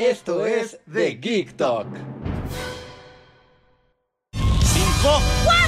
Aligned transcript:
Esto 0.00 0.46
es 0.46 0.78
The 0.90 1.10
Geek 1.20 1.56
Talk. 1.58 1.86
5, 4.32 4.40
4, 5.02 5.60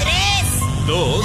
3, 0.00 0.86
2, 0.86 1.24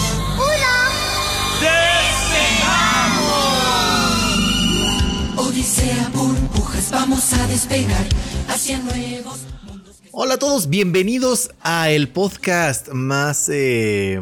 1. 5.35 5.37
Odisea 5.37 6.09
burbujas, 6.13 6.91
vamos 6.91 7.33
a 7.33 7.47
despegar 7.47 8.05
hacia 8.47 8.77
nuevos 8.79 9.39
mundos. 9.63 9.99
Hola 10.11 10.35
a 10.35 10.37
todos, 10.37 10.69
bienvenidos 10.69 11.51
a 11.61 11.89
el 11.89 12.07
podcast 12.07 12.89
más, 12.93 13.49
eh, 13.51 14.17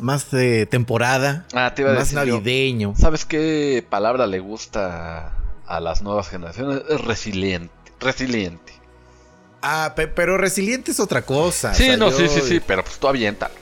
más 0.00 0.30
de 0.30 0.66
temporada, 0.66 1.46
Ah, 1.54 1.72
te 1.74 1.82
iba 1.82 1.92
a 1.92 1.94
más 1.94 2.10
decir 2.10 2.18
yo. 2.28 2.34
navideño. 2.36 2.94
¿Sabes 2.98 3.24
qué 3.24 3.82
palabra 3.88 4.26
le 4.26 4.40
gusta 4.40 5.32
a 5.66 5.80
las 5.80 6.02
nuevas 6.02 6.28
generaciones? 6.28 6.82
Es 6.90 7.00
resiliente. 7.00 7.72
Resiliente. 8.00 8.72
Ah, 9.62 9.92
pe- 9.96 10.06
pero 10.08 10.38
resiliente 10.38 10.90
es 10.92 11.00
otra 11.00 11.22
cosa. 11.22 11.74
Sí, 11.74 11.84
o 11.84 11.86
sea, 11.86 11.96
no, 11.96 12.10
yo- 12.10 12.16
sí, 12.18 12.28
sí, 12.28 12.40
sí, 12.42 12.60
pero 12.64 12.84
pues 12.84 12.98
tú 12.98 13.08
aviéntalo. 13.08 13.54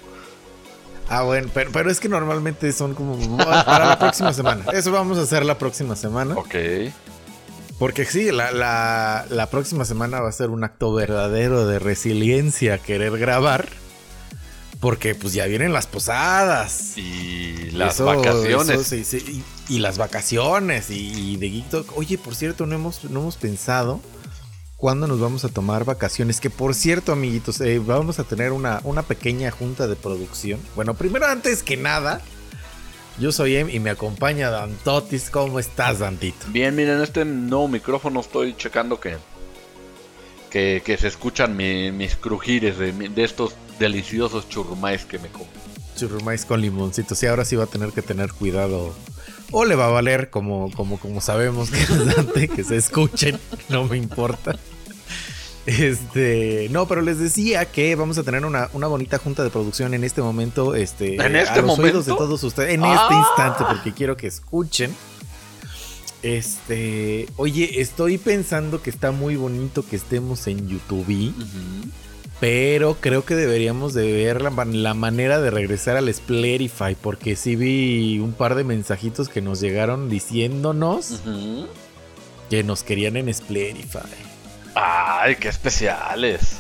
Ah, 1.09 1.23
bueno, 1.23 1.49
pero, 1.55 1.71
pero 1.73 1.91
es 1.91 2.01
que 2.01 2.09
normalmente 2.09 2.71
son 2.73 2.95
como 2.95 3.17
para 3.39 3.87
la 3.87 3.99
próxima 3.99 4.33
semana. 4.33 4.65
Eso 4.73 4.91
vamos 4.93 5.19
a 5.19 5.23
hacer 5.23 5.45
la 5.45 5.57
próxima 5.57 5.97
semana. 5.97 6.35
Ok. 6.37 6.55
Porque 7.79 8.05
sí, 8.05 8.33
la, 8.33 8.53
la, 8.53 9.27
la 9.31 9.49
próxima 9.51 9.85
semana 9.85 10.21
va 10.21 10.29
a 10.29 10.33
ser 10.33 10.49
un 10.51 10.65
acto 10.65 10.93
verdadero 10.95 11.67
de 11.67 11.79
resiliencia 11.79 12.79
querer 12.79 13.17
grabar. 13.19 13.69
Porque 14.81 15.15
pues 15.15 15.33
ya 15.33 15.47
vienen 15.47 15.73
las 15.73 15.87
posadas. 15.87 16.99
Y 16.99 17.71
las 17.73 17.95
Eso- 17.95 18.05
vacaciones. 18.07 18.69
eso 18.69 18.85
sí, 18.85 19.05
sí, 19.05 19.43
y, 19.69 19.77
y 19.77 19.79
las 19.79 19.97
vacaciones. 19.99 20.91
Y, 20.91 21.33
y 21.33 21.37
de 21.39 21.49
Geek 21.51 21.69
Talk. 21.71 21.97
Oye, 21.97 22.19
por 22.19 22.35
cierto, 22.35 22.67
no 22.67 22.75
hemos, 22.75 23.05
no 23.05 23.21
hemos 23.21 23.37
pensado 23.37 24.01
cuándo 24.77 25.07
nos 25.07 25.21
vamos 25.21 25.45
a 25.45 25.49
tomar 25.49 25.85
vacaciones. 25.85 26.41
Que 26.41 26.51
por 26.51 26.75
cierto, 26.75 27.13
amiguitos, 27.13 27.61
eh, 27.61 27.79
vamos 27.79 28.19
a 28.19 28.25
tener 28.25 28.53
una, 28.53 28.81
una 28.85 29.03
pequeña 29.03 29.51
junta 29.51 29.87
de 29.87 29.97
producción. 29.97 30.61
Bueno, 30.75 30.95
primero, 30.95 31.27
antes 31.27 31.63
que 31.63 31.77
nada, 31.77 32.21
yo 33.19 33.33
soy 33.33 33.57
Em 33.57 33.71
y 33.71 33.81
me 33.81 33.91
acompaña 33.91 34.51
Dantotis. 34.51 35.31
¿Cómo 35.31 35.59
estás, 35.59 36.01
Dantito? 36.01 36.47
Bien, 36.49 36.75
miren, 36.75 37.01
este 37.03 37.25
nuevo 37.25 37.69
micrófono 37.69 38.21
estoy 38.21 38.55
checando 38.57 39.01
que 39.01 39.17
que, 40.51 40.81
que 40.85 40.97
se 40.97 41.09
escuchan 41.09 41.57
mi- 41.57 41.91
mis 41.93 42.15
crujires 42.17 42.79
de, 42.79 42.93
estos 43.25 43.55
deliciosos 43.79 44.49
churrumais 44.49 45.05
que 45.05 45.19
me 45.19 45.29
como. 45.29 45.47
Churrumais 45.97 46.45
con 46.45 46.61
limoncito. 46.61 47.15
Sí, 47.15 47.27
ahora 47.27 47.45
sí 47.45 47.57
va 47.57 47.65
a 47.65 47.67
tener 47.67 47.91
que 47.91 48.01
tener 48.03 48.33
cuidado. 48.33 48.95
O 49.53 49.65
le 49.65 49.75
va 49.77 49.87
a 49.87 49.91
valer, 49.91 50.31
como, 50.31 50.71
como, 50.73 50.99
como 50.99 51.21
sabemos 51.21 51.71
que 51.71 51.81
es 51.81 52.17
Dante, 52.17 52.49
que 52.49 52.65
se 52.65 52.77
escuchen. 52.77 53.39
No 53.69 53.85
me 53.85 53.97
importa. 53.97 54.59
Este, 55.67 56.69
no, 56.71 56.87
pero 56.87 57.03
les 57.03 57.19
decía 57.19 57.65
que 57.65 57.97
vamos 57.97 58.19
a 58.19 58.23
tener 58.23 58.45
una, 58.45 58.69
una 58.73 58.87
bonita 58.87 59.19
junta 59.19 59.43
de 59.43 59.51
producción 59.51 59.95
en 59.95 60.05
este 60.05 60.23
momento. 60.23 60.75
Este, 60.75 61.17
¿En 61.17 61.35
este 61.35 61.59
a 61.59 61.63
los 61.63 61.79
oídos 61.79 62.07
de 62.07 62.13
momento? 62.13 62.17
todos 62.17 62.43
ustedes. 62.45 62.75
En 62.75 62.85
¡Ah! 62.85 62.95
este 63.03 63.15
instante, 63.15 63.65
porque 63.69 63.93
quiero 63.93 64.17
que 64.17 64.29
escuchen. 64.29 64.95
Este, 66.23 67.29
oye, 67.37 67.81
estoy 67.81 68.19
pensando 68.19 68.83
que 68.83 68.91
está 68.91 69.11
muy 69.13 69.37
bonito 69.37 69.85
que 69.87 69.97
estemos 69.97 70.47
en 70.47 70.69
YouTube. 70.69 71.35
Pero 72.41 72.97
creo 73.01 73.25
que 73.25 73.35
deberíamos 73.35 73.95
de 73.95 74.13
ver 74.13 74.43
la, 74.43 74.51
la 74.65 74.95
manera 74.95 75.41
de 75.41 75.51
regresar 75.51 75.97
al 75.97 76.13
Splurify. 76.13 76.95
Porque 76.95 77.35
sí 77.37 77.57
vi 77.57 78.19
un 78.19 78.33
par 78.33 78.55
de 78.55 78.65
mensajitos 78.65 79.29
que 79.29 79.41
nos 79.41 79.61
llegaron 79.61 80.11
diciéndonos 80.11 81.23
que 82.51 82.63
nos 82.63 82.83
querían 82.83 83.17
en 83.17 83.33
Splurify. 83.33 84.03
Ay, 84.75 85.37
qué 85.37 85.49
especiales. 85.49 86.59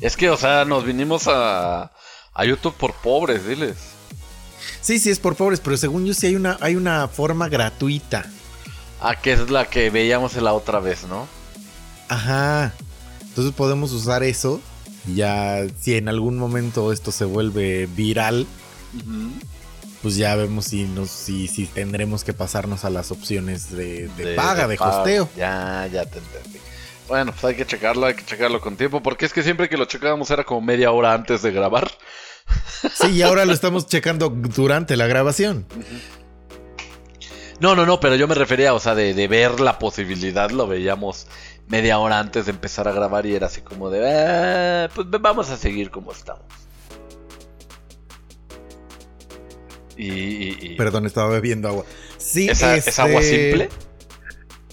Es 0.00 0.16
que, 0.16 0.28
o 0.28 0.36
sea, 0.36 0.64
nos 0.64 0.84
vinimos 0.84 1.26
a, 1.26 1.90
a 2.34 2.44
YouTube 2.44 2.74
por 2.74 2.92
pobres, 2.94 3.46
diles. 3.46 3.76
Sí, 4.82 4.98
sí, 4.98 5.10
es 5.10 5.18
por 5.18 5.34
pobres, 5.36 5.60
pero 5.60 5.76
según 5.76 6.04
yo 6.04 6.14
sí 6.14 6.26
hay 6.26 6.36
una, 6.36 6.58
hay 6.60 6.76
una 6.76 7.08
forma 7.08 7.48
gratuita. 7.48 8.26
Ah, 9.00 9.16
que 9.16 9.32
es 9.32 9.50
la 9.50 9.66
que 9.66 9.90
veíamos 9.90 10.34
la 10.36 10.52
otra 10.52 10.80
vez, 10.80 11.04
¿no? 11.04 11.26
Ajá. 12.08 12.72
Entonces 13.36 13.54
podemos 13.54 13.92
usar 13.92 14.22
eso. 14.22 14.62
Ya 15.14 15.66
si 15.78 15.94
en 15.94 16.08
algún 16.08 16.38
momento 16.38 16.90
esto 16.90 17.12
se 17.12 17.26
vuelve 17.26 17.86
viral, 17.86 18.46
pues 20.00 20.16
ya 20.16 20.34
vemos 20.36 20.64
si 20.64 20.84
nos, 20.84 21.10
si, 21.10 21.46
si 21.46 21.66
tendremos 21.66 22.24
que 22.24 22.32
pasarnos 22.32 22.86
a 22.86 22.90
las 22.90 23.10
opciones 23.10 23.70
de, 23.70 24.08
de 24.16 24.34
paga, 24.34 24.66
de, 24.66 24.78
pago. 24.78 25.00
hosteo. 25.00 25.28
Ya, 25.36 25.86
ya 25.92 26.06
te 26.06 26.18
entendí. 26.18 26.58
Bueno, 27.08 27.32
pues 27.32 27.44
hay 27.44 27.56
que 27.56 27.66
checarlo, 27.66 28.06
hay 28.06 28.14
que 28.14 28.24
checarlo 28.24 28.58
con 28.58 28.78
tiempo, 28.78 29.02
porque 29.02 29.26
es 29.26 29.34
que 29.34 29.42
siempre 29.42 29.68
que 29.68 29.76
lo 29.76 29.84
checábamos 29.84 30.30
era 30.30 30.44
como 30.44 30.62
media 30.62 30.90
hora 30.90 31.12
antes 31.12 31.42
de 31.42 31.52
grabar. 31.52 31.90
Sí, 32.94 33.08
y 33.08 33.22
ahora 33.22 33.44
lo 33.44 33.52
estamos 33.52 33.86
checando 33.86 34.30
durante 34.30 34.96
la 34.96 35.06
grabación. 35.06 35.66
No, 37.58 37.74
no, 37.74 37.84
no, 37.84 38.00
pero 38.00 38.14
yo 38.14 38.28
me 38.28 38.34
refería, 38.34 38.72
o 38.72 38.80
sea, 38.80 38.94
de, 38.94 39.14
de 39.14 39.28
ver 39.28 39.60
la 39.60 39.78
posibilidad, 39.78 40.50
lo 40.50 40.66
veíamos 40.66 41.26
media 41.68 41.98
hora 41.98 42.18
antes 42.20 42.46
de 42.46 42.52
empezar 42.52 42.86
a 42.88 42.92
grabar 42.92 43.26
y 43.26 43.34
era 43.34 43.46
así 43.48 43.60
como 43.60 43.90
de, 43.90 44.08
"Ah, 44.08 44.88
pues 44.94 45.06
vamos 45.10 45.50
a 45.50 45.56
seguir 45.56 45.90
como 45.90 46.12
estamos. 46.12 46.44
Y, 49.96 50.10
y- 50.12 50.58
y- 50.60 50.76
Perdón, 50.76 51.06
estaba 51.06 51.28
bebiendo 51.30 51.68
agua. 51.68 51.84
Sí, 52.18 52.48
¿Es, 52.48 52.62
este, 52.62 53.00
agua 53.00 53.22
simple? 53.22 53.68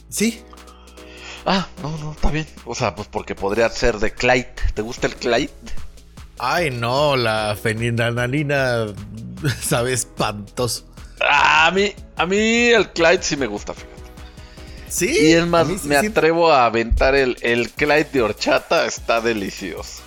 Sí. 0.10 0.42
Ah, 1.46 1.68
no, 1.82 1.98
no, 1.98 2.12
está 2.12 2.30
bien. 2.30 2.46
O 2.66 2.76
sea, 2.76 2.94
pues 2.96 3.08
porque 3.08 3.34
podría 3.36 3.70
ser 3.70 3.98
de 4.00 4.12
Clyde. 4.14 4.54
¿Te 4.74 4.82
gusta 4.82 5.08
el 5.08 5.16
Clyde? 5.16 5.50
Ay, 6.40 6.72
no, 6.72 7.16
la 7.16 7.56
fenilalanina 7.62 8.88
sabe 9.62 9.94
espantoso. 9.94 10.86
Ah, 11.22 11.68
a 11.68 11.72
mí, 11.72 11.94
a 12.18 12.26
mí 12.26 12.38
el 12.70 12.90
Clyde 12.92 13.24
sí 13.24 13.38
me 13.38 13.48
gusta, 13.48 13.74
fíjate. 13.74 13.93
Sí. 14.94 15.08
Y 15.20 15.32
es 15.34 15.48
más, 15.48 15.68
sí 15.68 15.88
me 15.88 15.96
atrevo 15.98 16.52
a 16.52 16.66
aventar 16.68 17.16
el, 17.16 17.36
el 17.42 17.72
Clyde 17.72 18.10
de 18.14 18.22
horchata, 18.22 18.86
está 18.86 19.22
delicioso. 19.22 20.04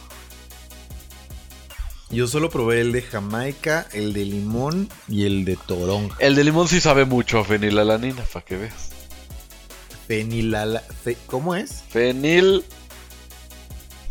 Yo 2.09 2.29
solo 2.29 2.51
probé 2.51 2.83
el 2.83 2.93
de 2.93 3.03
Jamaica, 3.03 3.89
el 3.93 4.13
de 4.13 4.25
limón 4.25 4.89
y 5.09 5.27
el 5.27 5.45
de 5.45 5.57
toronja. 5.57 6.17
El 6.21 6.37
de 6.37 6.45
limón 6.45 6.69
sí 6.69 6.81
sabe 6.81 7.05
mucho 7.05 7.41
a 7.41 7.45
fenilalanina, 7.45 8.23
para 8.33 8.45
que 8.45 8.57
veas. 8.57 8.91
Fenilala... 10.07 10.85
fe- 11.03 11.17
¿Cómo 11.27 11.57
es? 11.57 11.83
Fenil. 11.91 12.65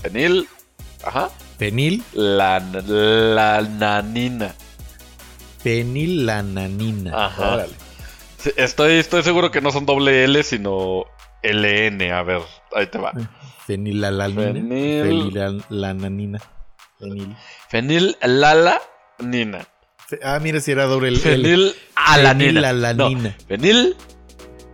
Fenil. 0.01 0.49
Ajá. 1.05 1.29
Fenil, 1.57 2.03
La, 2.11 2.59
la 2.59 3.61
nanina. 3.61 4.53
Ajá. 7.15 7.53
Órale. 7.53 7.73
Sí, 8.45 8.51
estoy, 8.57 8.93
estoy 8.99 9.23
seguro 9.23 9.49
que 9.49 9.59
no 9.59 9.71
son 9.71 9.87
doble 9.87 10.23
L, 10.23 10.43
sino 10.43 11.05
LN. 11.41 12.11
A 12.11 12.21
ver, 12.21 12.41
ahí 12.75 12.85
te 12.87 12.99
va. 12.99 13.11
Fenilalanina. 13.65 14.53
Fenil. 14.53 15.33
Fenilalanina. 15.33 16.39
Fenil. 16.99 17.35
Fenil 17.69 18.17
lala 18.21 18.79
nina. 19.19 19.65
Fe- 20.07 20.19
Ah, 20.23 20.39
mira 20.39 20.59
si 20.61 20.71
era 20.71 20.85
doble 20.85 21.07
L. 21.09 21.17
Fenil 21.17 21.73
alanina. 21.95 22.61
Fenilalanina. 22.61 23.29
No, 23.29 23.35
fenil 23.47 23.97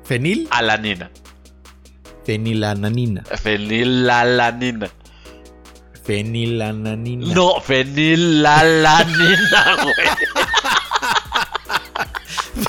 Fenil, 0.03 0.47
alanina. 0.51 1.09
fenilananina. 2.25 3.23
Fenilalanina. 3.23 4.89
Fenilananina. 6.03 7.33
No, 7.33 7.61
fenilalanina, 7.61 9.75
güey. 9.81 9.95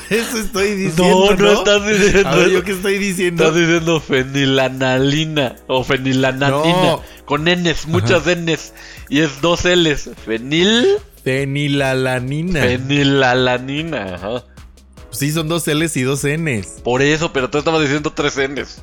Eso 0.09 0.37
estoy 0.37 0.75
diciendo. 0.75 1.31
No, 1.31 1.35
no 1.35 1.51
estás 1.53 1.87
diciendo 1.87 2.29
A 2.29 2.35
ver, 2.35 2.47
eso. 2.47 2.53
¿yo 2.53 2.63
qué 2.63 2.71
estoy 2.71 2.97
diciendo? 2.97 3.43
Estás 3.43 3.59
diciendo 3.59 3.99
fenilanalina 3.99 5.55
o 5.67 5.83
fenilananina. 5.83 6.81
No. 6.83 7.01
Con 7.25 7.45
Ns, 7.45 7.87
muchas 7.87 8.23
Ns. 8.25 8.73
Y 9.09 9.19
es 9.19 9.41
dos 9.41 9.65
Ls. 9.65 10.09
Fenil, 10.25 10.85
Fenilalanina. 11.23 12.61
fenilalanina. 12.61 14.15
Ajá. 14.15 14.43
sí, 15.11 15.31
son 15.31 15.47
dos 15.47 15.67
L's 15.67 15.95
y 15.97 16.01
dos 16.03 16.23
N's. 16.23 16.81
Por 16.83 17.01
eso, 17.01 17.31
pero 17.31 17.49
tú 17.49 17.57
estabas 17.57 17.81
diciendo 17.81 18.11
tres 18.13 18.37
Ns. 18.37 18.81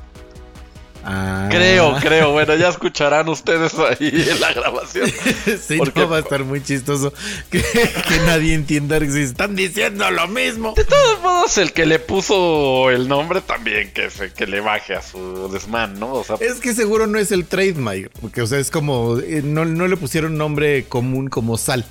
Ah. 1.03 1.47
Creo, 1.51 1.95
creo. 1.99 2.31
Bueno, 2.31 2.55
ya 2.55 2.69
escucharán 2.69 3.27
ustedes 3.29 3.73
ahí 3.75 4.25
en 4.29 4.39
la 4.39 4.53
grabación. 4.53 5.09
sí, 5.67 5.77
Porque- 5.77 5.99
no 6.01 6.09
va 6.09 6.17
a 6.17 6.19
estar 6.19 6.43
muy 6.43 6.63
chistoso 6.63 7.13
que, 7.49 7.61
que 7.61 8.19
nadie 8.25 8.53
entienda 8.53 8.99
que 8.99 9.09
si 9.09 9.21
están 9.21 9.55
diciendo 9.55 10.09
lo 10.11 10.27
mismo. 10.27 10.73
De 10.75 10.83
todos 10.85 11.21
modos, 11.21 11.57
el 11.57 11.73
que 11.73 11.85
le 11.85 11.99
puso 11.99 12.89
el 12.89 13.07
nombre 13.07 13.41
también 13.41 13.91
que, 13.93 14.09
se, 14.09 14.31
que 14.33 14.45
le 14.47 14.61
baje 14.61 14.93
a 14.95 15.01
su 15.01 15.49
desmán, 15.51 15.99
¿no? 15.99 16.13
O 16.13 16.23
sea, 16.23 16.35
Es 16.39 16.59
que 16.59 16.73
seguro 16.73 17.07
no 17.07 17.17
es 17.19 17.31
el 17.31 17.45
trademark, 17.45 18.11
porque 18.21 18.41
o 18.41 18.47
sea, 18.47 18.59
es 18.59 18.69
como 18.71 19.17
eh, 19.19 19.41
no, 19.43 19.65
no 19.65 19.87
le 19.87 19.97
pusieron 19.97 20.37
nombre 20.37 20.85
común 20.85 21.27
como 21.29 21.57
sal. 21.57 21.85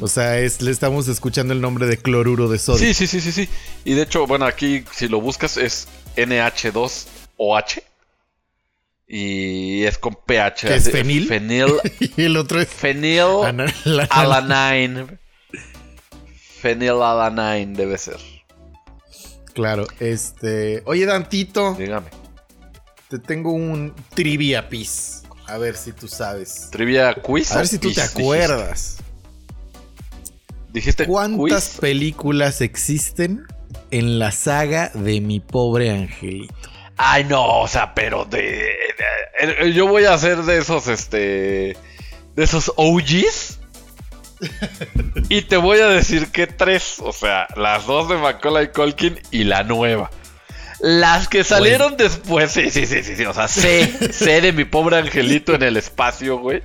O 0.00 0.08
sea, 0.08 0.38
es 0.38 0.60
le 0.62 0.70
estamos 0.70 1.08
escuchando 1.08 1.52
el 1.54 1.60
nombre 1.60 1.86
de 1.86 1.96
cloruro 1.98 2.48
de 2.48 2.58
sodio. 2.58 2.78
sí, 2.78 2.94
sí, 2.94 3.06
sí, 3.06 3.20
sí, 3.20 3.32
sí. 3.32 3.48
Y 3.84 3.94
de 3.94 4.02
hecho, 4.02 4.26
bueno, 4.26 4.44
aquí 4.46 4.84
si 4.92 5.08
lo 5.08 5.20
buscas 5.20 5.56
es 5.56 5.88
NH2OH. 6.16 7.82
Y 9.14 9.84
es 9.84 9.98
con 9.98 10.16
pH. 10.24 10.68
¿Qué 10.68 10.74
es 10.74 10.90
fenil? 10.90 11.28
Fenil. 11.28 11.66
Y 12.16 12.22
el 12.24 12.34
otro 12.38 12.58
es 12.62 12.68
Fenil 12.70 13.20
alanine. 14.08 15.18
Fenil 16.62 17.02
alanine 17.02 17.76
debe 17.76 17.98
ser. 17.98 18.16
Claro, 19.52 19.86
este, 20.00 20.82
oye 20.86 21.04
Dantito, 21.04 21.74
Dígame. 21.74 22.08
te 23.10 23.18
tengo 23.18 23.52
un 23.52 23.94
trivia 24.14 24.70
piece. 24.70 25.26
A 25.46 25.58
ver 25.58 25.76
si 25.76 25.92
tú 25.92 26.08
sabes. 26.08 26.70
Trivia 26.70 27.12
quiz. 27.12 27.52
A 27.52 27.58
ver 27.58 27.68
si 27.68 27.76
tú 27.76 27.92
te 27.92 28.00
acuerdas. 28.00 28.96
Dijiste, 30.72 31.04
¿Dijiste 31.04 31.06
¿Cuántas 31.06 31.68
quiz? 31.68 31.80
películas 31.80 32.62
existen 32.62 33.44
en 33.90 34.18
la 34.18 34.32
saga 34.32 34.90
de 34.94 35.20
mi 35.20 35.38
pobre 35.40 35.90
angelito? 35.90 36.71
Ay, 37.04 37.24
no, 37.24 37.58
o 37.60 37.66
sea, 37.66 37.94
pero 37.94 38.24
de, 38.24 38.40
de- 39.40 39.46
de- 39.46 39.72
Yo 39.72 39.88
voy 39.88 40.04
a 40.04 40.14
hacer 40.14 40.38
de 40.44 40.58
esos, 40.58 40.86
este. 40.86 41.76
De 42.36 42.44
esos 42.44 42.72
OGs. 42.76 43.58
y 45.28 45.42
te 45.42 45.56
voy 45.56 45.80
a 45.80 45.88
decir 45.88 46.28
que 46.30 46.46
tres. 46.46 47.00
O 47.00 47.12
sea, 47.12 47.48
las 47.56 47.86
dos 47.86 48.08
de 48.08 48.16
Macaulay 48.18 48.68
Culkin 48.68 49.18
y 49.32 49.42
la 49.42 49.64
nueva. 49.64 50.10
Las 50.78 51.26
que 51.26 51.42
salieron 51.42 51.96
después, 51.96 52.50
sí, 52.52 52.70
sí, 52.70 52.86
sí, 52.86 53.02
sí, 53.02 53.16
sí. 53.16 53.24
O 53.24 53.34
sea, 53.34 53.48
sé, 53.48 54.12
sé 54.12 54.40
de 54.40 54.52
mi 54.52 54.64
pobre 54.64 54.96
angelito 54.98 55.54
en 55.56 55.64
el 55.64 55.76
espacio, 55.76 56.38
güey. 56.38 56.62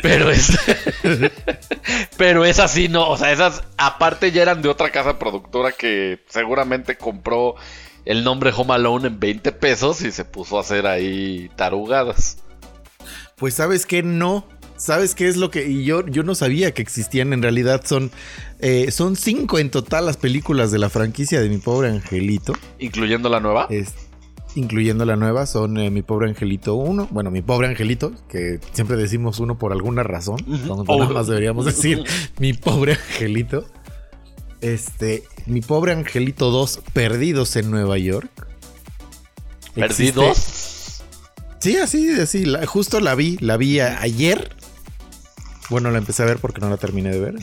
Pero 0.00 0.30
es. 0.30 0.56
pero 2.16 2.44
es 2.44 2.60
así, 2.60 2.88
no. 2.88 3.08
O 3.08 3.16
sea, 3.16 3.32
esas 3.32 3.64
aparte 3.76 4.30
ya 4.30 4.42
eran 4.42 4.62
de 4.62 4.68
otra 4.68 4.90
casa 4.90 5.18
productora 5.18 5.72
que 5.72 6.20
seguramente 6.28 6.96
compró 6.96 7.56
el 8.04 8.24
nombre 8.24 8.52
Home 8.56 8.74
Alone 8.74 9.08
en 9.08 9.20
20 9.20 9.52
pesos 9.52 10.02
y 10.02 10.10
se 10.10 10.24
puso 10.24 10.58
a 10.58 10.60
hacer 10.62 10.86
ahí 10.86 11.50
tarugadas. 11.56 12.38
Pues 13.36 13.54
sabes 13.54 13.86
que 13.86 14.02
no. 14.02 14.44
¿Sabes 14.76 15.14
qué 15.14 15.28
es 15.28 15.36
lo 15.36 15.50
que.? 15.50 15.66
Y 15.68 15.84
yo, 15.84 16.06
yo 16.06 16.22
no 16.22 16.34
sabía 16.34 16.72
que 16.72 16.80
existían. 16.82 17.32
En 17.34 17.42
realidad 17.42 17.82
son. 17.84 18.10
eh, 18.60 18.90
son 18.90 19.14
cinco 19.16 19.58
en 19.58 19.70
total 19.70 20.06
las 20.06 20.16
películas 20.16 20.70
de 20.70 20.78
la 20.78 20.88
franquicia 20.88 21.40
de 21.40 21.48
mi 21.50 21.58
pobre 21.58 21.88
angelito. 21.90 22.54
Incluyendo 22.78 23.28
la 23.28 23.40
nueva. 23.40 23.66
Es- 23.70 23.94
incluyendo 24.56 25.04
la 25.04 25.14
nueva, 25.16 25.46
son 25.46 25.76
eh, 25.78 25.90
mi 25.90 26.02
pobre 26.02 26.28
angelito 26.30 26.74
1. 26.74 27.08
Bueno, 27.10 27.30
mi 27.30 27.40
pobre 27.42 27.68
angelito, 27.68 28.12
que 28.28 28.58
siempre 28.72 28.96
decimos 28.96 29.38
uno 29.38 29.58
por 29.58 29.70
alguna 29.72 30.02
razón. 30.02 30.38
Oh. 30.68 30.98
nada 30.98 31.10
más 31.12 31.26
deberíamos 31.28 31.66
decir 31.66 32.02
mi 32.40 32.52
pobre 32.54 32.94
angelito. 32.94 33.64
Este, 34.60 35.24
mi 35.46 35.60
pobre 35.62 35.92
angelito 35.92 36.50
2, 36.50 36.80
perdidos 36.92 37.56
en 37.56 37.70
Nueva 37.70 37.96
York. 37.98 38.30
Existe- 39.76 40.12
Perdidos. 40.14 41.02
Sí, 41.60 41.76
así, 41.76 42.10
así. 42.20 42.44
la- 42.44 42.66
justo 42.66 43.00
la 43.00 43.14
vi, 43.14 43.36
la 43.40 43.56
vi 43.56 43.80
a- 43.80 44.00
ayer. 44.00 44.54
Bueno, 45.68 45.90
la 45.90 45.98
empecé 45.98 46.22
a 46.22 46.26
ver 46.26 46.38
porque 46.38 46.60
no 46.60 46.68
la 46.70 46.76
terminé 46.78 47.10
de 47.10 47.20
ver. 47.20 47.34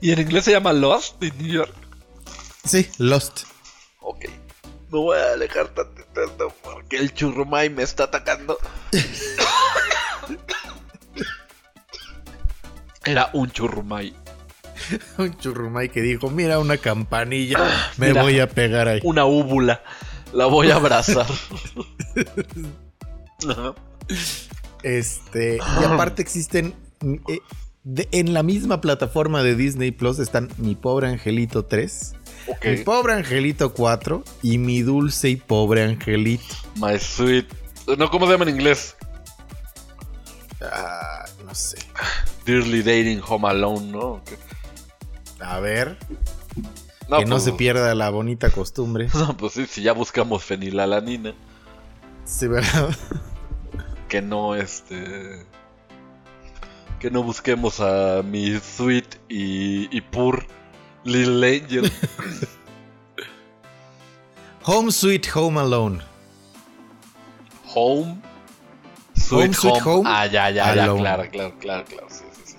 Y 0.00 0.12
en 0.12 0.20
inglés 0.20 0.44
se 0.44 0.52
llama 0.52 0.72
Lost 0.72 1.22
in 1.22 1.32
New 1.38 1.46
York. 1.52 1.72
Sí, 2.64 2.88
Lost. 2.98 3.44
Ok. 4.00 4.24
Me 4.90 4.98
voy 4.98 5.18
a 5.18 5.32
alejar 5.32 5.68
tantito 5.68 6.54
porque 6.62 6.98
el 6.98 7.12
churrumay 7.12 7.68
me 7.70 7.82
está 7.82 8.04
atacando. 8.04 8.56
Era 13.04 13.30
un 13.32 13.50
churrumay. 13.50 14.14
Un 15.18 15.36
churrumay 15.38 15.88
que 15.88 16.02
dijo, 16.02 16.30
mira 16.30 16.58
una 16.58 16.76
campanilla, 16.78 17.58
me 17.96 18.08
Mira. 18.08 18.22
voy 18.22 18.40
a 18.40 18.48
pegar 18.48 18.88
ahí. 18.88 19.00
Una 19.04 19.24
úvula. 19.24 19.82
La 20.32 20.46
voy 20.46 20.70
a 20.72 20.76
abrazar. 20.76 21.26
Ajá. 23.48 23.74
Este, 24.82 25.58
y 25.80 25.84
aparte 25.84 26.20
existen 26.22 26.74
eh, 27.28 27.38
de- 27.84 28.08
en 28.12 28.34
la 28.34 28.42
misma 28.42 28.80
plataforma 28.80 29.42
de 29.44 29.54
Disney 29.54 29.92
Plus 29.92 30.18
están 30.18 30.50
Mi 30.58 30.74
Pobre 30.74 31.08
Angelito 31.08 31.64
3, 31.64 32.14
Ok. 32.48 32.64
Mi 32.66 32.76
Pobre 32.78 33.14
Angelito 33.14 33.72
4 33.72 34.24
y 34.42 34.58
Mi 34.58 34.82
Dulce 34.82 35.30
y 35.30 35.36
Pobre 35.36 35.84
Angelito. 35.84 36.54
My 36.76 36.98
sweet. 36.98 37.46
No, 37.96 38.10
¿cómo 38.10 38.26
se 38.26 38.32
llama 38.32 38.44
en 38.44 38.50
inglés? 38.56 38.96
Ah, 40.60 41.23
no 41.54 41.60
sé. 41.60 41.78
Dearly 42.44 42.82
Dating 42.82 43.22
Home 43.28 43.48
Alone, 43.48 43.86
¿no? 43.92 44.20
A 45.40 45.60
ver, 45.60 45.96
No, 47.08 47.18
que 47.18 47.24
no 47.26 47.36
pues- 47.36 47.44
se 47.44 47.52
pierda 47.52 47.94
la 47.94 48.10
bonita 48.10 48.50
costumbre. 48.50 49.08
No, 49.14 49.36
pues 49.36 49.52
sí, 49.52 49.66
si 49.66 49.82
ya 49.82 49.92
buscamos 49.92 50.42
fenilalanina, 50.42 51.32
Sí, 52.24 52.48
¿verdad? 52.48 52.90
que 54.08 54.20
no 54.20 54.56
este. 54.56 55.46
Que 56.98 57.10
no 57.10 57.22
busquemos 57.22 57.78
a 57.80 58.22
mi 58.24 58.58
sweet 58.58 59.04
y, 59.28 59.96
y 59.96 60.00
pur 60.00 60.46
Little 61.04 61.56
Angel. 61.56 61.92
Home 64.64 64.90
Sweet 64.90 65.28
Home 65.36 65.60
Alone. 65.60 66.00
Home. 67.74 68.20
Sweet 69.28 69.42
Home, 69.42 69.54
Sweet 69.54 69.86
Home, 69.86 70.10
Ah, 70.10 70.26
ya, 70.26 70.50
ya, 70.50 70.66
ya, 70.66 70.74
claro, 70.74 70.96
claro, 70.96 71.28
claro, 71.30 71.84
claro. 71.84 72.06
Sí, 72.10 72.24
sí, 72.36 72.42
sí. 72.52 72.56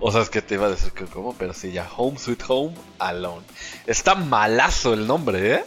O 0.00 0.10
sea, 0.10 0.22
es 0.22 0.30
que 0.30 0.42
te 0.42 0.54
iba 0.54 0.66
a 0.66 0.70
decir 0.70 0.92
que 0.92 1.04
cómo, 1.04 1.34
pero 1.38 1.54
sí, 1.54 1.72
ya. 1.72 1.88
Home 1.96 2.18
Sweet 2.18 2.42
Home 2.48 2.74
Alone. 2.98 3.46
Está 3.86 4.14
malazo 4.14 4.94
el 4.94 5.06
nombre, 5.06 5.54
¿eh? 5.54 5.64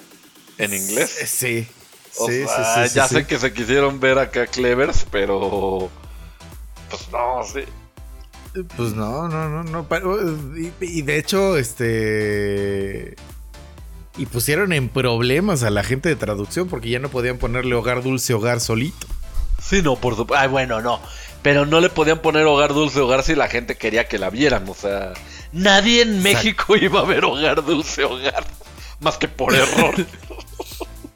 En 0.57 0.73
inglés. 0.73 1.09
Sí. 1.25 1.67
O 2.17 2.27
sí, 2.27 2.45
sea, 2.45 2.83
sí, 2.83 2.89
sí, 2.89 2.95
ya 2.95 3.07
sé 3.07 3.27
que 3.27 3.37
se 3.37 3.53
quisieron 3.53 3.99
ver 3.99 4.19
acá 4.19 4.47
clevers, 4.47 5.05
pero. 5.11 5.89
Pues 6.89 7.09
no, 7.11 7.43
sí. 7.43 7.61
Pues 8.77 8.93
no, 8.93 9.27
no, 9.27 9.49
no, 9.49 9.63
no. 9.63 10.57
Y, 10.57 10.71
y 10.79 11.01
de 11.01 11.17
hecho, 11.17 11.57
este. 11.57 13.15
Y 14.17 14.27
pusieron 14.27 14.71
en 14.71 14.87
problemas 14.87 15.63
a 15.63 15.69
la 15.69 15.83
gente 15.83 16.07
de 16.07 16.15
traducción 16.15 16.69
porque 16.69 16.89
ya 16.89 16.99
no 16.99 17.09
podían 17.09 17.37
ponerle 17.37 17.75
hogar 17.75 18.01
dulce, 18.01 18.33
hogar 18.33 18.61
solito. 18.61 19.07
Sí, 19.67 19.81
no, 19.81 19.95
por 19.95 20.15
supuesto. 20.15 20.41
Ay, 20.41 20.47
bueno, 20.47 20.81
no. 20.81 20.99
Pero 21.41 21.65
no 21.65 21.79
le 21.79 21.89
podían 21.89 22.19
poner 22.19 22.45
hogar 22.45 22.73
dulce 22.73 22.99
hogar 22.99 23.23
si 23.23 23.35
la 23.35 23.47
gente 23.47 23.77
quería 23.77 24.07
que 24.07 24.19
la 24.19 24.29
vieran. 24.29 24.67
O 24.69 24.73
sea, 24.75 25.13
nadie 25.51 26.01
en 26.03 26.21
México 26.21 26.75
iba 26.81 26.99
a 27.01 27.05
ver 27.05 27.25
hogar 27.25 27.63
dulce 27.63 28.03
hogar. 28.03 28.45
Más 28.99 29.17
que 29.17 29.27
por 29.27 29.53
error. 29.53 29.95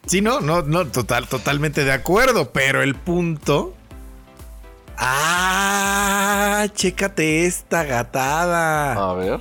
Sí, 0.05 0.21
no, 0.21 0.39
no, 0.41 0.63
no, 0.63 0.87
total, 0.87 1.27
totalmente 1.27 1.83
de 1.83 1.91
acuerdo. 1.91 2.51
Pero 2.51 2.81
el 2.81 2.95
punto. 2.95 3.75
Ah, 4.97 6.65
chécate 6.73 7.45
esta 7.45 7.83
gatada. 7.83 8.93
A 8.93 9.13
ver. 9.13 9.39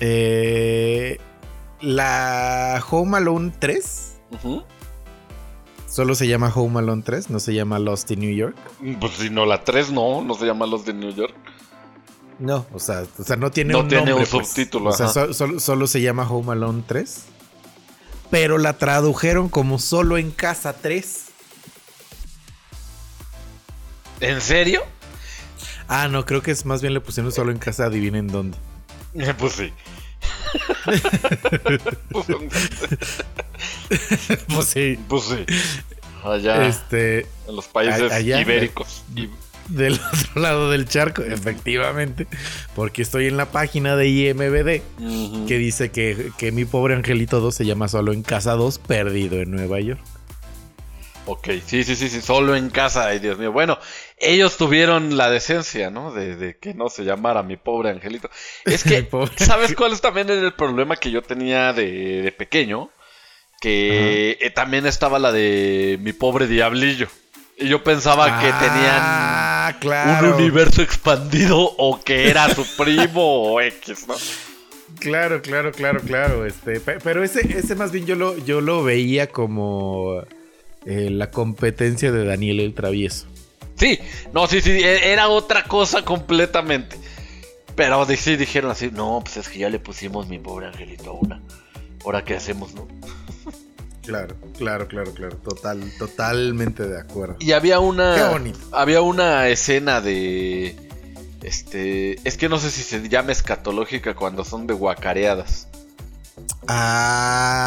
Eh, 0.00 1.20
la 1.80 2.82
Home 2.90 3.18
Alone 3.18 3.52
3 3.58 4.18
Ujú. 4.32 4.64
Solo 5.90 6.14
se 6.14 6.26
llama 6.28 6.50
Home 6.54 6.78
Alone 6.78 7.02
3, 7.04 7.28
no 7.30 7.40
se 7.40 7.52
llama 7.54 7.78
Lost 7.78 8.10
in 8.12 8.20
New 8.20 8.34
York. 8.34 8.56
Pues 9.00 9.12
si 9.14 9.28
no, 9.30 9.44
la 9.46 9.64
3 9.64 9.90
no, 9.92 10.22
no 10.22 10.34
se 10.34 10.46
llama 10.46 10.66
Los 10.66 10.84
de 10.86 10.94
New 10.94 11.12
York. 11.14 11.34
No, 12.38 12.64
o 12.72 12.78
sea, 12.78 13.04
o 13.18 13.22
sea, 13.22 13.36
no 13.36 13.50
tiene 13.50 13.72
No 13.74 13.80
un 13.80 13.88
tiene 13.88 14.06
nombre, 14.06 14.24
un 14.24 14.30
pues. 14.30 14.48
subtítulo, 14.48 14.90
O 14.90 14.92
sea, 14.94 15.08
so- 15.08 15.34
solo, 15.34 15.60
solo 15.60 15.86
se 15.86 16.00
llama 16.00 16.26
Home 16.28 16.52
Alone 16.52 16.84
3. 16.86 17.24
Pero 18.30 18.56
la 18.58 18.78
tradujeron 18.78 19.48
como 19.48 19.78
Solo 19.78 20.16
en 20.16 20.30
Casa 20.30 20.72
3. 20.72 21.26
¿En 24.20 24.40
serio? 24.40 24.82
Ah, 25.88 26.06
no, 26.08 26.24
creo 26.24 26.40
que 26.40 26.52
es 26.52 26.64
más 26.64 26.80
bien 26.80 26.94
le 26.94 27.00
pusieron 27.00 27.32
Solo 27.32 27.50
en 27.52 27.58
Casa, 27.58 27.86
adivinen 27.86 28.28
dónde. 28.28 28.56
Pues 29.38 29.52
sí. 29.54 29.72
pues, 34.48 34.66
sí. 34.66 34.98
pues 35.08 35.24
sí. 35.24 35.44
Allá 36.24 36.66
Este, 36.66 37.26
en 37.48 37.56
los 37.56 37.66
países 37.68 38.10
allá- 38.12 38.40
ibéricos. 38.40 39.02
Del 39.68 39.94
otro 40.12 40.42
lado 40.42 40.70
del 40.70 40.88
charco, 40.88 41.22
efectivamente, 41.22 42.26
porque 42.74 43.02
estoy 43.02 43.26
en 43.28 43.36
la 43.36 43.46
página 43.52 43.94
de 43.96 44.08
IMBD 44.08 45.46
que 45.46 45.58
dice 45.58 45.90
que, 45.92 46.32
que 46.38 46.50
mi 46.50 46.64
pobre 46.64 46.94
angelito 46.94 47.38
2 47.40 47.54
se 47.54 47.64
llama 47.64 47.86
solo 47.88 48.12
en 48.12 48.22
casa 48.22 48.52
2, 48.54 48.78
perdido 48.80 49.40
en 49.40 49.52
Nueva 49.52 49.78
York. 49.80 50.00
Ok, 51.26 51.48
sí, 51.64 51.84
sí, 51.84 51.94
sí, 51.94 52.08
sí, 52.08 52.20
solo 52.20 52.56
en 52.56 52.70
casa, 52.70 53.06
ay 53.06 53.20
Dios 53.20 53.38
mío. 53.38 53.52
Bueno, 53.52 53.78
ellos 54.18 54.56
tuvieron 54.56 55.16
la 55.16 55.30
decencia, 55.30 55.88
¿no? 55.90 56.12
De, 56.12 56.34
de 56.34 56.56
que 56.58 56.74
no 56.74 56.88
se 56.88 57.04
llamara 57.04 57.42
mi 57.44 57.56
pobre 57.56 57.90
angelito. 57.90 58.28
Es 58.64 58.82
que, 58.82 59.08
¿sabes 59.36 59.74
cuál 59.76 59.92
es 59.92 60.00
también 60.00 60.28
el 60.30 60.52
problema 60.54 60.96
que 60.96 61.12
yo 61.12 61.22
tenía 61.22 61.72
de, 61.72 62.22
de 62.22 62.32
pequeño? 62.32 62.90
Que 63.60 64.38
eh, 64.40 64.50
también 64.50 64.86
estaba 64.86 65.18
la 65.18 65.32
de 65.32 65.98
mi 66.00 66.12
pobre 66.12 66.46
diablillo. 66.46 67.08
Y 67.58 67.68
yo 67.68 67.84
pensaba 67.84 68.40
que 68.40 68.46
tenían 68.46 69.00
Ah, 69.02 69.76
claro. 69.80 70.28
un 70.28 70.34
universo 70.40 70.80
expandido 70.82 71.58
o 71.60 72.00
que 72.02 72.30
era 72.30 72.48
su 72.54 72.64
primo 72.76 73.52
o 73.52 73.60
X, 73.60 74.08
¿no? 74.08 74.14
Claro, 74.98 75.42
claro, 75.42 75.70
claro, 75.72 76.00
claro. 76.00 76.46
Este, 76.46 76.80
pe- 76.80 76.98
pero 77.04 77.22
ese, 77.22 77.40
ese 77.56 77.74
más 77.74 77.92
bien 77.92 78.06
yo 78.06 78.16
lo, 78.16 78.36
yo 78.38 78.62
lo 78.62 78.82
veía 78.82 79.28
como 79.28 80.22
eh, 80.86 81.10
la 81.10 81.30
competencia 81.30 82.10
de 82.12 82.24
Daniel 82.24 82.60
el 82.60 82.72
Travieso. 82.74 83.26
Sí, 83.76 83.98
no, 84.32 84.46
sí, 84.46 84.62
sí, 84.62 84.70
e- 84.70 85.12
era 85.12 85.28
otra 85.28 85.64
cosa 85.64 86.02
completamente. 86.02 86.96
Pero 87.76 88.04
sí 88.16 88.36
dijeron 88.36 88.70
así, 88.70 88.90
no, 88.90 89.20
pues 89.22 89.36
es 89.36 89.48
que 89.48 89.58
ya 89.58 89.68
le 89.68 89.78
pusimos 89.78 90.28
mi 90.28 90.38
pobre 90.38 90.66
angelito 90.66 91.10
a 91.10 91.12
una. 91.12 91.42
Ahora 92.04 92.24
qué 92.24 92.36
hacemos, 92.36 92.74
¿no? 92.74 92.88
Claro, 94.02 94.34
claro, 94.56 94.88
claro, 94.88 95.12
claro. 95.12 95.36
Total, 95.36 95.80
totalmente 95.98 96.88
de 96.88 96.98
acuerdo. 96.98 97.36
Y 97.38 97.52
había 97.52 97.78
una. 97.80 98.14
Qué 98.16 98.24
bonito. 98.24 98.58
Había 98.72 99.02
una 99.02 99.46
escena 99.48 100.00
de. 100.00 100.74
Este. 101.42 102.18
Es 102.26 102.36
que 102.36 102.48
no 102.48 102.58
sé 102.58 102.70
si 102.70 102.82
se 102.82 103.08
llama 103.08 103.30
escatológica 103.32 104.14
cuando 104.14 104.44
son 104.44 104.66
de 104.66 104.74
guacareadas. 104.74 105.68
Ah, 106.66 107.66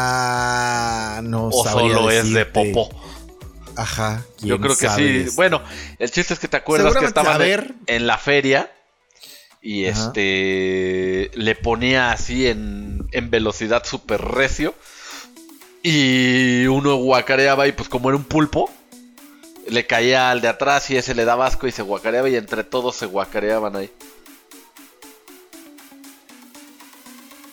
no 1.22 1.46
O 1.48 1.64
sabría 1.64 1.94
solo 1.94 2.10
es 2.10 2.30
de 2.32 2.44
popó. 2.46 2.90
Ajá. 3.76 4.24
Yo 4.40 4.60
creo 4.60 4.76
que 4.76 4.88
sí. 4.90 5.26
Bueno, 5.36 5.62
el 5.98 6.10
chiste 6.10 6.34
es 6.34 6.40
que 6.40 6.48
te 6.48 6.56
acuerdas 6.58 6.94
que 6.96 7.06
estaban 7.06 7.40
en 7.86 8.06
la 8.06 8.18
feria. 8.18 8.70
Y 9.64 9.86
Ajá. 9.86 10.06
este. 10.06 11.30
Le 11.34 11.54
ponía 11.56 12.12
así 12.12 12.46
en, 12.46 13.08
en 13.10 13.30
velocidad 13.30 13.82
super 13.84 14.20
recio. 14.20 14.74
Y 15.82 16.66
uno 16.66 16.96
guacareaba 16.96 17.66
y 17.66 17.72
pues 17.72 17.88
como 17.88 18.10
era 18.10 18.16
un 18.18 18.24
pulpo. 18.24 18.70
Le 19.66 19.86
caía 19.86 20.30
al 20.30 20.42
de 20.42 20.48
atrás 20.48 20.90
y 20.90 20.96
ese 20.96 21.14
le 21.14 21.24
daba 21.24 21.46
asco 21.46 21.66
y 21.66 21.72
se 21.72 21.80
guacareaba 21.82 22.28
y 22.28 22.36
entre 22.36 22.62
todos 22.62 22.94
se 22.94 23.06
guacareaban 23.06 23.74
ahí. 23.74 23.90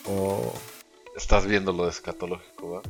Oh, 0.04 0.52
Estás 1.16 1.46
viendo 1.46 1.72
lo 1.72 1.84
de 1.84 1.90
escatológico, 1.90 2.70
¿va? 2.72 2.82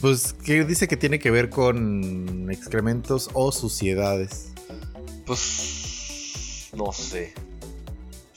Pues 0.00 0.32
que 0.32 0.64
dice 0.64 0.88
que 0.88 0.96
tiene 0.96 1.18
que 1.18 1.30
ver 1.30 1.50
con 1.50 2.48
excrementos 2.50 3.30
o 3.34 3.52
suciedades. 3.52 4.52
Pues. 5.26 5.77
No 6.72 6.92
sé. 6.92 7.34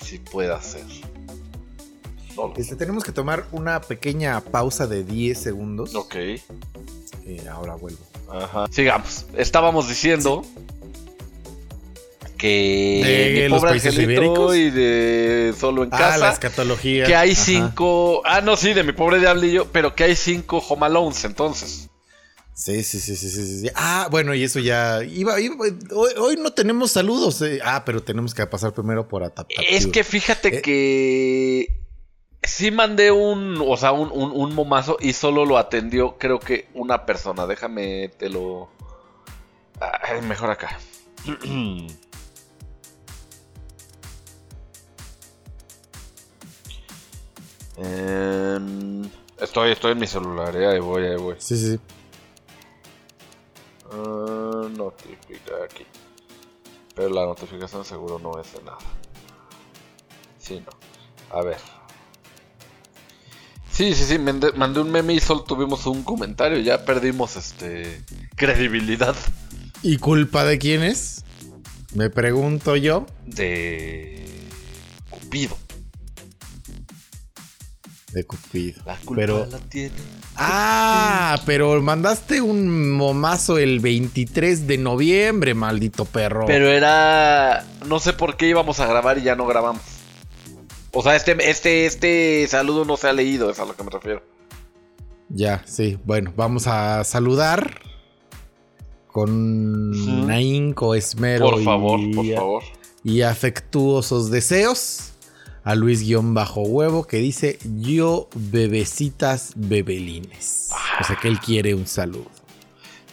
Si 0.04 0.20
pueda 0.20 0.62
ser. 0.62 0.84
No. 2.36 2.54
Este, 2.56 2.76
tenemos 2.76 3.04
que 3.04 3.12
tomar 3.12 3.46
una 3.52 3.82
pequeña 3.82 4.40
pausa 4.42 4.88
de 4.88 5.04
10 5.04 5.38
segundos. 5.38 5.96
Ok. 5.96 6.16
Eh, 6.16 6.40
ahora 7.52 7.76
vuelvo. 7.76 8.00
Ajá. 8.32 8.66
Sigamos. 8.72 9.26
Estábamos 9.36 9.88
diciendo 9.90 10.44
que 12.38 13.36
De 13.38 13.44
mi 13.44 13.50
los 13.50 13.62
países 13.62 13.94
ibéricos. 13.98 14.56
y 14.56 14.70
de 14.72 15.54
solo 15.60 15.84
en 15.84 15.90
Ah, 15.94 16.00
la 16.00 16.08
casa. 16.10 16.32
escatología. 16.32 17.06
que 17.06 17.16
hay 17.16 17.32
Ajá. 17.34 17.42
cinco. 17.44 18.22
Ah, 18.26 18.42
no, 18.42 18.58
sí, 18.58 18.74
de 18.74 18.84
mi 18.84 18.94
pobre 18.94 19.20
diablillo, 19.20 19.68
pero 19.72 19.96
que 19.96 20.06
hay 20.06 20.16
cinco 20.16 20.58
Home 20.70 20.86
Alones 20.88 21.24
entonces. 21.26 21.90
Sí, 22.54 22.84
sí, 22.84 23.00
sí, 23.00 23.16
sí, 23.16 23.30
sí. 23.30 23.70
Ah, 23.76 24.08
bueno, 24.12 24.34
y 24.36 24.44
eso 24.44 24.60
ya. 24.60 25.04
Iba, 25.04 25.40
iba- 25.40 25.56
hoy, 25.96 26.12
hoy 26.18 26.36
no 26.38 26.52
tenemos 26.54 26.92
saludos. 26.92 27.42
eh. 27.42 27.60
Ah, 27.64 27.84
pero 27.86 28.04
tenemos 28.04 28.34
que 28.36 28.46
pasar 28.46 28.74
primero 28.74 29.08
por 29.08 29.24
Atapatio. 29.24 29.64
Es 29.68 29.88
que 29.88 30.04
fíjate 30.04 30.58
Eh. 30.58 30.62
que 30.62 31.82
sí 32.44 32.70
mandé 32.72 33.12
un, 33.12 33.58
o 33.66 33.78
sea, 33.78 33.94
un, 33.94 34.12
un, 34.12 34.32
un 34.32 34.54
momazo 34.54 34.98
y 35.00 35.14
solo 35.14 35.46
lo 35.46 35.58
atendió, 35.58 36.18
creo 36.20 36.40
que 36.40 36.68
una 36.74 37.06
persona. 37.06 37.48
Déjame, 37.48 38.10
te 38.10 38.30
lo. 38.30 38.70
Ay, 39.80 40.22
mejor 40.22 40.52
acá. 40.52 40.78
Em, 47.78 49.04
estoy, 49.40 49.72
estoy 49.72 49.94
en 49.94 50.00
mi 50.00 50.08
celular, 50.08 50.56
eh, 50.56 50.68
ahí 50.68 50.80
voy, 50.80 51.04
ahí 51.06 51.16
voy. 51.16 51.36
Sí, 51.40 51.58
sí. 51.58 51.80
Ah, 53.92 54.68
notificar 54.76 55.64
aquí. 55.64 55.86
Pero 56.96 57.10
la 57.10 57.26
notificación 57.26 57.86
seguro 57.86 58.20
no 58.20 58.40
es 58.40 58.54
de 58.54 58.64
nada. 58.64 58.78
Sí, 60.40 60.62
no. 60.66 61.38
A 61.38 61.42
ver. 61.44 61.58
Sí, 63.72 63.94
sí, 63.96 64.04
sí, 64.04 64.20
mandé, 64.20 64.52
mandé 64.54 64.82
un 64.82 64.92
meme 64.92 65.14
y 65.14 65.20
solo 65.20 65.44
tuvimos 65.44 65.86
un 65.86 66.04
comentario. 66.04 66.60
Ya 66.60 66.84
perdimos 66.86 67.36
este 67.38 68.04
credibilidad 68.36 69.16
¿Y 69.84 69.98
culpa 69.98 70.44
de 70.46 70.60
quién 70.60 70.84
es? 70.84 71.24
Me 71.96 72.10
pregunto 72.10 72.76
yo. 72.76 73.06
de 73.26 74.26
Cupido. 75.10 75.58
De 78.12 78.24
Cupido. 78.26 78.82
La 78.86 78.98
culpa 78.98 79.22
Pero. 79.22 79.46
la 79.48 79.60
tiene. 79.60 79.96
Ah, 80.44 81.40
pero 81.46 81.80
mandaste 81.82 82.42
un 82.42 82.92
momazo 82.94 83.58
el 83.60 83.80
23 83.80 84.66
de 84.66 84.78
noviembre, 84.80 85.54
maldito 85.54 86.06
perro. 86.06 86.46
Pero 86.48 86.68
era. 86.70 87.64
No 87.88 88.00
sé 88.00 88.14
por 88.14 88.38
qué 88.38 88.48
íbamos 88.48 88.80
a 88.80 88.88
grabar 88.88 89.18
y 89.20 89.22
ya 89.22 89.36
no 89.36 89.46
grabamos. 89.46 89.84
O 90.94 91.04
sea, 91.04 91.16
este, 91.16 91.38
este, 91.50 91.86
este 91.86 92.48
saludo 92.50 92.86
no 92.86 92.98
se 92.98 93.08
ha 93.08 93.14
leído, 93.14 93.50
es 93.52 93.60
a 93.60 93.66
lo 93.66 93.76
que 93.76 93.84
me 93.84 93.92
refiero. 93.92 94.24
Ya, 95.30 95.62
sí. 95.66 95.98
Bueno, 96.04 96.34
vamos 96.36 96.68
a 96.68 97.04
saludar 97.04 97.80
con 99.08 99.92
Ujú. 99.94 100.30
ahínco, 100.32 100.96
esmero 100.96 101.52
Por 101.52 101.64
favor, 101.64 102.00
y, 102.00 102.14
por 102.14 102.26
favor. 102.34 102.64
y 103.04 103.22
afectuosos 103.22 104.32
deseos 104.32 105.11
a 105.64 105.76
Luis-Huevo 105.76 107.06
que 107.06 107.18
dice 107.18 107.60
yo 107.64 108.30
bebecitas 108.36 109.54
bebelines. 109.56 110.70
O 111.00 111.04
sea 111.04 111.16
que 111.16 111.28
él 111.28 111.40
quiere 111.40 111.76
un 111.76 111.88
saludo. 111.88 112.32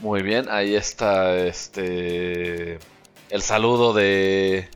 Muy 0.01 0.23
bien, 0.23 0.47
ahí 0.49 0.75
está 0.75 1.39
este 1.39 2.79
el 3.31 3.43
saludo 3.43 3.93
de 3.93 4.69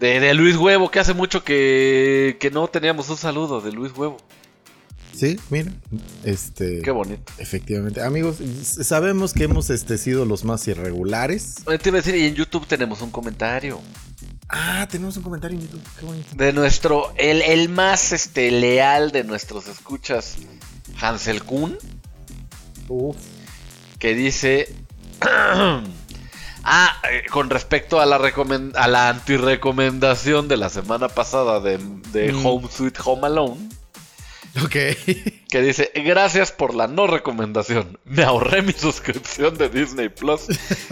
de, 0.00 0.18
de 0.18 0.34
Luis 0.34 0.56
Huevo, 0.56 0.90
que 0.90 0.98
hace 0.98 1.12
mucho 1.12 1.44
que, 1.44 2.38
que 2.40 2.50
no 2.50 2.68
teníamos 2.68 3.10
un 3.10 3.18
saludo 3.18 3.60
de 3.60 3.70
Luis 3.70 3.92
Huevo. 3.94 4.16
Sí, 5.14 5.38
mira. 5.50 5.70
Este. 6.24 6.80
Qué 6.80 6.90
bonito. 6.90 7.30
Efectivamente. 7.36 8.00
Amigos, 8.00 8.36
sabemos 8.62 9.34
que 9.34 9.44
hemos 9.44 9.68
este, 9.68 9.98
sido 9.98 10.24
los 10.24 10.44
más 10.44 10.66
irregulares. 10.68 11.56
Eh, 11.70 11.76
Te 11.76 11.90
iba 11.90 11.98
a 11.98 12.00
decir, 12.00 12.14
y 12.14 12.24
en 12.24 12.34
YouTube 12.34 12.66
tenemos 12.66 13.02
un 13.02 13.10
comentario 13.10 13.80
Ah, 14.52 14.86
tenemos 14.90 15.16
un 15.16 15.22
comentario 15.22 15.56
en 15.58 15.62
YouTube. 15.64 15.82
Qué 15.98 16.04
bonito. 16.04 16.28
de 16.34 16.52
nuestro, 16.52 17.12
el, 17.16 17.40
el 17.42 17.68
más 17.68 18.12
este 18.12 18.50
leal 18.50 19.12
de 19.12 19.22
nuestros 19.24 19.68
escuchas, 19.68 20.36
Hansel 21.00 21.42
Kuhn, 21.44 21.78
Uf. 22.88 23.16
que 23.98 24.14
dice... 24.14 24.74
Ah, 26.62 26.94
eh, 27.10 27.22
con 27.30 27.48
respecto 27.48 28.00
a 28.02 28.06
la, 28.06 28.16
a 28.16 28.86
la 28.88 29.08
antirecomendación 29.08 30.46
de 30.46 30.58
la 30.58 30.68
semana 30.68 31.08
pasada 31.08 31.58
de, 31.58 31.78
de 32.12 32.32
Mm. 32.34 32.46
Home 32.46 32.68
Sweet 32.70 32.98
Home 33.02 33.26
Alone, 33.26 33.66
Ok. 34.64 34.70
que 35.48 35.62
dice, 35.62 35.92
gracias 35.94 36.50
por 36.52 36.74
la 36.74 36.86
no 36.88 37.06
recomendación. 37.06 37.98
Me 38.04 38.24
ahorré 38.24 38.62
mi 38.62 38.72
suscripción 38.72 39.56
de 39.56 39.68
Disney 39.68 40.08
Plus 40.08 40.42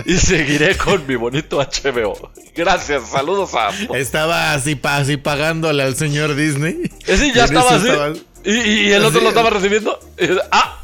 y 0.04 0.16
seguiré 0.16 0.76
con 0.76 1.06
mi 1.06 1.16
bonito 1.16 1.58
HBO. 1.58 2.32
Gracias, 2.54 3.08
saludos 3.10 3.54
a... 3.54 3.70
Estaba 3.96 4.52
así, 4.54 4.78
así 4.82 5.16
pagándole 5.16 5.82
al 5.82 5.96
señor 5.96 6.34
Disney. 6.34 6.90
Sí, 7.04 7.32
ya 7.34 7.44
estaba 7.44 7.74
así. 7.76 7.88
estaba- 7.88 8.14
Y, 8.44 8.90
el 8.92 9.04
otro 9.04 9.18
Sí. 9.18 9.24
lo 9.24 9.28
estaba 9.30 9.50
recibiendo. 9.50 9.98
y 10.18 10.28
ah, 10.52 10.82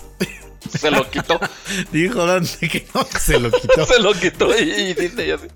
se 0.77 0.91
lo 0.91 1.09
quitó. 1.09 1.39
Dijo 1.93 2.27
Dante 2.27 2.69
que 2.69 2.87
no, 2.95 3.07
se 3.19 3.39
lo 3.39 3.51
quitó. 3.53 3.87
se 3.93 4.01
lo 4.01 4.13
quitó 4.15 4.59
y, 4.59 4.71
y 4.71 4.95
Disney 4.95 5.31
así. 5.31 5.47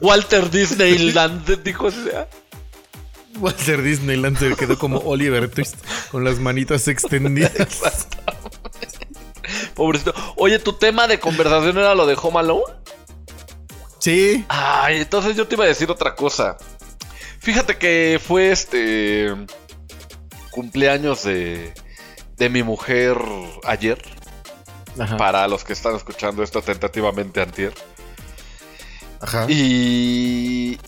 Walter 0.00 0.48
Disneyland 0.50 1.62
dijo 1.64 1.88
así. 1.88 1.98
Walter 3.40 3.82
Disneyland 3.82 4.38
se 4.38 4.54
quedó 4.56 4.78
como 4.78 4.98
Oliver 4.98 5.48
Twist 5.50 5.76
con 6.10 6.24
las 6.24 6.38
manitas 6.38 6.88
extendidas. 6.88 8.08
Pobrecito. 9.74 10.14
Oye, 10.36 10.58
¿tu 10.58 10.72
tema 10.74 11.06
de 11.06 11.18
conversación 11.18 11.78
era 11.78 11.94
lo 11.94 12.06
de 12.06 12.16
Home 12.20 12.40
Alone? 12.40 12.64
Sí. 13.98 14.44
Ay, 14.48 15.00
entonces 15.00 15.36
yo 15.36 15.46
te 15.46 15.54
iba 15.54 15.64
a 15.64 15.68
decir 15.68 15.90
otra 15.90 16.14
cosa. 16.14 16.56
Fíjate 17.40 17.78
que 17.78 18.20
fue 18.24 18.50
este 18.50 19.34
cumpleaños 20.50 21.22
de, 21.24 21.72
de 22.36 22.48
mi 22.48 22.62
mujer 22.62 23.16
ayer. 23.64 24.02
Ajá. 24.98 25.16
Para 25.16 25.46
los 25.46 25.62
que 25.64 25.72
están 25.72 25.94
escuchando 25.94 26.42
esto 26.42 26.60
tentativamente 26.62 27.40
antier. 27.40 27.72
Ajá. 29.20 29.46
Y. 29.48 30.78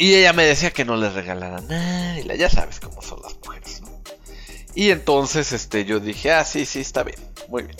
Y 0.00 0.14
ella 0.14 0.32
me 0.32 0.44
decía 0.44 0.70
que 0.72 0.84
no 0.84 0.96
le 0.96 1.10
regalaran 1.10 1.68
nada. 1.68 2.18
Y 2.18 2.24
la- 2.24 2.34
ya 2.34 2.48
sabes 2.50 2.80
cómo 2.80 3.02
son 3.02 3.20
las 3.22 3.36
mujeres, 3.36 3.82
¿no? 3.82 4.00
Y 4.74 4.90
entonces 4.90 5.52
este, 5.52 5.84
yo 5.84 6.00
dije, 6.00 6.32
ah, 6.32 6.44
sí, 6.44 6.64
sí, 6.64 6.80
está 6.80 7.02
bien. 7.02 7.18
Muy 7.48 7.62
bien. 7.64 7.76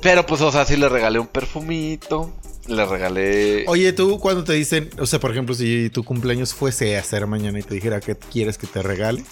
Pero 0.00 0.24
pues, 0.26 0.40
o 0.42 0.52
sea, 0.52 0.64
sí 0.64 0.76
le 0.76 0.88
regalé 0.88 1.18
un 1.18 1.26
perfumito. 1.26 2.32
Le 2.66 2.86
regalé. 2.86 3.64
Oye, 3.66 3.92
tú 3.92 4.18
cuando 4.20 4.44
te 4.44 4.52
dicen, 4.54 4.88
o 4.98 5.06
sea, 5.06 5.18
por 5.20 5.30
ejemplo, 5.32 5.54
si 5.54 5.90
tu 5.90 6.02
cumpleaños 6.04 6.54
fuese 6.54 6.96
a 6.96 7.02
ser 7.04 7.26
mañana 7.26 7.58
y 7.58 7.62
te 7.62 7.74
dijera 7.74 8.00
qué 8.00 8.16
quieres 8.16 8.56
que 8.56 8.66
te 8.66 8.82
regale, 8.82 9.24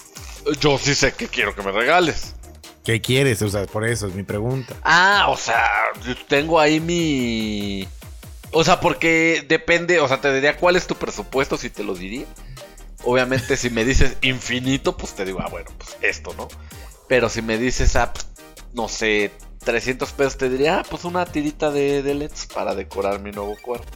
Yo 0.59 0.77
sí 0.77 0.93
sé 0.93 1.13
que 1.13 1.27
quiero 1.27 1.55
que 1.55 1.61
me 1.63 1.71
regales. 1.71 2.35
¿qué 2.83 2.99
quieres? 2.99 3.41
O 3.41 3.49
sea, 3.49 3.65
por 3.65 3.87
eso 3.87 4.07
es 4.07 4.13
mi 4.13 4.23
pregunta. 4.23 4.75
Ah, 4.83 5.27
o 5.29 5.37
sea, 5.37 5.63
tengo 6.27 6.59
ahí 6.59 6.79
mi. 6.81 7.87
O 8.53 8.63
sea, 8.63 8.79
porque 8.79 9.43
depende, 9.47 9.99
o 9.99 10.07
sea, 10.07 10.21
te 10.21 10.33
diría 10.33 10.57
cuál 10.57 10.75
es 10.75 10.87
tu 10.87 10.95
presupuesto 10.95 11.57
si 11.57 11.69
te 11.69 11.83
lo 11.83 11.95
diría. 11.95 12.25
Obviamente, 13.03 13.57
si 13.57 13.69
me 13.69 13.83
dices 13.83 14.15
infinito, 14.21 14.95
pues 14.95 15.13
te 15.13 15.25
digo, 15.25 15.39
ah, 15.41 15.49
bueno, 15.49 15.69
pues 15.77 15.97
esto, 16.01 16.33
¿no? 16.37 16.47
Pero 17.07 17.29
si 17.29 17.41
me 17.41 17.57
dices, 17.57 17.95
ah, 17.95 18.13
pues, 18.13 18.27
no 18.73 18.87
sé, 18.87 19.31
300 19.65 20.11
pesos, 20.11 20.37
te 20.37 20.49
diría, 20.49 20.79
ah, 20.79 20.83
pues 20.89 21.03
una 21.03 21.25
tirita 21.25 21.71
de, 21.71 22.03
de 22.03 22.13
LEDs 22.13 22.47
para 22.53 22.75
decorar 22.75 23.19
mi 23.19 23.31
nuevo 23.31 23.57
cuarto. 23.61 23.87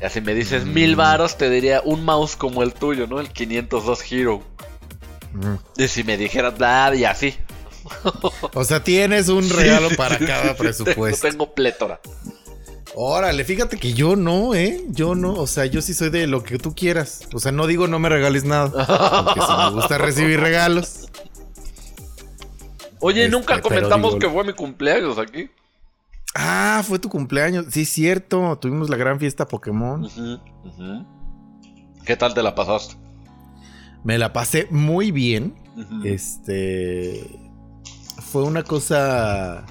Y 0.00 0.04
así 0.04 0.20
me 0.20 0.34
dices 0.34 0.64
mil 0.64 0.96
varos, 0.96 1.36
te 1.36 1.50
diría 1.50 1.82
un 1.84 2.04
mouse 2.04 2.34
como 2.36 2.62
el 2.62 2.72
tuyo, 2.72 3.06
¿no? 3.06 3.20
El 3.20 3.30
502 3.30 4.12
Hero. 4.12 4.42
Mm. 5.34 5.54
Y 5.76 5.88
si 5.88 6.04
me 6.04 6.16
dijeras, 6.16 6.58
nada, 6.58 6.94
y 6.94 7.04
así. 7.04 7.36
O 8.52 8.64
sea, 8.64 8.82
tienes 8.82 9.28
un 9.28 9.48
regalo 9.48 9.90
para 9.96 10.18
Sí, 10.18 10.26
cada 10.26 10.50
sí, 10.50 10.54
presupuesto. 10.58 11.28
Tengo, 11.28 11.44
tengo 11.44 11.54
plétora. 11.54 12.00
Órale, 12.94 13.44
fíjate 13.44 13.76
que 13.78 13.92
yo 13.92 14.16
no, 14.16 14.54
¿eh? 14.54 14.84
Yo 14.88 15.14
no, 15.14 15.32
o 15.34 15.46
sea, 15.46 15.64
yo 15.66 15.80
sí 15.80 15.94
soy 15.94 16.10
de 16.10 16.26
lo 16.26 16.42
que 16.42 16.58
tú 16.58 16.74
quieras. 16.74 17.22
O 17.32 17.38
sea, 17.38 17.52
no 17.52 17.66
digo 17.66 17.86
no 17.86 17.98
me 17.98 18.08
regales 18.08 18.44
nada. 18.44 18.68
Porque 19.24 19.40
sí 19.40 19.52
me 19.56 19.70
gusta 19.70 19.96
recibir 19.98 20.40
regalos. 20.40 21.08
Oye, 23.00 23.24
Este, 23.24 23.30
nunca 23.36 23.60
comentamos 23.60 24.14
digo- 24.14 24.18
que 24.20 24.28
fue 24.28 24.44
mi 24.44 24.52
cumpleaños 24.52 25.18
aquí. 25.18 25.48
Ah, 26.34 26.82
fue 26.86 26.98
tu 26.98 27.08
cumpleaños. 27.08 27.66
Sí, 27.70 27.84
cierto. 27.84 28.58
Tuvimos 28.60 28.90
la 28.90 28.96
gran 28.96 29.18
fiesta 29.18 29.46
Pokémon. 29.48 30.08
¿Qué 32.04 32.16
tal 32.16 32.34
te 32.34 32.42
la 32.42 32.54
pasaste? 32.54 32.96
Me 34.04 34.18
la 34.18 34.32
pasé 34.32 34.66
muy 34.70 35.12
bien. 35.12 35.54
Este. 36.04 37.24
Fue 38.32 38.42
una 38.42 38.62
cosa 38.64 39.64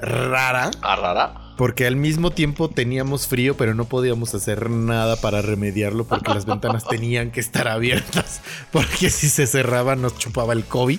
rara. 0.00 0.70
¿Ah, 0.82 0.96
rara? 0.96 1.34
Porque 1.56 1.86
al 1.86 1.96
mismo 1.96 2.30
tiempo 2.30 2.68
teníamos 2.68 3.26
frío, 3.26 3.56
pero 3.56 3.74
no 3.74 3.84
podíamos 3.84 4.34
hacer 4.34 4.70
nada 4.70 5.16
para 5.16 5.42
remediarlo 5.42 6.04
porque 6.04 6.32
las 6.32 6.46
ventanas 6.46 6.86
tenían 6.88 7.30
que 7.30 7.40
estar 7.40 7.68
abiertas. 7.68 8.40
Porque 8.70 9.10
si 9.10 9.28
se 9.28 9.46
cerraban 9.46 10.02
nos 10.02 10.18
chupaba 10.18 10.52
el 10.54 10.64
COVID. 10.64 10.98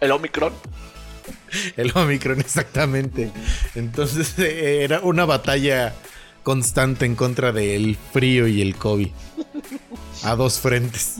¿El 0.00 0.12
Omicron? 0.12 0.52
El 1.76 1.92
Omicron, 1.94 2.40
exactamente. 2.40 3.30
Entonces 3.74 4.38
eh, 4.38 4.84
era 4.84 5.00
una 5.00 5.24
batalla 5.24 5.94
constante 6.42 7.04
en 7.04 7.16
contra 7.16 7.52
del 7.52 7.96
frío 8.12 8.46
y 8.46 8.62
el 8.62 8.76
COVID. 8.76 9.08
A 10.24 10.36
dos 10.36 10.60
frentes. 10.60 11.16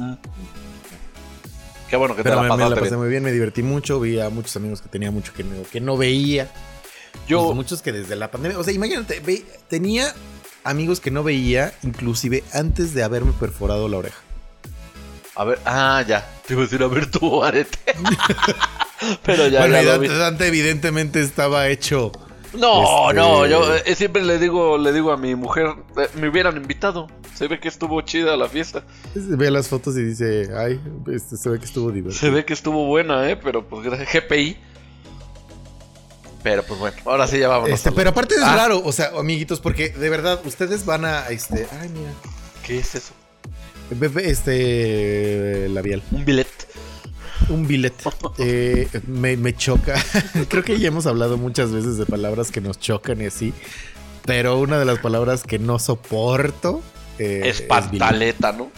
Qué 1.90 1.96
bueno 1.96 2.14
que 2.16 2.22
Pero 2.22 2.36
te 2.36 2.36
la 2.36 2.42
me 2.42 2.48
la 2.48 2.54
pasaste 2.56 2.74
pasé 2.80 2.90
bien. 2.90 3.00
muy 3.00 3.08
bien, 3.10 3.22
me 3.24 3.32
divertí 3.32 3.62
mucho. 3.62 3.98
Vi 4.00 4.20
a 4.20 4.30
muchos 4.30 4.54
amigos 4.56 4.80
que 4.80 4.88
tenía 4.88 5.10
mucho 5.10 5.32
que 5.34 5.42
no, 5.44 5.62
que 5.70 5.80
no 5.80 5.96
veía. 5.96 6.48
Yo, 7.26 7.44
Pues 7.46 7.56
muchos 7.56 7.82
que 7.82 7.90
desde 7.92 8.14
la 8.16 8.30
pandemia. 8.30 8.58
O 8.58 8.62
sea, 8.64 8.72
imagínate, 8.72 9.20
ve- 9.20 9.44
tenía 9.68 10.14
amigos 10.64 11.00
que 11.00 11.10
no 11.10 11.22
veía, 11.24 11.72
inclusive 11.82 12.44
antes 12.52 12.94
de 12.94 13.02
haberme 13.02 13.32
perforado 13.32 13.88
la 13.88 13.98
oreja. 13.98 14.18
a 15.34 15.44
ver, 15.44 15.58
ah, 15.64 16.04
ya. 16.06 16.28
Te 16.46 16.52
iba 16.54 16.62
a 16.62 16.66
decir, 16.66 16.82
a 16.82 16.86
ver 16.86 17.10
tu 17.10 17.42
arete. 17.42 17.78
Pero 19.24 19.48
ya, 19.48 19.60
bueno, 19.60 19.74
ya 19.82 19.94
lo 19.94 19.98
vi. 19.98 20.08
Dante 20.08 20.46
evidentemente 20.46 21.20
estaba 21.22 21.68
hecho. 21.68 22.12
No, 22.54 23.10
este- 23.10 23.20
no, 23.20 23.46
yo 23.46 23.74
eh, 23.76 23.94
siempre 23.94 24.22
le 24.24 24.38
digo, 24.38 24.76
le 24.78 24.92
digo 24.92 25.12
a 25.12 25.16
mi 25.16 25.34
mujer, 25.34 25.66
eh, 25.96 26.08
me 26.16 26.28
hubieran 26.28 26.56
invitado. 26.56 27.08
Se 27.34 27.46
ve 27.48 27.58
que 27.60 27.68
estuvo 27.68 28.00
chida 28.02 28.36
la 28.36 28.48
fiesta. 28.48 28.84
Ve 29.14 29.50
las 29.50 29.68
fotos 29.68 29.96
y 29.96 30.02
dice, 30.02 30.50
ay, 30.56 30.80
este, 31.12 31.36
se 31.36 31.48
ve 31.48 31.58
que 31.58 31.64
estuvo 31.64 31.90
divertido. 31.90 32.20
Se 32.20 32.30
ve 32.30 32.44
que 32.44 32.52
estuvo 32.52 32.86
buena, 32.86 33.30
eh, 33.30 33.36
pero 33.36 33.66
pues 33.66 33.82
gracias 33.84 34.08
GPI. 34.12 34.56
Pero 36.42 36.62
pues 36.62 36.80
bueno, 36.80 36.96
ahora 37.04 37.26
sí 37.26 37.38
ya 37.38 37.48
vámonos. 37.48 37.74
Este, 37.74 37.92
pero 37.92 38.10
aparte 38.10 38.34
es 38.34 38.42
Ah, 38.42 38.56
raro, 38.56 38.82
o 38.84 38.92
sea, 38.92 39.10
amiguitos, 39.18 39.60
porque 39.60 39.90
de 39.90 40.08
verdad 40.10 40.40
ustedes 40.44 40.84
van 40.86 41.04
a, 41.04 41.28
este, 41.28 41.66
ay, 41.80 41.88
mira, 41.90 42.10
¿Qué 42.66 42.78
es 42.78 42.94
eso? 42.94 43.12
este, 44.22 45.68
labial, 45.68 46.02
Un 46.12 46.24
billet. 46.24 46.46
Un 47.50 47.66
billet, 47.66 47.94
eh, 48.38 48.88
me, 49.06 49.36
me 49.36 49.54
choca. 49.54 49.94
Creo 50.48 50.64
que 50.64 50.78
ya 50.78 50.88
hemos 50.88 51.06
hablado 51.06 51.36
muchas 51.36 51.72
veces 51.72 51.98
de 51.98 52.06
palabras 52.06 52.50
que 52.50 52.60
nos 52.60 52.78
chocan 52.78 53.20
y 53.20 53.26
así, 53.26 53.52
pero 54.24 54.58
una 54.58 54.78
de 54.78 54.84
las 54.84 54.98
palabras 54.98 55.42
que 55.42 55.58
no 55.58 55.78
soporto 55.78 56.82
eh, 57.18 57.42
Es 57.44 57.60
pantaleta, 57.60 58.52
¿no? 58.52 58.70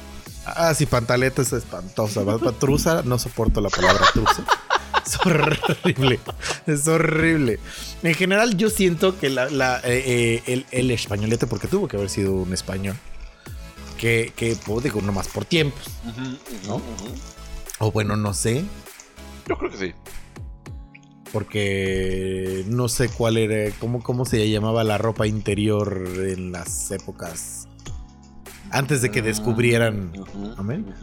Ah, 0.44 0.74
sí, 0.74 0.86
pantaleta 0.86 1.42
es 1.42 1.52
espantosa. 1.52 2.22
Truza, 2.58 3.02
no 3.04 3.18
soporto 3.18 3.60
la 3.60 3.68
palabra 3.70 4.04
truza. 4.12 4.44
Es 5.04 5.18
horrible. 5.26 6.20
Es 6.66 6.86
horrible. 6.86 7.58
En 8.04 8.14
general, 8.14 8.56
yo 8.56 8.70
siento 8.70 9.18
que 9.18 9.30
la, 9.30 9.50
la, 9.50 9.78
eh, 9.78 10.02
eh, 10.06 10.42
el, 10.46 10.66
el 10.70 10.90
españolete, 10.92 11.48
porque 11.48 11.66
tuvo 11.66 11.88
que 11.88 11.96
haber 11.96 12.08
sido 12.08 12.32
un 12.34 12.52
español, 12.52 12.96
que, 13.98 14.32
que 14.36 14.56
pues, 14.64 14.84
digo, 14.84 15.00
nomás 15.00 15.26
por 15.26 15.44
tiempos. 15.44 15.82
¿No? 16.68 16.80
O 17.84 17.90
bueno, 17.90 18.16
no 18.16 18.32
sé, 18.32 18.64
Yo 19.48 19.58
creo 19.58 19.68
que 19.72 19.76
sí. 19.76 19.92
porque 21.32 22.64
no 22.68 22.86
sé 22.86 23.08
cuál 23.08 23.36
era, 23.38 23.74
cómo, 23.80 24.04
cómo 24.04 24.24
se 24.24 24.48
llamaba 24.48 24.84
la 24.84 24.98
ropa 24.98 25.26
interior 25.26 26.00
en 26.16 26.52
las 26.52 26.92
épocas 26.92 27.66
antes 28.70 29.02
de 29.02 29.10
que 29.10 29.20
descubrieran. 29.20 30.12
Ujú, 30.16 30.54
Amén. 30.56 30.94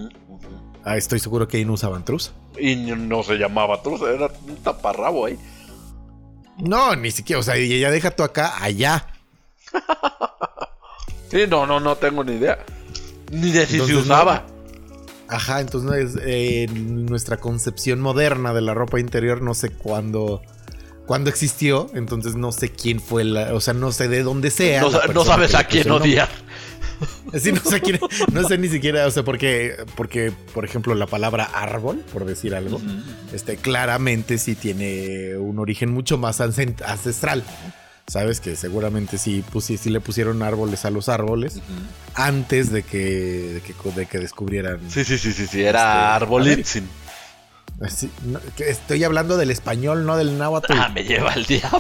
Ah, 0.86 0.96
estoy 0.96 1.20
seguro 1.20 1.50
que 1.50 1.58
ahí 1.58 1.65
no 1.65 1.74
usaban 1.74 2.06
truza. 2.06 2.32
Y 2.58 2.78
no 2.78 3.24
se 3.24 3.36
llamaba 3.36 3.82
truza, 3.82 4.10
era 4.12 4.32
un 4.48 4.56
taparrabo 4.63 5.26
ahí. 5.26 5.38
No, 6.60 6.96
ni 6.96 7.12
siquiera, 7.12 7.42
o 7.42 7.44
sea, 7.44 7.58
ya 7.58 7.92
deja 7.92 8.12
tú 8.12 8.24
acá, 8.24 8.63
allá. 8.63 9.06
Sí, 11.30 11.42
no, 11.48 11.68
no, 11.68 11.80
no 11.80 11.96
tengo 11.96 12.24
ni 12.24 12.32
idea. 12.38 12.58
Ni 13.32 13.52
de 13.52 13.68
si 13.68 13.80
se 13.80 13.94
no. 14.08 14.59
Ajá, 15.30 15.62
entonces 15.62 16.18
eh, 16.26 16.68
nuestra 16.74 17.38
concepción 17.38 18.02
moderna 18.02 18.54
de 18.54 18.62
la 18.62 18.74
ropa 18.74 19.00
interior 19.00 19.42
no 19.42 19.54
sé 19.54 19.70
cuándo, 19.70 20.42
cuándo 21.06 21.30
existió, 21.30 21.89
entonces 21.94 22.36
no 22.36 22.52
sé 22.52 22.72
quién 22.72 23.00
fue 23.00 23.24
la, 23.24 23.54
o 23.54 23.62
sea, 23.62 23.76
no 23.76 23.92
sé 23.92 24.08
de 24.08 24.24
dónde 24.24 24.50
sea. 24.50 24.82
No, 25.13 25.24
sabes 25.24 25.54
a 25.54 25.63
quién 25.65 25.89
odiar. 25.92 26.30
Sí, 27.39 27.54
no 27.54 27.62
sé 27.62 27.80
quién, 27.80 27.98
no 28.34 28.46
sé 28.46 28.58
ni 28.58 28.68
siquiera, 28.68 29.08
o 29.08 29.12
sea, 29.12 29.24
porque, 29.24 29.78
porque, 29.96 30.34
por 30.54 30.65
ejemplo, 30.65 30.94
la 30.96 31.06
palabra 31.06 31.46
árbol, 31.46 32.04
por 32.12 32.26
decir 32.26 32.54
algo, 32.56 32.82
este, 33.32 33.56
claramente 33.56 34.38
sí 34.38 34.54
tiene 34.56 35.38
un 35.38 35.60
origen 35.60 35.92
mucho 35.92 36.18
más 36.18 36.42
ancestral. 36.42 37.46
Sabes 38.10 38.41
que 38.41 38.56
seguramente 38.56 39.17
sí, 39.19 39.43
pusi- 39.54 39.78
sí 39.78 39.89
le 39.91 40.02
pusieron 40.02 40.41
árboles 40.41 40.84
a 40.86 40.89
los 40.89 41.10
árboles 41.10 41.62
antes 42.15 42.72
de 42.72 42.82
que, 42.84 42.98
de 42.98 43.62
que, 43.62 43.74
de 43.91 44.06
que 44.08 44.17
descubrieran. 44.17 44.80
Sí, 44.89 45.04
sí, 45.06 45.17
sí, 45.19 45.32
sí, 45.32 45.45
sí, 45.45 45.62
era 45.63 45.80
Este, 45.82 46.24
Arbolitzin. 46.24 46.89
Así, 47.82 48.10
no, 48.26 48.39
que 48.58 48.69
estoy 48.69 49.04
hablando 49.04 49.38
del 49.38 49.52
español, 49.52 50.06
no 50.06 50.17
del 50.17 50.38
náhuatl. 50.38 50.74
Ah, 50.74 50.89
me 50.89 51.04
lleva 51.04 51.34
el 51.34 51.45
diablo. 51.45 51.80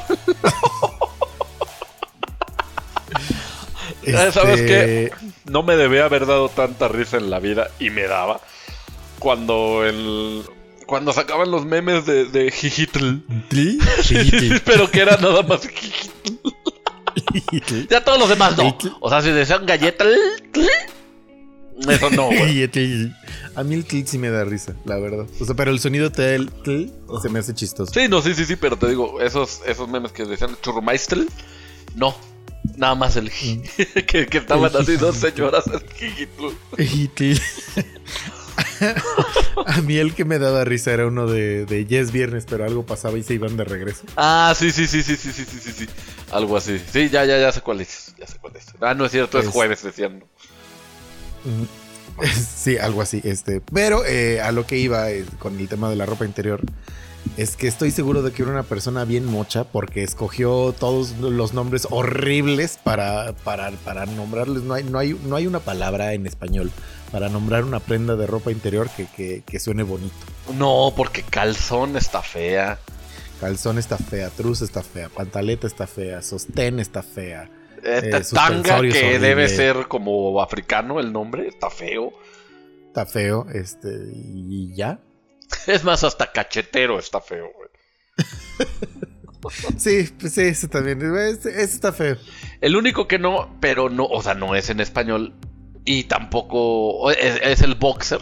Este, 4.03 4.31
¿Sabes 4.31 4.61
qué? 4.61 5.11
No 5.45 5.63
me 5.63 5.75
debía 5.75 6.05
haber 6.05 6.25
dado 6.25 6.49
tanta 6.49 6.87
risa 6.87 7.17
en 7.17 7.29
la 7.29 7.39
vida 7.39 7.69
y 7.79 7.89
me 7.89 8.03
daba 8.03 8.39
cuando 9.19 9.83
el 9.85 10.43
cuando 10.85 11.13
sacaban 11.13 11.51
los 11.51 11.65
memes 11.65 12.05
de, 12.05 12.25
de 12.25 12.49
Jijitl. 12.49 13.17
¿Sí? 13.51 13.79
Pero 14.65 14.89
que 14.89 15.01
era 15.01 15.17
nada 15.17 15.43
más 15.43 15.67
Jijitl. 15.67 16.18
Ya 17.89 18.03
todos 18.03 18.19
los 18.19 18.29
demás 18.29 18.57
no. 18.57 18.77
O 18.99 19.09
sea, 19.09 19.21
si 19.21 19.29
decían 19.31 19.65
galleta, 19.65 20.05
Eso 21.87 22.09
no, 22.11 22.27
güey. 22.27 22.61
El- 22.73 23.15
a 23.55 23.63
mí 23.63 23.75
el 23.75 23.85
tilt 23.85 24.07
sí 24.07 24.17
me 24.17 24.29
da 24.29 24.43
risa, 24.45 24.73
la 24.85 24.97
verdad. 24.97 25.25
O 25.39 25.45
sea, 25.45 25.55
pero 25.55 25.71
el 25.71 25.79
sonido 25.79 26.11
tel, 26.11 26.49
tel, 26.63 26.93
se 27.21 27.29
me 27.29 27.39
hace 27.39 27.53
chistoso. 27.53 27.91
Sí, 27.93 28.07
no, 28.07 28.21
sí, 28.21 28.33
sí, 28.33 28.45
sí, 28.45 28.55
pero 28.55 28.77
te 28.77 28.87
digo, 28.87 29.19
esos, 29.21 29.61
esos 29.65 29.89
memes 29.89 30.11
que 30.11 30.25
decían 30.25 30.55
Churrumeister, 30.61 31.19
no. 31.95 32.15
Nada 32.75 32.95
más 32.95 33.15
el 33.15 33.31
que, 34.07 34.27
que 34.27 34.37
estaban 34.37 34.69
El 34.73 34.81
así 34.81 34.97
dos 34.97 35.15
señoras 35.15 35.63
el 35.67 35.81
a 39.65 39.81
mí 39.81 39.97
el 39.97 40.13
que 40.13 40.25
me 40.25 40.39
daba 40.39 40.63
risa 40.63 40.91
era 40.93 41.07
uno 41.07 41.27
de, 41.27 41.65
de 41.65 41.85
Yes 41.85 42.11
Viernes, 42.11 42.45
pero 42.49 42.65
algo 42.65 42.85
pasaba 42.85 43.17
y 43.17 43.23
se 43.23 43.33
iban 43.33 43.57
de 43.57 43.63
regreso. 43.63 44.03
Ah, 44.15 44.53
sí, 44.57 44.71
sí, 44.71 44.87
sí, 44.87 45.03
sí, 45.03 45.15
sí, 45.15 45.31
sí, 45.33 45.45
sí, 45.45 45.71
sí. 45.71 45.85
Algo 46.31 46.57
así. 46.57 46.79
Sí, 46.91 47.09
ya, 47.09 47.25
ya, 47.25 47.39
ya 47.39 47.51
sé 47.51 47.61
cuál 47.61 47.81
es. 47.81 48.13
Ya 48.17 48.27
sé 48.27 48.37
cuál 48.39 48.55
es. 48.55 48.65
Ah, 48.81 48.93
no 48.93 49.05
es 49.05 49.11
cierto, 49.11 49.39
es 49.39 49.45
Es- 49.47 49.51
jueves, 49.51 49.83
decían. 49.83 50.23
Sí, 52.55 52.77
algo 52.77 53.01
así. 53.01 53.21
Este, 53.23 53.61
pero 53.61 54.05
eh, 54.05 54.41
a 54.41 54.51
lo 54.51 54.65
que 54.67 54.77
iba 54.77 55.09
eh, 55.09 55.25
con 55.39 55.57
el 55.57 55.69
tema 55.69 55.89
de 55.89 55.95
la 55.95 56.05
ropa 56.05 56.25
interior 56.25 56.59
es 57.37 57.55
que 57.55 57.67
estoy 57.67 57.91
seguro 57.91 58.21
de 58.21 58.31
que 58.33 58.41
era 58.41 58.51
una 58.51 58.63
persona 58.63 59.05
bien 59.05 59.25
mocha 59.25 59.63
porque 59.63 60.03
escogió 60.03 60.73
todos 60.77 61.11
los 61.19 61.53
nombres 61.53 61.87
horribles 61.89 62.77
para, 62.83 63.33
para, 63.45 63.71
para 63.71 64.05
nombrarles. 64.05 64.63
No 64.63 64.73
hay, 64.73 64.83
no, 64.83 64.99
hay, 64.99 65.17
no 65.23 65.35
hay 65.37 65.47
una 65.47 65.59
palabra 65.61 66.13
en 66.13 66.27
español 66.27 66.71
para 67.11 67.29
nombrar 67.29 67.63
una 67.63 67.79
prenda 67.79 68.15
de 68.17 68.27
ropa 68.27 68.51
interior 68.51 68.89
que, 68.89 69.05
que, 69.05 69.43
que 69.45 69.59
suene 69.59 69.83
bonito. 69.83 70.13
No, 70.57 70.93
porque 70.95 71.23
calzón 71.23 71.95
está 71.95 72.21
fea. 72.21 72.79
Calzón 73.39 73.77
está 73.77 73.97
fea, 73.97 74.29
truz 74.29 74.61
está 74.61 74.83
fea, 74.83 75.09
pantaleta 75.09 75.65
está 75.67 75.87
fea, 75.87 76.21
sostén 76.21 76.79
está 76.79 77.01
fea. 77.03 77.49
Esta 77.83 78.17
Eh, 78.17 78.23
tanga 78.33 78.63
que 78.63 78.79
horrible. 78.79 79.19
debe 79.19 79.47
ser 79.47 79.87
como 79.87 80.41
africano 80.41 80.99
el 80.99 81.13
nombre, 81.13 81.47
está 81.47 81.69
feo. 81.69 82.11
Está 82.87 83.05
feo, 83.05 83.45
este, 83.53 83.89
y 84.13 84.75
ya. 84.75 84.99
Es 85.67 85.83
más, 85.83 86.03
hasta 86.03 86.31
cachetero 86.31 86.99
está 86.99 87.21
feo, 87.21 87.49
güey. 87.55 87.69
Sí, 89.77 90.09
pues 90.19 90.33
sí, 90.33 90.41
ese 90.41 90.67
también. 90.67 91.01
Ese, 91.15 91.49
ese 91.49 91.63
está 91.63 91.93
feo. 91.93 92.17
El 92.59 92.75
único 92.75 93.07
que 93.07 93.17
no, 93.19 93.55
pero 93.61 93.89
no, 93.89 94.05
o 94.05 94.21
sea, 94.21 94.33
no 94.33 94.53
es 94.55 94.69
en 94.69 94.81
español. 94.81 95.33
Y 95.85 96.03
tampoco 96.03 97.09
es, 97.11 97.39
es 97.41 97.61
el 97.61 97.75
boxer. 97.75 98.19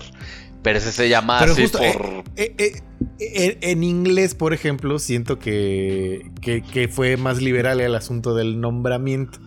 Pero 0.67 0.79
ese 0.79 0.91
se 0.91 1.07
llama 1.07 1.39
Pero 1.39 1.53
así 1.53 1.61
justo, 1.61 1.77
por. 1.77 2.23
eh, 2.35 2.53
eh, 2.57 2.81
eh, 3.19 3.57
en 3.61 3.83
inglés, 3.85 4.35
por 4.35 4.53
ejemplo, 4.53 4.99
siento 4.99 5.39
que, 5.39 6.29
que, 6.41 6.61
que 6.61 6.89
fue 6.89 7.15
más 7.15 7.41
liberal 7.41 7.79
el 7.79 7.95
asunto 7.95 8.35
del 8.35 8.59
nombramiento. 8.59 9.39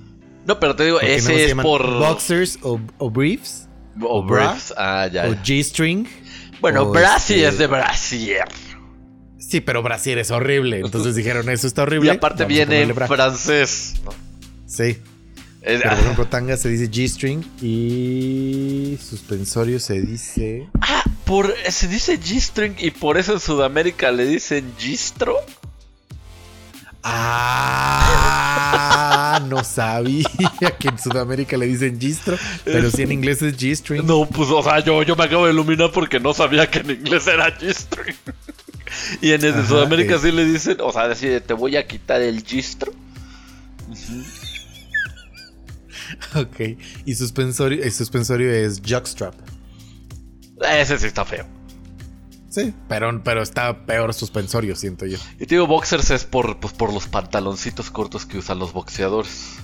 No, 0.46 0.58
pero 0.58 0.74
te 0.76 0.84
digo, 0.86 0.96
Porque 0.98 1.16
ese 1.16 1.44
es 1.44 1.54
por. 1.56 1.82
Boxers 1.98 2.58
o, 2.62 2.80
o 2.96 3.10
briefs 3.10 3.68
o 4.00 4.22
briefs. 4.24 4.72
Ah, 4.78 5.08
ya. 5.12 5.28
o 5.28 5.34
G-string. 5.34 6.06
bueno, 6.62 6.84
o 6.84 6.90
bra 6.90 7.18
sí 7.18 7.34
este- 7.34 7.48
es 7.48 7.58
de 7.58 7.66
brasier. 7.66 8.44
Sí, 9.38 9.60
pero 9.60 9.82
brasier 9.82 10.16
es 10.16 10.30
horrible. 10.30 10.80
Entonces 10.80 11.14
dijeron, 11.14 11.50
eso 11.50 11.66
está 11.66 11.82
horrible. 11.82 12.06
Y 12.06 12.16
aparte 12.16 12.44
vamos 12.44 12.56
viene 12.56 12.80
en 12.80 12.94
francés. 12.94 14.00
Sí. 14.64 14.96
Es- 15.62 15.82
Pero 15.82 15.90
por 15.90 15.98
ejemplo, 15.98 16.26
tanga 16.28 16.56
se 16.56 16.70
dice 16.70 16.90
G-string 16.90 17.44
y 17.60 18.96
suspensorio 19.02 19.78
se 19.78 20.00
dice. 20.00 20.68
ah, 20.80 21.04
por, 21.30 21.54
se 21.70 21.86
dice 21.86 22.18
G-string 22.18 22.74
y 22.80 22.90
por 22.90 23.16
eso 23.16 23.34
en 23.34 23.40
Sudamérica 23.40 24.10
le 24.10 24.26
dicen 24.26 24.74
Gistro. 24.76 25.36
Ah, 27.04 28.60
no 29.48 29.62
sabía 29.62 30.24
que 30.76 30.88
en 30.88 30.98
Sudamérica 30.98 31.56
le 31.56 31.66
dicen 31.66 32.00
gistro, 32.00 32.36
pero 32.64 32.90
sí 32.90 33.02
en 33.02 33.12
inglés 33.12 33.40
es 33.42 33.56
G-string. 33.56 34.04
No, 34.04 34.26
pues, 34.26 34.50
o 34.50 34.60
sea, 34.60 34.80
yo, 34.80 35.04
yo 35.04 35.14
me 35.14 35.22
acabo 35.22 35.46
de 35.46 35.52
iluminar 35.52 35.92
porque 35.92 36.18
no 36.18 36.34
sabía 36.34 36.68
que 36.68 36.80
en 36.80 36.90
inglés 36.90 37.28
era 37.28 37.56
G-string. 37.56 38.16
y 39.22 39.30
en, 39.30 39.46
Ajá, 39.46 39.64
Sudamérica 39.68 40.16
eh. 40.16 40.20
sí 40.20 40.32
le 40.32 40.44
dicen, 40.44 40.78
o 40.80 40.90
sea, 40.92 41.06
decir, 41.06 41.44
te 41.46 41.54
voy 41.54 41.76
a 41.76 41.86
quitar 41.86 42.20
el 42.20 42.42
Gistro. 42.42 42.92
Ok. 46.34 46.60
Y 47.04 47.14
suspensorio, 47.14 47.84
el 47.84 47.92
suspensorio 47.92 48.50
es 48.50 48.82
jockstrap. 48.84 49.36
Ese 50.60 50.98
sí 50.98 51.06
está 51.06 51.24
feo. 51.24 51.46
Sí, 52.48 52.74
pero, 52.88 53.22
pero 53.22 53.42
está 53.42 53.86
peor 53.86 54.12
suspensorio, 54.12 54.74
siento 54.74 55.06
yo. 55.06 55.18
Y 55.38 55.46
te 55.46 55.54
digo, 55.54 55.66
boxers 55.68 56.10
es 56.10 56.24
por, 56.24 56.58
pues, 56.58 56.72
por 56.74 56.92
los 56.92 57.06
pantaloncitos 57.06 57.90
cortos 57.90 58.26
que 58.26 58.38
usan 58.38 58.58
los 58.58 58.72
boxeadores. 58.72 59.56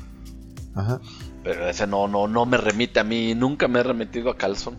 Ajá. 0.74 1.00
Pero 1.42 1.68
ese 1.68 1.86
no, 1.86 2.06
no, 2.06 2.28
no 2.28 2.46
me 2.46 2.56
remite 2.58 3.00
a 3.00 3.04
mí. 3.04 3.34
Nunca 3.34 3.66
me 3.66 3.80
he 3.80 3.82
remitido 3.82 4.30
a 4.30 4.36
calzón. 4.36 4.76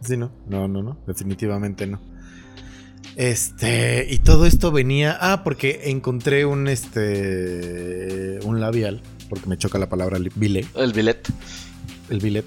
Sí, 0.00 0.16
no. 0.16 0.32
No, 0.48 0.68
no, 0.68 0.82
no. 0.82 0.98
Definitivamente 1.06 1.86
no. 1.86 2.00
Este. 3.16 4.06
Y 4.10 4.18
todo 4.20 4.46
esto 4.46 4.70
venía. 4.72 5.16
Ah, 5.20 5.42
porque 5.44 5.82
encontré 5.90 6.46
un 6.46 6.66
este. 6.68 8.38
un 8.44 8.60
labial. 8.60 9.02
Porque 9.28 9.48
me 9.48 9.58
choca 9.58 9.78
la 9.78 9.88
palabra 9.88 10.18
li- 10.18 10.30
bile. 10.34 10.66
El 10.74 10.92
billet. 10.92 11.28
el 12.10 12.18
billet. 12.20 12.44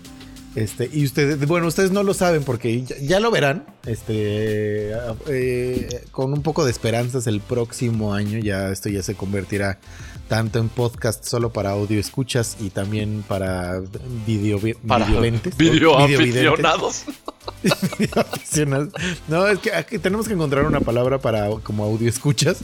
Este, 0.55 0.89
y 0.91 1.03
ustedes, 1.03 1.45
bueno, 1.47 1.67
ustedes 1.67 1.91
no 1.91 2.01
lo 2.03 2.13
saben 2.13 2.43
porque 2.43 2.83
ya, 2.83 3.19
lo 3.19 3.29
verán. 3.29 3.65
Este, 3.85 4.91
eh, 5.27 6.05
con 6.11 6.31
un 6.31 6.41
poco 6.41 6.63
de 6.63 6.71
esperanzas 6.71 7.27
el 7.27 7.41
próximo 7.41 8.13
año 8.13 8.39
ya 8.39 8.71
esto 8.71 8.89
ya 8.89 9.03
se 9.03 9.15
convertirá 9.15 9.79
tanto 10.27 10.59
en 10.59 10.69
podcast 10.69 11.23
solo 11.25 11.51
para 11.51 11.71
audio 11.71 11.99
escuchas 11.99 12.57
y 12.59 12.69
también 12.69 13.23
para 13.27 13.81
video 14.25 14.59
Para 14.87 15.05
videoventes, 15.05 15.55
video 15.57 15.97
aficionados. 15.97 17.03
Video 17.99 18.21
aficionados. 18.21 18.89
No, 19.27 19.47
es 19.47 19.59
que 19.59 19.71
aquí 19.73 19.99
tenemos 19.99 20.27
que 20.27 20.33
encontrar 20.33 20.65
una 20.65 20.79
palabra 20.81 21.19
para 21.19 21.49
como 21.61 21.83
audio 21.83 22.09
escuchas. 22.09 22.57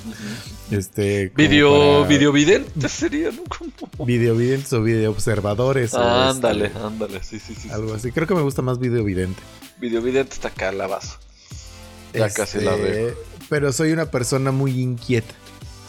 Este, 0.71 1.31
Video, 1.35 1.97
para 1.99 2.07
videovidentes 2.07 2.91
sería, 2.91 3.29
¿no? 3.31 3.43
Como- 3.43 4.05
videovidentes 4.05 4.73
o 4.73 4.81
video 4.81 5.11
observadores. 5.11 5.93
Ándale, 5.93 6.71
ándale, 6.83 7.23
sí, 7.23 7.39
sí, 7.39 7.53
sí. 7.55 7.69
Algo 7.69 7.93
así. 7.93 8.11
Creo 8.11 8.25
que 8.27 8.33
me 8.33 8.41
gusta 8.41 8.61
más 8.63 8.79
videovidente. 8.79 9.39
Videovidente 9.79 10.33
está 10.33 10.47
acá 10.47 10.71
la. 10.71 10.87
Ya 12.13 12.29
casi 12.29 12.59
la 12.59 12.75
Este, 12.75 12.91
veo. 12.91 13.15
Pero 13.49 13.71
soy 13.71 13.91
una 13.91 14.09
persona 14.09 14.51
muy 14.51 14.79
inquieta. 14.81 15.33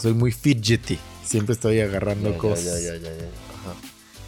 Soy 0.00 0.12
muy 0.12 0.32
fidgety. 0.32 0.98
Siempre 1.32 1.54
estoy 1.54 1.80
agarrando 1.80 2.36
cosas. 2.36 2.76
Ajá. 2.76 3.74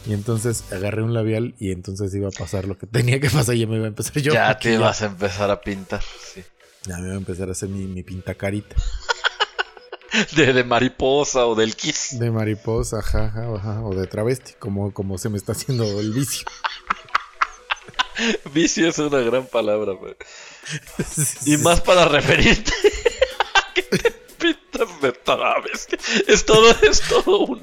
Y 0.07 0.13
entonces 0.13 0.63
agarré 0.71 1.03
un 1.03 1.13
labial 1.13 1.53
y 1.59 1.71
entonces 1.71 2.11
iba 2.15 2.29
a 2.29 2.31
pasar 2.31 2.65
lo 2.65 2.79
que 2.79 2.87
tenía 2.87 3.19
que 3.19 3.29
pasar. 3.29 3.53
Ya 3.53 3.67
me 3.67 3.75
iba 3.75 3.85
a 3.85 3.89
empezar 3.89 4.17
yo. 4.23 4.33
ya 4.33 4.57
te 4.57 4.75
vas 4.79 5.03
a 5.03 5.05
empezar 5.05 5.51
a 5.51 5.61
pintar, 5.61 6.01
sí. 6.01 6.43
Ya 6.87 6.97
me 6.97 7.05
iba 7.05 7.13
a 7.13 7.17
empezar 7.17 7.47
a 7.49 7.51
hacer 7.51 7.69
mi, 7.69 7.85
mi 7.85 8.01
pintacarita. 8.01 8.75
De, 10.35 10.53
de 10.53 10.63
mariposa 10.63 11.45
o 11.45 11.53
del 11.53 11.75
kiss. 11.75 12.17
De 12.17 12.31
mariposa, 12.31 12.99
ajá, 12.99 13.33
ajá, 13.53 13.81
O 13.83 13.93
de 13.93 14.07
travesti, 14.07 14.53
como, 14.57 14.93
como 14.93 15.17
se 15.19 15.29
me 15.29 15.37
está 15.37 15.51
haciendo 15.51 15.83
el 15.99 16.11
vicio. 16.13 16.47
Vicio 18.53 18.87
es 18.87 18.97
una 18.97 19.19
gran 19.19 19.45
palabra, 19.45 19.91
güey. 19.93 20.15
Y 21.45 21.57
más 21.57 21.81
para 21.81 22.05
referirte 22.05 22.71
a 23.53 23.73
que 23.73 23.81
te 23.83 24.24
pintas 24.53 25.01
de 25.01 25.11
travesti. 25.11 25.95
Es 26.27 26.45
todo, 26.45 26.69
es 26.81 27.01
todo 27.01 27.39
un. 27.45 27.61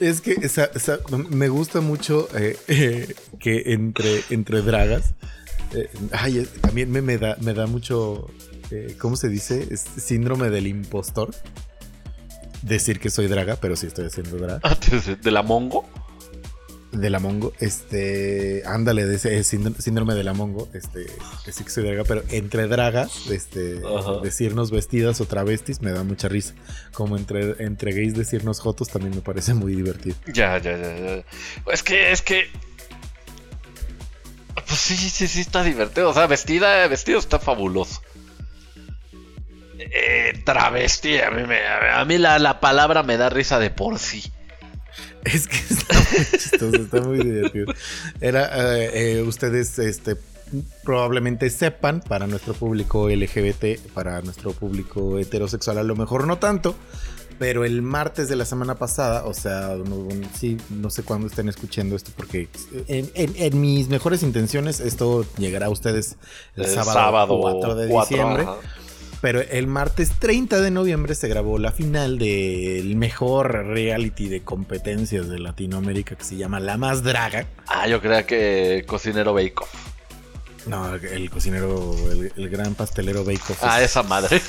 Es 0.00 0.20
que 0.20 0.32
esa- 0.42 0.70
esa- 0.74 0.98
me 1.30 1.48
gusta 1.48 1.80
mucho 1.80 2.28
eh, 2.36 2.56
eh, 2.68 3.14
que 3.38 3.62
entre, 3.72 4.22
entre 4.30 4.62
dragas. 4.62 5.14
eh, 5.72 5.88
ay, 6.12 6.46
también 6.60 6.90
me, 6.90 7.00
me 7.02 7.18
da, 7.18 7.36
me 7.40 7.54
da 7.54 7.66
mucho. 7.66 8.28
¿Cómo 8.98 9.14
se 9.16 9.28
dice? 9.28 9.68
Es 9.70 9.84
síndrome 10.02 10.50
del 10.50 10.66
impostor. 10.66 11.32
Decir 12.62 12.98
que 12.98 13.10
soy 13.10 13.26
draga, 13.28 13.56
pero 13.56 13.76
sí 13.76 13.86
estoy 13.86 14.06
haciendo 14.06 14.36
drag. 14.38 14.60
¿De 15.20 15.30
la 15.30 15.42
Mongo? 15.42 15.86
De 16.94 17.10
la 17.10 17.18
Mongo. 17.18 17.52
Este. 17.58 18.62
Ándale, 18.66 19.04
de 19.04 19.16
ese 19.16 19.42
síndrome, 19.44 19.76
síndrome 19.80 20.14
de 20.14 20.24
la 20.24 20.32
Mongo. 20.32 20.68
Este. 20.72 21.06
Que 21.44 21.52
sí 21.52 21.64
que 21.64 21.70
soy 21.70 21.84
draga, 21.84 22.04
pero 22.04 22.22
entre 22.30 22.66
dragas, 22.66 23.26
este. 23.30 23.80
Ajá. 23.84 24.20
Decirnos 24.22 24.70
vestidas 24.70 25.20
o 25.20 25.26
travestis 25.26 25.82
me 25.82 25.90
da 25.90 26.04
mucha 26.04 26.28
risa. 26.28 26.54
Como 26.92 27.16
entre, 27.16 27.62
entre 27.64 27.92
gays 27.92 28.14
decirnos 28.14 28.60
jotos 28.60 28.88
también 28.88 29.14
me 29.14 29.22
parece 29.22 29.54
muy 29.54 29.74
divertido. 29.74 30.16
Ya, 30.32 30.58
ya, 30.58 30.76
ya, 30.76 30.96
ya. 30.96 31.24
Es 31.72 31.82
que, 31.82 32.12
es 32.12 32.22
que. 32.22 32.48
Pues 34.54 34.80
sí, 34.80 34.96
sí, 34.96 35.26
sí, 35.28 35.40
está 35.40 35.62
divertido. 35.62 36.10
O 36.10 36.14
sea, 36.14 36.26
vestida, 36.26 36.86
vestido 36.86 37.18
está 37.18 37.38
fabuloso. 37.38 38.00
Eh, 39.78 40.42
travesti, 40.44 41.18
a 41.18 41.30
mí, 41.30 41.42
me, 41.46 41.58
a 41.66 42.04
mí 42.04 42.18
la, 42.18 42.38
la 42.38 42.60
palabra 42.60 43.02
me 43.02 43.16
da 43.16 43.28
risa 43.28 43.58
de 43.58 43.70
por 43.70 43.98
sí. 43.98 44.32
Es 45.32 45.46
que 45.46 45.56
está 45.56 45.94
muy 45.94 46.26
chistoso, 46.38 46.76
está 46.76 47.00
muy 47.00 47.18
divertido. 47.18 47.66
Era, 48.20 48.78
eh, 48.78 49.18
eh, 49.18 49.22
ustedes 49.22 49.78
este, 49.78 50.16
probablemente 50.84 51.48
sepan, 51.50 52.00
para 52.00 52.26
nuestro 52.26 52.54
público 52.54 53.08
LGBT, 53.08 53.78
para 53.94 54.20
nuestro 54.22 54.52
público 54.52 55.18
heterosexual, 55.18 55.78
a 55.78 55.82
lo 55.82 55.96
mejor 55.96 56.26
no 56.26 56.38
tanto, 56.38 56.74
Pero 57.38 57.64
el 57.64 57.82
martes 57.82 58.28
de 58.28 58.36
la 58.36 58.44
semana 58.44 58.76
pasada, 58.76 59.24
o 59.24 59.34
sea, 59.34 59.74
no, 59.74 60.06
sí, 60.38 60.56
no 60.70 60.88
sé 60.88 61.02
cuándo 61.02 61.26
estén 61.26 61.48
escuchando 61.48 61.96
esto, 61.96 62.12
porque 62.16 62.48
en, 62.86 63.10
en- 63.14 63.34
en 63.36 63.60
mis 63.60 63.88
mejores 63.88 64.22
intenciones 64.22 64.78
esto 64.78 65.26
llegará 65.36 65.66
a 65.66 65.70
ustedes 65.70 66.16
el, 66.54 66.64
El 66.64 66.70
sábado, 66.70 67.40
4 67.40 67.74
de 67.74 67.88
4, 67.88 68.08
diciembre. 68.16 68.42
ajá. 68.44 68.56
Pero 69.24 69.40
el 69.40 69.66
martes 69.68 70.10
30 70.18 70.60
de 70.60 70.70
noviembre 70.70 71.14
se 71.14 71.28
grabó 71.28 71.56
la 71.58 71.72
final 71.72 72.18
del 72.18 72.94
mejor 72.94 73.64
reality 73.68 74.28
de 74.28 74.42
competencias 74.42 75.30
de 75.30 75.38
Latinoamérica 75.38 76.14
que 76.14 76.24
se 76.24 76.36
llama 76.36 76.60
La 76.60 76.76
Más 76.76 77.02
Draga. 77.02 77.46
Ah, 77.66 77.88
yo 77.88 78.02
creía 78.02 78.26
que 78.26 78.84
cocinero 78.86 79.32
Bake 79.32 79.54
Off. 79.62 79.70
No, 80.66 80.94
el 80.94 81.30
cocinero, 81.30 81.94
el, 82.12 82.32
el 82.36 82.48
gran 82.50 82.74
pastelero 82.74 83.24
Bake 83.24 83.40
Off 83.48 83.60
Ah, 83.62 83.78
es- 83.80 83.92
esa 83.92 84.02
madre. 84.02 84.42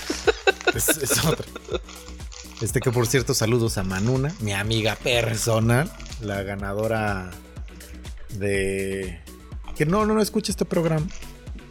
Es, 0.75 0.89
es 0.89 1.23
otra. 1.23 1.45
Este 2.61 2.81
que 2.81 2.91
por 2.91 3.07
cierto, 3.07 3.33
saludos 3.33 3.77
a 3.77 3.83
Manuna, 3.83 4.35
mi 4.41 4.51
amiga 4.51 4.97
personal, 4.97 5.89
la 6.19 6.43
ganadora 6.43 7.31
de... 8.31 9.21
Que 9.77 9.85
no, 9.85 10.05
no, 10.05 10.15
no 10.15 10.21
escucha 10.21 10.51
este 10.51 10.65
programa, 10.65 11.07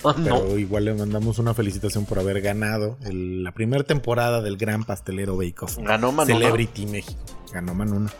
Ah, 0.04 0.14
pero 0.22 0.44
no. 0.44 0.58
igual 0.58 0.84
le 0.86 0.94
mandamos 0.94 1.38
una 1.38 1.54
felicitación 1.54 2.04
por 2.04 2.18
haber 2.18 2.40
ganado 2.40 2.96
el- 3.04 3.42
la 3.44 3.52
primera 3.52 3.84
temporada 3.84 4.42
del 4.42 4.56
Gran 4.56 4.84
Pastelero 4.84 5.36
Bake 5.36 5.62
Off. 5.62 5.78
Ganó 5.78 6.12
Manuna. 6.12 6.38
Celebrity 6.38 6.86
México. 6.86 7.20
Ganó 7.52 7.74
Manuna. 7.74 8.10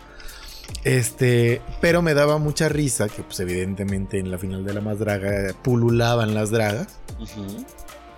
Este, 0.83 1.61
pero 1.81 2.01
me 2.01 2.13
daba 2.13 2.37
mucha 2.39 2.69
risa 2.69 3.07
que 3.07 3.21
pues 3.23 3.39
evidentemente 3.39 4.17
en 4.19 4.31
la 4.31 4.37
final 4.39 4.63
de 4.65 4.73
la 4.73 4.81
más 4.81 4.97
draga 4.99 5.53
pululaban 5.63 6.33
las 6.33 6.49
dragas. 6.51 6.87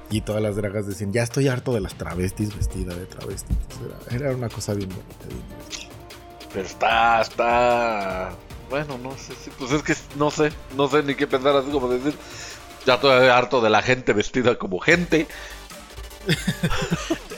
Y 0.10 0.21
todas 0.21 0.41
las 0.41 0.56
dragas 0.56 0.88
decían, 0.88 1.12
ya 1.12 1.23
estoy 1.23 1.49
harto 1.49 1.73
de 1.73 1.82
las 1.82 1.95
travestis 1.95 2.56
vestida 2.56 2.95
de 2.95 3.06
travestis. 3.06 3.58
Era, 4.10 4.27
era 4.27 4.36
una 4.36 4.47
cosa 4.47 4.73
bien 4.73 4.89
bonita. 4.89 5.25
bien 5.27 5.41
bonita. 5.41 6.47
Pero 6.53 6.65
está, 6.65 7.21
está. 7.21 8.30
Bueno, 8.69 8.97
no 8.97 9.12
sé, 9.17 9.34
sí, 9.43 9.51
pues 9.58 9.71
es 9.71 9.84
que 9.84 9.93
no 10.17 10.32
sé, 10.32 10.51
no 10.77 10.88
sé 10.88 11.03
ni 11.03 11.15
qué 11.15 11.27
pensar 11.27 11.56
así 11.58 11.69
como 11.69 11.89
decir. 11.89 12.15
Ya 12.88 12.95
estoy 12.95 13.28
harto 13.28 13.62
de 13.62 13.69
la 13.69 13.82
gente 13.84 14.13
vestida 14.13 14.58
como 14.58 14.80
gente. 14.80 15.28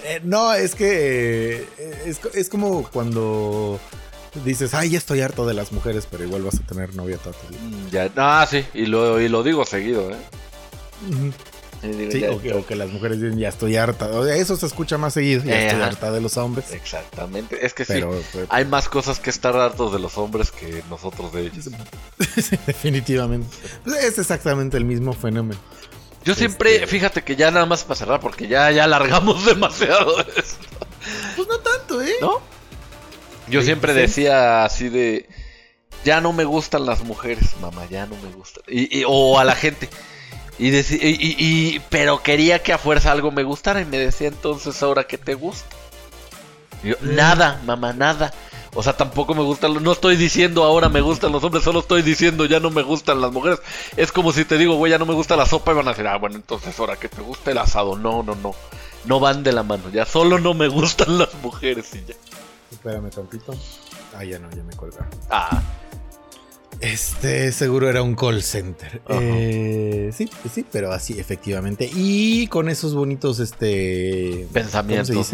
Eh, 0.05 0.21
no, 0.23 0.53
es 0.53 0.73
que 0.75 1.67
eh, 1.77 2.03
es, 2.05 2.19
co- 2.19 2.29
es 2.33 2.49
como 2.49 2.83
cuando 2.89 3.79
dices, 4.45 4.73
ay, 4.73 4.91
ya 4.91 4.97
estoy 4.97 5.21
harto 5.21 5.45
de 5.45 5.53
las 5.53 5.71
mujeres, 5.71 6.07
pero 6.09 6.23
igual 6.23 6.43
vas 6.43 6.55
a 6.59 6.65
tener 6.65 6.95
novia 6.95 7.17
toda 7.17 7.35
tu 7.35 7.47
vida. 7.49 7.59
Mm, 7.61 7.89
Ya, 7.89 8.11
ah, 8.17 8.47
sí, 8.49 8.65
y 8.73 8.85
lo, 8.85 9.19
y 9.19 9.27
lo 9.27 9.43
digo 9.43 9.65
seguido, 9.65 10.09
¿eh? 10.11 10.15
Sí, 12.11 12.23
o 12.25 12.41
que, 12.41 12.53
o 12.53 12.65
que 12.65 12.75
las 12.75 12.89
mujeres 12.89 13.21
dicen, 13.21 13.39
ya 13.39 13.49
estoy 13.49 13.75
harta. 13.77 14.07
O 14.07 14.25
sea, 14.25 14.35
eso 14.35 14.55
se 14.55 14.65
escucha 14.65 14.97
más 14.97 15.13
seguido, 15.13 15.43
ya 15.43 15.55
Eh, 15.59 15.67
estoy 15.67 15.81
harta 15.81 16.11
de 16.11 16.21
los 16.21 16.37
hombres. 16.37 16.71
Exactamente, 16.71 17.65
es 17.65 17.73
que 17.73 17.85
sí. 17.85 17.93
Pero, 17.93 18.19
Hay 18.49 18.65
más 18.65 18.89
cosas 18.89 19.19
que 19.19 19.29
estar 19.29 19.55
hartos 19.55 19.93
de 19.93 19.99
los 19.99 20.17
hombres 20.17 20.51
que 20.51 20.83
nosotros 20.89 21.31
de 21.33 21.41
ellos. 21.47 21.69
Sí, 22.41 22.57
definitivamente. 22.67 23.47
Pues 23.83 24.03
Es 24.03 24.17
exactamente 24.19 24.77
el 24.77 24.85
mismo 24.85 25.13
fenómeno. 25.13 25.59
Yo 26.25 26.35
siempre, 26.35 26.75
Este- 26.75 26.87
fíjate 26.87 27.23
que 27.23 27.35
ya 27.37 27.49
nada 27.51 27.65
más 27.65 27.83
para 27.83 27.95
cerrar, 27.95 28.19
porque 28.19 28.47
ya, 28.47 28.69
ya 28.71 28.83
alargamos 28.83 29.45
demasiado 29.45 30.19
esto, 30.19 30.67
Pues 31.35 31.47
no 31.47 31.59
tanto, 31.59 32.01
¿eh? 32.01 32.13
¿no? 32.21 32.39
Yo 33.47 33.61
Sí, 33.61 33.67
siempre 33.67 33.93
sí. 33.93 33.99
decía 34.01 34.63
así 34.65 34.89
de, 34.89 35.27
ya 36.05 36.19
no 36.21 36.33
me 36.33 36.43
gustan 36.43 36.85
las 36.85 37.03
mujeres, 37.03 37.55
mamá, 37.61 37.85
ya 37.89 38.05
no 38.05 38.15
me 38.17 38.31
gustan. 38.33 38.63
Y, 38.67 38.99
y- 38.99 39.03
o 39.07 39.39
a 39.39 39.43
la 39.45 39.55
gente. 39.55 39.89
Y, 40.59 40.71
deci- 40.71 40.99
y, 41.01 41.07
y- 41.07 41.35
y- 41.75 41.79
pero 41.89 42.21
quería 42.21 42.61
que 42.61 42.73
a 42.73 42.77
fuerza 42.77 43.11
algo 43.11 43.31
me 43.31 43.43
gustara 43.43 43.81
y 43.81 43.85
me 43.85 43.97
decía 43.97 44.27
entonces 44.27 44.83
ahora 44.83 45.05
que 45.05 45.17
te 45.17 45.33
gusta. 45.33 45.65
Yo, 46.83 46.95
Mm. 47.01 47.15
nada, 47.15 47.61
mamá, 47.65 47.93
nada. 47.93 48.33
O 48.75 48.83
sea, 48.83 48.95
tampoco 48.95 49.33
me 49.33 49.41
gustan, 49.41 49.73
los- 49.73 49.81
no 49.81 49.91
estoy 49.93 50.15
diciendo 50.15 50.63
ahora 50.63 50.89
me 50.89 51.01
gustan 51.01 51.31
los 51.31 51.43
hombres, 51.43 51.63
solo 51.63 51.79
estoy 51.79 52.01
diciendo 52.03 52.45
ya 52.45 52.59
no 52.59 52.69
me 52.69 52.83
gustan 52.83 53.19
las 53.19 53.31
mujeres. 53.31 53.59
Es 53.97 54.11
como 54.11 54.31
si 54.31 54.45
te 54.45 54.57
digo, 54.57 54.75
güey, 54.75 54.91
ya 54.91 54.97
no 54.99 55.05
me 55.07 55.13
gusta 55.15 55.35
la 55.35 55.45
sopa 55.47 55.71
y 55.71 55.75
van 55.75 55.87
a 55.87 55.91
decir, 55.91 56.05
ah, 56.07 56.17
bueno, 56.17 56.35
entonces 56.35 56.77
ahora 56.79 56.95
que 56.97 57.09
te 57.09 57.21
gusta 57.21 57.49
el 57.51 57.57
asado. 57.57 57.97
No, 57.97 58.21
no, 58.21 58.35
no. 58.35 58.53
No 59.05 59.19
van 59.19 59.43
de 59.43 59.53
la 59.53 59.63
mano, 59.63 59.89
ya 59.91 60.05
solo 60.05 60.39
no 60.39 60.53
me 60.53 60.67
gustan 60.67 61.17
las 61.17 61.33
mujeres 61.41 61.95
y 61.95 62.03
ya. 62.05 62.15
Espérame 62.71 63.09
tantito. 63.09 63.55
Ah, 64.15 64.23
ya 64.25 64.37
no, 64.39 64.49
ya 64.51 64.61
me 64.63 64.75
colgaron. 64.75 65.07
Ah, 65.31 65.61
Este 66.81 67.51
seguro 67.51 67.89
era 67.89 68.01
un 68.01 68.15
call 68.15 68.41
center. 68.41 69.01
Eh, 69.09 70.11
sí, 70.13 70.29
sí, 70.51 70.65
pero 70.71 70.91
así, 70.91 71.19
efectivamente. 71.19 71.89
Y 71.93 72.47
con 72.47 72.69
esos 72.69 72.95
bonitos, 72.95 73.39
este. 73.39 74.47
Pensamientos. 74.53 75.33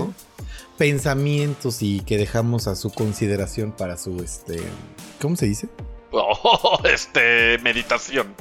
Pensamientos 0.78 1.82
y 1.82 2.02
que 2.02 2.18
dejamos 2.18 2.68
a 2.68 2.76
su 2.76 2.92
consideración 2.92 3.72
para 3.72 3.98
su, 3.98 4.22
este. 4.24 4.60
¿Cómo 5.22 5.36
se 5.36 5.46
dice? 5.46 5.70
Oh, 6.12 6.80
este, 6.86 7.60
meditación. 7.60 8.34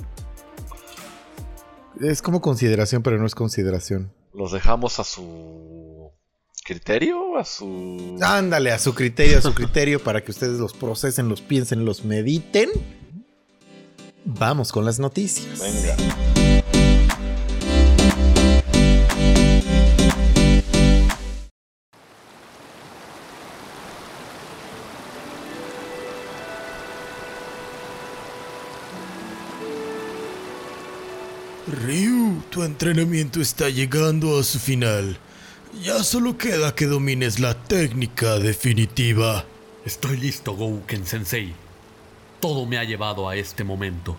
Es 2.01 2.23
como 2.23 2.41
consideración, 2.41 3.03
pero 3.03 3.19
no 3.19 3.27
es 3.27 3.35
consideración. 3.35 4.13
Los 4.33 4.51
dejamos 4.51 4.99
a 4.99 5.05
su 5.05 6.11
criterio, 6.65 7.37
a 7.37 7.45
su... 7.45 8.17
Ándale, 8.23 8.73
a 8.73 8.79
su 8.79 8.95
criterio, 8.95 9.39
a 9.39 9.43
su 9.43 9.53
criterio, 9.53 10.03
para 10.03 10.25
que 10.25 10.31
ustedes 10.31 10.59
los 10.59 10.73
procesen, 10.73 11.29
los 11.29 11.43
piensen, 11.43 11.85
los 11.85 12.05
mediten. 12.05 12.71
Vamos 14.25 14.73
con 14.73 14.87
las 14.87 14.99
noticias. 14.99 15.61
Venga. 15.61 15.95
Ryu, 31.67 32.43
tu 32.49 32.63
entrenamiento 32.63 33.43
está 33.43 33.69
llegando 33.69 34.39
a 34.39 34.45
su 34.45 34.59
final. 34.59 35.19
Ya 35.83 36.03
solo 36.05 36.39
queda 36.39 36.75
que 36.75 36.87
domines 36.87 37.41
la 37.41 37.55
técnica 37.55 38.39
definitiva. 38.39 39.45
Estoy 39.85 40.17
listo, 40.17 40.55
Gouken 40.55 41.07
Sensei. 41.07 41.53
Todo 42.41 42.65
me 42.67 42.79
ha 42.79 42.85
llevado 42.85 43.29
a 43.29 43.37
este 43.37 43.65
momento. 43.65 44.17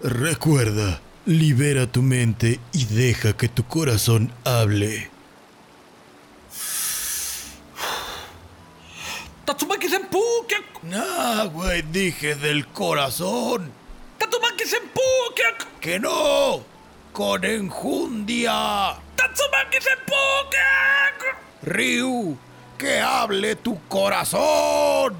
Recuerda, 0.00 1.00
libera 1.26 1.86
tu 1.86 2.02
mente 2.02 2.60
y 2.72 2.84
deja 2.86 3.36
que 3.36 3.48
tu 3.48 3.64
corazón 3.64 4.32
hable. 4.44 5.10
¡Tatsumaki 9.44 9.88
Senpu! 9.88 10.22
¿Qué? 10.48 10.56
Nah, 10.84 11.44
güey, 11.44 11.82
dije 11.82 12.36
del 12.36 12.66
corazón. 12.68 13.70
¡Tatsumaki 14.18 14.64
Senpu! 14.64 15.00
¿Qué? 15.34 15.42
¡Que 15.80 15.98
no! 15.98 16.71
¡Con 17.12 17.44
enjundia! 17.44 18.96
¡Tatsumaki 19.16 19.78
Senpu! 19.82 20.14
¿Qué? 20.50 21.68
Ryu, 21.70 22.38
que 22.78 23.00
hable 23.00 23.54
tu 23.56 23.78
corazón. 23.86 25.14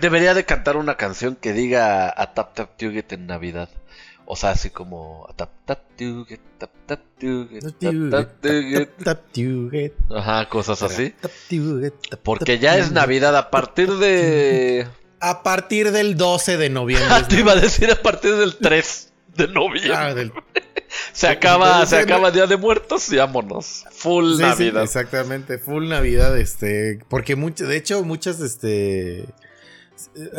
Debería 0.00 0.34
de 0.34 0.44
cantar 0.44 0.76
una 0.76 0.96
canción 0.96 1.36
que 1.36 1.52
diga 1.52 2.12
a 2.16 2.34
Tap 2.34 2.54
Tap 2.54 2.76
Tuget 2.76 3.12
en 3.12 3.26
Navidad. 3.26 3.68
O 4.26 4.36
sea, 4.36 4.50
así 4.52 4.70
como 4.70 5.26
a 5.28 5.34
Tap 5.34 5.50
Tap 5.66 5.80
Tuget, 5.98 6.40
Tap 6.58 6.70
Tap 6.86 7.00
Tuget, 7.20 7.62
Tap 7.62 8.10
Tap 8.10 8.40
Tuget. 8.40 8.90
Tap, 9.04 9.20
tuget, 9.32 9.92
Ajá, 10.10 10.48
cosas 10.48 10.82
así. 10.82 11.14
Porque 12.22 12.58
ya 12.58 12.76
es. 12.78 12.92
Navidad 12.92 13.36
a 13.36 13.50
partir 13.50 13.90
de... 13.92 14.86
A 15.20 15.42
partir 15.42 15.90
del 15.90 16.16
12 16.16 16.56
de 16.58 16.70
noviembre. 16.70 17.08
Ah, 17.10 17.22
te 17.28 17.40
iba 17.40 17.52
a 17.52 17.56
decir 17.56 17.90
a 17.90 17.96
partir 18.02 18.34
del 18.36 18.56
3 18.56 19.12
de 19.36 19.48
noviembre. 19.48 19.94
Ah, 19.94 20.14
del- 20.14 20.32
Se 21.12 21.26
acaba, 21.26 21.84
se 21.86 21.96
acaba 21.98 22.30
Día 22.30 22.46
de 22.46 22.56
Muertos 22.56 23.10
y 23.12 23.16
vámonos. 23.16 23.84
Full 23.90 24.32
Sí, 24.32 24.36
sí, 24.36 24.42
Navidad. 24.42 24.82
exactamente, 24.84 25.58
full 25.58 25.88
Navidad, 25.88 26.38
este, 26.38 27.00
porque 27.08 27.34
mucho, 27.34 27.66
de 27.66 27.76
hecho, 27.76 28.04
muchas, 28.04 28.38
este, 28.40 29.24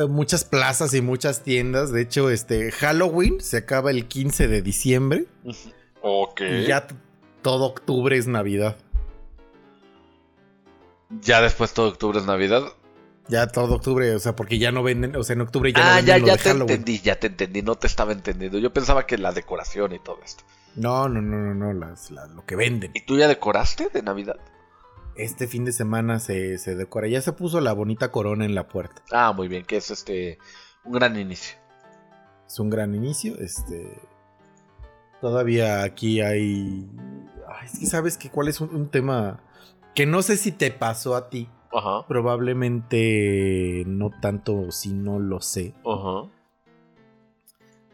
muchas 0.09 0.43
plazas 0.43 0.93
y 0.93 1.01
muchas 1.01 1.43
tiendas, 1.43 1.91
de 1.91 2.01
hecho, 2.01 2.29
este, 2.29 2.71
Halloween 2.71 3.39
se 3.41 3.57
acaba 3.57 3.91
el 3.91 4.07
15 4.07 4.47
de 4.47 4.61
diciembre 4.61 5.25
ok. 6.01 6.41
y 6.41 6.65
ya 6.67 6.87
todo 7.41 7.65
octubre 7.65 8.17
es 8.17 8.27
Navidad. 8.27 8.75
Ya 11.21 11.41
después 11.41 11.73
todo 11.73 11.89
octubre 11.89 12.19
es 12.19 12.25
Navidad. 12.25 12.63
Ya 13.27 13.47
todo 13.47 13.75
octubre, 13.75 14.13
o 14.13 14.19
sea, 14.19 14.35
porque 14.35 14.59
ya 14.59 14.71
no 14.71 14.83
venden, 14.83 15.15
o 15.15 15.23
sea, 15.23 15.33
en 15.33 15.41
octubre 15.41 15.71
ya 15.73 15.83
no 15.83 15.89
ah, 15.89 15.95
venden 15.95 16.05
ya, 16.15 16.19
lo 16.19 16.27
ya 16.27 16.33
de 16.33 16.37
te 16.37 16.49
Halloween. 16.49 16.69
entendí, 16.75 16.99
ya 16.99 17.19
te 17.19 17.27
entendí. 17.27 17.61
No 17.63 17.75
te 17.75 17.87
estaba 17.87 18.11
entendiendo. 18.11 18.59
Yo 18.59 18.71
pensaba 18.71 19.07
que 19.07 19.17
la 19.17 19.31
decoración 19.31 19.93
y 19.93 19.99
todo 19.99 20.19
esto. 20.23 20.43
No, 20.75 21.07
no, 21.09 21.21
no, 21.21 21.37
no, 21.37 21.53
no, 21.55 21.73
las- 21.73 22.11
la- 22.11 22.27
lo 22.27 22.45
que 22.45 22.55
venden. 22.55 22.91
¿Y 22.93 23.01
tú 23.05 23.17
ya 23.17 23.27
decoraste 23.27 23.89
de 23.91 24.03
Navidad? 24.03 24.35
Este 25.15 25.47
fin 25.47 25.65
de 25.65 25.71
semana 25.71 26.19
se, 26.19 26.57
se 26.57 26.75
decora. 26.75 27.07
Ya 27.07 27.21
se 27.21 27.33
puso 27.33 27.61
la 27.61 27.73
bonita 27.73 28.11
corona 28.11 28.45
en 28.45 28.55
la 28.55 28.67
puerta. 28.67 29.01
Ah, 29.11 29.33
muy 29.33 29.47
bien, 29.47 29.65
que 29.65 29.77
es 29.77 29.91
este 29.91 30.37
un 30.83 30.93
gran 30.93 31.17
inicio. 31.17 31.57
Es 32.47 32.59
un 32.59 32.69
gran 32.69 32.93
inicio. 32.95 33.37
Este. 33.39 33.99
Todavía 35.21 35.83
aquí 35.83 36.21
hay. 36.21 36.89
Ay, 37.47 37.67
es 37.71 37.79
que 37.79 37.85
sabes 37.85 38.17
que 38.17 38.29
cuál 38.29 38.47
es 38.47 38.61
un, 38.61 38.73
un 38.75 38.89
tema 38.89 39.41
que 39.93 40.05
no 40.05 40.21
sé 40.21 40.37
si 40.37 40.51
te 40.51 40.71
pasó 40.71 41.15
a 41.15 41.29
ti. 41.29 41.49
Ajá. 41.73 42.07
Probablemente 42.07 43.83
no 43.87 44.11
tanto 44.21 44.71
si 44.71 44.93
no 44.93 45.19
lo 45.19 45.41
sé. 45.41 45.73
Ajá. 45.85 46.29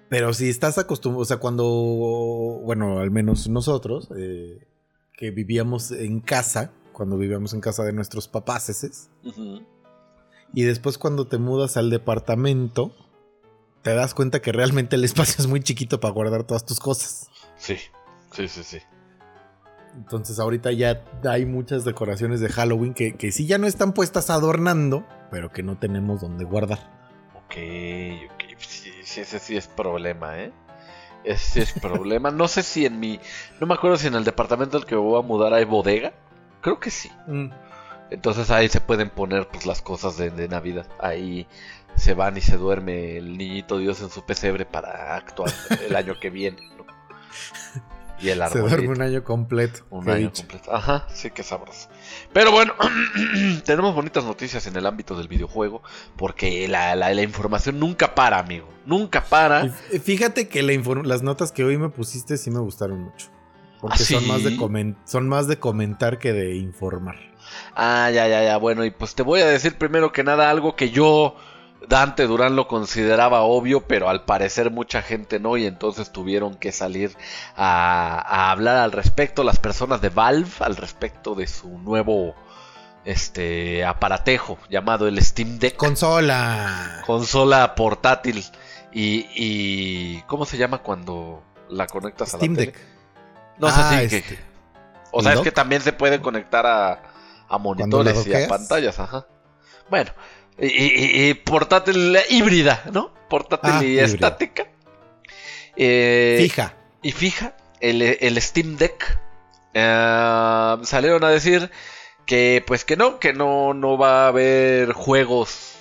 Pero 0.09 0.33
si 0.33 0.49
estás 0.49 0.77
acostumbrado, 0.77 1.21
o 1.21 1.25
sea, 1.25 1.37
cuando, 1.37 1.63
bueno, 2.65 2.99
al 2.99 3.11
menos 3.11 3.47
nosotros, 3.47 4.09
eh, 4.17 4.67
que 5.13 5.31
vivíamos 5.31 5.91
en 5.91 6.19
casa, 6.19 6.73
cuando 7.01 7.17
vivíamos 7.17 7.55
en 7.55 7.61
casa 7.61 7.83
de 7.83 7.93
nuestros 7.93 8.27
papaces, 8.27 9.09
ujú. 9.25 9.65
y 10.53 10.61
después 10.61 10.99
cuando 10.99 11.25
te 11.25 11.39
mudas 11.39 11.75
al 11.75 11.89
departamento, 11.89 12.95
te 13.81 13.95
das 13.95 14.13
cuenta 14.13 14.39
que 14.39 14.51
realmente 14.51 14.97
el 14.97 15.03
espacio 15.03 15.37
es 15.39 15.47
muy 15.47 15.61
chiquito 15.61 15.99
para 15.99 16.13
guardar 16.13 16.43
todas 16.43 16.63
tus 16.63 16.79
cosas. 16.79 17.31
Sí, 17.57 17.77
sí, 18.35 18.47
sí, 18.47 18.63
sí. 18.63 18.77
Entonces 19.95 20.37
ahorita 20.37 20.71
ya 20.73 21.03
hay 21.27 21.47
muchas 21.47 21.85
decoraciones 21.85 22.39
de 22.39 22.49
Halloween 22.49 22.93
que, 22.93 23.15
que 23.15 23.31
sí 23.31 23.47
ya 23.47 23.57
no 23.57 23.65
están 23.65 23.93
puestas 23.93 24.29
adornando, 24.29 25.03
pero 25.31 25.51
que 25.51 25.63
no 25.63 25.79
tenemos 25.79 26.21
donde 26.21 26.45
guardar. 26.45 26.77
Ok, 27.33 27.55
ok. 28.31 28.59
Sí, 28.59 28.91
sí, 29.01 29.21
ese 29.21 29.39
sí 29.39 29.57
es 29.57 29.67
problema, 29.67 30.39
¿eh? 30.39 30.53
Ese 31.23 31.45
sí 31.45 31.59
es 31.61 31.73
problema. 31.81 32.29
No 32.29 32.47
sé 32.47 32.61
si 32.61 32.85
en 32.85 32.99
mi. 32.99 33.19
No 33.59 33.65
me 33.65 33.73
acuerdo 33.73 33.97
si 33.97 34.05
en 34.05 34.13
el 34.13 34.23
departamento 34.23 34.77
al 34.77 34.85
que 34.85 34.93
me 34.93 35.01
voy 35.01 35.19
a 35.19 35.25
mudar 35.25 35.51
hay 35.55 35.65
bodega. 35.65 36.13
Creo 36.61 36.79
que 36.79 36.91
sí. 36.91 37.11
Entonces 38.09 38.51
ahí 38.51 38.67
se 38.69 38.81
pueden 38.81 39.09
poner 39.09 39.47
pues 39.47 39.65
las 39.65 39.81
cosas 39.81 40.17
de, 40.17 40.29
de 40.31 40.47
Navidad. 40.47 40.87
Ahí 40.99 41.47
se 41.95 42.13
van 42.13 42.37
y 42.37 42.41
se 42.41 42.57
duerme 42.57 43.17
el 43.17 43.37
niñito 43.37 43.77
Dios 43.77 44.01
en 44.01 44.09
su 44.09 44.23
pesebre 44.25 44.65
para 44.65 45.15
actuar 45.15 45.51
el 45.87 45.95
año 45.95 46.19
que 46.19 46.29
viene. 46.29 46.57
¿no? 46.77 46.85
Y 48.19 48.29
el 48.29 48.37
Se 48.37 48.43
árbol. 48.43 48.69
duerme 48.69 48.87
un 48.89 49.01
año 49.01 49.23
completo. 49.23 49.81
Un 49.89 50.07
año 50.09 50.31
completo. 50.31 50.71
Ajá, 50.75 51.07
sí 51.11 51.31
que 51.31 51.41
sabroso. 51.41 51.89
Pero 52.33 52.51
bueno, 52.51 52.73
tenemos 53.65 53.95
bonitas 53.95 54.23
noticias 54.25 54.67
en 54.67 54.75
el 54.75 54.85
ámbito 54.85 55.17
del 55.17 55.27
videojuego. 55.27 55.81
Porque 56.17 56.67
la, 56.67 56.95
la- 56.95 57.13
la 57.13 57.21
información 57.23 57.79
nunca 57.79 58.13
para, 58.13 58.37
amigo. 58.37 58.67
Nunca 58.85 59.23
para. 59.23 59.65
Y 59.91 59.97
Fíjate 59.99 60.47
que 60.49 60.61
la 60.61 60.73
las 61.03 61.23
notas 61.23 61.51
que 61.51 61.63
hoy 61.63 61.77
me 61.77 61.89
pusiste 61.89 62.37
sí 62.37 62.51
me 62.51 62.59
gustaron 62.59 63.01
mucho. 63.01 63.29
Porque 63.81 63.97
¿Ah, 64.03 64.05
son, 64.05 64.27
más 64.27 64.43
de 64.43 64.55
comen- 64.57 64.95
son 65.05 65.27
más 65.27 65.47
de 65.47 65.57
comentar 65.57 66.19
que 66.19 66.33
de 66.33 66.55
informar. 66.55 67.15
Ah, 67.75 68.09
ya, 68.13 68.27
ya, 68.27 68.43
ya. 68.43 68.57
Bueno, 68.57 68.85
y 68.85 68.91
pues 68.91 69.15
te 69.15 69.23
voy 69.23 69.41
a 69.41 69.47
decir 69.47 69.77
primero 69.77 70.11
que 70.11 70.23
nada 70.23 70.51
algo 70.51 70.75
que 70.75 70.91
yo, 70.91 71.35
Dante 71.89 72.27
Durán, 72.27 72.55
lo 72.55 72.67
consideraba 72.67 73.41
obvio, 73.41 73.87
pero 73.87 74.07
al 74.07 74.23
parecer 74.23 74.69
mucha 74.69 75.01
gente 75.01 75.39
no, 75.39 75.57
y 75.57 75.65
entonces 75.65 76.11
tuvieron 76.11 76.55
que 76.55 76.71
salir 76.71 77.11
a, 77.55 78.19
a 78.19 78.51
hablar 78.51 78.77
al 78.77 78.91
respecto 78.91 79.43
las 79.43 79.57
personas 79.57 79.99
de 79.99 80.09
Valve 80.09 80.49
al 80.59 80.75
respecto 80.75 81.33
de 81.33 81.47
su 81.47 81.79
nuevo 81.79 82.35
este 83.03 83.83
aparatejo 83.83 84.59
llamado 84.69 85.07
el 85.07 85.19
Steam 85.23 85.57
Deck. 85.57 85.75
Consola. 85.75 87.01
consola 87.07 87.73
portátil 87.73 88.43
y, 88.93 89.25
y 89.35 90.21
¿cómo 90.27 90.45
se 90.45 90.57
llama 90.57 90.79
cuando 90.83 91.41
la 91.69 91.87
conectas 91.87 92.35
a 92.35 92.37
Steam 92.37 92.53
la 92.53 92.59
tele? 92.59 92.73
No 93.57 93.67
sé 93.69 93.75
Ah, 93.77 93.99
si 94.03 94.07
que- 94.09 94.17
este. 94.17 94.39
o 95.11 95.21
sea, 95.21 95.33
¿el 95.33 95.37
es 95.39 95.43
que 95.43 95.51
también 95.51 95.81
se 95.81 95.93
puede 95.93 96.21
conectar 96.21 96.65
a, 96.65 97.03
a 97.47 97.57
monitores 97.57 98.25
y 98.27 98.33
a 98.33 98.47
pantallas, 98.47 98.99
ajá. 98.99 99.27
Bueno, 99.89 100.11
y, 100.57 100.65
y- 100.67 101.29
y 101.29 101.33
portátil 101.33 102.17
híbrida, 102.29 102.83
¿no? 102.91 103.13
Portátil 103.29 103.71
Ah, 103.73 103.83
y 103.83 103.87
híbrida. 103.87 104.05
estática. 104.05 104.67
Eh, 105.75 106.37
Fija. 106.41 106.73
y 107.01 107.11
fija, 107.11 107.55
el, 107.79 108.01
el 108.01 108.41
Steam 108.41 108.77
Deck 108.77 109.19
eh, 109.73 110.77
salieron 110.83 111.23
a 111.23 111.29
decir 111.29 111.71
que 112.25 112.63
pues 112.67 112.83
que 112.85 112.97
no, 112.97 113.19
que 113.19 113.33
no, 113.33 113.73
no 113.73 113.97
va 113.97 114.25
a 114.25 114.27
haber 114.27 114.91
juegos 114.93 115.75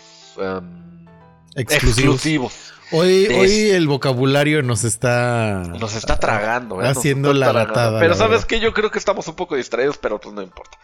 Exclusivos. 1.56 1.56
exclusivos. 1.56 2.74
Hoy, 2.92 3.26
de- 3.26 3.38
hoy 3.38 3.70
el 3.70 3.87
vocabulario 3.87 4.62
nos 4.62 4.85
está. 4.85 5.62
Nos 5.79 5.94
está 5.94 6.18
tragando, 6.18 6.83
¿eh? 6.83 6.88
Haciendo 6.88 7.33
está 7.33 7.53
la 7.53 7.66
tragando. 7.66 7.98
Pero 8.00 8.11
la 8.12 8.16
sabes 8.16 8.31
verdad. 8.33 8.46
que 8.48 8.61
yo 8.61 8.72
creo 8.74 8.90
que 8.90 8.98
estamos 8.98 9.26
un 9.29 9.35
poco 9.37 9.57
distraídos, 9.57 9.98
pero 9.98 10.20
pues 10.20 10.35
no 10.35 10.42
importa. 10.42 10.79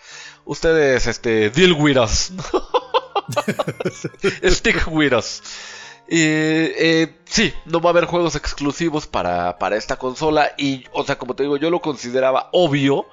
Ustedes, 0.45 1.07
este, 1.07 1.51
deal 1.51 1.73
with 1.73 1.99
us. 1.99 2.33
Stick 4.45 4.87
with 4.89 5.13
us. 5.15 5.43
Y, 6.09 6.19
eh, 6.21 7.17
sí, 7.25 7.53
no 7.65 7.81
va 7.81 7.91
a 7.91 7.93
haber 7.93 8.05
juegos 8.05 8.37
exclusivos 8.37 9.07
para, 9.09 9.59
para 9.59 9.77
esta 9.77 9.97
consola. 9.97 10.53
Y, 10.57 10.85
o 10.93 11.05
sea, 11.05 11.19
como 11.19 11.35
te 11.35 11.43
digo, 11.43 11.57
yo 11.57 11.71
lo 11.71 11.81
consideraba 11.81 12.49
obvio. 12.53 13.07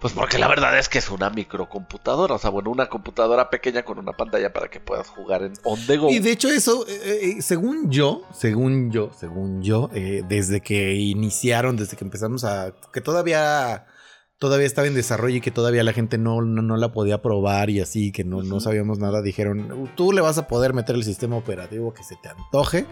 Pues 0.00 0.12
porque 0.12 0.38
la 0.38 0.46
verdad 0.46 0.78
es 0.78 0.88
que 0.88 0.98
es 0.98 1.10
una 1.10 1.28
microcomputadora. 1.28 2.34
O 2.34 2.38
sea, 2.38 2.50
bueno, 2.50 2.70
una 2.70 2.88
computadora 2.88 3.50
pequeña 3.50 3.84
con 3.84 3.98
una 3.98 4.12
pantalla 4.12 4.52
para 4.52 4.68
que 4.68 4.78
puedas 4.78 5.08
jugar 5.08 5.42
en 5.42 5.54
on 5.64 5.78
the 5.86 5.96
go. 5.96 6.08
Y 6.10 6.20
de 6.20 6.30
hecho 6.30 6.48
eso, 6.48 6.86
eh, 6.86 7.36
eh, 7.38 7.42
según 7.42 7.90
yo, 7.90 8.22
según 8.32 8.92
yo, 8.92 9.10
según 9.18 9.62
yo, 9.62 9.90
eh, 9.92 10.22
desde 10.28 10.60
que 10.60 10.94
iniciaron, 10.94 11.76
desde 11.76 11.96
que 11.96 12.04
empezamos 12.04 12.44
a... 12.44 12.72
que 12.92 13.00
todavía... 13.00 13.86
Todavía 14.40 14.68
estaba 14.68 14.86
en 14.86 14.94
desarrollo 14.94 15.38
y 15.38 15.40
que 15.40 15.50
todavía 15.50 15.82
la 15.82 15.92
gente 15.92 16.16
no, 16.16 16.42
no, 16.42 16.62
no 16.62 16.76
la 16.76 16.92
podía 16.92 17.20
probar 17.20 17.70
y 17.70 17.80
así, 17.80 18.12
que 18.12 18.22
no, 18.22 18.44
no 18.44 18.60
sabíamos 18.60 19.00
nada, 19.00 19.20
dijeron, 19.20 19.90
tú 19.96 20.12
le 20.12 20.20
vas 20.20 20.38
a 20.38 20.46
poder 20.46 20.74
meter 20.74 20.94
el 20.94 21.02
sistema 21.02 21.34
operativo 21.34 21.92
que 21.92 22.04
se 22.04 22.14
te 22.22 22.28
antoje. 22.28 22.86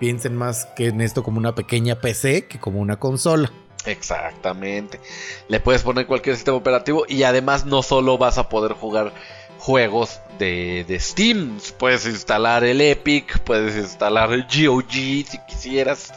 Piensen 0.00 0.34
más 0.34 0.66
que 0.74 0.88
en 0.88 1.00
esto 1.00 1.22
como 1.22 1.38
una 1.38 1.54
pequeña 1.54 2.00
PC 2.00 2.48
que 2.48 2.58
como 2.58 2.80
una 2.80 2.98
consola. 2.98 3.52
Exactamente. 3.86 5.00
Le 5.48 5.60
puedes 5.60 5.82
poner 5.82 6.06
cualquier 6.06 6.36
sistema 6.36 6.56
operativo 6.56 7.04
y 7.08 7.22
además 7.22 7.64
no 7.66 7.82
solo 7.82 8.18
vas 8.18 8.38
a 8.38 8.48
poder 8.48 8.72
jugar 8.72 9.12
juegos 9.58 10.20
de, 10.38 10.84
de 10.88 10.98
Steam, 11.00 11.58
puedes 11.78 12.06
instalar 12.06 12.64
el 12.64 12.80
Epic, 12.80 13.40
puedes 13.40 13.76
instalar 13.76 14.32
el 14.32 14.44
GOG 14.44 14.90
si 14.92 15.38
quisieras. 15.48 16.12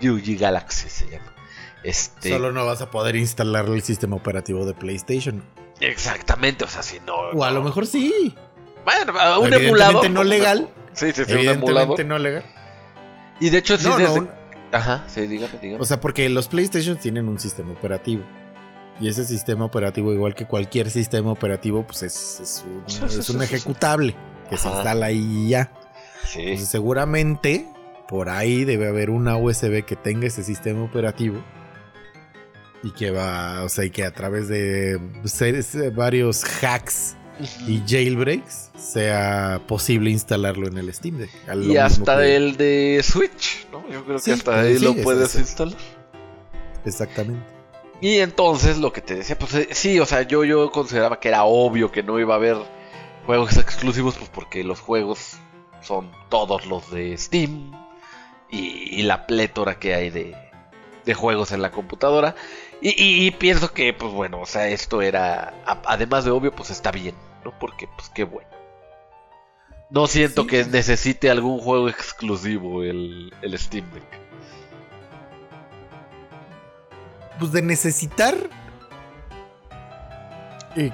GOG 0.00 0.38
Galaxy 0.38 0.88
se 0.88 1.08
llama. 1.10 1.34
Este, 1.82 2.30
Solo 2.30 2.52
no 2.52 2.64
vas 2.66 2.80
a 2.82 2.90
poder 2.90 3.16
instalar 3.16 3.66
el 3.66 3.82
sistema 3.82 4.16
operativo 4.16 4.64
de 4.64 4.74
PlayStation. 4.74 5.44
Exactamente, 5.80 6.64
o 6.64 6.68
sea, 6.68 6.82
si 6.82 7.00
no. 7.00 7.14
O 7.16 7.44
a 7.44 7.48
no. 7.50 7.56
lo 7.58 7.62
mejor 7.62 7.86
sí. 7.86 8.34
Bueno, 8.84 9.12
un 9.40 9.52
emulador. 9.52 10.10
no 10.10 10.24
legal. 10.24 10.68
Sí, 10.92 11.12
sí, 11.12 11.24
sí, 11.24 11.32
un 11.32 11.38
Evidentemente 11.38 12.02
emulador. 12.02 12.04
no 12.06 12.18
legal. 12.18 12.44
Y 13.40 13.50
de 13.50 13.58
hecho, 13.58 13.76
sí, 13.76 13.86
No, 13.88 14.14
un- 14.14 14.30
Ajá, 14.72 15.04
sí, 15.08 15.26
dígame, 15.26 15.52
dígame. 15.60 15.80
O 15.82 15.84
sea, 15.86 16.00
porque 16.00 16.28
los 16.28 16.48
PlayStation 16.48 16.96
tienen 16.98 17.28
un 17.28 17.38
sistema 17.38 17.72
operativo. 17.72 18.22
Y 19.00 19.08
ese 19.08 19.24
sistema 19.24 19.64
operativo, 19.64 20.12
igual 20.12 20.34
que 20.34 20.46
cualquier 20.46 20.90
sistema 20.90 21.30
operativo, 21.30 21.86
pues 21.86 22.02
es, 22.02 22.40
es 22.40 22.64
un, 22.66 23.04
es 23.08 23.30
ejecutable 23.52 24.14
que 24.50 24.56
se 24.56 24.68
instala 24.68 25.06
ahí 25.06 25.44
y 25.46 25.48
ya. 25.50 25.72
sí. 26.24 26.40
Entonces, 26.42 26.68
seguramente 26.68 27.68
por 28.08 28.28
ahí 28.30 28.64
debe 28.64 28.88
haber 28.88 29.10
una 29.10 29.36
USB 29.36 29.84
que 29.84 29.94
tenga 29.94 30.26
ese 30.26 30.42
sistema 30.42 30.82
operativo. 30.82 31.42
Y 32.82 32.92
que 32.92 33.10
va, 33.10 33.64
o 33.64 33.68
sea, 33.68 33.84
y 33.84 33.90
que 33.90 34.04
a 34.04 34.12
través 34.12 34.48
de 34.48 34.98
ser- 35.24 35.90
varios 35.92 36.44
hacks 36.62 37.16
y 37.66 37.82
jailbreaks 37.86 38.70
sea 38.76 39.60
posible 39.66 40.10
instalarlo 40.10 40.66
en 40.68 40.78
el 40.78 40.92
Steam 40.92 41.18
Deck. 41.18 41.30
Y 41.62 41.76
hasta 41.76 42.18
que- 42.18 42.36
el 42.36 42.56
de 42.56 43.00
Switch, 43.04 43.66
¿no? 43.72 43.82
Yo 43.90 44.04
creo 44.04 44.18
que 44.20 44.32
hasta 44.32 44.60
ahí 44.60 44.78
sí, 44.78 44.84
lo 44.84 44.90
es- 44.92 45.02
puedes 45.02 45.34
es- 45.34 45.40
instalar. 45.40 45.74
Exactamente. 46.84 47.44
Y 48.00 48.18
entonces 48.18 48.78
lo 48.78 48.92
que 48.92 49.00
te 49.00 49.16
decía, 49.16 49.36
pues 49.38 49.54
eh, 49.54 49.68
sí, 49.72 49.98
o 49.98 50.06
sea, 50.06 50.22
yo, 50.22 50.44
yo 50.44 50.70
consideraba 50.70 51.18
que 51.18 51.28
era 51.28 51.44
obvio 51.44 51.90
que 51.90 52.02
no 52.02 52.18
iba 52.20 52.34
a 52.34 52.36
haber 52.36 52.56
juegos 53.26 53.56
exclusivos, 53.56 54.16
pues 54.16 54.30
porque 54.30 54.62
los 54.62 54.80
juegos 54.80 55.36
son 55.82 56.10
todos 56.28 56.66
los 56.66 56.90
de 56.90 57.16
Steam 57.18 57.72
y, 58.50 59.00
y 59.00 59.02
la 59.02 59.26
plétora 59.26 59.78
que 59.78 59.94
hay 59.94 60.10
de, 60.10 60.36
de 61.04 61.14
juegos 61.14 61.50
en 61.52 61.60
la 61.60 61.70
computadora. 61.72 62.36
Y, 62.80 62.90
y- 62.90 63.26
y 63.26 63.30
pienso 63.32 63.72
que, 63.72 63.92
pues 63.92 64.12
bueno, 64.12 64.40
o 64.40 64.46
sea, 64.46 64.68
esto 64.68 65.02
era, 65.02 65.52
a- 65.66 65.82
además 65.86 66.24
de 66.24 66.30
obvio, 66.30 66.52
pues 66.52 66.70
está 66.70 66.92
bien, 66.92 67.16
¿no? 67.44 67.58
Porque, 67.58 67.88
pues 67.96 68.08
qué 68.10 68.24
bueno. 68.24 68.48
No 69.90 70.06
siento 70.06 70.42
Sí. 70.42 70.48
que 70.48 70.64
necesite 70.66 71.30
algún 71.30 71.58
juego 71.60 71.88
exclusivo 71.88 72.82
el, 72.82 73.32
el 73.42 73.58
Steam 73.58 73.90
Deck. 73.92 74.04
pues 77.38 77.52
de 77.52 77.62
necesitar 77.62 78.34
eh, 80.76 80.90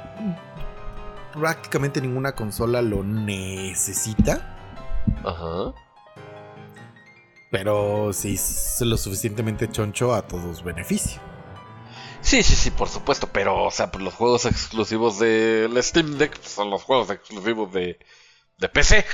prácticamente 1.33 2.01
ninguna 2.03 2.33
consola 2.35 2.83
lo 2.83 3.03
necesita, 3.03 4.55
Ajá. 5.25 5.73
pero 7.51 8.13
si 8.13 8.35
es 8.35 8.79
lo 8.83 8.97
suficientemente 8.99 9.69
choncho 9.71 10.15
a 10.15 10.21
todos 10.23 10.63
beneficio. 10.63 11.21
Sí, 12.25 12.43
Sí, 12.43 12.57
sí, 12.57 12.71
por 12.71 12.89
supuesto, 12.89 13.29
pero, 13.31 13.65
o 13.65 13.71
sea, 13.71 13.93
pues 13.93 14.03
los 14.03 14.15
juegos 14.15 14.47
exclusivos 14.47 15.19
del 15.19 15.81
Steam 15.83 16.17
Deck 16.19 16.43
son 16.43 16.71
los 16.71 16.83
juegos 16.83 17.11
exclusivos 17.11 17.71
de, 17.73 17.99
de 18.59 18.69
PC. 18.69 19.05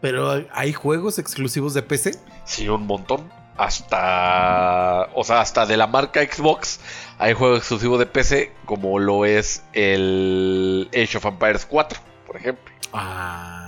Pero 0.00 0.44
hay 0.52 0.72
juegos 0.72 1.18
exclusivos 1.18 1.74
de 1.74 1.82
PC. 1.82 2.12
Sí, 2.44 2.68
un 2.68 2.86
montón. 2.86 3.30
Hasta, 3.58 5.10
o 5.14 5.22
sea, 5.22 5.40
hasta 5.40 5.66
de 5.66 5.76
la 5.76 5.88
marca 5.88 6.20
Xbox 6.22 6.80
hay 7.18 7.34
juegos 7.34 7.58
exclusivos 7.58 7.98
de 7.98 8.06
PC, 8.06 8.52
como 8.64 8.98
lo 8.98 9.24
es 9.24 9.64
el 9.72 10.88
Age 10.94 11.18
of 11.18 11.26
Empires 11.26 11.66
4, 11.66 12.00
por 12.26 12.36
ejemplo. 12.36 12.72
Ah. 12.92 13.67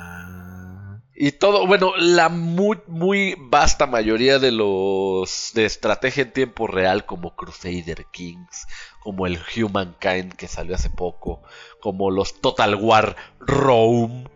Y 1.23 1.33
todo, 1.33 1.67
bueno, 1.67 1.93
la 1.99 2.31
muy, 2.31 2.79
muy 2.87 3.37
vasta 3.39 3.87
mayoría 3.87 4.39
de 4.39 4.53
los 4.53 5.51
de 5.53 5.67
estrategia 5.67 6.23
en 6.23 6.33
tiempo 6.33 6.67
real, 6.67 7.05
como 7.05 7.37
Crusader 7.37 8.07
Kings, 8.11 8.67
como 9.01 9.27
el 9.27 9.39
Humankind 9.55 10.33
que 10.33 10.49
salió 10.49 10.77
hace 10.77 10.89
poco, 10.89 11.43
como 11.79 12.11
los 12.11 12.41
Total 12.41 12.75
War 12.75 13.17
Rome, 13.39 14.31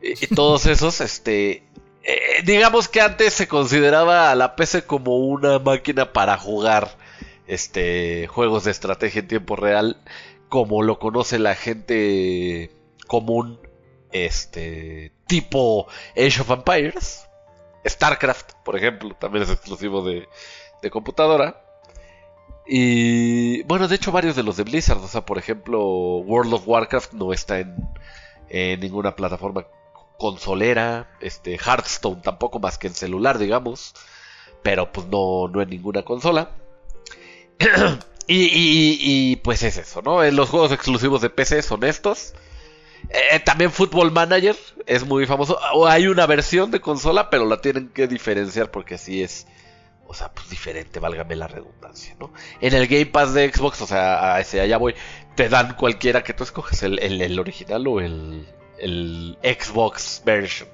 y, 0.00 0.24
y 0.24 0.28
todos 0.28 0.64
esos, 0.74 1.02
este, 1.02 1.68
eh, 2.02 2.42
digamos 2.42 2.88
que 2.88 3.02
antes 3.02 3.34
se 3.34 3.46
consideraba 3.46 4.30
a 4.30 4.34
la 4.34 4.56
PC 4.56 4.86
como 4.86 5.18
una 5.18 5.58
máquina 5.58 6.14
para 6.14 6.38
jugar, 6.38 6.96
este, 7.46 8.28
juegos 8.28 8.64
de 8.64 8.70
estrategia 8.70 9.20
en 9.20 9.28
tiempo 9.28 9.56
real, 9.56 10.02
como 10.48 10.82
lo 10.82 10.98
conoce 10.98 11.38
la 11.38 11.54
gente 11.54 12.70
común 13.06 13.60
este 14.10 15.13
tipo 15.26 15.86
Age 16.16 16.40
of 16.40 16.50
Empires. 16.50 17.26
StarCraft, 17.86 18.52
por 18.64 18.76
ejemplo, 18.76 19.14
también 19.18 19.44
es 19.44 19.50
exclusivo 19.50 20.02
de, 20.02 20.28
computadora. 20.90 21.62
Y 22.66 23.62
bueno, 23.64 23.88
de 23.88 23.96
hecho 23.96 24.12
varios 24.12 24.36
de 24.36 24.42
los 24.42 24.56
de 24.56 24.64
Blizzard, 24.64 24.98
o 24.98 25.08
sea, 25.08 25.24
por 25.24 25.38
ejemplo, 25.38 25.82
World 25.82 26.54
of 26.54 26.66
Warcraft 26.66 27.12
no 27.12 27.32
está 27.32 27.60
en, 27.60 27.74
ninguna 28.80 29.16
plataforma 29.16 29.66
consolera, 30.18 31.10
este 31.20 31.58
Hearthstone 31.58 32.22
tampoco 32.22 32.58
más 32.60 32.78
que 32.78 32.86
en 32.86 32.94
celular, 32.94 33.38
digamos, 33.38 33.94
pero 34.62 34.92
pues 34.92 35.06
no, 35.08 35.48
no 35.48 35.60
en 35.60 35.70
ninguna 35.70 36.02
consola. 36.02 36.50
y, 38.26 38.44
y, 38.44 38.98
y, 39.00 39.36
pues 39.36 39.62
es 39.62 39.76
eso, 39.76 40.02
¿no? 40.02 40.22
Los 40.30 40.50
juegos 40.50 40.72
exclusivos 40.72 41.20
de 41.20 41.30
PC 41.30 41.62
son 41.62 41.84
estos. 41.84 42.34
Eh, 43.10 43.40
también 43.40 43.70
Football 43.70 44.12
Manager 44.12 44.56
es 44.86 45.06
muy 45.06 45.26
famoso. 45.26 45.58
O 45.74 45.86
hay 45.86 46.06
una 46.06 46.26
versión 46.26 46.70
de 46.70 46.80
consola, 46.80 47.30
pero 47.30 47.46
la 47.46 47.60
tienen 47.60 47.88
que 47.88 48.06
diferenciar 48.06 48.70
porque 48.70 48.94
así 48.94 49.22
es. 49.22 49.46
O 50.06 50.14
sea, 50.14 50.30
pues 50.30 50.50
diferente, 50.50 51.00
válgame 51.00 51.34
la 51.34 51.48
redundancia, 51.48 52.14
¿no? 52.20 52.32
En 52.60 52.74
el 52.74 52.86
Game 52.86 53.06
Pass 53.06 53.32
de 53.32 53.50
Xbox, 53.50 53.80
o 53.80 53.86
sea, 53.86 54.34
a 54.34 54.40
ese 54.40 54.60
allá 54.60 54.76
voy, 54.76 54.94
te 55.34 55.48
dan 55.48 55.74
cualquiera 55.74 56.22
que 56.22 56.34
tú 56.34 56.44
escoges, 56.44 56.82
el, 56.82 56.98
el, 56.98 57.22
el 57.22 57.38
original 57.38 57.86
o 57.86 58.00
el, 58.00 58.46
el 58.78 59.38
Xbox 59.42 60.22
version. 60.24 60.68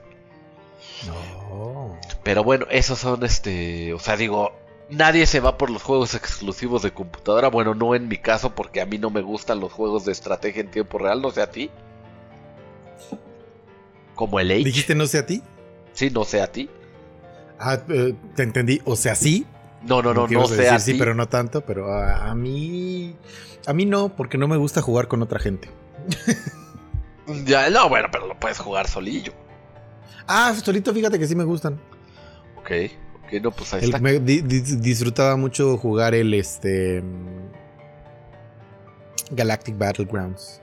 No. 1.07 1.99
Pero 2.23 2.45
bueno, 2.45 2.67
esos 2.71 2.99
son 2.99 3.25
este. 3.25 3.95
O 3.95 3.99
sea, 3.99 4.17
digo, 4.17 4.53
nadie 4.91 5.27
se 5.27 5.41
va 5.41 5.57
por 5.57 5.71
los 5.71 5.83
juegos 5.83 6.15
exclusivos 6.15 6.83
de 6.83 6.93
computadora. 6.93 7.49
Bueno, 7.49 7.75
no 7.75 7.95
en 7.95 8.09
mi 8.09 8.19
caso, 8.19 8.55
porque 8.55 8.81
a 8.81 8.87
mí 8.87 8.99
no 8.99 9.11
me 9.11 9.23
gustan 9.23 9.61
los 9.61 9.73
juegos 9.73 10.05
de 10.05 10.13
estrategia 10.13 10.61
en 10.61 10.71
tiempo 10.71 10.99
real, 10.99 11.23
no 11.23 11.31
sé 11.31 11.43
a 11.43 11.51
ti. 11.51 11.71
Como 14.15 14.41
el 14.41 14.51
Age. 14.51 14.65
¿Dijiste 14.65 14.95
no 14.95 15.07
sé 15.07 15.19
a 15.19 15.27
ti? 15.27 15.43
Sí, 15.93 16.11
no 16.11 16.25
sé 16.25 16.43
a 16.43 16.51
ti. 16.53 16.69
Ah, 17.59 17.79
eh, 17.89 18.15
te 18.37 18.43
entendí. 18.43 18.81
O 18.85 18.97
sea, 18.97 19.15
sí. 19.15 19.47
No, 19.83 20.03
no, 20.03 20.13
no, 20.13 20.27
no 20.29 20.43
a 20.43 20.47
sé 20.47 20.69
a 20.69 20.79
sí, 20.79 20.93
ti. 20.93 20.99
pero 20.99 21.15
no 21.15 21.29
tanto. 21.29 21.63
Pero 21.63 21.93
a, 21.93 22.31
a 22.31 22.35
mí. 22.35 23.17
A 23.67 23.73
mí 23.73 23.87
no, 23.87 24.09
porque 24.17 24.39
no 24.39 24.47
me 24.49 24.57
gusta 24.57 24.83
jugar 24.83 25.09
con 25.09 25.23
otra 25.23 25.39
gente. 25.41 25.69
Ya, 27.45 27.71
no, 27.71 27.89
bueno, 27.89 28.09
pero 28.11 28.27
lo 28.27 28.41
puedes 28.41 28.59
jugar 28.59 28.89
solillo. 28.89 29.33
Ah, 30.27 30.53
solito, 30.53 30.93
fíjate 30.93 31.17
que 31.17 31.29
sí 31.29 31.37
me 31.37 31.45
gustan. 31.45 31.81
Ok, 32.59 32.71
ok, 33.25 33.33
no, 33.41 33.53
pues 33.53 33.73
ahí 33.73 33.81
El- 33.85 33.91
está. 33.91 34.01
me 34.01 34.19
di- 34.19 34.41
di- 34.43 34.61
disfrutaba 34.79 35.37
mucho 35.37 35.77
jugar 35.77 36.13
el 36.17 36.35
este. 36.35 37.05
Galactic 39.31 39.79
Battlegrounds. 39.79 40.61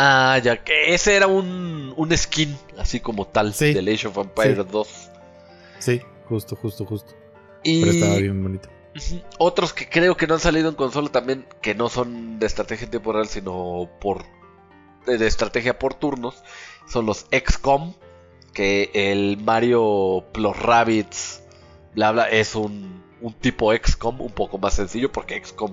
Ah, 0.00 0.38
ya 0.38 0.62
que 0.62 0.94
ese 0.94 1.16
era 1.16 1.26
un, 1.26 1.92
un 1.96 2.16
skin, 2.16 2.56
así 2.78 3.00
como 3.00 3.26
tal, 3.26 3.52
Sí, 3.52 3.74
del 3.74 3.88
Age 3.88 4.06
of 4.06 4.16
Empires 4.18 4.64
sí. 4.64 4.70
2. 4.70 5.10
Sí, 5.80 6.00
justo, 6.28 6.54
justo, 6.54 6.84
justo. 6.86 7.14
Y 7.64 7.80
Pero 7.80 7.92
estaba 7.92 8.16
bien 8.18 8.40
bonito. 8.40 8.68
Otros 9.38 9.72
que 9.72 9.88
creo 9.88 10.16
que 10.16 10.28
no 10.28 10.34
han 10.34 10.40
salido 10.40 10.68
en 10.68 10.76
consola 10.76 11.08
también, 11.08 11.46
que 11.60 11.74
no 11.74 11.88
son 11.88 12.38
de 12.38 12.46
estrategia 12.46 12.88
temporal, 12.88 13.26
sino 13.26 13.90
por 14.00 14.24
de, 15.04 15.18
de 15.18 15.26
estrategia 15.26 15.80
por 15.80 15.94
turnos, 15.94 16.44
son 16.86 17.04
los 17.04 17.26
XCOM, 17.32 17.94
que 18.52 18.90
el 18.94 19.36
Mario 19.38 20.24
Plus 20.32 20.56
Rabbids, 20.56 21.42
bla 21.96 22.12
bla, 22.12 22.28
es 22.28 22.54
un, 22.54 23.02
un 23.20 23.32
tipo 23.32 23.72
XCOM 23.74 24.20
un 24.20 24.30
poco 24.32 24.58
más 24.58 24.74
sencillo, 24.74 25.10
porque 25.10 25.42
XCOM, 25.42 25.72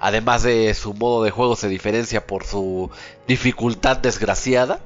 además 0.00 0.42
de 0.42 0.72
su 0.74 0.94
modo 0.94 1.22
de 1.22 1.30
juego, 1.30 1.56
se 1.56 1.68
diferencia 1.68 2.26
por 2.26 2.44
su 2.44 2.90
dificultad 3.26 3.98
desgraciada. 3.98 4.80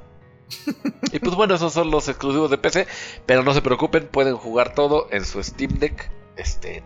y 1.12 1.18
pues 1.20 1.34
bueno, 1.36 1.54
esos 1.54 1.72
son 1.72 1.90
los 1.90 2.08
exclusivos 2.08 2.50
de 2.50 2.58
PC, 2.58 2.86
pero 3.26 3.42
no 3.44 3.54
se 3.54 3.62
preocupen, 3.62 4.08
pueden 4.08 4.36
jugar 4.36 4.74
todo 4.74 5.06
en 5.10 5.24
su 5.24 5.42
Steam 5.42 5.78
Deck. 5.78 6.10
Este, 6.36 6.82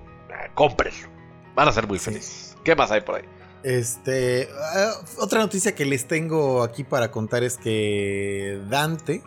cómprenlo. 0.54 1.08
Van 1.54 1.68
a 1.68 1.72
ser 1.72 1.86
muy 1.86 1.98
Sí. 1.98 2.06
felices. 2.06 2.56
¿Qué 2.64 2.74
más 2.74 2.90
hay 2.90 3.00
por 3.02 3.16
ahí? 3.16 3.24
Este. 3.62 4.48
ah, 4.74 4.92
otra 5.18 5.40
noticia 5.40 5.74
que 5.74 5.86
les 5.86 6.06
tengo 6.06 6.62
aquí 6.62 6.84
para 6.84 7.10
contar 7.10 7.42
es 7.42 7.56
que 7.56 8.60
Dante. 8.68 9.22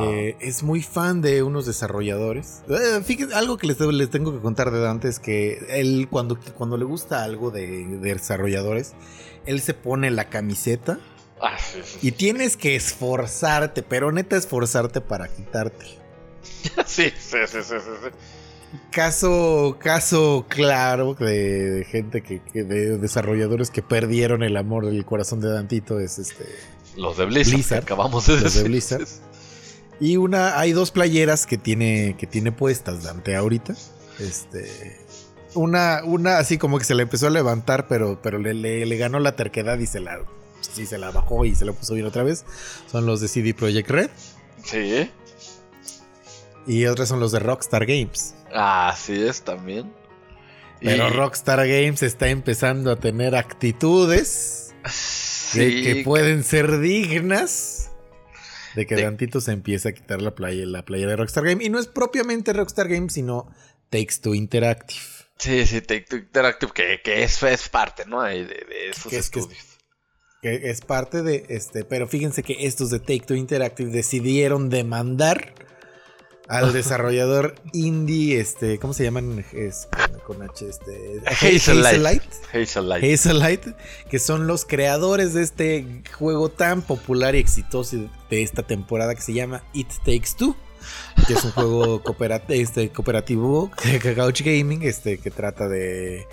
Eh, 0.00 0.36
es 0.40 0.62
muy 0.62 0.82
fan 0.82 1.20
de 1.22 1.42
unos 1.42 1.66
desarrolladores. 1.66 2.62
Eh, 2.68 3.00
fíjense, 3.04 3.34
algo 3.34 3.56
que 3.58 3.66
les, 3.66 3.78
les 3.80 4.10
tengo 4.10 4.32
que 4.32 4.40
contar 4.40 4.70
de 4.70 4.80
Dante 4.80 5.08
es 5.08 5.18
que 5.18 5.64
él, 5.68 6.08
cuando, 6.10 6.38
cuando 6.56 6.76
le 6.76 6.84
gusta 6.84 7.22
algo 7.24 7.50
de, 7.50 7.86
de 7.86 8.14
desarrolladores, 8.14 8.94
él 9.44 9.60
se 9.60 9.74
pone 9.74 10.10
la 10.10 10.28
camiseta 10.28 10.98
Ah, 11.40 11.58
sí, 11.58 11.80
sí, 11.84 11.98
y 12.00 12.12
tienes 12.12 12.56
que 12.56 12.76
esforzarte, 12.76 13.82
pero 13.82 14.10
neta 14.10 14.36
esforzarte 14.36 15.02
para 15.02 15.28
quitarte. 15.28 15.84
sí, 16.86 17.12
sí, 17.18 17.38
sí, 17.46 17.58
sí, 17.62 17.74
sí. 17.78 18.08
Caso, 18.90 19.76
caso 19.78 20.46
claro 20.48 21.14
de, 21.14 21.70
de 21.70 21.84
gente 21.84 22.22
que, 22.22 22.40
que- 22.40 22.64
de 22.64 22.98
desarrolladores 22.98 23.70
que 23.70 23.82
perdieron 23.82 24.42
el 24.42 24.56
amor 24.56 24.86
del 24.86 25.04
corazón 25.04 25.40
de 25.40 25.50
Dantito 25.50 26.00
es 26.00 26.18
este. 26.18 26.46
Los 26.96 27.18
de 27.18 27.26
Blizzard, 27.26 27.54
Blizzard. 27.54 27.78
que 27.84 27.92
acabamos 27.92 28.26
de 28.26 28.32
Los 28.34 28.42
de 28.42 28.48
decir. 28.48 28.64
Blizzard. 28.68 29.06
Y 30.00 30.16
una, 30.16 30.58
hay 30.58 30.72
dos 30.72 30.90
playeras 30.90 31.46
que 31.46 31.56
tiene, 31.58 32.16
que 32.18 32.26
tiene 32.26 32.52
puestas 32.52 33.02
Dante 33.04 33.34
ahorita. 33.36 33.74
Este. 34.18 35.00
Una, 35.54 36.02
una 36.04 36.38
así 36.38 36.58
como 36.58 36.78
que 36.78 36.84
se 36.84 36.94
le 36.94 37.02
empezó 37.04 37.28
a 37.28 37.30
levantar, 37.30 37.88
pero, 37.88 38.20
pero 38.22 38.38
le, 38.38 38.52
le- 38.52 38.84
le 38.84 38.96
ganó 38.98 39.18
la 39.20 39.36
terquedad 39.36 39.78
y 39.78 39.86
se 39.86 40.00
la, 40.00 40.18
sí, 40.60 40.84
se 40.84 40.98
la 40.98 41.10
bajó 41.10 41.46
y 41.46 41.54
se 41.54 41.64
la 41.64 41.72
puso 41.72 41.94
bien 41.94 42.06
otra 42.06 42.22
vez. 42.24 42.44
Son 42.90 43.06
los 43.06 43.20
de 43.22 43.28
CD 43.28 43.54
Projekt 43.54 43.88
Red. 43.90 44.10
Sí, 44.62 45.10
Y 46.66 46.84
otras 46.86 47.08
son 47.08 47.20
los 47.20 47.32
de 47.32 47.38
Rockstar 47.38 47.86
Games. 47.86 48.34
así 48.54 49.14
es 49.14 49.42
también. 49.42 49.90
Pero 50.80 51.08
Y- 51.08 51.10
Rockstar 51.12 51.66
Games 51.66 52.02
está 52.02 52.28
empezando 52.28 52.90
a 52.92 52.96
tener 52.96 53.34
actitudes 53.34 54.74
que 55.54 56.02
pueden 56.04 56.44
ser 56.44 56.80
dignas 56.80 57.85
de 58.76 58.86
que 58.86 58.94
De- 58.94 59.02
Dantito 59.02 59.40
se 59.40 59.50
empiece 59.52 59.88
a 59.88 59.92
quitar 59.92 60.22
la 60.22 60.34
playa, 60.34 60.64
la 60.66 60.84
playa 60.84 61.08
de 61.08 61.16
Rockstar 61.16 61.44
Games. 61.44 61.66
Y 61.66 61.70
no 61.70 61.80
es 61.80 61.88
propiamente 61.88 62.52
Rockstar 62.52 62.88
Games, 62.88 63.14
sino 63.14 63.50
Takes 63.90 64.16
Two 64.22 64.34
Interactive. 64.34 65.00
Sí, 65.38 65.66
sí, 65.66 65.80
Take 65.80 66.02
Two 66.08 66.18
Interactive, 66.18 66.72
que, 66.72 67.00
que 67.02 67.24
es, 67.24 67.42
es 67.42 67.68
parte, 67.68 68.04
¿no? 68.06 68.22
De, 68.22 68.44
de 68.44 68.90
esos 68.90 69.06
Que 69.10 69.16
es- 69.18 69.30
que 69.30 69.40
es- 69.40 69.44
estudios. 69.46 69.66
Que 70.42 70.70
es 70.70 70.80
parte 70.82 71.22
de 71.22 71.46
este. 71.48 71.84
Pero 71.84 72.06
fíjense 72.06 72.42
que 72.42 72.66
estos 72.66 72.90
de 72.90 73.00
Take 73.00 73.24
Two 73.26 73.36
Interactive 73.36 73.90
decidieron 73.90 74.68
demandar 74.70 75.54
al 76.48 76.72
desarrollador 76.72 77.54
indie, 77.72 78.40
este, 78.40 78.78
¿cómo 78.78 78.92
se 78.92 79.04
llaman? 79.04 79.44
Es, 79.52 79.88
con, 80.24 80.36
con 80.38 80.48
H, 80.48 80.68
este. 80.68 81.20
Hazelight. 81.26 82.22
Hazelight. 82.52 83.04
Hazelight, 83.04 83.66
que 84.10 84.18
son 84.18 84.46
los 84.46 84.64
creadores 84.64 85.34
de 85.34 85.42
este 85.42 86.02
juego 86.16 86.48
tan 86.48 86.82
popular 86.82 87.34
y 87.34 87.38
exitoso 87.38 87.96
de 88.30 88.42
esta 88.42 88.62
temporada 88.62 89.14
que 89.14 89.22
se 89.22 89.32
llama 89.32 89.62
It 89.72 89.88
Takes 90.04 90.30
Two, 90.38 90.54
que 91.26 91.34
es 91.34 91.44
un 91.44 91.50
juego 91.52 92.02
cooperat- 92.04 92.44
este, 92.48 92.90
cooperativo 92.90 93.70
de 93.84 94.14
Couch 94.14 94.42
Gaming, 94.42 94.82
este, 94.82 95.18
que 95.18 95.30
trata 95.30 95.68
de 95.68 96.26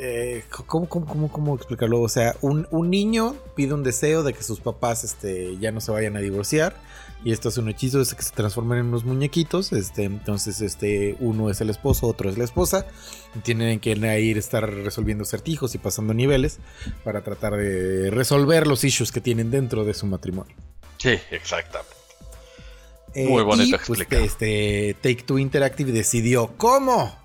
eh, 0.00 0.44
¿cómo, 0.66 0.88
cómo, 0.88 1.06
cómo, 1.06 1.32
cómo 1.32 1.54
explicarlo? 1.56 2.00
O 2.02 2.08
sea, 2.08 2.36
un, 2.40 2.68
un 2.70 2.90
niño 2.90 3.34
pide 3.56 3.74
un 3.74 3.82
deseo 3.82 4.22
de 4.22 4.32
que 4.32 4.42
sus 4.42 4.60
papás 4.60 5.04
este, 5.04 5.56
ya 5.58 5.72
no 5.72 5.80
se 5.80 5.90
vayan 5.90 6.16
a 6.16 6.20
divorciar. 6.20 6.76
Y 7.24 7.32
esto 7.32 7.48
es 7.48 7.58
un 7.58 7.68
hechizo 7.68 7.98
de 7.98 8.16
que 8.16 8.22
se 8.22 8.30
transformen 8.32 8.78
en 8.78 8.86
unos 8.86 9.04
muñequitos. 9.04 9.72
Este, 9.72 10.04
entonces, 10.04 10.60
este, 10.60 11.16
uno 11.18 11.50
es 11.50 11.60
el 11.60 11.68
esposo, 11.68 12.06
otro 12.06 12.30
es 12.30 12.38
la 12.38 12.44
esposa. 12.44 12.86
Y 13.34 13.40
tienen 13.40 13.80
que 13.80 13.90
ir 13.90 14.38
estar 14.38 14.68
resolviendo 14.68 15.24
certijos 15.24 15.74
y 15.74 15.78
pasando 15.78 16.14
niveles 16.14 16.58
para 17.02 17.22
tratar 17.22 17.56
de 17.56 18.10
resolver 18.10 18.66
los 18.66 18.84
issues 18.84 19.10
que 19.10 19.20
tienen 19.20 19.50
dentro 19.50 19.84
de 19.84 19.94
su 19.94 20.06
matrimonio. 20.06 20.54
Sí, 20.98 21.18
exactamente. 21.30 21.94
Eh, 23.14 23.26
Muy 23.26 23.42
bonito 23.42 23.76
y, 23.76 23.86
pues, 23.86 24.06
este 24.12 24.94
Take 25.00 25.22
Two 25.24 25.38
Interactive 25.38 25.90
decidió 25.92 26.52
¿Cómo? 26.56 27.16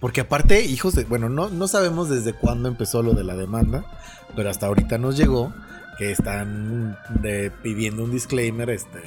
Porque 0.00 0.22
aparte, 0.22 0.64
hijos 0.64 0.94
de. 0.94 1.04
Bueno, 1.04 1.28
no, 1.28 1.50
no 1.50 1.68
sabemos 1.68 2.08
desde 2.08 2.32
cuándo 2.32 2.68
empezó 2.68 3.02
lo 3.02 3.12
de 3.12 3.22
la 3.22 3.36
demanda. 3.36 3.84
Pero 4.34 4.48
hasta 4.48 4.66
ahorita 4.66 4.98
nos 4.98 5.16
llegó 5.16 5.52
que 6.00 6.12
están 6.12 6.98
de- 7.20 7.50
pidiendo 7.50 8.04
un 8.04 8.10
disclaimer 8.10 8.70
este, 8.70 9.02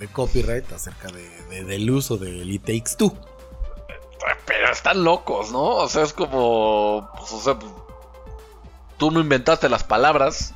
de 0.00 0.08
copyright 0.08 0.70
acerca 0.72 1.06
de, 1.12 1.22
de- 1.48 1.62
del 1.64 1.88
uso 1.88 2.16
del 2.16 2.50
It 2.50 2.62
Takes 2.64 2.96
Two. 2.98 3.16
Pero 4.46 4.72
están 4.72 5.04
locos, 5.04 5.52
¿no? 5.52 5.62
O 5.62 5.88
sea, 5.88 6.02
es 6.02 6.12
como. 6.12 7.08
Pues, 7.16 7.32
o 7.32 7.40
sea, 7.40 7.56
pues, 7.58 7.70
tú 8.96 9.12
no 9.12 9.20
inventaste 9.20 9.68
las 9.68 9.84
palabras. 9.84 10.52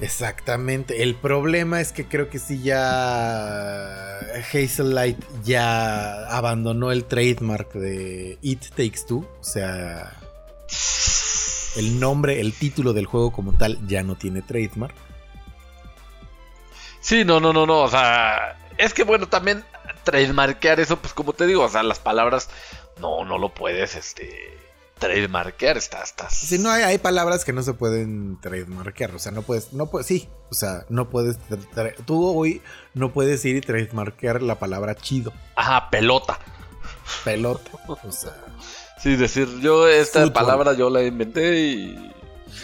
Exactamente. 0.00 1.02
El 1.02 1.14
problema 1.14 1.80
es 1.80 1.92
que 1.92 2.06
creo 2.08 2.28
que 2.30 2.38
sí 2.38 2.62
ya 2.62 4.18
Hazel 4.52 4.94
Light 4.94 5.18
ya 5.44 6.26
abandonó 6.36 6.90
el 6.90 7.04
trademark 7.04 7.72
de 7.74 8.38
It 8.42 8.70
Takes 8.70 9.02
Two. 9.06 9.26
O 9.40 9.44
sea, 9.44 10.18
el 11.76 12.00
nombre, 12.00 12.40
el 12.40 12.52
título 12.52 12.92
del 12.92 13.06
juego 13.06 13.32
como 13.32 13.52
tal 13.54 13.78
ya 13.86 14.02
no 14.02 14.16
tiene 14.16 14.42
trademark. 14.42 14.94
Sí, 17.00 17.24
no, 17.24 17.40
no, 17.40 17.52
no, 17.52 17.66
no. 17.66 17.80
O 17.82 17.88
sea, 17.88 18.58
es 18.78 18.94
que 18.94 19.04
bueno, 19.04 19.28
también 19.28 19.64
trademarkear 20.04 20.80
eso, 20.80 20.98
pues 20.98 21.12
como 21.12 21.32
te 21.32 21.46
digo, 21.46 21.64
o 21.64 21.68
sea, 21.68 21.82
las 21.82 21.98
palabras 21.98 22.48
no, 23.00 23.24
no 23.24 23.38
lo 23.38 23.52
puedes, 23.52 23.94
este, 23.96 24.56
trademarkear. 24.98 25.76
Estás, 25.76 26.10
estás. 26.10 26.34
Si 26.34 26.58
no 26.58 26.70
hay, 26.70 26.82
hay 26.82 26.98
palabras 26.98 27.44
que 27.44 27.52
no 27.52 27.62
se 27.62 27.74
pueden 27.74 28.40
trademarkear, 28.40 29.14
o 29.14 29.18
sea, 29.18 29.32
no 29.32 29.42
puedes, 29.42 29.72
no 29.72 29.90
puedes, 29.90 30.06
sí, 30.06 30.28
o 30.50 30.54
sea, 30.54 30.84
no 30.88 31.10
puedes, 31.10 31.38
tú 32.06 32.24
hoy 32.38 32.62
no 32.94 33.12
puedes 33.12 33.44
ir 33.44 33.56
y 33.56 33.60
trademarkear 33.60 34.42
la 34.42 34.58
palabra 34.58 34.94
chido, 34.94 35.32
Ajá, 35.56 35.90
pelota. 35.90 36.38
pelota, 37.24 37.70
o 37.88 38.12
sea, 38.12 38.36
Sí, 39.02 39.16
decir, 39.16 39.48
yo 39.60 39.88
esta 39.88 40.20
Fútbol. 40.20 40.32
palabra 40.32 40.72
yo 40.74 40.88
la 40.90 41.02
inventé 41.02 41.60
y. 41.60 42.12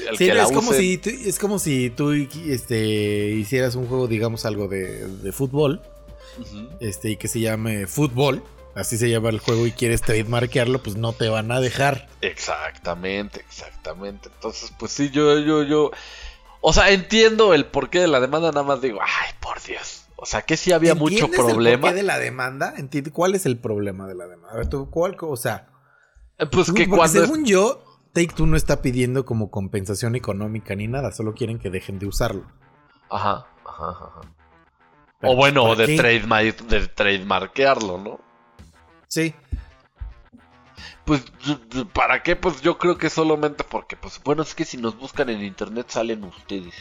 El 0.09 0.16
sí, 0.16 0.26
que 0.26 0.34
la 0.34 0.45
es 0.45 0.53
como 0.53 0.70
use- 0.70 0.78
si, 0.78 0.99
tú- 0.99 1.11
es 1.11 1.39
como 1.39 1.59
si 1.59 1.91
tú 1.91 2.12
este, 2.12 3.30
hicieras 3.30 3.74
un 3.74 3.86
juego, 3.86 4.07
digamos, 4.07 4.45
algo 4.47 4.68
de, 4.68 5.07
de 5.09 5.32
fútbol, 5.32 5.82
este, 6.80 7.11
y 7.11 7.16
que 7.16 7.26
se 7.26 7.41
llame 7.41 7.86
fútbol, 7.86 8.43
así 8.74 8.97
se 8.99 9.11
llama 9.11 9.30
el 9.30 9.41
juego 9.41 9.66
y 9.66 9.72
quieres 9.72 10.03
trademarkearlo, 10.03 10.82
pues 10.82 10.97
no 10.97 11.12
te 11.12 11.28
van 11.28 11.51
a 11.51 11.61
dejar. 11.61 12.07
Exactamente, 12.20 13.41
exactamente. 13.41 14.28
Entonces, 14.34 14.72
pues 14.78 14.93
sí, 14.93 15.11
yo, 15.11 15.39
yo, 15.41 15.62
yo. 15.64 15.91
O 16.61 16.72
sea, 16.72 16.91
entiendo 16.91 17.55
el 17.55 17.66
porqué 17.66 18.01
de 18.01 18.09
la 18.09 18.20
demanda, 18.20 18.49
nada 18.53 18.62
más 18.64 18.80
digo, 18.80 18.99
ay, 19.03 19.32
por 19.41 19.61
Dios. 19.62 20.05
O 20.16 20.26
sea, 20.26 20.43
que 20.43 20.57
sí 20.57 20.72
había 20.72 20.95
mucho 20.95 21.14
¿Entiendes 21.26 21.39
el 21.41 21.47
problema. 21.47 21.80
porqué 21.82 21.95
de 21.97 22.03
la 22.03 22.18
demanda? 22.18 22.74
¿Cuál 23.12 23.34
es 23.34 23.47
el 23.47 23.57
problema 23.59 24.07
de 24.09 24.14
la 24.16 24.26
demanda? 24.26 24.53
A 24.53 24.57
ver, 24.57 24.68
tú, 24.68 24.91
¿cuál, 24.91 25.16
o 25.20 25.36
sea, 25.36 25.68
Pues 26.39 26.66
que 26.66 26.84
Porque 26.84 26.89
cuando. 26.89 27.20
según 27.20 27.45
yo, 27.45 27.82
Take 28.12 28.28
Two 28.34 28.47
no 28.47 28.57
está 28.57 28.80
pidiendo 28.80 29.24
como 29.24 29.51
compensación 29.51 30.14
económica 30.14 30.74
ni 30.74 30.86
nada, 30.86 31.12
solo 31.12 31.34
quieren 31.34 31.59
que 31.59 31.70
dejen 31.70 31.99
de 31.99 32.07
usarlo. 32.07 32.47
Ajá, 33.11 33.47
ajá, 33.66 33.91
ajá. 33.91 34.20
Pero, 35.20 35.32
O 35.32 35.36
bueno, 35.36 35.64
¿para 35.64 35.86
de, 35.86 35.97
trademark, 35.97 36.57
de 36.62 36.86
trademarkearlo, 36.89 37.99
¿no? 37.99 38.20
Sí. 39.09 39.34
Pues, 41.05 41.24
¿para 41.93 42.22
qué? 42.22 42.36
Pues 42.36 42.61
yo 42.61 42.78
creo 42.78 42.99
que 42.99 43.11
solamente 43.11 43.64
porque, 43.64 43.97
pues, 43.97 44.20
bueno, 44.22 44.43
es 44.43 44.55
que 44.55 44.64
si 44.64 44.76
nos 44.76 44.97
buscan 44.97 45.28
en 45.30 45.43
internet 45.43 45.86
salen 45.89 46.22
ustedes. 46.22 46.74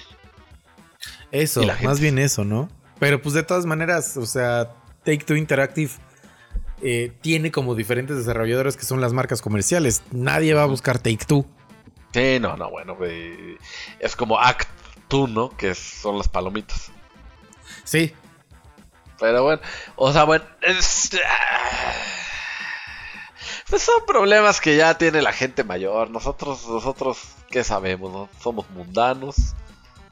Eso, 1.32 1.62
más 1.84 2.00
bien 2.00 2.20
eso, 2.20 2.44
¿no? 2.44 2.70
Pero 3.00 3.22
pues 3.22 3.34
de 3.36 3.44
todas 3.44 3.66
maneras, 3.66 4.18
o 4.18 4.26
sea, 4.26 4.74
Take 5.04 5.20
Two 5.20 5.36
Interactive 5.36 5.92
eh, 6.82 7.12
tiene 7.22 7.52
como 7.52 7.76
diferentes 7.76 8.18
desarrolladores 8.18 8.78
que 8.78 8.86
son 8.86 9.02
las 9.02 9.14
marcas 9.14 9.42
comerciales. 9.42 10.04
Nadie 10.12 10.54
va 10.54 10.64
a 10.64 10.68
buscar 10.68 11.00
Take 11.00 11.26
Two. 11.26 11.46
Sí, 12.14 12.40
no, 12.40 12.56
no, 12.58 12.70
bueno. 12.70 12.98
Es 14.00 14.16
como 14.16 14.40
Act 14.40 14.68
2, 15.10 15.30
¿no? 15.30 15.50
Que 15.58 15.76
son 15.76 16.18
las 16.18 16.28
palomitas. 16.28 16.92
Sí. 17.84 18.14
Pero 19.20 19.44
bueno, 19.44 19.62
o 19.96 20.12
sea, 20.14 20.24
bueno, 20.26 20.46
es... 20.62 21.12
ah, 21.26 21.92
Pues 23.70 23.82
son 23.82 24.06
problemas 24.06 24.62
que 24.62 24.76
ya 24.78 24.98
tiene 24.98 25.22
la 25.22 25.34
gente 25.34 25.64
mayor. 25.64 26.10
Nosotros, 26.12 26.68
nosotros, 26.68 27.20
¿qué 27.50 27.64
sabemos? 27.64 28.12
no? 28.12 28.30
Somos 28.42 28.70
mundanos. 28.70 29.56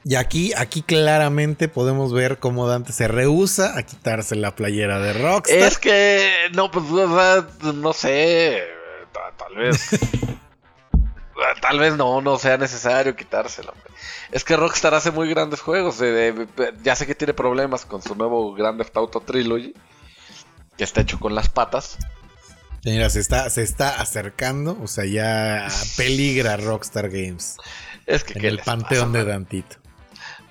Y 0.08 0.16
aquí, 0.16 0.54
aquí 0.56 0.84
claramente 0.84 1.68
podemos 1.68 2.14
ver 2.14 2.38
cómo 2.38 2.68
Dante 2.68 2.94
se 2.94 3.08
rehúsa 3.08 3.76
a 3.76 3.82
quitarse 3.84 4.36
la 4.36 4.56
playera 4.56 5.00
de 5.00 5.14
Rockstar. 5.14 5.58
Es 5.58 5.80
que, 5.80 6.32
no, 6.54 6.70
pues, 6.70 6.86
o 6.92 7.18
sea, 7.18 7.48
no 7.74 7.92
sé, 7.92 8.62
ta- 9.12 9.34
tal 9.38 9.56
vez... 9.56 9.90
Tal 11.62 11.80
vez 11.80 11.98
no, 11.98 12.22
no 12.22 12.38
sea 12.40 12.58
necesario 12.58 13.14
quitársela. 13.16 13.72
hombre. 13.72 13.92
Es 14.32 14.46
que 14.46 14.56
Rockstar 14.56 14.94
hace 14.94 15.12
muy 15.12 15.28
grandes 15.30 15.60
juegos. 15.60 15.98
de- 15.98 16.32
de- 16.32 16.74
ya 16.82 16.96
sé 16.96 17.06
que 17.06 17.14
tiene 17.16 17.34
problemas 17.34 17.86
con 17.86 18.02
su 18.02 18.16
nuevo 18.16 18.54
Grand 18.54 18.78
Theft 18.78 18.96
Auto 18.96 19.20
Trilogy. 19.20 19.74
Que 20.78 20.84
está 20.86 21.02
hecho 21.02 21.20
con 21.20 21.36
las 21.36 21.50
patas. 21.50 21.98
Mira, 22.86 23.10
se 23.10 23.20
está, 23.20 23.50
se 23.50 23.64
está 23.64 24.00
acercando, 24.00 24.78
o 24.82 24.88
sea, 24.88 25.04
ya 25.06 25.68
peligra 25.98 26.56
Rockstar 26.56 27.10
Games 27.10 27.58
Es 28.06 28.24
que 28.24 28.34
en 28.34 28.42
¿qué 28.42 28.48
el 28.48 28.60
panteón 28.60 29.12
pasa, 29.12 29.24
de? 29.26 29.30
Dantito. 29.30 29.76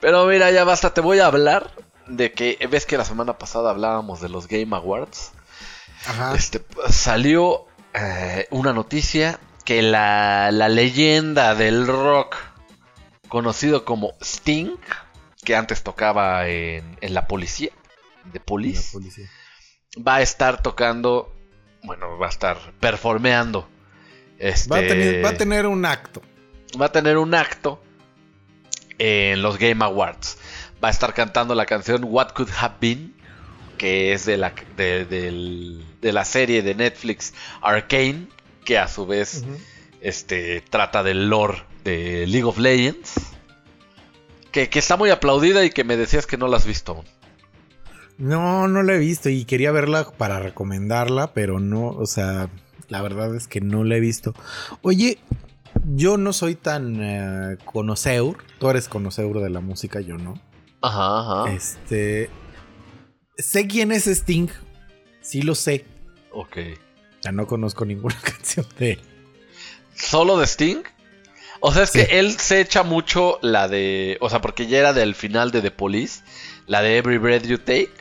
Pero 0.04 0.26
mira, 0.26 0.50
ya 0.50 0.64
basta, 0.64 0.92
te 0.92 1.00
voy 1.00 1.20
a 1.20 1.24
hablar 1.28 1.70
de 2.06 2.30
que 2.32 2.58
ves 2.70 2.84
que 2.84 2.98
la 2.98 3.06
semana 3.06 3.38
pasada 3.38 3.70
hablábamos 3.70 4.20
de 4.20 4.28
los 4.28 4.48
Game 4.48 4.76
Awards. 4.76 5.32
Ajá. 6.06 6.34
Este 6.34 6.62
salió 6.90 7.64
eh, 7.94 8.46
una 8.50 8.74
noticia 8.74 9.40
que 9.64 9.80
la, 9.80 10.50
la 10.52 10.68
leyenda 10.68 11.54
del 11.54 11.86
rock 11.86 12.36
conocido 13.30 13.86
como 13.86 14.12
Sting, 14.20 14.76
que 15.42 15.56
antes 15.56 15.82
tocaba 15.82 16.48
en, 16.48 16.98
en 17.00 17.14
la 17.14 17.26
policía, 17.26 17.70
de 18.30 18.40
La 18.40 18.44
Police, 18.44 18.92
policía. 18.92 19.30
va 20.06 20.16
a 20.16 20.20
estar 20.20 20.60
tocando, 20.60 21.32
bueno, 21.82 22.18
va 22.18 22.26
a 22.26 22.28
estar 22.28 22.58
performeando. 22.78 23.66
Este, 24.38 24.68
Va, 24.68 24.76
a 24.76 24.80
tener, 24.80 25.24
va 25.24 25.30
a 25.30 25.34
tener 25.34 25.66
un 25.66 25.86
acto. 25.86 26.20
va 26.78 26.84
a 26.84 26.92
tener 26.92 27.16
un 27.16 27.34
acto 27.34 27.80
en 28.98 29.42
los 29.42 29.58
Game 29.58 29.84
Awards. 29.84 30.38
Va 30.82 30.88
a 30.88 30.90
estar 30.90 31.14
cantando 31.14 31.54
la 31.54 31.66
canción 31.66 32.04
What 32.04 32.32
Could 32.32 32.50
Have 32.58 32.76
Been, 32.80 33.14
que 33.78 34.12
es 34.12 34.26
de 34.26 34.36
la, 34.36 34.54
de, 34.76 35.04
de 35.06 36.12
la 36.12 36.24
serie 36.24 36.62
de 36.62 36.74
Netflix 36.74 37.34
Arcane, 37.62 38.28
que 38.64 38.78
a 38.78 38.88
su 38.88 39.06
vez 39.06 39.44
este, 40.00 40.60
trata 40.62 41.02
del 41.02 41.28
lore 41.28 41.62
de 41.82 42.26
League 42.26 42.44
of 42.44 42.58
Legends. 42.58 43.14
Que, 44.52 44.68
que 44.68 44.78
está 44.78 44.96
muy 44.96 45.10
aplaudida 45.10 45.64
y 45.64 45.70
que 45.70 45.82
me 45.82 45.96
decías 45.96 46.26
que 46.26 46.36
no 46.36 46.46
la 46.46 46.58
has 46.58 46.66
visto 46.66 46.92
aún. 46.92 47.04
No, 48.18 48.68
no 48.68 48.82
la 48.84 48.94
he 48.94 48.98
visto 48.98 49.28
y 49.28 49.44
quería 49.44 49.72
verla 49.72 50.08
para 50.16 50.38
recomendarla, 50.38 51.32
pero 51.32 51.58
no, 51.58 51.88
o 51.88 52.06
sea, 52.06 52.48
la 52.88 53.02
verdad 53.02 53.34
es 53.34 53.48
que 53.48 53.60
no 53.60 53.82
la 53.82 53.96
he 53.96 54.00
visto. 54.00 54.32
Oye, 54.82 55.18
yo 55.84 56.16
no 56.16 56.32
soy 56.32 56.54
tan 56.54 56.98
eh, 57.02 57.58
conoceur, 57.64 58.36
tú 58.58 58.70
eres 58.70 58.88
conoceur 58.88 59.40
de 59.40 59.50
la 59.50 59.60
música, 59.60 60.00
yo 60.00 60.16
no. 60.18 60.40
Ajá, 60.82 61.20
ajá. 61.44 61.52
Este, 61.52 62.30
sé 63.38 63.66
quién 63.66 63.92
es 63.92 64.06
Sting, 64.06 64.48
sí 65.20 65.42
lo 65.42 65.54
sé, 65.54 65.84
Ok. 66.32 66.56
ya 67.22 67.32
no 67.32 67.46
conozco 67.46 67.84
ninguna 67.84 68.18
canción 68.22 68.66
de 68.78 68.92
él. 68.92 69.00
¿Solo 69.94 70.38
de 70.38 70.46
Sting? 70.46 70.82
O 71.60 71.72
sea, 71.72 71.84
es 71.84 71.90
Sí. 71.90 72.00
que 72.04 72.18
él 72.18 72.32
se 72.32 72.60
echa 72.60 72.82
mucho 72.82 73.38
la 73.40 73.68
de. 73.68 74.18
O 74.20 74.28
sea, 74.28 74.40
porque 74.40 74.66
ya 74.66 74.78
era 74.78 74.92
del 74.92 75.14
final 75.14 75.50
de 75.50 75.62
The 75.62 75.70
Police. 75.70 76.22
La 76.66 76.82
de 76.82 76.98
Every 76.98 77.16
Breath 77.18 77.44
You 77.46 77.58
Take. 77.58 77.92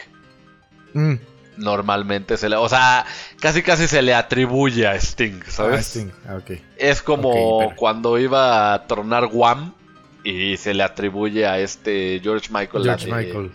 Mm, 0.94 1.14
Normalmente 1.58 2.38
se 2.38 2.50
le. 2.50 2.56
O 2.56 2.68
sea, 2.70 3.06
casi 3.40 3.62
casi 3.62 3.88
se 3.88 4.02
le 4.02 4.14
atribuye 4.14 4.88
a 4.88 4.96
Sting, 4.96 5.42
¿sabes? 5.48 5.80
ah, 5.80 5.82
Sting, 5.82 6.12
ah, 6.28 6.36
ok. 6.36 6.52
Es 6.78 7.02
como 7.02 7.74
cuando 7.76 8.18
iba 8.18 8.74
a 8.74 8.88
tronar 8.88 9.30
Wham. 9.32 9.74
Y 10.26 10.56
se 10.56 10.74
le 10.74 10.84
atribuye 10.84 11.46
a 11.46 11.60
este 11.60 12.22
George 12.24 12.48
Michael. 12.50 12.84
George 12.84 13.08
la 13.08 13.18
de, 13.18 13.26
Michael. 13.26 13.52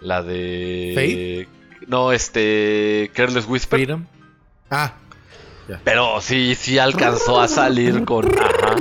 La 0.00 0.22
de. 0.22 1.48
No, 1.88 2.12
este. 2.12 3.10
Careless 3.14 3.46
Whisper. 3.46 3.78
Freedom. 3.80 4.06
Ah. 4.70 4.94
Pero 5.82 6.20
sí, 6.20 6.54
sí 6.54 6.78
alcanzó 6.78 7.40
a 7.40 7.48
salir 7.48 8.04
con. 8.04 8.26
Ajá. 8.38 8.76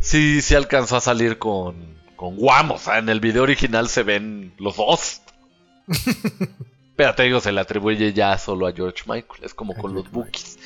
Sí, 0.00 0.40
sí 0.42 0.54
alcanzó 0.54 0.96
a 0.96 1.00
salir 1.00 1.38
con. 1.38 1.92
Con 2.16 2.36
Guam. 2.36 2.72
O 2.72 2.78
sea, 2.78 2.98
en 2.98 3.08
el 3.08 3.20
video 3.20 3.42
original 3.42 3.88
se 3.88 4.02
ven 4.02 4.54
los 4.58 4.76
dos. 4.76 5.22
Pero 7.02 7.16
te 7.16 7.24
digo, 7.24 7.40
se 7.40 7.50
le 7.50 7.60
atribuye 7.60 8.12
ya 8.12 8.38
solo 8.38 8.68
a 8.68 8.72
George 8.72 9.02
Michael. 9.06 9.42
Es 9.42 9.54
como 9.54 9.74
con 9.74 9.92
los 9.92 10.08
Bookies. 10.08 10.56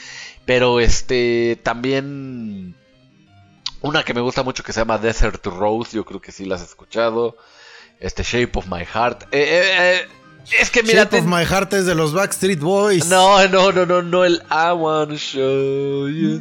Pero 0.44 0.80
este. 0.80 1.58
También. 1.62 2.76
Una 3.80 4.02
que 4.04 4.12
me 4.12 4.20
gusta 4.20 4.42
mucho 4.42 4.62
que 4.62 4.74
se 4.74 4.80
llama 4.80 4.98
Desert 4.98 5.46
Rose. 5.46 5.96
Yo 5.96 6.04
creo 6.04 6.20
que 6.20 6.32
sí 6.32 6.44
la 6.44 6.56
has 6.56 6.62
escuchado. 6.62 7.38
Este 8.00 8.22
Shape 8.22 8.50
of 8.52 8.66
My 8.66 8.84
Heart. 8.84 9.22
Eh, 9.22 9.28
eh, 9.32 9.94
eh, 9.94 10.08
es 10.60 10.68
que 10.68 10.82
mira. 10.82 11.04
Shape 11.04 11.20
of 11.20 11.24
My 11.24 11.42
Heart 11.42 11.72
es 11.72 11.86
de 11.86 11.94
los 11.94 12.12
Backstreet 12.12 12.60
Boys. 12.60 13.06
no, 13.06 13.48
no, 13.48 13.72
no, 13.72 13.86
no, 13.86 14.02
no, 14.02 14.22
el 14.22 14.42
I 14.50 14.72
wanna 14.74 15.16
show 15.16 16.06
you 16.06 16.40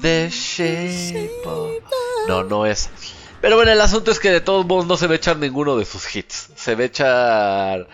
the 0.00 0.28
shape 0.28 1.46
of... 1.46 1.70
No, 2.26 2.42
no 2.42 2.66
es. 2.66 2.90
Pero 3.40 3.54
bueno, 3.54 3.70
el 3.70 3.80
asunto 3.80 4.10
es 4.10 4.18
que 4.18 4.32
de 4.32 4.40
todos 4.40 4.66
modos 4.66 4.86
no 4.86 4.96
se 4.96 5.06
va 5.06 5.12
a 5.12 5.16
echar 5.16 5.36
ninguno 5.36 5.76
de 5.76 5.84
sus 5.84 6.16
hits. 6.16 6.48
Se 6.56 6.74
va 6.74 6.82
a 6.82 6.86
echar 6.86 7.88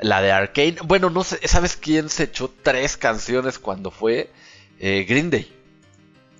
la 0.00 0.20
de 0.22 0.32
Arcane. 0.32 0.76
Bueno, 0.84 1.10
no 1.10 1.24
sé, 1.24 1.38
¿sabes 1.46 1.76
quién 1.76 2.08
se 2.08 2.24
echó 2.24 2.52
tres 2.62 2.96
canciones 2.96 3.58
cuando 3.58 3.90
fue? 3.90 4.30
Eh, 4.80 5.04
Green 5.08 5.30
Day. 5.30 5.52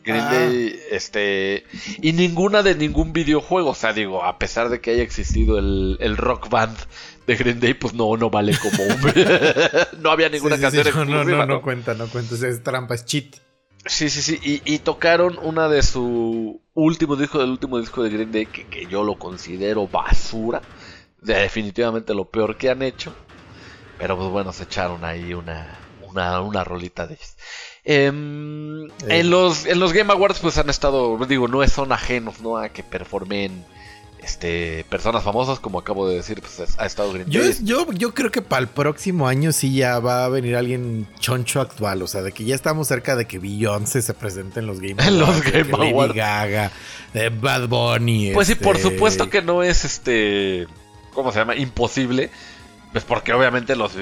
Green 0.04 0.20
Ah. 0.24 0.30
Day, 0.30 0.80
este... 0.90 1.64
Y 2.00 2.12
ninguna 2.12 2.62
de 2.62 2.74
ningún 2.74 3.12
videojuego. 3.12 3.70
O 3.70 3.74
sea, 3.74 3.92
digo, 3.92 4.24
a 4.24 4.38
pesar 4.38 4.68
de 4.70 4.80
que 4.80 4.92
haya 4.92 5.02
existido 5.02 5.58
el, 5.58 5.98
el 6.00 6.16
rock 6.16 6.48
band 6.48 6.76
de 7.26 7.36
Green 7.36 7.60
Day, 7.60 7.74
pues 7.74 7.92
no, 7.92 8.16
no 8.16 8.30
vale 8.30 8.56
como 8.56 8.84
un... 8.84 10.02
no 10.02 10.10
había 10.10 10.28
Sí, 10.28 10.34
ninguna 10.34 10.56
sí, 10.56 10.62
sí, 10.62 10.62
canción 10.62 10.84
no, 10.84 11.04
no, 11.04 11.16
exclusiva, 11.20 11.46
no, 11.46 11.54
no 11.56 11.62
cuenta, 11.62 11.94
no 11.94 12.06
cuenta. 12.08 12.34
Es, 12.36 12.42
es 12.42 12.62
trampa, 12.62 12.94
es 12.94 13.04
cheat. 13.04 13.36
Sí, 13.84 14.08
sí, 14.08 14.22
sí. 14.22 14.38
Y, 14.64 14.74
y 14.74 14.78
tocaron 14.78 15.38
una 15.42 15.68
de 15.68 15.82
su 15.82 16.60
último 16.74 17.16
disco, 17.16 17.38
del 17.38 17.50
último 17.50 17.78
disco 17.78 18.02
de 18.02 18.10
Green 18.10 18.32
Day, 18.32 18.46
que, 18.46 18.64
que 18.64 18.86
yo 18.86 19.02
lo 19.04 19.18
considero 19.18 19.86
basura. 19.88 20.62
De- 21.20 21.34
definitivamente 21.34 22.14
lo 22.14 22.30
peor 22.30 22.56
que 22.56 22.70
han 22.70 22.82
hecho. 22.82 23.14
Pero 23.98 24.16
pues 24.16 24.28
bueno, 24.30 24.52
se 24.52 24.64
echaron 24.64 25.04
ahí 25.04 25.34
una, 25.34 25.76
una, 26.08 26.40
una 26.40 26.64
rolita 26.64 27.06
de 27.06 27.14
ellos. 27.14 27.34
Em, 27.84 28.84
en, 29.08 29.30
los, 29.30 29.64
en 29.66 29.80
los 29.80 29.92
Game 29.92 30.12
Awards 30.12 30.40
pues 30.40 30.58
han 30.58 30.68
estado, 30.70 31.16
digo, 31.26 31.48
no 31.48 31.66
son 31.68 31.90
ajenos 31.92 32.40
¿no? 32.40 32.56
a 32.58 32.68
que 32.68 32.82
performen 32.82 33.64
este, 34.22 34.84
personas 34.90 35.22
famosas, 35.22 35.58
como 35.58 35.78
acabo 35.78 36.06
de 36.06 36.16
decir, 36.16 36.40
pues 36.42 36.58
es- 36.60 36.78
ha 36.78 36.84
estado 36.86 37.12
Green 37.12 37.30
Yo, 37.30 37.42
es- 37.42 37.64
yo, 37.64 37.90
yo 37.92 38.12
creo 38.14 38.30
que 38.30 38.42
para 38.42 38.60
el 38.60 38.68
próximo 38.68 39.26
año 39.26 39.52
sí 39.52 39.74
ya 39.74 40.00
va 40.00 40.24
a 40.26 40.28
venir 40.28 40.54
alguien 40.56 41.08
choncho 41.18 41.60
actual. 41.62 42.02
O 42.02 42.06
sea, 42.06 42.20
de 42.22 42.32
que 42.32 42.44
ya 42.44 42.54
estamos 42.54 42.88
cerca 42.88 43.16
de 43.16 43.24
que 43.26 43.38
Beyoncé 43.38 44.02
se 44.02 44.12
presente 44.14 44.60
en 44.60 44.66
los 44.66 44.80
Game 44.80 44.96
En 45.06 45.18
los 45.18 45.28
Awards, 45.28 45.44
de 45.44 45.50
Game 45.52 45.70
que 45.70 45.76
Lady 45.78 45.90
Awards. 45.92 46.14
Gaga, 46.14 46.72
de 47.14 47.28
Bad 47.30 47.68
Bunny. 47.68 48.32
Pues 48.34 48.48
sí, 48.48 48.54
por 48.54 48.76
este, 48.76 48.90
supuesto 48.90 49.30
que 49.30 49.40
no 49.40 49.62
es 49.62 49.84
este. 49.84 50.66
¿Cómo 51.14 51.32
se 51.32 51.38
llama? 51.38 51.56
Imposible. 51.56 52.30
Pues 52.92 53.04
porque 53.04 53.32
obviamente 53.32 53.76
los 53.76 53.92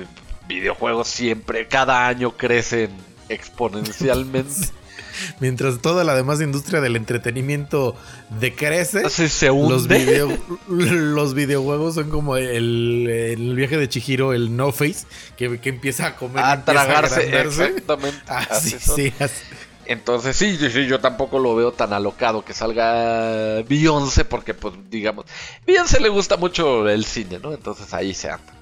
videojuegos 0.49 1.09
siempre, 1.09 1.67
cada 1.69 2.07
año 2.07 2.37
crecen 2.37 2.91
exponencialmente. 3.29 4.53
Mientras 5.41 5.81
toda 5.81 6.05
la 6.05 6.15
demás 6.15 6.43
industria 6.43 6.83
del 6.83 6.95
entretenimiento 6.95 7.97
decrece, 8.39 9.03
Así 9.07 9.29
se 9.31 9.47
los, 9.47 9.83
hunde. 9.85 9.99
video- 9.99 10.39
los 10.69 11.33
videojuegos 11.33 11.95
son 11.95 12.11
como 12.11 12.37
el, 12.37 13.09
el 13.09 13.55
viaje 13.57 13.79
de 13.79 13.89
Chihiro, 13.89 14.35
el 14.35 14.55
No 14.57 14.73
Face, 14.73 15.07
que, 15.39 15.59
que 15.59 15.71
empieza 15.71 16.07
a 16.09 16.17
comer 16.17 16.45
A 16.45 16.65
tragarse, 16.67 17.15
agrandarse. 17.23 17.65
exactamente. 17.65 18.21
Así, 18.27 18.75
así 18.75 18.79
son. 18.79 18.97
sí, 18.97 19.13
así. 19.19 19.43
Entonces, 19.87 20.37
sí, 20.37 20.59
yo 20.87 21.01
tampoco 21.01 21.39
lo 21.39 21.55
veo 21.55 21.73
tan 21.73 21.93
alocado 21.95 22.45
que 22.45 22.53
salga 22.53 23.63
Beyoncé, 23.63 24.25
porque, 24.27 24.53
pues, 24.53 24.75
digamos, 24.91 25.25
Beyoncé 25.67 25.99
le 26.01 26.09
gusta 26.11 26.37
mucho 26.37 26.87
el 26.89 27.05
cine, 27.07 27.39
¿no? 27.39 27.55
Entonces 27.55 27.95
ahí 27.95 28.13
se 28.13 28.29
anda. 28.31 28.53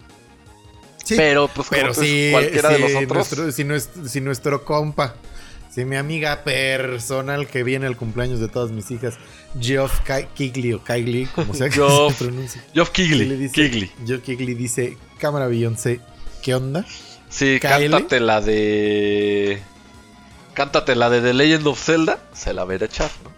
Sí, 1.05 1.15
Pero, 1.17 1.49
pues, 1.49 1.69
como 1.69 1.81
Pero 1.81 1.95
si, 1.95 2.29
cualquiera 2.33 2.71
de 2.71 2.79
los 2.79 2.91
otros. 2.95 3.09
nuestro, 3.15 3.53
si, 3.53 3.65
nuestro, 3.65 4.09
si 4.09 4.21
nuestro 4.21 4.65
compa, 4.65 5.15
si 5.71 5.85
mi 5.85 5.97
amiga 5.97 6.43
personal 6.45 7.47
que 7.47 7.63
viene 7.63 7.87
al 7.87 7.97
cumpleaños 7.97 8.41
de 8.41 8.49
todas 8.49 8.71
mis 8.71 8.91
hijas, 8.91 9.15
Geoff 9.61 10.01
Ki- 10.01 10.27
Kigley 10.35 10.73
o 10.73 10.83
Kigley, 10.83 11.27
como 11.27 11.53
sea 11.55 11.69
que 11.69 11.75
Geoff 11.77 12.17
se 12.19 12.25
pronuncie. 12.25 12.63
Geoff 12.73 12.91
Kigley. 12.91 13.91
Geoff 14.07 14.23
Kigley 14.23 14.55
dice, 14.55 14.97
cámara 15.19 15.47
Beyoncé, 15.47 16.01
¿qué 16.43 16.55
onda? 16.55 16.85
Sí, 17.29 17.59
Kylie. 17.61 17.91
cántate 17.91 18.21
la 18.21 18.41
de. 18.41 19.61
Cántate 20.55 20.95
la 20.95 21.11
de 21.11 21.21
The 21.21 21.35
Legend 21.35 21.67
of 21.67 21.83
Zelda. 21.85 22.21
Se 22.33 22.55
la 22.55 22.65
verá 22.65 22.87
echar, 22.87 23.11
¿no? 23.25 23.33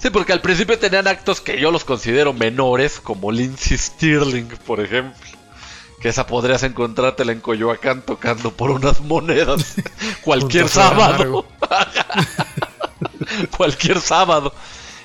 Sí, 0.00 0.10
porque 0.10 0.32
al 0.32 0.40
principio 0.40 0.78
tenían 0.78 1.08
actos 1.08 1.40
que 1.40 1.60
yo 1.60 1.72
los 1.72 1.84
considero 1.84 2.32
menores, 2.32 3.00
como 3.00 3.32
Lindsay 3.32 3.76
Stirling, 3.76 4.46
por 4.64 4.78
ejemplo. 4.80 5.28
Que 6.00 6.08
esa 6.08 6.26
podrías 6.26 6.62
encontrártela 6.62 7.32
en 7.32 7.40
Coyoacán 7.40 8.02
tocando 8.02 8.52
por 8.52 8.70
unas 8.70 9.00
monedas 9.00 9.74
cualquier 10.22 10.68
sábado. 10.68 11.46
cualquier 13.56 14.00
sábado. 14.00 14.52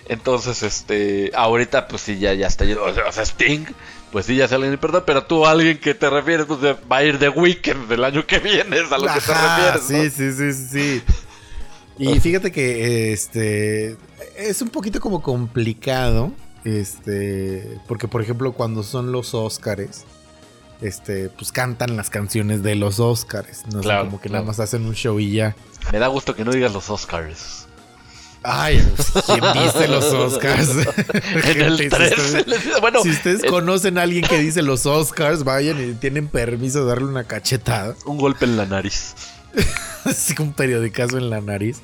Entonces, 0.08 0.62
este, 0.64 1.32
ahorita 1.34 1.88
pues 1.88 2.02
sí, 2.04 2.20
ya, 2.20 2.34
ya 2.34 2.48
está 2.48 2.66
yendo. 2.66 2.84
O 2.84 3.12
sea, 3.12 3.26
Sting, 3.26 3.66
pues 4.12 4.28
sí, 4.28 4.36
ya 4.36 4.48
se 4.48 4.56
alguien 4.56 4.78
perdón, 4.78 5.04
pero 5.08 5.24
tú, 5.24 5.46
alguien 5.46 5.80
que 5.80 5.96
te 5.96 6.10
refieres, 6.10 6.46
pues 6.46 6.60
va 6.62 6.98
a 6.98 7.04
ir 7.04 7.18
de 7.18 7.30
Weekend 7.30 7.88
del 7.88 8.04
año 8.04 8.28
que 8.28 8.40
viene, 8.40 8.78
es 8.78 8.92
a 8.92 8.98
lo 8.98 9.12
que 9.12 9.20
te 9.20 9.32
Ajá, 9.32 9.72
refieres, 9.72 9.90
¿no? 9.90 10.04
sí, 10.04 10.10
sí, 10.10 10.32
sí, 10.34 10.54
sí, 10.54 10.68
sí. 10.70 11.04
Y 11.98 12.20
fíjate 12.20 12.52
que 12.52 13.14
este 13.14 13.98
es 14.38 14.62
un 14.62 14.70
poquito 14.70 15.00
como 15.00 15.22
complicado, 15.22 16.32
este, 16.64 17.80
porque 17.88 18.08
por 18.08 18.22
ejemplo 18.22 18.54
cuando 18.54 18.84
son 18.84 19.12
los 19.12 19.34
Óscares, 19.34 20.06
este, 20.82 21.30
pues 21.30 21.52
cantan 21.52 21.96
las 21.96 22.10
canciones 22.10 22.64
de 22.64 22.76
los 22.76 23.00
Óscares, 23.00 23.64
no 23.72 23.82
Claro, 23.82 24.02
sé, 24.04 24.06
como 24.08 24.22
que 24.22 24.30
claro. 24.30 24.44
nada 24.44 24.48
más 24.52 24.60
hacen 24.60 24.86
un 24.86 24.94
show 24.96 25.20
y 25.20 25.32
ya. 25.34 25.56
Me 25.92 26.00
da 26.00 26.08
gusto 26.08 26.36
que 26.36 26.44
no 26.44 26.52
digas 26.52 26.74
los 26.74 26.90
Oscars. 26.90 27.68
Ay, 28.46 28.86
¿quién 29.26 29.42
dice 29.54 29.88
los 29.88 30.04
Oscars? 30.12 30.70
En 31.46 31.62
el 31.62 31.78
Gente, 31.78 31.84
si 31.84 31.90
3. 31.90 32.12
ustedes- 32.20 32.82
bueno, 32.82 33.02
si 33.02 33.10
ustedes 33.12 33.42
conocen 33.50 33.98
a 33.98 34.02
alguien 34.02 34.26
que 34.26 34.38
dice 34.38 34.62
los 34.62 34.86
Oscars, 34.86 35.46
vayan 35.46 35.82
y 35.82 35.94
tienen 35.94 36.28
permiso 36.28 36.82
de 36.82 36.88
darle 36.90 37.06
una 37.08 37.24
cachetada. 37.24 37.96
un 38.06 38.18
golpe 38.18 38.44
en 38.44 38.58
la 38.58 38.66
nariz. 38.66 39.14
Así 40.04 40.36
un 40.40 40.52
periodicazo 40.52 41.18
en 41.18 41.30
la 41.30 41.40
nariz. 41.40 41.82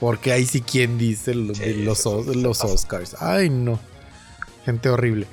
Porque 0.00 0.32
ahí 0.32 0.44
sí 0.46 0.60
quien 0.62 0.98
dice 0.98 1.34
Sí, 1.34 1.38
los, 1.84 1.98
sí, 1.98 2.08
os- 2.08 2.26
sí, 2.26 2.34
los. 2.42 2.64
Oscars. 2.64 3.14
Ay, 3.20 3.48
no. 3.50 3.78
Gente 4.64 4.88
horrible. 4.88 5.28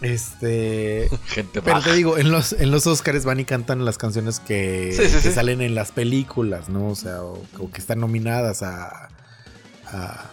Este. 0.00 1.08
Gente 1.26 1.60
Pero 1.62 1.76
baja. 1.76 1.90
te 1.90 1.96
digo, 1.96 2.18
en 2.18 2.30
los, 2.30 2.52
en 2.52 2.70
los 2.70 2.86
Oscars 2.86 3.24
van 3.24 3.40
y 3.40 3.44
cantan 3.44 3.84
las 3.84 3.98
canciones 3.98 4.40
que, 4.40 4.92
Sí, 4.96 5.06
sí, 5.08 5.14
que 5.16 5.20
sí. 5.22 5.32
salen 5.32 5.60
en 5.60 5.74
las 5.74 5.92
películas, 5.92 6.68
¿no? 6.68 6.88
O 6.88 6.94
sea, 6.94 7.22
o, 7.22 7.42
o 7.58 7.70
que 7.70 7.78
están 7.78 8.00
nominadas 8.00 8.62
a, 8.62 9.08
a- 9.86 10.30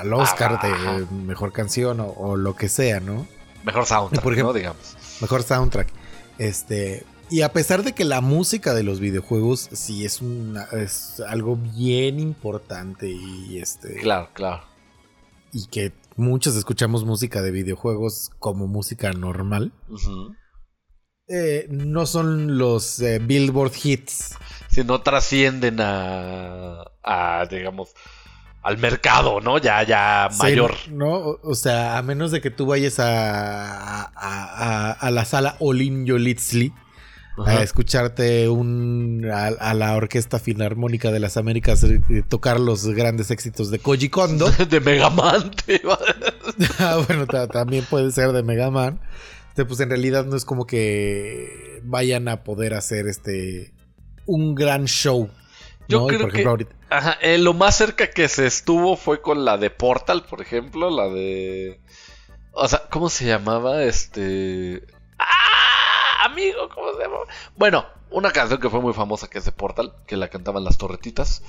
al 0.00 0.12
Oscar 0.12 0.54
Ajá. 0.54 0.98
de 0.98 1.06
mejor 1.14 1.52
canción 1.52 2.00
o, 2.00 2.06
o 2.08 2.36
lo 2.36 2.56
que 2.56 2.68
sea, 2.68 3.00
¿no? 3.00 3.26
Mejor 3.64 3.86
soundtrack, 3.86 4.22
por 4.22 4.32
ejemplo- 4.32 4.52
¿no? 4.52 4.58
Digamos. 4.58 4.96
Mejor 5.20 5.42
soundtrack. 5.42 5.88
Este. 6.38 7.04
Y 7.28 7.42
a 7.42 7.52
pesar 7.52 7.82
de 7.82 7.92
que 7.92 8.04
la 8.04 8.20
música 8.20 8.72
de 8.72 8.82
los 8.84 9.00
videojuegos 9.00 9.68
sí 9.72 10.04
es 10.04 10.20
una, 10.22 10.62
es 10.72 11.20
algo 11.28 11.56
bien 11.56 12.20
importante 12.20 13.08
y 13.08 13.58
este 13.58 13.96
Claro, 13.96 14.28
claro. 14.32 14.62
y 15.52 15.66
que 15.66 15.92
muchos 16.16 16.56
escuchamos 16.56 17.04
música 17.04 17.42
de 17.42 17.50
videojuegos 17.50 18.30
como 18.38 18.66
música 18.66 19.12
normal, 19.12 19.72
eh, 21.28 21.66
no 21.70 22.06
son 22.06 22.58
los 22.58 23.00
eh, 23.00 23.18
Billboard 23.18 23.72
hits. 23.82 24.36
Si 24.70 24.84
no 24.84 25.00
trascienden 25.02 25.80
a, 25.80 26.84
a, 27.02 27.46
digamos, 27.50 27.90
al 28.62 28.78
mercado, 28.78 29.40
¿no? 29.40 29.58
Ya, 29.58 29.82
ya 29.82 30.28
mayor. 30.38 30.74
Sí, 30.84 30.90
¿no? 30.92 31.14
O, 31.14 31.40
o 31.42 31.54
sea, 31.54 31.98
a 31.98 32.02
menos 32.02 32.30
de 32.30 32.40
que 32.40 32.50
tú 32.50 32.66
vayas 32.66 32.98
a, 33.00 34.02
a, 34.02 34.10
a- 34.14 34.92
a 34.92 35.10
la 35.10 35.24
sala 35.24 35.56
Olin 35.60 36.04
Yolitzli 36.06 36.72
a 37.44 37.62
escucharte 37.62 38.48
un, 38.48 39.28
a, 39.30 39.46
a 39.48 39.74
la 39.74 39.94
Orquesta 39.94 40.38
Filarmónica 40.38 41.10
de 41.12 41.20
las 41.20 41.36
Américas 41.36 41.82
eh, 41.84 42.00
tocar 42.28 42.58
los 42.60 42.86
grandes 42.88 43.30
éxitos 43.30 43.70
de 43.70 43.78
Koji 43.78 44.08
Kondo. 44.08 44.50
de 44.70 44.80
Megaman. 44.80 45.50
Ah, 46.78 47.02
bueno, 47.06 47.26
ta- 47.26 47.48
también 47.48 47.84
puede 47.84 48.10
ser 48.12 48.32
de 48.32 48.42
Mega 48.42 48.70
Man. 48.70 49.00
Este, 49.48 49.64
Pues 49.64 49.80
en 49.80 49.90
realidad 49.90 50.24
no 50.24 50.36
es 50.36 50.44
como 50.44 50.66
que 50.66 51.80
vayan 51.84 52.28
a 52.28 52.44
poder 52.44 52.72
hacer 52.74 53.06
este 53.08 53.72
un 54.26 54.54
gran 54.54 54.86
show. 54.86 55.28
Yo 55.88 56.06
creo 56.06 56.20
por 56.22 56.32
que- 56.32 56.44
ahorita. 56.44 56.74
Ajá, 56.88 57.18
eh, 57.20 57.38
lo 57.38 57.52
más 57.52 57.76
cerca 57.76 58.10
que 58.10 58.28
se 58.28 58.46
estuvo 58.46 58.96
fue 58.96 59.20
con 59.20 59.44
la 59.44 59.58
de 59.58 59.70
Portal, 59.70 60.24
por 60.24 60.40
ejemplo, 60.40 60.88
la 60.88 61.08
de... 61.12 61.80
O 62.52 62.66
sea, 62.68 62.82
¿cómo 62.90 63.08
se 63.10 63.26
llamaba? 63.26 63.82
Este... 63.84 64.82
Amigo, 66.36 66.68
¿cómo 66.68 66.92
se 66.92 67.02
llama? 67.02 67.16
Bueno, 67.56 67.86
una 68.10 68.30
canción 68.30 68.60
que 68.60 68.68
fue 68.68 68.82
muy 68.82 68.92
famosa 68.92 69.26
que 69.26 69.38
es 69.38 69.46
de 69.46 69.52
Portal, 69.52 69.94
que 70.06 70.18
la 70.18 70.28
cantaban 70.28 70.64
las 70.64 70.76
torretitas. 70.76 71.42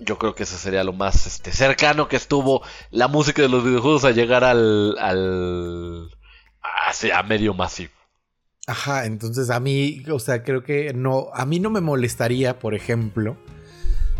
Yo 0.00 0.16
creo 0.18 0.34
que 0.34 0.44
ese 0.44 0.56
sería 0.56 0.82
lo 0.82 0.94
más 0.94 1.26
este, 1.26 1.52
cercano 1.52 2.08
que 2.08 2.16
estuvo 2.16 2.62
la 2.90 3.06
música 3.06 3.42
de 3.42 3.50
los 3.50 3.62
videojuegos 3.62 4.06
a 4.06 4.10
llegar 4.12 4.44
al. 4.44 4.96
al. 4.98 6.10
a 7.12 7.22
medio 7.24 7.52
masivo. 7.52 7.92
Ajá, 8.66 9.04
entonces 9.04 9.50
a 9.50 9.60
mí, 9.60 10.02
o 10.10 10.18
sea, 10.18 10.42
creo 10.42 10.64
que 10.64 10.94
no, 10.94 11.28
a 11.34 11.44
mí 11.44 11.60
no 11.60 11.68
me 11.68 11.82
molestaría, 11.82 12.58
por 12.58 12.74
ejemplo, 12.74 13.36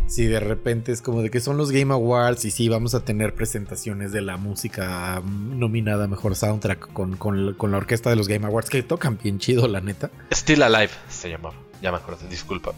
si 0.06 0.26
de 0.26 0.40
repente 0.40 0.92
es 0.92 1.02
como 1.02 1.22
de 1.22 1.30
que 1.30 1.40
son 1.40 1.56
los 1.56 1.70
Game 1.70 1.92
Awards 1.92 2.44
y 2.44 2.50
sí, 2.50 2.68
vamos 2.68 2.94
a 2.94 3.04
tener 3.04 3.34
presentaciones 3.34 4.12
de 4.12 4.20
la 4.20 4.36
música 4.36 5.22
nominada 5.24 6.06
mejor 6.06 6.36
soundtrack 6.36 6.92
con, 6.92 7.16
con, 7.16 7.54
con 7.54 7.70
la 7.70 7.78
orquesta 7.78 8.10
de 8.10 8.16
los 8.16 8.28
Game 8.28 8.46
Awards, 8.46 8.70
que 8.70 8.82
tocan 8.82 9.18
bien 9.22 9.38
chido, 9.38 9.66
la 9.68 9.80
neta. 9.80 10.10
Still 10.32 10.62
Alive 10.62 10.92
se 11.08 11.30
llamaba. 11.30 11.54
Ya 11.82 11.90
me 11.90 11.96
acuerdo, 11.96 12.28
disculpa. 12.28 12.72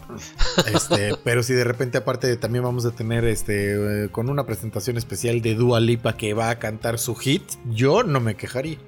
Este, 0.65 1.15
pero 1.23 1.43
si 1.43 1.53
de 1.53 1.63
repente 1.63 1.99
aparte 1.99 2.35
también 2.37 2.63
vamos 2.63 2.85
a 2.85 2.91
tener 2.91 3.23
este 3.25 4.05
eh, 4.05 4.09
con 4.09 4.31
una 4.31 4.47
presentación 4.47 4.97
especial 4.97 5.41
de 5.43 5.53
Dua 5.53 5.79
Lipa 5.79 6.17
que 6.17 6.33
va 6.33 6.49
a 6.49 6.57
cantar 6.57 6.97
su 6.97 7.13
hit, 7.15 7.43
yo 7.65 8.03
no 8.03 8.19
me 8.19 8.35
quejaría. 8.35 8.79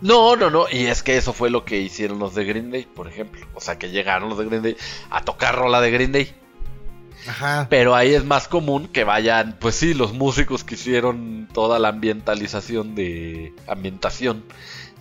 No, 0.00 0.36
no, 0.36 0.50
no. 0.50 0.66
Y 0.70 0.86
es 0.86 1.02
que 1.02 1.16
eso 1.16 1.32
fue 1.32 1.50
lo 1.50 1.64
que 1.64 1.80
hicieron 1.80 2.20
los 2.20 2.34
de 2.34 2.44
Green 2.44 2.70
Day, 2.70 2.86
por 2.86 3.08
ejemplo. 3.08 3.44
O 3.54 3.60
sea, 3.60 3.76
que 3.76 3.90
llegaron 3.90 4.28
los 4.28 4.38
de 4.38 4.44
Green 4.44 4.62
Day 4.62 4.76
a 5.10 5.22
tocar 5.24 5.56
rola 5.56 5.80
de 5.80 5.90
Green 5.90 6.12
Day. 6.12 6.32
Ajá. 7.28 7.66
Pero 7.70 7.94
ahí 7.94 8.14
es 8.14 8.24
más 8.24 8.48
común 8.48 8.88
que 8.88 9.04
vayan, 9.04 9.56
pues 9.60 9.74
sí, 9.74 9.94
los 9.94 10.12
músicos 10.12 10.64
que 10.64 10.74
hicieron 10.74 11.48
toda 11.52 11.78
la 11.78 11.88
ambientalización 11.88 12.94
de 12.94 13.52
ambientación 13.66 14.44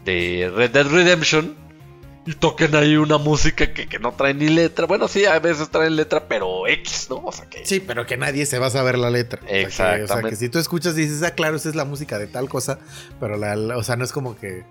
de 0.03 0.51
Red 0.55 0.71
Dead 0.71 0.87
Redemption 0.87 1.55
y 2.27 2.33
toquen 2.33 2.75
ahí 2.75 2.95
una 2.97 3.19
música 3.19 3.71
que, 3.71 3.87
que 3.87 3.99
no 3.99 4.11
trae 4.13 4.33
ni 4.33 4.47
letra. 4.49 4.87
Bueno, 4.87 5.07
sí, 5.07 5.25
a 5.25 5.37
veces 5.39 5.69
traen 5.69 5.95
letra, 5.95 6.27
pero 6.27 6.67
X, 6.67 7.07
¿no? 7.11 7.17
O 7.17 7.31
sea 7.31 7.45
que. 7.47 7.63
Sí, 7.65 7.79
pero 7.79 8.05
que 8.07 8.17
nadie 8.17 8.47
se 8.47 8.57
va 8.57 8.67
a 8.67 8.71
saber 8.71 8.97
la 8.97 9.11
letra. 9.11 9.41
Exactamente. 9.47 9.65
O 9.65 9.71
sea, 9.71 9.95
que, 9.97 10.03
o 10.03 10.07
sea, 10.07 10.29
que 10.31 10.35
si 10.35 10.49
tú 10.49 10.57
escuchas 10.57 10.95
dices, 10.95 11.21
ah, 11.21 11.35
claro, 11.35 11.55
esa 11.55 11.69
es 11.69 11.75
la 11.75 11.85
música 11.85 12.17
de 12.17 12.25
tal 12.27 12.49
cosa, 12.49 12.79
pero 13.19 13.37
la, 13.37 13.55
la- 13.55 13.77
o 13.77 13.83
sea, 13.83 13.95
no 13.95 14.03
es 14.03 14.11
como 14.11 14.35
que 14.35 14.63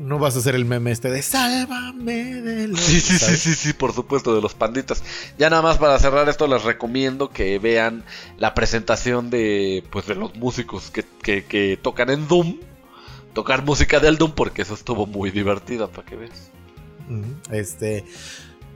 no 0.00 0.18
vas 0.18 0.36
a 0.36 0.40
hacer 0.40 0.54
el 0.54 0.64
meme 0.64 0.90
este 0.92 1.10
de 1.10 1.22
sálvame 1.22 2.40
de 2.42 2.68
los... 2.68 2.80
Sí, 2.80 3.00
sí, 3.00 3.12
sí, 3.14 3.18
¿sabes? 3.18 3.40
sí, 3.40 3.54
sí, 3.54 3.72
por 3.72 3.92
supuesto, 3.92 4.34
de 4.34 4.40
los 4.40 4.54
panditas. 4.54 5.02
Ya 5.38 5.50
nada 5.50 5.62
más 5.62 5.78
para 5.78 5.98
cerrar 5.98 6.28
esto, 6.28 6.46
les 6.46 6.62
recomiendo 6.64 7.30
que 7.30 7.58
vean 7.58 8.04
la 8.38 8.54
presentación 8.54 9.30
de, 9.30 9.84
pues, 9.90 10.06
de 10.06 10.14
los 10.14 10.34
músicos 10.36 10.90
que, 10.90 11.04
que, 11.22 11.44
que 11.44 11.78
tocan 11.80 12.10
en 12.10 12.28
Doom. 12.28 12.58
Tocar 13.32 13.64
música 13.64 14.00
del 14.00 14.16
Doom, 14.16 14.32
porque 14.32 14.62
eso 14.62 14.74
estuvo 14.74 15.06
muy 15.06 15.30
divertida, 15.30 15.88
para 15.88 16.06
que 16.06 16.16
veas. 16.16 16.50
Este. 17.50 18.04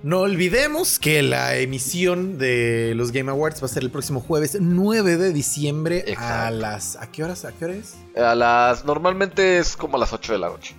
No 0.03 0.21
olvidemos 0.21 0.99
que 0.99 1.23
la 1.23 1.57
emisión 1.57 2.39
de 2.39 2.95
los 2.95 3.12
Game 3.12 3.31
Awards 3.31 3.62
va 3.62 3.66
a 3.66 3.68
ser 3.68 3.83
el 3.83 3.91
próximo 3.91 4.21
jueves 4.21 4.57
9 4.59 5.16
de 5.18 5.33
diciembre 5.33 6.14
a 6.16 6.51
las. 6.51 6.97
¿A 6.97 7.11
qué 7.11 7.25
horas? 7.25 7.45
¿A 7.45 7.53
qué 7.53 7.66
hora 7.66 7.75
es? 7.75 7.97
A 8.16 8.35
las, 8.35 8.85
normalmente 8.85 9.59
es 9.59 9.77
como 9.77 9.97
a 9.97 10.01
las 10.01 10.12
8 10.12 10.33
de 10.33 10.39
la 10.39 10.49
noche. 10.49 10.75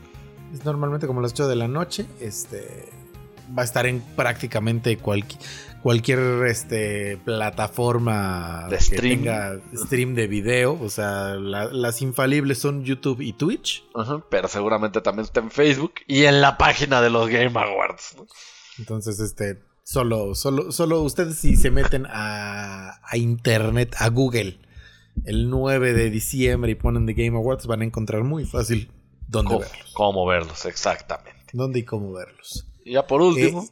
Es 0.54 0.66
normalmente 0.66 1.08
como 1.08 1.22
las 1.22 1.32
8 1.34 1.48
de 1.48 1.56
la 1.56 1.68
noche. 1.68 2.06
Este. 2.20 2.90
Va 3.58 3.64
a 3.64 3.66
estar 3.66 3.86
en 3.86 4.00
prácticamente 4.16 4.98
cualqui- 4.98 5.38
cualquier 5.84 6.20
este, 6.48 7.18
plataforma 7.26 8.68
De 8.70 8.78
que 8.78 8.84
stream. 8.84 9.20
tenga 9.24 9.60
stream 9.76 10.16
de 10.16 10.28
video. 10.28 10.78
O 10.82 10.90
sea, 10.90 11.36
la- 11.36 11.66
las 11.66 12.02
infalibles 12.02 12.60
son 12.60 12.84
YouTube 12.84 13.22
y 13.22 13.34
Twitch. 13.34 13.84
Pero 14.30 14.48
seguramente 14.48 15.02
también 15.02 15.26
está 15.26 15.40
en 15.42 15.52
Facebook 15.52 15.96
y 16.08 16.24
en 16.26 16.40
la 16.42 16.58
página 16.58 17.02
de 17.02 17.10
los 17.10 17.28
Game 17.30 17.52
Awards. 17.60 18.16
¿no? 18.18 18.26
Entonces, 18.80 19.20
este. 19.20 19.60
Solo, 19.84 20.36
solo, 20.36 20.72
solo 20.72 21.02
ustedes 21.02 21.36
si 21.38 21.56
se 21.58 21.72
meten 21.72 22.06
a, 22.08 23.02
a 23.04 23.18
internet, 23.18 23.96
a 24.00 24.08
Google, 24.10 24.60
el 25.26 25.50
9 25.50 25.92
de 25.94 26.10
diciembre 26.10 26.72
y 26.72 26.76
ponen 26.76 27.06
The 27.08 27.14
Game 27.14 27.36
Awards, 27.36 27.66
van 27.68 27.82
a 27.82 27.86
encontrar 27.86 28.24
muy 28.24 28.46
fácil 28.46 28.90
dónde 29.32 29.48
¿Cómo, 29.50 29.60
verlos. 29.62 29.92
cómo 29.94 30.26
verlos, 30.26 30.66
exactamente. 30.66 31.40
Dónde 31.54 31.80
y 31.80 31.84
cómo 31.84 32.12
verlos. 32.14 32.68
Y 32.86 32.94
ya 32.94 33.08
por 33.08 33.22
último, 33.22 33.64
Eh, 33.64 33.68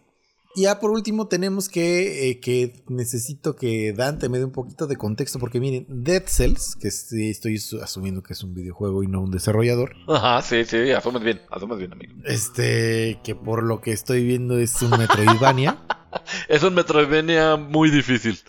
ya 0.55 0.80
por 0.80 0.91
último 0.91 1.28
tenemos 1.28 1.70
que, 1.70 2.30
eh, 2.30 2.39
que 2.39 2.84
necesito 2.88 3.55
que 3.55 3.93
Dante 3.93 4.30
me 4.30 4.39
dé 4.39 4.45
un 4.45 4.51
poquito 4.51 4.88
de 4.88 4.95
contexto 4.97 5.38
porque 5.39 5.60
miren, 5.60 5.86
Dead 5.89 6.24
Cells, 6.26 6.76
que 6.76 6.89
sí 6.91 7.30
estoy 7.30 7.57
su- 7.60 7.82
asumiendo 7.82 8.24
que 8.24 8.34
es 8.34 8.43
un 8.43 8.53
videojuego 8.55 9.03
y 9.03 9.07
no 9.07 9.22
un 9.22 9.32
desarrollador, 9.32 9.95
ajá, 10.07 10.41
sí, 10.41 10.66
sí, 10.66 10.91
asumes 10.91 11.22
bien, 11.24 11.41
asumes 11.51 11.78
bien, 11.78 11.93
amigo. 11.93 12.14
este, 12.26 13.20
que 13.24 13.36
por 13.36 13.64
lo 13.64 13.80
que 13.82 13.91
estoy 13.91 14.24
viendo 14.26 14.57
es 14.57 14.82
un 14.82 14.91
Metroidvania, 14.91 15.86
Es 16.49 16.64
un 16.64 16.74
Metroidvania 16.74 17.55
muy 17.55 17.91
difícil. 17.91 18.39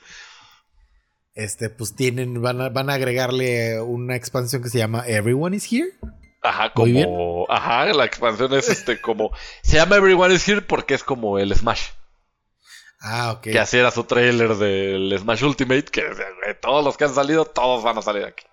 este, 1.35 1.71
pues 1.71 1.95
tienen, 1.95 2.41
van 2.41 2.61
a, 2.61 2.69
van 2.71 2.91
a 2.91 2.95
agregarle 2.95 3.81
una 3.81 4.17
expansión 4.17 4.63
que 4.63 4.69
se 4.71 4.79
llama 4.79 5.05
Everyone 5.07 5.55
is 5.57 5.71
Here. 5.71 5.91
Ajá, 6.43 6.73
Muy 6.77 6.93
bien. 6.93 7.05
como. 7.07 7.47
Ajá, 7.49 7.87
la 7.93 8.05
expansión 8.05 8.53
es 8.55 8.69
este 8.69 9.01
como. 9.01 9.31
Se 9.63 9.77
llama 9.77 9.97
Everyone 9.97 10.35
is 10.35 10.49
Here 10.49 10.63
porque 10.63 10.95
es 10.95 11.05
como 11.05 11.39
el 11.39 11.55
Smash. 11.55 11.89
Ah, 13.01 13.33
ok. 13.33 13.43
Que 13.43 13.59
así 13.59 13.79
era 13.79 13.91
su 13.91 14.05
trailer 14.05 14.57
del 14.57 15.17
Smash 15.19 15.45
Ultimate. 15.45 15.85
Que 15.85 16.03
todos 16.61 16.85
los 16.85 16.97
que 16.97 17.05
han 17.05 17.15
salido, 17.15 17.45
todos 17.45 17.83
van 17.83 17.99
a 17.99 18.03
salir 18.03 18.25
aquí. 18.25 18.45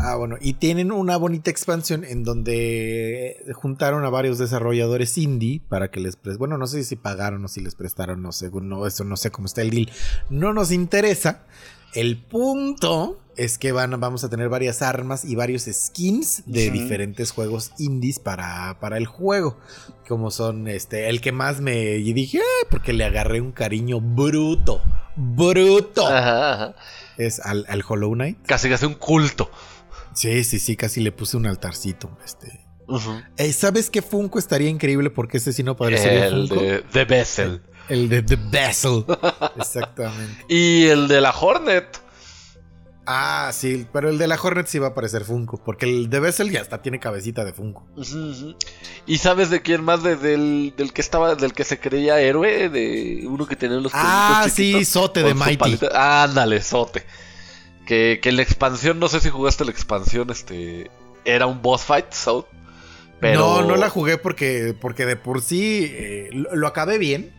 Ah, 0.00 0.14
bueno, 0.14 0.36
y 0.40 0.52
tienen 0.54 0.92
una 0.92 1.16
bonita 1.16 1.50
expansión 1.50 2.04
en 2.04 2.22
donde 2.22 3.36
juntaron 3.54 4.04
a 4.04 4.10
varios 4.10 4.38
desarrolladores 4.38 5.18
indie 5.18 5.60
para 5.68 5.90
que 5.90 5.98
les 5.98 6.14
pres 6.14 6.38
bueno, 6.38 6.56
no 6.56 6.68
sé 6.68 6.84
si 6.84 6.94
pagaron 6.94 7.44
o 7.44 7.48
si 7.48 7.60
les 7.60 7.74
prestaron, 7.74 8.22
no 8.22 8.30
sé, 8.30 8.48
no, 8.52 8.86
eso 8.86 9.02
no 9.02 9.16
sé 9.16 9.32
cómo 9.32 9.46
está 9.46 9.62
el 9.62 9.70
deal. 9.70 9.90
No 10.30 10.52
nos 10.52 10.70
interesa. 10.70 11.46
El 11.94 12.16
punto 12.22 13.18
es 13.36 13.56
que 13.56 13.70
van, 13.72 13.98
vamos 14.00 14.24
a 14.24 14.28
tener 14.28 14.48
varias 14.48 14.82
armas 14.82 15.24
y 15.24 15.36
varios 15.36 15.62
skins 15.72 16.42
de 16.46 16.70
diferentes 16.70 17.30
juegos 17.30 17.70
indies 17.78 18.18
para, 18.18 18.78
para 18.80 18.98
el 18.98 19.06
juego. 19.06 19.56
Como 20.08 20.30
son 20.30 20.66
este, 20.68 21.08
el 21.08 21.20
que 21.20 21.32
más 21.32 21.60
me 21.60 21.96
y 21.96 22.12
dije, 22.12 22.40
"Ah", 22.40 22.66
porque 22.70 22.92
le 22.92 23.04
agarré 23.04 23.40
un 23.40 23.52
cariño 23.52 24.00
bruto, 24.00 24.82
bruto. 25.16 26.06
Ajá, 26.06 26.52
ajá. 26.54 26.74
Es 27.16 27.40
al, 27.40 27.64
al 27.68 27.82
Hollow 27.86 28.12
Knight. 28.14 28.38
Casi 28.46 28.72
hace 28.72 28.86
un 28.86 28.94
culto. 28.94 29.50
Sí, 30.14 30.42
sí, 30.44 30.58
sí, 30.58 30.76
casi 30.76 31.00
le 31.00 31.12
puse 31.12 31.36
un 31.36 31.46
altarcito. 31.46 32.10
Este. 32.24 32.66
Eh, 33.36 33.52
¿Sabes 33.52 33.90
qué 33.90 34.02
Funko 34.02 34.38
estaría 34.38 34.68
increíble? 34.70 35.10
Porque 35.10 35.36
ese 35.36 35.52
sí 35.52 35.62
no 35.62 35.76
parecería 35.76 36.26
El 36.26 36.48
Funko. 36.48 36.62
de 36.62 36.84
The 36.92 37.04
Vessel. 37.04 37.48
El 37.50 37.62
de 37.88 38.22
The 38.22 38.36
Vessel. 38.36 39.04
Exactamente. 39.56 40.44
Y 40.48 40.86
el 40.86 41.08
de 41.08 41.20
la 41.20 41.30
Hornet. 41.30 42.00
Ah, 43.10 43.50
sí, 43.54 43.86
pero 43.90 44.10
el 44.10 44.18
de 44.18 44.26
la 44.28 44.38
Hornet 44.40 44.66
sí 44.66 44.78
va 44.78 44.88
a 44.88 44.94
parecer 44.94 45.24
Funko. 45.24 45.56
Porque 45.64 45.86
el 45.86 46.10
de 46.10 46.20
Vessel 46.20 46.50
ya 46.50 46.60
está, 46.60 46.82
tiene 46.82 47.00
cabecita 47.00 47.42
de 47.42 47.54
Funko. 47.54 47.86
¿Y 49.06 49.16
sabes 49.16 49.48
de 49.48 49.62
quién 49.62 49.82
más? 49.82 50.02
De- 50.02 50.16
del, 50.16 50.74
del 50.76 50.92
que 50.92 51.00
estaba, 51.00 51.34
del 51.34 51.54
que 51.54 51.64
se 51.64 51.80
creía 51.80 52.20
héroe, 52.20 52.68
de 52.68 53.22
uno 53.26 53.46
que 53.46 53.56
tenía 53.56 53.78
los 53.78 53.92
Ah, 53.94 54.46
sí, 54.52 54.84
Sote 54.84 55.22
de 55.22 55.32
Mighty. 55.32 55.56
palita. 55.56 56.22
Ándale, 56.24 56.60
Sote. 56.60 57.06
Que, 57.86 58.20
que 58.22 58.28
en 58.28 58.36
la 58.36 58.42
expansión, 58.42 58.98
no 58.98 59.08
sé 59.08 59.20
si 59.20 59.30
jugaste 59.30 59.64
la 59.64 59.70
expansión, 59.70 60.28
este. 60.30 60.90
Era 61.24 61.46
un 61.46 61.62
boss 61.62 61.82
fight, 61.84 62.12
so, 62.12 62.46
pero. 63.20 63.40
No, 63.40 63.62
no 63.64 63.76
la 63.76 63.88
jugué 63.90 64.18
porque, 64.18 64.74
porque 64.80 65.06
de 65.06 65.16
por 65.16 65.42
sí 65.42 65.86
eh, 65.90 66.28
lo, 66.32 66.54
lo 66.56 66.66
acabé 66.66 66.98
bien. 66.98 67.32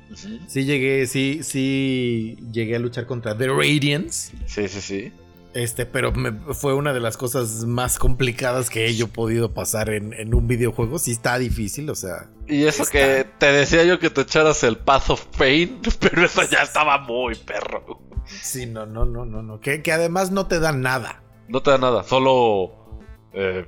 Sí 0.47 0.65
llegué, 0.65 1.05
sí, 1.07 1.41
sí 1.43 2.37
llegué 2.51 2.75
a 2.75 2.79
luchar 2.79 3.05
contra 3.05 3.37
The 3.37 3.47
Radiance. 3.47 4.35
Sí, 4.47 4.67
sí, 4.67 4.81
sí. 4.81 5.11
Este, 5.53 5.85
pero 5.85 6.11
me- 6.11 6.31
fue 6.53 6.73
una 6.75 6.93
de 6.93 6.99
las 6.99 7.17
cosas 7.17 7.65
más 7.65 7.97
complicadas 7.97 8.69
que 8.69 8.93
yo 8.95 9.05
he 9.05 9.09
podido 9.09 9.51
pasar 9.53 9.89
en, 9.89 10.13
en 10.13 10.33
un 10.35 10.47
videojuego. 10.47 10.99
Sí 10.99 11.11
está 11.11 11.37
difícil, 11.39 11.89
o 11.89 11.95
sea. 11.95 12.29
Y 12.47 12.63
eso 12.65 12.83
Está. 12.83 12.91
que 12.91 13.25
te 13.37 13.51
decía 13.51 13.83
yo 13.83 13.99
que 13.99 14.09
te 14.09 14.21
echaras 14.21 14.63
el 14.63 14.77
Path 14.77 15.09
of 15.11 15.25
Pain, 15.37 15.79
pero 15.99 16.23
eso 16.25 16.41
ya 16.49 16.63
estaba 16.63 16.99
muy 16.99 17.35
perro. 17.35 17.99
Sí, 18.25 18.65
no, 18.67 18.85
no, 18.85 19.05
no, 19.05 19.25
no, 19.25 19.41
no. 19.41 19.59
Que, 19.59 19.81
que 19.81 19.91
además 19.91 20.29
no 20.31 20.45
te 20.47 20.59
da 20.59 20.71
nada. 20.71 21.23
No 21.47 21.61
te 21.63 21.71
da 21.71 21.77
nada, 21.79 22.03
solo. 22.03 22.78
Eh, 23.33 23.65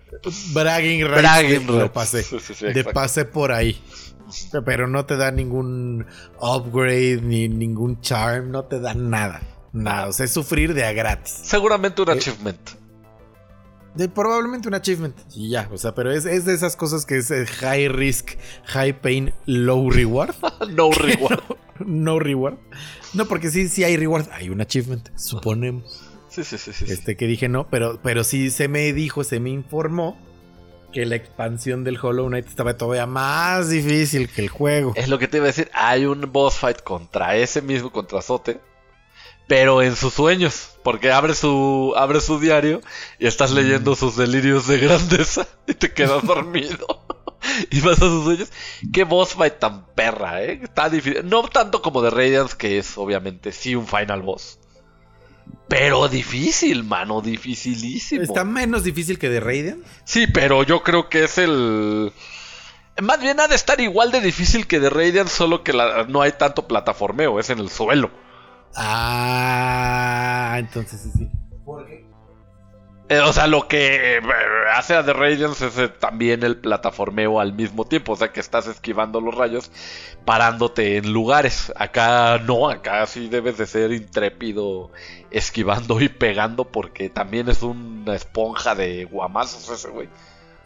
Bragging 0.53 1.01
rights. 1.05 1.21
bragging 1.21 1.59
de- 1.67 1.73
lo 1.73 1.79
rights. 1.79 1.91
pasé. 1.93 2.23
Sí, 2.23 2.39
sí, 2.39 2.53
sí, 2.53 2.65
de 2.67 2.83
pasé 2.83 3.25
por 3.25 3.51
ahí. 3.51 3.79
Pero 4.65 4.87
no 4.87 5.05
te 5.05 5.17
da 5.17 5.29
ningún 5.31 6.05
upgrade 6.39 7.21
ni 7.21 7.49
ningún 7.49 7.99
charm. 8.01 8.49
No 8.51 8.63
te 8.65 8.79
da 8.79 8.93
nada. 8.93 9.41
Nada. 9.73 10.07
O 10.07 10.13
sea, 10.13 10.25
es 10.25 10.31
sufrir 10.31 10.73
de 10.73 10.85
a 10.85 10.93
gratis. 10.93 11.39
Seguramente 11.43 12.01
un 12.01 12.09
Eh, 12.09 12.13
achievement. 12.13 12.59
De, 13.93 14.07
probablemente 14.07 14.69
un 14.69 14.73
achievement. 14.73 15.15
Y 15.35 15.49
ya. 15.49 15.67
O 15.71 15.77
sea, 15.77 15.93
pero 15.93 16.11
es, 16.11 16.25
es 16.25 16.45
de 16.45 16.53
esas 16.53 16.75
cosas 16.77 17.05
que 17.05 17.17
es 17.17 17.29
eh, 17.29 17.45
high 17.45 17.89
risk, 17.89 18.31
high 18.67 19.01
pain, 19.01 19.33
low 19.45 19.89
reward. 19.89 20.33
no 20.73 20.91
reward. 20.91 21.41
no 21.85 22.17
reward. 22.19 22.55
No, 23.13 23.25
porque 23.25 23.49
sí, 23.51 23.67
sí 23.67 23.83
hay 23.83 23.97
reward. 23.97 24.27
Hay 24.31 24.49
un 24.49 24.61
achievement, 24.61 25.09
suponemos. 25.17 26.07
Sí, 26.31 26.45
sí, 26.45 26.57
sí, 26.57 26.71
sí. 26.71 26.85
Este 26.87 27.17
que 27.17 27.27
dije 27.27 27.49
no, 27.49 27.67
pero, 27.69 27.99
pero 28.01 28.23
sí 28.23 28.51
se 28.51 28.69
me 28.69 28.93
dijo, 28.93 29.25
se 29.25 29.41
me 29.41 29.49
informó 29.49 30.17
que 30.93 31.05
la 31.05 31.15
expansión 31.17 31.83
del 31.83 31.97
Hollow 32.01 32.27
Knight 32.27 32.47
estaba 32.47 32.77
todavía 32.77 33.05
más 33.05 33.69
difícil 33.69 34.29
que 34.29 34.41
el 34.41 34.49
juego. 34.49 34.93
Es 34.95 35.09
lo 35.09 35.19
que 35.19 35.27
te 35.27 35.37
iba 35.37 35.45
a 35.45 35.47
decir. 35.47 35.69
Hay 35.73 36.05
un 36.05 36.31
boss 36.31 36.55
fight 36.55 36.81
contra 36.81 37.35
ese 37.35 37.61
mismo, 37.61 37.91
contra 37.91 38.21
Sote. 38.21 38.59
Pero 39.47 39.81
en 39.81 39.95
sus 39.97 40.13
sueños. 40.13 40.69
Porque 40.83 41.11
abre 41.11 41.35
su, 41.35 41.93
abre 41.97 42.21
su 42.21 42.39
diario 42.39 42.81
y 43.19 43.27
estás 43.27 43.51
leyendo 43.51 43.95
sus 43.95 44.15
delirios 44.15 44.67
de 44.67 44.79
grandeza 44.79 45.47
y 45.67 45.73
te 45.73 45.93
quedas 45.93 46.25
dormido. 46.25 47.03
y 47.69 47.81
vas 47.81 47.97
a 47.97 48.05
sus 48.05 48.23
sueños. 48.23 48.49
Qué 48.93 49.03
boss 49.03 49.33
fight 49.33 49.59
tan 49.59 49.85
perra, 49.93 50.43
¿eh? 50.43 50.61
Está 50.63 50.89
difícil. 50.89 51.27
No 51.27 51.43
tanto 51.43 51.81
como 51.81 52.01
de 52.01 52.09
Radiance, 52.09 52.55
que 52.57 52.77
es 52.77 52.97
obviamente 52.97 53.51
sí 53.51 53.75
un 53.75 53.85
final 53.85 54.21
boss. 54.21 54.60
Pero 55.67 56.07
difícil, 56.09 56.83
mano, 56.83 57.21
dificilísimo. 57.21 58.21
Está 58.23 58.43
menos 58.43 58.83
difícil 58.83 59.17
que 59.17 59.29
de 59.29 59.39
Radiant. 59.39 59.85
Sí, 60.03 60.27
pero 60.27 60.63
yo 60.63 60.83
creo 60.83 61.07
que 61.09 61.23
es 61.23 61.37
el. 61.37 62.11
Más 63.01 63.21
bien 63.21 63.39
ha 63.39 63.47
de 63.47 63.55
estar 63.55 63.79
igual 63.79 64.11
de 64.11 64.19
difícil 64.19 64.67
que 64.67 64.79
de 64.81 64.89
Radiant, 64.89 65.29
solo 65.29 65.63
que 65.63 65.71
la- 65.71 66.03
no 66.09 66.21
hay 66.21 66.33
tanto 66.33 66.67
plataformeo, 66.67 67.39
es 67.39 67.49
en 67.49 67.59
el 67.59 67.69
suelo. 67.69 68.11
Ah, 68.75 70.55
entonces 70.57 71.01
sí, 71.01 71.11
sí. 71.17 71.23
Eh, 71.89 72.05
o 73.19 73.33
sea, 73.33 73.47
lo 73.47 73.67
que 73.67 74.17
eh, 74.17 74.21
hace 74.73 74.95
a 74.95 75.03
The 75.03 75.13
Radiance 75.13 75.67
es 75.67 75.77
eh, 75.77 75.89
también 75.89 76.43
el 76.43 76.57
plataformeo 76.57 77.39
al 77.39 77.53
mismo 77.53 77.85
tiempo. 77.85 78.13
O 78.13 78.15
sea, 78.15 78.31
que 78.31 78.39
estás 78.39 78.67
esquivando 78.67 79.19
los 79.19 79.35
rayos 79.35 79.71
parándote 80.23 80.97
en 80.97 81.11
lugares. 81.11 81.73
Acá 81.75 82.37
no, 82.39 82.69
acá 82.69 83.05
sí 83.07 83.27
debes 83.27 83.57
de 83.57 83.67
ser 83.67 83.91
intrépido 83.91 84.91
esquivando 85.29 85.99
y 86.01 86.09
pegando 86.09 86.65
porque 86.65 87.09
también 87.09 87.49
es 87.49 87.63
una 87.63 88.15
esponja 88.15 88.75
de 88.75 89.05
guamazos 89.05 89.69
ese 89.69 89.89
güey. 89.89 90.09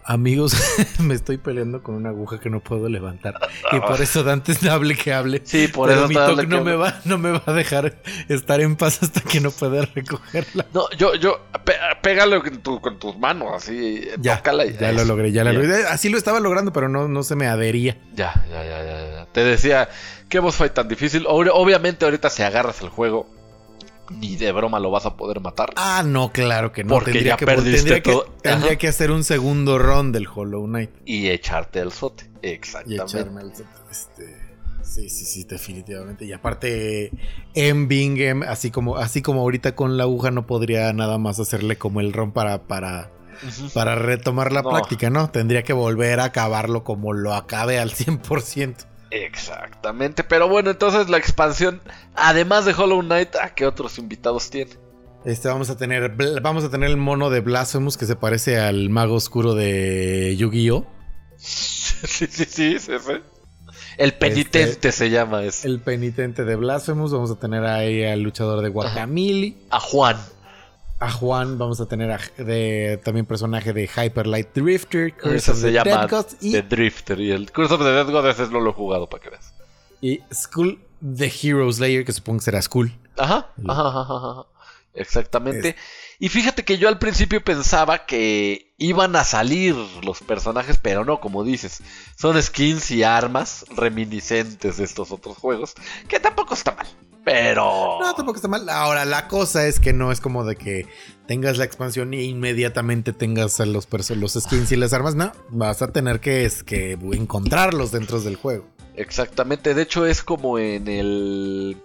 Amigos, 0.08 0.56
me 0.99 1.16
estoy 1.16 1.38
peleando 1.38 1.82
con 1.82 1.95
una 1.95 2.10
aguja 2.10 2.39
que 2.39 2.49
no 2.51 2.60
puedo 2.60 2.88
levantar. 2.89 3.34
Y 3.72 3.80
por 3.80 3.99
eso 4.01 4.24
Dante 4.24 4.53
hable 4.70 4.95
que 4.95 5.12
hable. 5.14 5.41
Sí, 5.45 5.68
por 5.68 5.89
Pero 5.89 6.01
eso 6.01 6.10
mi 6.10 6.14
toc 6.16 6.45
no 6.47 6.64
me, 6.64 6.76
va, 6.76 6.99
no 7.06 7.18
me 7.18 7.32
va 7.32 7.41
a 7.45 7.53
dejar 7.53 7.95
estar 8.30 8.62
en 8.62 8.76
paz 8.76 9.01
hasta 9.01 9.22
que 9.22 9.41
no 9.41 9.49
pueda 9.49 9.84
recogerla. 9.95 10.68
No, 10.74 10.89
yo, 10.97 11.16
yo, 11.16 11.39
pe- 11.64 11.74
pégalo 12.03 12.41
con, 12.43 12.58
tu- 12.62 12.80
con 12.82 12.99
tus 12.99 13.18
manos, 13.18 13.49
así. 13.56 14.08
Ya, 14.20 14.38
tócala 14.38 14.66
y- 14.66 14.78
ya 14.78 14.91
lo 14.91 15.03
logré, 15.06 15.32
ya 15.32 15.43
lo 15.43 15.53
logré. 15.53 15.86
Así 15.88 16.10
lo 16.10 16.18
estaba 16.20 16.39
logrando, 16.39 16.72
pero 16.72 16.88
no, 16.88 17.08
no 17.08 17.24
se 17.24 17.36
me 17.36 17.47
adhería. 17.47 17.97
Ya, 18.14 18.45
ya, 18.49 18.64
ya, 18.64 18.84
ya, 18.84 19.10
ya. 19.12 19.26
Te 19.32 19.43
decía, 19.43 19.89
¿qué 20.30 20.38
boss 20.39 20.56
fight 20.56 20.74
tan 20.74 20.88
difícil? 20.88 21.26
Ob- 21.26 21.49
Obviamente 21.51 22.06
ahorita 22.06 22.30
si 22.30 22.43
agarras 22.43 22.80
el 22.82 22.89
juego, 22.89 23.28
ni 24.12 24.36
de 24.36 24.51
broma 24.51 24.80
lo 24.80 24.91
vas 24.91 25.06
a 25.06 25.16
poder 25.16 25.39
matar. 25.41 25.72
Ah, 25.76 26.03
no, 26.06 26.32
claro 26.32 26.72
que 26.72 26.84
no. 26.84 26.89
Porque 26.89 27.12
tendría 27.12 27.34
ya 27.34 27.38
que, 27.38 27.45
perdiste 27.45 27.78
tendría 27.78 28.01
que, 28.03 28.12
todo. 28.12 28.26
tendría 28.41 28.76
que 28.78 28.88
hacer 28.88 29.12
un 29.12 29.24
segundo 29.24 29.78
run 29.78 30.12
del 30.12 30.28
Hollow 30.34 30.66
Knight. 30.66 30.91
Y 31.06 31.30
echarte 31.30 31.80
el 31.80 31.91
sote. 31.91 32.30
Y 32.41 32.49
Exactamente. 32.49 33.03
echarme 33.03 33.41
el 33.41 33.51
este, 33.91 34.45
Sí, 34.84 35.10
sí, 35.10 35.26
sí, 35.26 35.43
definitivamente. 35.43 36.26
Y 36.26 36.32
aparte, 36.34 37.12
en 37.56 37.88
Bingham, 37.88 38.43
así 38.43 38.70
como, 38.72 38.97
así 38.97 39.22
como 39.22 39.41
ahorita 39.41 39.74
con 39.76 39.97
la 39.97 40.03
aguja, 40.03 40.30
no 40.32 40.45
podría 40.45 40.93
nada 40.93 41.18
más 41.18 41.39
hacerle 41.39 41.78
como 41.78 42.01
el 42.01 42.14
ron 42.14 42.32
para, 42.32 42.64
para, 42.68 43.10
para 43.74 43.95
retomar 43.95 44.51
la 44.53 44.62
No. 44.62 44.70
práctica, 44.70 45.10
¿no? 45.10 45.30
Tendría 45.32 45.64
que 45.64 45.74
volver 45.74 46.20
a 46.20 46.26
acabarlo 46.26 46.84
como 46.84 47.14
lo 47.14 47.34
acabe 47.34 47.80
al 47.80 47.91
100%. 47.91 48.86
Exactamente. 49.24 50.24
Pero 50.24 50.49
bueno, 50.49 50.72
entonces 50.72 51.09
la 51.09 51.18
expansión, 51.18 51.82
además 52.16 52.66
de 52.66 52.74
Hollow 52.74 53.01
Knight, 53.01 53.36
¿a 53.38 53.53
qué 53.55 53.66
otros 53.66 53.97
invitados 53.97 54.49
tiene? 54.49 54.72
Este, 55.24 55.47
vamos 55.47 55.70
a 55.70 55.78
tener, 55.78 56.16
vamos 56.41 56.63
a 56.66 56.70
tener 56.70 56.89
el 56.89 56.97
mono 56.97 57.30
de 57.30 57.39
Blasphemous 57.39 57.97
que 57.97 58.05
se 58.05 58.16
parece 58.16 58.59
al 58.59 58.89
mago 58.89 59.16
oscuro 59.16 59.55
de 59.55 60.36
Yu-Gi-Oh! 60.38 60.86
sí, 61.38 62.28
sí, 62.28 62.45
sí, 62.45 62.80
sí, 62.80 62.80
sí. 62.80 63.13
El 63.97 64.13
penitente 64.16 64.91
se 64.91 65.09
llama 65.09 65.39
ese. 65.39 65.47
Este, 65.47 65.68
El 65.70 65.80
penitente 65.80 66.43
de 66.43 66.55
Blasphemous. 66.57 67.13
Vamos 67.13 67.32
a 67.32 67.39
tener 67.39 67.63
ahí 67.63 68.03
al 68.03 68.22
luchador 68.22 68.61
de 68.61 68.70
Guacamole. 68.70 69.55
A 69.70 69.80
Juan. 69.80 70.18
A 70.99 71.11
Juan, 71.11 71.57
vamos 71.57 71.81
a 71.81 71.87
tener 71.87 72.09
a- 72.11 72.19
de, 72.41 72.99
también 73.03 73.25
personaje 73.25 73.73
de 73.73 73.83
Hyper 73.87 74.27
Light 74.27 74.49
Drifter, 74.55 75.13
Curse 75.13 75.51
of 75.51 75.57
se 75.57 75.67
the 75.67 75.73
llama 75.73 76.07
Dead 76.07 76.25
y, 76.41 76.51
The 76.53 76.61
Drifter. 76.61 77.19
Y 77.19 77.31
el 77.31 77.51
Curse 77.51 77.73
of 77.73 77.81
the 77.81 77.91
Dead 77.91 78.09
God 78.09 78.27
ese 78.29 78.47
no 78.47 78.61
lo 78.61 78.69
he 78.69 78.73
jugado 78.73 79.09
para 79.09 79.21
que 79.23 79.29
veas. 79.29 79.53
y 80.01 80.21
Skull 80.33 80.79
the 81.01 81.31
Hero 81.41 81.71
Slayer, 81.71 82.05
que 82.05 82.13
supongo 82.13 82.39
que 82.39 82.45
será 82.45 82.61
Skull. 82.61 82.93
Ajá, 83.17 83.49
ajá, 83.67 83.87
ajá, 83.89 84.01
ajá. 84.01 84.45
Exactamente. 84.93 85.75
Y 86.19 86.29
fíjate 86.29 86.63
que 86.63 86.77
yo 86.77 86.87
al 86.87 86.97
principio 86.97 87.43
pensaba 87.43 88.05
que 88.05 88.73
iban 88.77 89.17
a 89.17 89.25
salir 89.25 89.75
los 90.03 90.21
personajes, 90.21 90.79
pero 90.81 91.03
no, 91.03 91.19
como 91.19 91.43
dices. 91.43 91.81
Son 92.17 92.41
skins 92.41 92.89
y 92.91 93.03
armas 93.03 93.65
reminiscentes 93.75 94.77
de 94.77 94.85
estos 94.85 95.11
otros 95.11 95.37
juegos, 95.37 95.73
que 96.07 96.21
tampoco 96.21 96.53
está 96.53 96.71
mal. 96.73 96.87
Pero... 97.26 97.97
No, 97.99 98.13
tampoco 98.13 98.36
está 98.36 98.47
mal. 98.47 98.69
Ahora, 98.69 99.03
la 99.03 99.28
cosa 99.28 99.65
es 99.65 99.80
que 99.80 99.93
no 99.93 100.11
es 100.11 100.21
como 100.21 100.45
de 100.45 100.55
que 100.55 100.88
tengas 101.26 101.57
la 101.57 101.65
expansión 101.65 102.13
e 102.13 102.21
inmediatamente 102.21 103.13
tengas 103.13 103.59
a 103.59 103.65
los, 103.65 103.88
skins 103.88 104.71
y 104.71 104.76
las 104.76 104.93
armas. 104.93 105.15
No, 105.15 105.32
vas 105.49 105.82
a 105.82 105.88
tener 105.88 106.19
que, 106.19 106.45
es 106.45 106.63
que 106.63 106.91
encontrarlos 106.91 107.91
dentro 107.91 108.21
del 108.21 108.36
juego. 108.36 108.67
Exactamente, 108.95 109.73
de 109.73 109.82
hecho 109.82 110.05
es 110.05 110.23
como 110.23 110.59
en 110.59 110.88
el... 110.88 111.78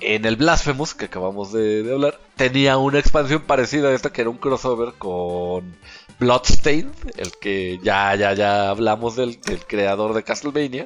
En 0.00 0.26
el 0.26 0.36
Blasphemous, 0.36 0.94
que 0.94 1.06
acabamos 1.06 1.52
de, 1.52 1.82
de 1.82 1.94
hablar, 1.94 2.20
tenía 2.36 2.76
una 2.76 2.98
expansión 2.98 3.42
parecida 3.42 3.88
a 3.88 3.94
esta 3.94 4.12
que 4.12 4.20
era 4.20 4.30
un 4.30 4.36
crossover 4.36 4.92
con 4.98 5.74
Bloodstained, 6.20 6.92
el 7.16 7.32
que 7.40 7.80
ya, 7.82 8.14
ya, 8.14 8.34
ya 8.34 8.68
hablamos 8.68 9.16
del, 9.16 9.40
del 9.40 9.64
creador 9.66 10.12
de 10.12 10.22
Castlevania. 10.22 10.84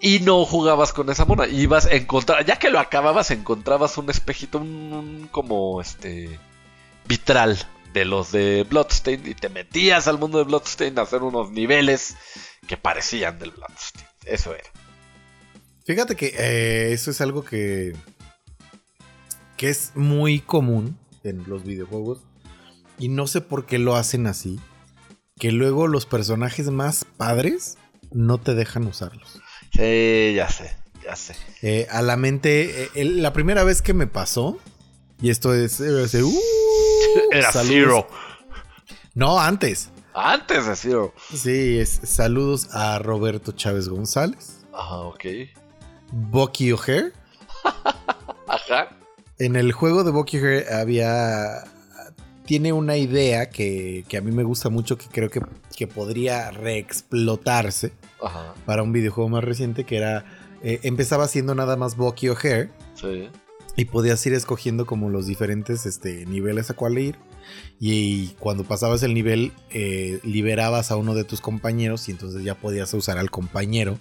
Y 0.00 0.20
no 0.20 0.44
jugabas 0.44 0.92
con 0.92 1.10
esa 1.10 1.24
mona, 1.24 1.46
ibas 1.48 1.86
a 1.86 1.94
encontrar, 1.94 2.44
ya 2.46 2.58
que 2.58 2.70
lo 2.70 2.78
acababas, 2.78 3.32
encontrabas 3.32 3.98
un 3.98 4.10
espejito, 4.10 4.58
un, 4.58 5.28
como 5.32 5.80
este 5.80 6.38
vitral 7.06 7.58
de 7.92 8.04
los 8.04 8.30
de 8.30 8.64
Bloodstained 8.68 9.26
y 9.26 9.34
te 9.34 9.48
metías 9.48 10.06
al 10.06 10.18
mundo 10.18 10.38
de 10.38 10.44
Bloodstained 10.44 10.98
a 10.98 11.02
hacer 11.02 11.22
unos 11.22 11.50
niveles 11.50 12.16
que 12.68 12.76
parecían 12.76 13.38
del 13.38 13.50
Bloodstained. 13.50 14.08
Eso 14.24 14.54
era. 14.54 14.70
Fíjate 15.84 16.16
que 16.16 16.34
eh, 16.38 16.92
eso 16.92 17.10
es 17.10 17.20
algo 17.20 17.44
que, 17.44 17.96
que 19.56 19.70
es 19.70 19.92
muy 19.94 20.40
común 20.40 20.98
en 21.24 21.44
los 21.48 21.64
videojuegos. 21.64 22.20
Y 22.98 23.08
no 23.08 23.26
sé 23.26 23.40
por 23.40 23.66
qué 23.66 23.78
lo 23.78 23.96
hacen 23.96 24.26
así. 24.26 24.60
Que 25.38 25.50
luego 25.52 25.86
los 25.86 26.04
personajes 26.04 26.70
más 26.70 27.04
padres 27.04 27.78
no 28.12 28.38
te 28.38 28.54
dejan 28.54 28.86
usarlos. 28.86 29.40
Sí, 29.72 30.34
ya 30.34 30.48
sé, 30.50 30.74
ya 31.04 31.14
sé. 31.16 31.34
Eh, 31.62 31.86
a 31.90 32.02
la 32.02 32.16
mente, 32.16 32.84
eh, 32.84 32.88
el- 32.94 33.22
la 33.22 33.32
primera 33.32 33.64
vez 33.64 33.82
que 33.82 33.94
me 33.94 34.06
pasó, 34.06 34.58
y 35.20 35.30
esto 35.30 35.54
es... 35.54 35.80
eh, 35.80 36.22
uh, 36.22 36.38
Era 37.32 37.52
saludos. 37.52 37.68
Zero. 37.68 38.08
No, 39.14 39.38
antes. 39.40 39.90
Antes 40.14 40.66
de 40.66 40.76
Zero. 40.76 41.14
Sí, 41.34 41.78
es 41.78 42.00
saludos 42.04 42.68
a 42.72 42.98
Roberto 42.98 43.52
Chávez 43.52 43.88
González, 43.88 44.60
Ajá, 44.72 44.98
ok. 45.00 45.24
Bucky 46.12 46.72
O'Hare. 46.72 47.12
Ajá. 48.48 48.88
En 49.38 49.56
el 49.56 49.72
juego 49.72 50.04
de 50.04 50.10
Bucky 50.10 50.38
O'Hare 50.38 50.66
había. 50.74 51.64
Tiene 52.46 52.72
una 52.72 52.96
idea 52.96 53.50
que, 53.50 54.04
que 54.08 54.16
a 54.16 54.20
mí 54.22 54.32
me 54.32 54.42
gusta 54.42 54.70
mucho, 54.70 54.96
que 54.96 55.06
creo 55.08 55.28
que, 55.30 55.40
que 55.76 55.86
podría 55.86 56.50
reexplotarse 56.50 57.92
Ajá. 58.22 58.54
para 58.66 58.82
un 58.82 58.92
videojuego 58.92 59.28
más 59.28 59.44
reciente, 59.44 59.84
que 59.84 59.96
era. 59.96 60.24
eh, 60.62 60.80
empezaba 60.82 61.28
siendo 61.28 61.54
nada 61.54 61.76
más 61.76 61.96
Bucky 61.96 62.28
O'Hare 62.30 62.70
Sí. 62.94 63.28
y 63.76 63.84
podías 63.84 64.24
ir 64.26 64.34
escogiendo 64.34 64.86
como 64.86 65.08
los 65.08 65.26
diferentes 65.26 65.86
este, 65.86 66.26
niveles 66.26 66.68
a 66.70 66.74
cuál 66.74 66.98
ir. 66.98 67.16
Y, 67.80 68.30
cuando 68.40 68.64
pasabas 68.64 69.02
el 69.04 69.14
nivel, 69.14 69.52
eh, 69.70 70.18
liberabas 70.24 70.90
a 70.90 70.96
uno 70.96 71.14
de 71.14 71.24
tus 71.24 71.40
compañeros 71.40 72.08
y 72.08 72.12
entonces 72.12 72.42
ya 72.42 72.54
podías 72.56 72.92
usar 72.92 73.18
al 73.18 73.30
compañero. 73.30 73.98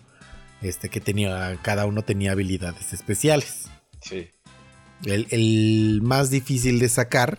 Este 0.62 0.90
que 0.90 1.00
tenía. 1.00 1.56
Cada 1.62 1.86
uno 1.86 2.02
tenía 2.02 2.32
habilidades 2.32 2.92
especiales. 2.92 3.66
Sí. 4.02 4.30
El, 5.06 5.28
el 5.30 6.02
más 6.02 6.32
difícil 6.32 6.80
de 6.80 6.90
sacar 6.90 7.38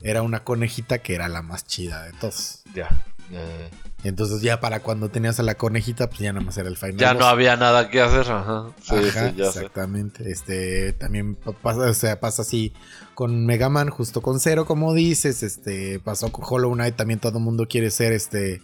era 0.00 0.22
una 0.22 0.42
conejita 0.44 0.98
que 1.00 1.14
era 1.14 1.28
la 1.28 1.42
más 1.42 1.66
chida 1.66 2.04
de 2.04 2.12
todos. 2.14 2.62
Ya. 2.74 2.88
Eh, 3.32 3.70
Entonces 4.02 4.40
ya 4.42 4.60
para 4.60 4.80
cuando 4.80 5.08
tenías 5.10 5.38
a 5.40 5.42
la 5.42 5.54
conejita, 5.54 6.08
pues 6.08 6.20
ya 6.20 6.32
nada 6.32 6.44
más 6.44 6.56
era 6.58 6.68
el 6.68 6.76
final. 6.76 6.96
ya 6.96 7.12
boss. 7.12 7.20
no 7.20 7.26
había 7.28 7.56
nada 7.56 7.88
que 7.90 8.00
hacer. 8.00 8.30
Ajá. 8.32 8.66
Sí, 8.82 8.94
Ajá, 8.94 9.30
sí, 9.30 9.36
ya 9.36 9.52
sé. 9.52 9.58
exactamente. 9.60 10.30
Este 10.30 10.92
también 10.94 11.34
pa- 11.36 11.52
pasa, 11.52 11.80
o 11.90 11.94
sea, 11.94 12.18
pasa 12.18 12.42
así 12.42 12.72
con 13.14 13.44
Mega 13.46 13.68
Man, 13.68 13.90
justo 13.90 14.20
con 14.22 14.40
Zero, 14.40 14.64
como 14.64 14.94
dices. 14.94 15.42
Este 15.42 16.00
pasó 16.00 16.32
con 16.32 16.44
Hollow 16.48 16.72
Knight, 16.74 16.96
también 16.96 17.20
todo 17.20 17.38
el 17.38 17.44
mundo 17.44 17.66
quiere 17.68 17.90
ser 17.90 18.12
este 18.12 18.62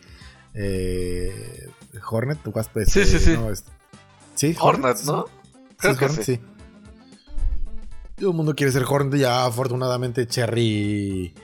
eh, 0.54 1.68
Hornet, 2.10 2.38
¿tú 2.42 2.50
vas, 2.52 2.68
este, 2.74 2.86
Sí, 2.86 3.04
sí, 3.04 3.18
sí. 3.24 3.32
no, 3.34 3.50
este- 3.50 3.70
sí, 4.34 4.56
Hornet, 4.58 4.96
¿no? 5.04 5.26
Creo 5.76 5.96
que 5.96 6.04
Hornet, 6.06 6.24
sí. 6.24 6.34
sí. 6.36 6.40
Todo 8.16 8.30
el 8.30 8.36
mundo 8.36 8.54
quiere 8.54 8.72
ser 8.72 8.84
Hornet. 8.88 9.20
Ya 9.20 9.44
afortunadamente 9.44 10.26
Cherry 10.26 11.34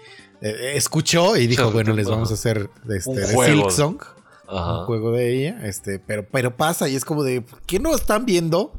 eh, 0.42 0.72
escuchó 0.76 1.36
y 1.36 1.46
dijo, 1.46 1.66
Sí, 1.68 1.72
bueno, 1.72 1.92
les 1.94 2.08
vamos 2.08 2.30
a 2.30 2.34
hacer 2.34 2.68
este, 2.90 3.10
Un 3.10 3.16
de 3.16 3.34
juego. 3.34 3.70
Silk 3.70 3.70
Song, 3.70 4.02
Ajá. 4.48 4.80
un 4.80 4.86
juego 4.86 5.12
de 5.12 5.32
ella, 5.32 5.60
este, 5.66 5.98
pero, 5.98 6.26
pero 6.28 6.56
pasa 6.56 6.88
y 6.88 6.96
es 6.96 7.04
como 7.04 7.22
de, 7.22 7.44
¿qué 7.66 7.78
no 7.78 7.94
están 7.94 8.26
viendo? 8.26 8.72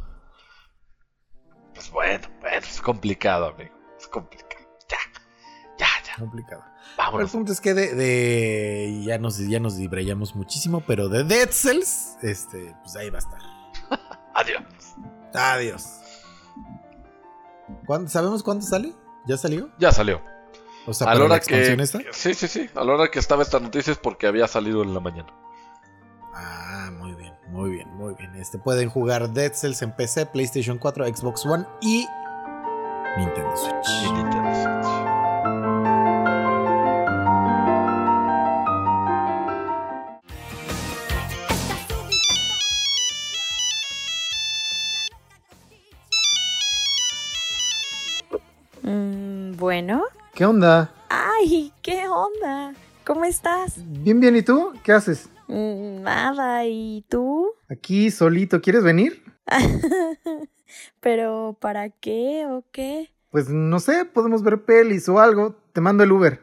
Pues 1.74 1.90
bueno, 1.90 2.28
bueno, 2.42 2.58
es 2.58 2.82
complicado, 2.82 3.48
amigo. 3.48 3.74
Es 4.00 4.08
complicado. 4.08 4.64
Ya, 4.90 4.98
ya, 5.80 5.88
ya. 6.06 6.16
Complicado. 6.20 6.62
Pero 6.96 7.08
el 7.08 7.12
Vámonos. 7.12 7.32
punto 7.32 7.52
es 7.52 7.60
que 7.60 7.74
de, 7.74 7.96
de- 7.96 9.02
ya 9.04 9.18
nos 9.18 9.40
ya 9.40 9.60
nos 9.60 9.76
libramos 9.78 10.36
muchísimo, 10.36 10.84
pero 10.86 11.10
de 11.10 11.24
Dead 11.24 11.50
Cells, 11.50 12.18
este, 12.22 12.76
pues 12.84 12.96
ahí 12.96 13.10
va 13.10 13.18
a 13.18 13.20
estar. 13.20 13.40
Adiós. 14.36 14.64
Adiós. 15.34 15.86
¿Cuándo- 17.88 18.10
¿Sabemos 18.10 18.44
cuándo 18.44 18.64
sale? 18.66 18.94
¿Ya 19.26 19.38
salió? 19.38 19.72
Ya 19.80 19.92
salió. 19.92 20.22
O 20.86 20.94
sea, 20.94 21.08
a 21.08 21.14
la 21.14 21.20
la 21.20 21.26
hora 21.26 21.40
que, 21.40 21.74
esta. 21.74 22.00
Sí, 22.12 22.34
sí, 22.34 22.48
sí. 22.48 22.70
A 22.76 22.84
la 22.84 22.94
hora 22.94 23.10
que 23.10 23.20
estaba 23.20 23.44
esta 23.44 23.60
noticia 23.60 23.92
es 23.92 23.98
porque 23.98 24.28
había 24.28 24.48
salido 24.48 24.84
en 24.84 24.94
la 24.94 25.00
mañana. 25.00 25.34
Ah, 26.34 26.92
muy 26.92 27.14
bien, 27.14 27.34
muy 27.48 27.70
bien, 27.72 27.90
muy 27.96 28.16
bien. 28.16 28.36
Este 28.36 28.58
pueden 28.58 28.90
jugar 28.90 29.30
Dead 29.30 29.54
Cells 29.54 29.82
en 29.82 29.96
PC, 29.96 30.26
PlayStation 30.28 30.78
4, 30.78 31.08
Xbox 31.16 31.46
One 31.46 31.66
y. 31.82 32.08
Nintendo 33.18 33.56
Switch. 33.56 34.33
¿Qué 50.34 50.46
onda? 50.46 50.92
Ay, 51.10 51.72
¿qué 51.84 52.08
onda? 52.08 52.74
¿Cómo 53.06 53.24
estás? 53.24 53.76
Bien, 53.86 54.20
bien, 54.20 54.36
¿y 54.36 54.42
tú? 54.42 54.74
¿Qué 54.84 54.92
haces? 54.92 55.30
Mm, 55.48 56.02
nada, 56.02 56.66
¿y 56.66 57.06
tú? 57.08 57.52
Aquí 57.70 58.10
solito, 58.10 58.60
¿quieres 58.60 58.84
venir? 58.84 59.24
¿Pero 61.00 61.56
para 61.62 61.90
qué 61.90 62.48
o 62.50 62.64
qué? 62.72 63.12
Pues 63.30 63.50
no 63.50 63.80
sé, 63.80 64.06
podemos 64.06 64.42
ver 64.42 64.64
pelis 64.64 65.08
o 65.08 65.20
algo. 65.20 65.56
Te 65.72 65.82
mando 65.82 66.04
el 66.04 66.12
Uber. 66.12 66.42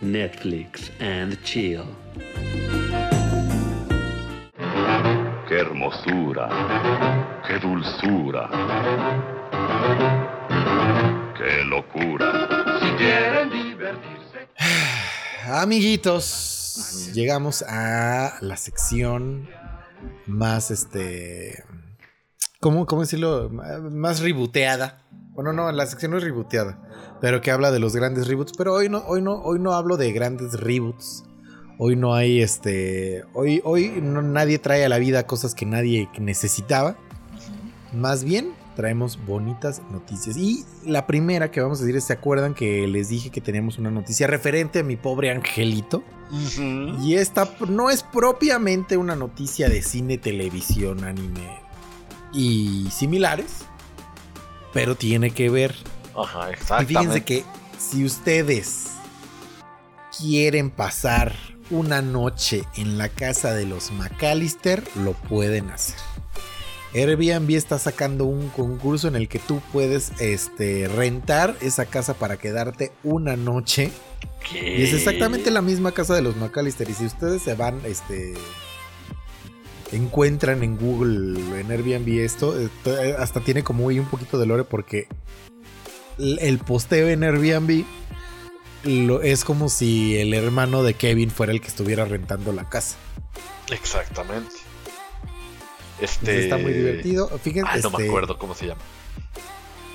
Netflix 0.00 0.90
and 1.00 1.38
chill. 1.42 1.84
Qué 5.46 5.58
hermosura, 5.58 6.48
qué 7.46 7.58
dulzura, 7.58 8.48
qué 11.36 11.64
locura. 11.64 12.48
Si 12.80 12.88
quieren 12.96 13.50
divertirse. 13.50 14.48
Amiguitos, 15.50 17.10
llegamos 17.14 17.62
a 17.68 18.34
la 18.40 18.56
sección 18.56 19.48
más, 20.26 20.70
este, 20.70 21.64
¿cómo, 22.60 22.86
cómo 22.86 23.02
decirlo? 23.02 23.50
Más 23.50 24.20
rebooteada. 24.20 25.02
Bueno, 25.34 25.52
no, 25.52 25.70
la 25.72 25.86
sección 25.86 26.12
no 26.12 26.18
es 26.18 26.24
rebooteada, 26.24 26.78
pero 27.20 27.40
que 27.40 27.50
habla 27.50 27.70
de 27.72 27.80
los 27.80 27.94
grandes 27.96 28.28
reboots. 28.28 28.52
Pero 28.56 28.72
hoy 28.74 28.88
no, 28.88 28.98
hoy 29.06 29.20
no, 29.20 29.34
hoy 29.42 29.58
no 29.58 29.72
hablo 29.74 29.96
de 29.96 30.12
grandes 30.12 30.58
reboots. 30.60 31.24
Hoy 31.76 31.96
no 31.96 32.14
hay, 32.14 32.40
este, 32.40 33.24
hoy, 33.34 33.60
hoy 33.64 33.98
no- 34.00 34.22
nadie 34.22 34.60
trae 34.60 34.84
a 34.84 34.88
la 34.88 34.98
vida 34.98 35.26
cosas 35.26 35.56
que 35.56 35.66
nadie 35.66 36.08
necesitaba. 36.20 36.96
Más 37.94 38.24
bien 38.24 38.52
traemos 38.76 39.18
bonitas 39.24 39.82
noticias. 39.90 40.36
Y 40.36 40.64
la 40.84 41.06
primera 41.06 41.50
que 41.50 41.60
vamos 41.60 41.78
a 41.78 41.82
decir 41.82 41.96
es, 41.96 42.04
¿se 42.04 42.12
acuerdan 42.12 42.54
que 42.54 42.86
les 42.86 43.08
dije 43.08 43.30
que 43.30 43.40
teníamos 43.40 43.78
una 43.78 43.90
noticia 43.90 44.26
referente 44.26 44.80
a 44.80 44.82
mi 44.82 44.96
pobre 44.96 45.30
angelito? 45.30 46.02
Y 47.02 47.14
esta 47.14 47.48
no 47.68 47.90
es 47.90 48.02
propiamente 48.02 48.96
una 48.96 49.14
noticia 49.14 49.68
de 49.68 49.82
cine, 49.82 50.18
televisión, 50.18 51.04
anime 51.04 51.60
y 52.32 52.88
similares, 52.90 53.58
pero 54.72 54.96
tiene 54.96 55.30
que 55.30 55.50
ver. 55.50 55.74
Ajá, 56.16 56.50
Y 56.50 56.54
exactamente. 56.54 56.94
fíjense 56.94 57.24
que 57.24 57.44
si 57.78 58.04
ustedes 58.04 58.86
quieren 60.18 60.70
pasar 60.70 61.34
una 61.70 62.02
noche 62.02 62.64
en 62.76 62.98
la 62.98 63.08
casa 63.08 63.54
de 63.54 63.66
los 63.66 63.92
McAllister, 63.92 64.82
lo 64.96 65.12
pueden 65.12 65.70
hacer. 65.70 65.96
Airbnb 66.94 67.50
está 67.56 67.78
sacando 67.78 68.24
un 68.24 68.48
concurso 68.50 69.08
en 69.08 69.16
el 69.16 69.28
que 69.28 69.38
tú 69.40 69.60
puedes 69.72 70.12
este, 70.20 70.86
rentar 70.88 71.56
esa 71.60 71.86
casa 71.86 72.14
para 72.14 72.36
quedarte 72.36 72.92
una 73.02 73.36
noche. 73.36 73.90
¿Qué? 74.48 74.78
Y 74.78 74.82
es 74.84 74.92
exactamente 74.92 75.50
la 75.50 75.60
misma 75.62 75.92
casa 75.92 76.14
de 76.14 76.22
los 76.22 76.36
McAllister. 76.36 76.88
Y 76.88 76.94
si 76.94 77.04
ustedes 77.06 77.42
se 77.42 77.54
van, 77.54 77.80
este. 77.84 78.34
Encuentran 79.92 80.62
en 80.64 80.76
Google, 80.76 81.60
en 81.60 81.70
Airbnb 81.70 82.08
esto, 82.20 82.54
eh, 82.58 82.68
hasta 83.18 83.40
tiene 83.40 83.62
como 83.62 83.84
un 83.86 84.06
poquito 84.06 84.38
de 84.38 84.46
lore 84.46 84.64
porque 84.64 85.06
el 86.18 86.38
el 86.40 86.58
posteo 86.58 87.08
en 87.08 87.22
Airbnb 87.22 87.84
lo- 88.84 89.22
es 89.22 89.44
como 89.44 89.68
si 89.68 90.16
el 90.18 90.34
hermano 90.34 90.82
de 90.82 90.94
Kevin 90.94 91.30
fuera 91.30 91.52
el 91.52 91.60
que 91.60 91.68
estuviera 91.68 92.04
rentando 92.06 92.52
la 92.52 92.68
casa. 92.68 92.96
Exactamente. 93.70 94.56
Entonces 96.12 96.28
Este. 96.28 96.44
está 96.44 96.58
muy 96.58 96.72
divertido. 96.72 97.28
Fíjense, 97.42 97.70
Ay, 97.72 97.80
no 97.82 97.90
me 97.90 97.96
este, 97.98 98.08
acuerdo 98.08 98.38
cómo 98.38 98.54
se 98.54 98.66
llama. 98.66 98.80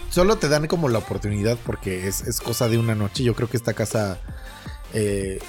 solo 0.09 0.37
te 0.37 0.49
dan 0.49 0.67
como 0.67 0.89
la 0.89 0.97
oportunidad 0.99 1.57
porque 1.65 2.07
es, 2.07 2.21
es 2.21 2.41
cosa 2.41 2.67
de 2.69 2.77
una 2.77 2.95
noche. 2.95 3.23
Yo 3.23 3.35
creo 3.35 3.49
que 3.49 3.57
esta 3.57 3.73
casa, 3.73 4.19
eh, 4.93 5.39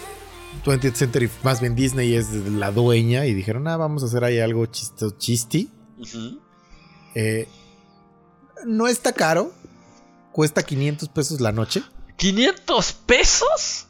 20th 0.65 0.95
Century, 0.95 1.31
más 1.43 1.61
bien 1.61 1.75
Disney 1.75 2.15
es 2.15 2.31
la 2.33 2.71
dueña 2.73 3.27
y 3.27 3.35
dijeron, 3.35 3.67
ah, 3.69 3.77
vamos 3.77 4.03
a 4.03 4.07
hacer 4.07 4.25
ahí 4.25 4.39
algo 4.41 4.67
chisto, 4.67 5.11
chisti. 5.19 5.71
Eh, 7.15 7.49
no 8.67 8.87
está 8.87 9.13
caro, 9.13 9.53
cuesta 10.33 10.63
500 10.63 11.09
pesos 11.09 11.41
la 11.41 11.53
noche. 11.53 11.83
¿500 12.19 12.95
pesos? 13.07 13.87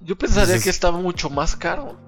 Yo 0.00 0.16
pensaría 0.16 0.44
Entonces- 0.44 0.64
que 0.64 0.70
estaba 0.70 0.98
mucho 0.98 1.28
más 1.30 1.54
caro. 1.56 1.98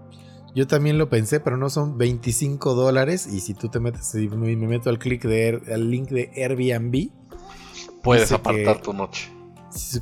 Yo 0.55 0.67
también 0.67 0.99
lo 0.99 1.09
pensé, 1.09 1.39
pero 1.41 1.57
no 1.57 1.71
son 1.71 1.97
25 1.99 2.75
dólares. 2.75 3.29
Y 3.33 3.41
si 3.41 3.55
tú 3.55 3.69
te 3.69 3.79
metes 3.81 4.15
y 4.15 4.29
me 4.29 4.57
me 4.57 4.67
meto 4.67 4.91
al 4.91 4.99
clic 4.99 5.23
de 5.25 5.61
al 5.73 5.91
link 5.91 6.09
de 6.11 6.31
Airbnb, 6.37 7.11
Puedes 8.03 8.33
apartar 8.33 8.77
que- 8.79 8.83
tu 8.83 8.93
noche. 8.93 9.31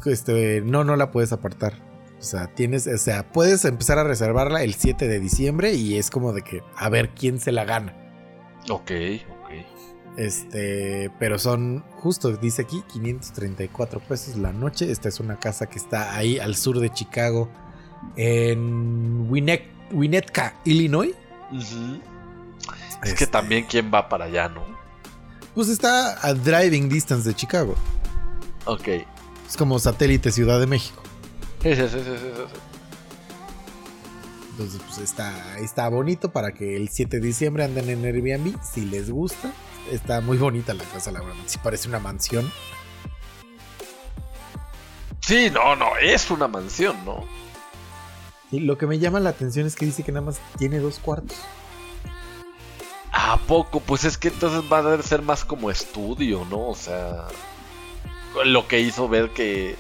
este, 0.07 0.61
no, 0.63 0.85
no 0.85 0.97
la 0.97 1.11
puedes 1.11 1.33
apartar. 1.33 1.75
O 2.19 2.23
sea, 2.23 2.49
tienes, 2.55 2.87
o 2.87 2.99
sea, 2.99 3.31
puedes 3.31 3.65
empezar 3.65 3.99
a 3.99 4.05
reservarla 4.05 4.65
el 4.65 4.75
7 4.75 5.07
de 5.07 5.21
diciembre 5.21 5.75
y 5.75 5.97
es 5.99 6.11
como 6.11 6.33
de 6.33 6.43
que 6.43 6.63
a 6.77 6.89
ver 6.89 7.11
quién 7.11 7.39
se 7.39 7.53
la 7.53 7.65
gana. 7.65 7.95
Ok, 8.71 8.91
ok. 9.31 9.51
Este, 10.17 11.11
pero 11.21 11.39
son 11.39 11.85
justo, 11.99 12.33
dice 12.37 12.63
aquí, 12.63 12.83
534 12.93 14.01
pesos 14.01 14.37
la 14.37 14.53
noche. 14.53 14.91
Esta 14.91 15.09
es 15.09 15.21
una 15.21 15.39
casa 15.39 15.67
que 15.67 15.79
está 15.79 16.17
ahí 16.17 16.39
al 16.41 16.57
sur 16.57 16.81
de 16.81 16.91
Chicago, 16.91 17.49
en 18.17 19.29
Winnet- 19.31 19.69
Winnetka, 19.91 20.55
Illinois. 20.65 21.15
Es 21.53 21.75
Este, 23.03 23.15
que 23.15 23.27
también 23.27 23.65
quién 23.69 23.91
va 23.93 24.09
para 24.09 24.27
allá, 24.27 24.49
¿no? 24.49 24.65
Pues 25.55 25.69
está 25.69 26.19
a 26.27 26.35
driving 26.35 26.89
distance 26.89 27.29
de 27.29 27.35
Chicago. 27.35 27.75
Ok. 28.65 28.89
Es 29.49 29.57
como 29.57 29.79
satélite 29.79 30.31
Ciudad 30.31 30.61
de 30.61 30.67
México. 30.67 31.03
Sí, 31.63 31.75
sí, 31.75 31.89
sí, 31.89 31.99
sí, 32.05 32.17
sí. 32.17 32.61
Entonces, 34.51 34.81
pues 34.87 34.99
está, 34.99 35.59
está 35.59 35.89
bonito 35.89 36.33
para 36.33 36.53
que 36.53 36.77
el 36.77 36.89
7 36.89 37.21
de 37.21 37.27
diciembre 37.27 37.65
anden 37.65 37.89
en 37.91 38.05
Airbnb. 38.05 38.57
Si 38.63 38.85
les 38.85 39.09
gusta, 39.11 39.53
está 39.91 40.21
muy 40.21 40.37
bonita 40.37 40.75
la 40.75 40.85
casa, 40.85 41.13
la 41.13 41.21
verdad. 41.21 41.37
Sí 41.47 41.59
parece 41.63 41.89
una 41.89 42.01
mansión. 42.01 42.51
Sí, 45.21 45.51
no, 45.51 45.77
no, 45.77 45.97
es 46.01 46.31
una 46.31 46.49
mansión, 46.49 46.97
¿no? 47.05 47.25
Y 48.51 48.61
lo 48.61 48.79
que 48.79 48.87
me 48.87 48.99
llama 48.99 49.21
la 49.21 49.31
atención 49.31 49.67
es 49.67 49.77
que 49.77 49.87
dice 49.87 50.03
que 50.03 50.13
nada 50.13 50.27
más 50.27 50.41
tiene 50.57 50.79
dos 50.79 50.99
cuartos. 50.99 51.37
¿A 53.13 53.37
poco? 53.47 53.81
Pues 53.81 54.05
es 54.05 54.17
que 54.17 54.29
entonces 54.29 54.63
va 54.73 54.79
a 54.79 55.03
ser 55.03 55.23
más 55.23 55.45
como 55.45 55.71
estudio, 55.71 56.47
¿no? 56.47 56.69
O 56.69 56.75
sea, 56.75 57.27
lo 58.45 58.67
que 58.69 58.81
hizo 58.81 59.09
ver 59.09 59.31
que 59.31 59.77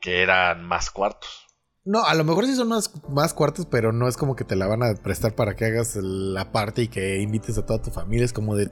que 0.00 0.22
eran 0.22 0.64
más 0.64 0.90
cuartos. 0.90 1.46
No, 1.84 2.04
a 2.04 2.14
lo 2.14 2.24
mejor 2.24 2.46
sí 2.46 2.54
son 2.54 2.68
más, 2.68 2.92
más 3.08 3.32
cuartos, 3.32 3.66
pero 3.66 3.92
no 3.92 4.08
es 4.08 4.16
como 4.16 4.36
que 4.36 4.44
te 4.44 4.56
la 4.56 4.66
van 4.66 4.82
a 4.82 4.94
prestar 4.94 5.34
para 5.34 5.56
que 5.56 5.64
hagas 5.64 5.96
la 5.96 6.52
parte 6.52 6.82
y 6.82 6.88
que 6.88 7.20
invites 7.20 7.56
a 7.56 7.64
toda 7.64 7.80
tu 7.80 7.90
familia. 7.90 8.24
Es 8.24 8.32
como 8.32 8.54
de 8.54 8.70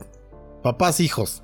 papás, 0.62 1.00
hijos. 1.00 1.42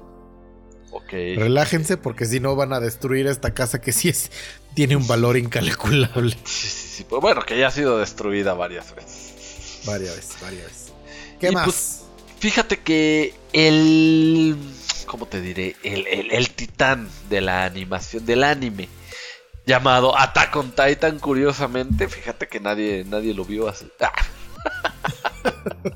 Ok. 0.91 1.13
Relájense 1.37 1.97
porque 1.97 2.27
si 2.27 2.41
no 2.41 2.55
van 2.55 2.75
a 2.75 2.81
destruir 2.81 3.27
esta 3.27 3.55
casa 3.55 3.81
que 3.81 3.93
sí 3.93 4.11
es, 4.11 4.31
tiene 4.75 4.97
un 4.97 5.07
valor 5.07 5.37
incalculable. 5.37 6.37
Sí, 6.45 6.69
sí, 6.69 6.89
sí. 6.97 7.05
Pues 7.09 7.21
bueno, 7.23 7.43
que 7.43 7.59
ya 7.59 7.69
ha 7.69 7.71
sido 7.71 7.99
destruida 7.99 8.55
varias 8.55 8.95
veces. 8.95 9.83
Varias 9.87 10.17
veces, 10.17 10.37
varias 10.41 10.65
veces. 10.65 10.93
¿Qué 11.41 11.49
Y 11.49 11.53
más? 11.53 11.65
pues, 11.65 11.99
Fíjate 12.39 12.81
que 12.81 13.35
el. 13.53 14.57
¿cómo 15.07 15.27
te 15.27 15.41
diré? 15.41 15.77
El, 15.85 16.07
el- 16.07 16.31
el 16.33 16.51
titán 16.51 17.09
de 17.29 17.41
la 17.41 17.65
animación, 17.65 18.25
del 18.27 18.43
anime, 18.45 18.89
llamado 19.67 20.19
Attack 20.19 20.57
on 20.57 20.73
Titan, 20.73 21.19
curiosamente, 21.21 22.09
fíjate 22.09 22.49
que 22.49 22.59
nadie, 22.61 23.05
nadie 23.07 23.35
lo 23.35 23.45
vio 23.45 23.69
así. 23.69 23.87
Ah. 24.01 24.13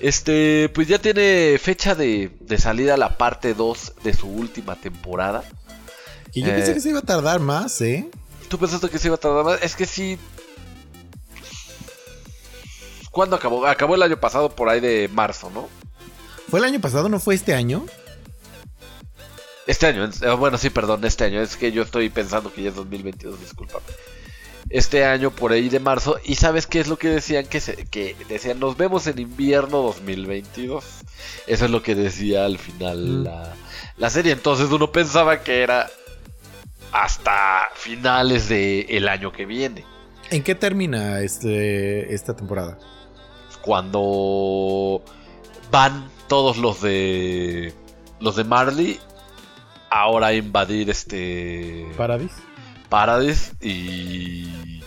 Este, 0.00 0.68
pues 0.74 0.86
ya 0.86 1.00
tiene 1.00 1.58
fecha 1.60 1.96
de, 1.96 2.30
de 2.38 2.58
salida 2.58 2.96
la 2.96 3.18
parte 3.18 3.52
2 3.54 3.94
de 4.04 4.14
su 4.14 4.28
última 4.28 4.76
temporada. 4.76 5.42
Y 6.32 6.42
yo 6.42 6.48
Eh, 6.48 6.54
pensé 6.54 6.74
que 6.74 6.80
se 6.80 6.90
iba 6.90 6.98
a 7.00 7.02
tardar 7.02 7.40
más, 7.40 7.80
¿eh? 7.80 8.08
¿Tú 8.48 8.58
pensaste 8.58 8.88
que 8.88 8.98
se 8.98 9.08
iba 9.08 9.16
a 9.16 9.20
tardar 9.20 9.44
más? 9.44 9.62
Es 9.62 9.74
que 9.76 9.86
sí. 9.86 10.18
¿Cuándo 13.10 13.36
acabó? 13.36 13.66
Acabó 13.66 13.94
el 13.94 14.02
año 14.02 14.18
pasado 14.18 14.50
por 14.54 14.68
ahí 14.68 14.80
de 14.80 15.08
marzo, 15.12 15.50
¿no? 15.50 15.68
¿Fue 16.50 16.60
el 16.60 16.64
año 16.64 16.80
pasado? 16.80 17.08
¿No 17.08 17.18
fue 17.18 17.34
este 17.34 17.54
año? 17.54 17.84
Este 19.66 19.86
año, 19.86 20.04
eh, 20.22 20.30
bueno, 20.38 20.56
sí, 20.56 20.70
perdón, 20.70 21.04
este 21.04 21.24
año. 21.24 21.42
Es 21.42 21.56
que 21.56 21.72
yo 21.72 21.82
estoy 21.82 22.08
pensando 22.10 22.52
que 22.52 22.62
ya 22.62 22.70
es 22.70 22.74
2022, 22.76 23.40
discúlpame. 23.40 23.84
Este 24.70 25.04
año 25.04 25.30
por 25.30 25.52
ahí 25.52 25.68
de 25.68 25.80
marzo. 25.80 26.18
¿Y 26.24 26.36
sabes 26.36 26.66
qué 26.66 26.80
es 26.80 26.88
lo 26.88 26.98
que 26.98 27.08
decían? 27.08 27.46
Que, 27.46 27.60
se- 27.60 27.86
que 27.86 28.14
decían, 28.28 28.60
nos 28.60 28.76
vemos 28.76 29.06
en 29.06 29.18
invierno 29.18 29.78
2022. 29.82 30.84
Eso 31.46 31.64
es 31.64 31.70
lo 31.70 31.82
que 31.82 31.94
decía 31.94 32.44
al 32.44 32.58
final 32.58 32.98
Mm. 33.20 33.24
la, 33.24 33.54
la 33.96 34.10
serie. 34.10 34.32
Entonces 34.32 34.70
uno 34.70 34.92
pensaba 34.92 35.42
que 35.42 35.62
era 35.62 35.90
hasta 36.92 37.68
finales 37.74 38.48
del 38.48 39.08
año 39.08 39.32
que 39.32 39.46
viene. 39.46 39.84
¿En 40.30 40.42
qué 40.42 40.54
termina 40.54 41.20
este, 41.20 42.12
esta 42.14 42.36
temporada? 42.36 42.78
cuando 43.68 45.02
van 45.70 46.10
todos 46.26 46.56
los 46.56 46.80
de 46.80 47.74
los 48.20 48.36
de 48.36 48.44
Marley 48.44 48.98
ahora 49.90 50.28
a 50.28 50.32
invadir 50.32 50.88
este 50.88 51.86
¿Paradis? 51.96 52.32
Paradis 52.88 53.52
y 53.60 54.82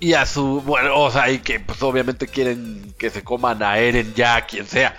y 0.00 0.14
a 0.14 0.26
su 0.26 0.62
bueno 0.62 0.98
o 1.00 1.10
sea 1.10 1.30
y 1.30 1.38
que 1.38 1.60
pues 1.60 1.80
obviamente 1.82 2.26
quieren 2.26 2.94
que 2.98 3.10
se 3.10 3.22
coman 3.22 3.62
a 3.62 3.78
Eren 3.78 4.12
ya 4.14 4.44
quien 4.46 4.66
sea 4.66 4.96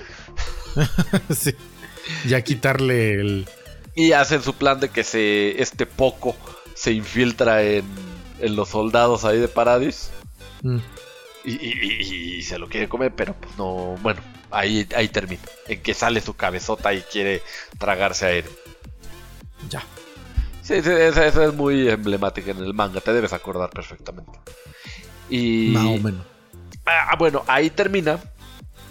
sí. 1.36 1.56
Ya 2.26 2.42
quitarle 2.42 3.16
el. 3.16 3.48
Y 3.98 4.14
hacen 4.14 4.42
su 4.42 4.54
plan 4.54 4.80
de 4.80 4.88
que 4.90 5.04
se 5.04 5.62
este 5.62 5.86
poco 5.86 6.36
se 6.76 6.92
infiltra 6.94 7.64
en, 7.64 7.84
en 8.40 8.56
los 8.56 8.70
soldados 8.70 9.26
ahí 9.26 9.40
de 9.40 9.48
Paradis 9.50 10.12
Mm. 10.64 10.78
Y, 11.46 11.52
y- 11.52 11.98
y- 12.02 12.36
y 12.38 12.42
se 12.44 12.58
lo 12.58 12.68
quiere 12.68 12.90
comer, 12.90 13.14
pero 13.16 13.34
pues 13.36 13.56
no. 13.58 13.96
Bueno, 14.02 14.20
ahí, 14.50 14.88
ahí 14.96 15.08
termina. 15.08 15.42
En 15.68 15.82
que 15.84 15.94
sale 15.94 16.20
su 16.20 16.36
cabezota 16.36 16.94
y 16.96 17.02
quiere 17.02 17.42
tragarse 17.78 18.26
a 18.26 18.32
Eren. 18.32 18.52
Ya. 19.70 19.82
Sí, 20.64 20.82
sí, 20.82 20.90
esa, 20.90 21.26
esa 21.28 21.46
es 21.46 21.54
muy 21.54 21.88
emblemática 21.90 22.52
en 22.52 22.58
el 22.58 22.74
manga, 22.74 23.00
te 23.02 23.14
debes 23.14 23.34
acordar 23.34 23.70
perfectamente. 23.70 24.32
Y. 25.30 25.70
Más 25.74 25.86
o 25.86 25.98
menos. 26.00 26.26
Ah, 26.86 27.16
bueno, 27.18 27.44
ahí 27.48 27.70
termina. 27.70 28.20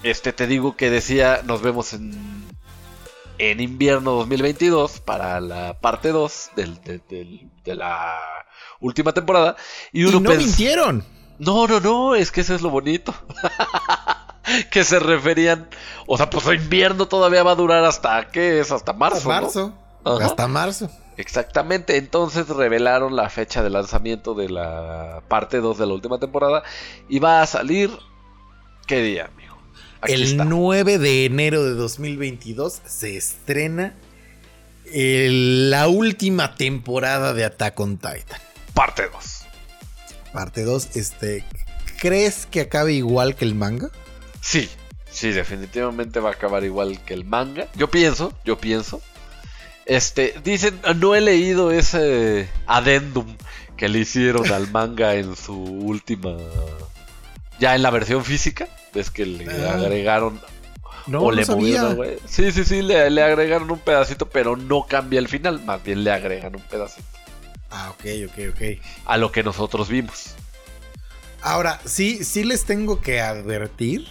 Este 0.04 0.32
te 0.32 0.46
digo 0.46 0.76
que 0.76 0.88
decía, 0.88 1.42
nos 1.44 1.62
vemos 1.62 1.92
en. 1.94 2.45
En 3.39 3.61
invierno 3.61 4.12
2022 4.12 5.01
para 5.01 5.41
la 5.41 5.78
parte 5.80 6.09
2 6.11 6.51
del, 6.57 6.80
del- 6.82 7.03
del- 7.09 7.51
de 7.64 7.74
la 7.74 8.16
última 8.80 9.12
temporada. 9.12 9.57
Y 9.93 10.03
Y 10.03 10.05
uno 10.07 10.20
no 10.20 10.30
pens- 10.30 10.39
mintieron. 10.39 11.05
no, 11.39 11.66
no, 11.66 11.80
no, 11.80 12.14
es 12.14 12.30
que 12.30 12.41
eso 12.41 12.55
es 12.55 12.62
lo 12.62 12.70
bonito. 12.70 13.14
que 14.70 14.84
se 14.84 14.99
referían. 14.99 15.68
O 16.07 16.16
sea, 16.16 16.30
pues 16.30 16.47
invierno 16.47 17.07
todavía 17.07 17.43
va 17.43 17.53
a 17.53 17.57
durar 17.57 17.84
hasta 17.84 18.28
qué 18.28 18.61
es, 18.61 18.70
hasta 18.72 18.93
marzo. 18.93 19.28
¿no? 19.28 19.34
marzo. 19.34 19.72
Hasta 20.05 20.47
marzo. 20.47 20.89
Exactamente, 21.18 21.97
entonces 21.97 22.47
revelaron 22.49 23.16
la 23.16 23.28
fecha 23.30 23.62
de 23.62 23.70
lanzamiento 23.70 24.34
de 24.34 24.51
la 24.51 25.22
parte 25.28 25.61
2 25.61 25.78
de 25.78 25.87
la 25.87 25.95
última 25.95 26.18
temporada. 26.18 26.62
Y 27.09 27.18
va 27.18 27.43
a 27.43 27.47
salir. 27.47 27.91
¿Qué 28.87 29.01
día, 29.03 29.30
amigo? 29.32 29.45
Aquí 30.07 30.14
el 30.14 30.22
está. 30.22 30.44
9 30.44 30.98
de 30.98 31.24
enero 31.26 31.64
de 31.64 31.74
2022 31.74 32.80
se 32.86 33.16
estrena 33.16 33.94
el- 34.92 35.70
la 35.70 35.88
última 35.88 36.54
temporada 36.54 37.34
de 37.34 37.44
Attack 37.44 37.78
on 37.80 37.96
Titan. 37.98 38.40
Parte 38.74 39.09
2. 39.12 39.40
Parte 40.32 40.62
2, 40.64 40.96
este, 40.96 41.44
¿crees 41.98 42.46
que 42.46 42.62
acabe 42.62 42.92
igual 42.92 43.34
que 43.36 43.44
el 43.44 43.54
manga? 43.54 43.90
Sí, 44.40 44.68
sí, 45.11 45.30
definitivamente 45.32 46.20
va 46.20 46.30
a 46.30 46.32
acabar 46.32 46.62
igual 46.64 47.00
que 47.04 47.14
el 47.14 47.24
manga. 47.24 47.68
Yo 47.74 47.90
pienso, 47.90 48.32
yo 48.44 48.59
pienso. 48.59 49.00
Este, 49.86 50.34
dicen, 50.44 50.78
no 50.96 51.14
he 51.14 51.20
leído 51.20 51.70
ese 51.70 52.48
adendum 52.66 53.26
que 53.76 53.88
le 53.88 54.00
hicieron 54.00 54.50
al 54.52 54.68
manga 54.70 55.14
en 55.14 55.36
su 55.36 55.54
última. 55.54 56.36
Ya 57.59 57.74
en 57.74 57.82
la 57.82 57.90
versión 57.90 58.24
física. 58.24 58.68
Ves 58.94 59.11
que 59.11 59.26
le 59.26 59.46
Ah. 59.66 59.74
agregaron. 59.74 60.40
No, 61.07 61.20
o 61.20 61.24
no 61.26 61.32
le 61.32 61.44
sabía. 61.44 61.61
movieron, 61.82 61.96
güey. 61.96 62.18
Sí, 62.26 62.50
sí, 62.52 62.64
sí, 62.64 62.82
le, 62.82 63.09
le 63.11 63.22
agregaron 63.22 63.70
un 63.70 63.78
pedacito, 63.78 64.28
pero 64.28 64.57
no 64.57 64.86
cambia 64.88 65.18
el 65.20 65.28
final. 65.28 65.62
Más 65.64 65.82
bien 65.82 66.02
le 66.04 66.11
agregan 66.12 66.57
un 66.57 66.62
pedacito. 66.62 67.07
Ah, 67.70 67.90
ok, 67.92 68.04
ok, 68.28 68.38
ok. 68.54 68.62
A 69.07 69.16
lo 69.16 69.30
que 69.32 69.42
nosotros 69.42 69.88
vimos. 69.88 70.34
Ahora, 71.42 71.80
sí, 71.84 72.24
sí 72.24 72.42
les 72.44 72.64
tengo 72.64 73.00
que 73.00 73.20
advertir. 73.20 74.07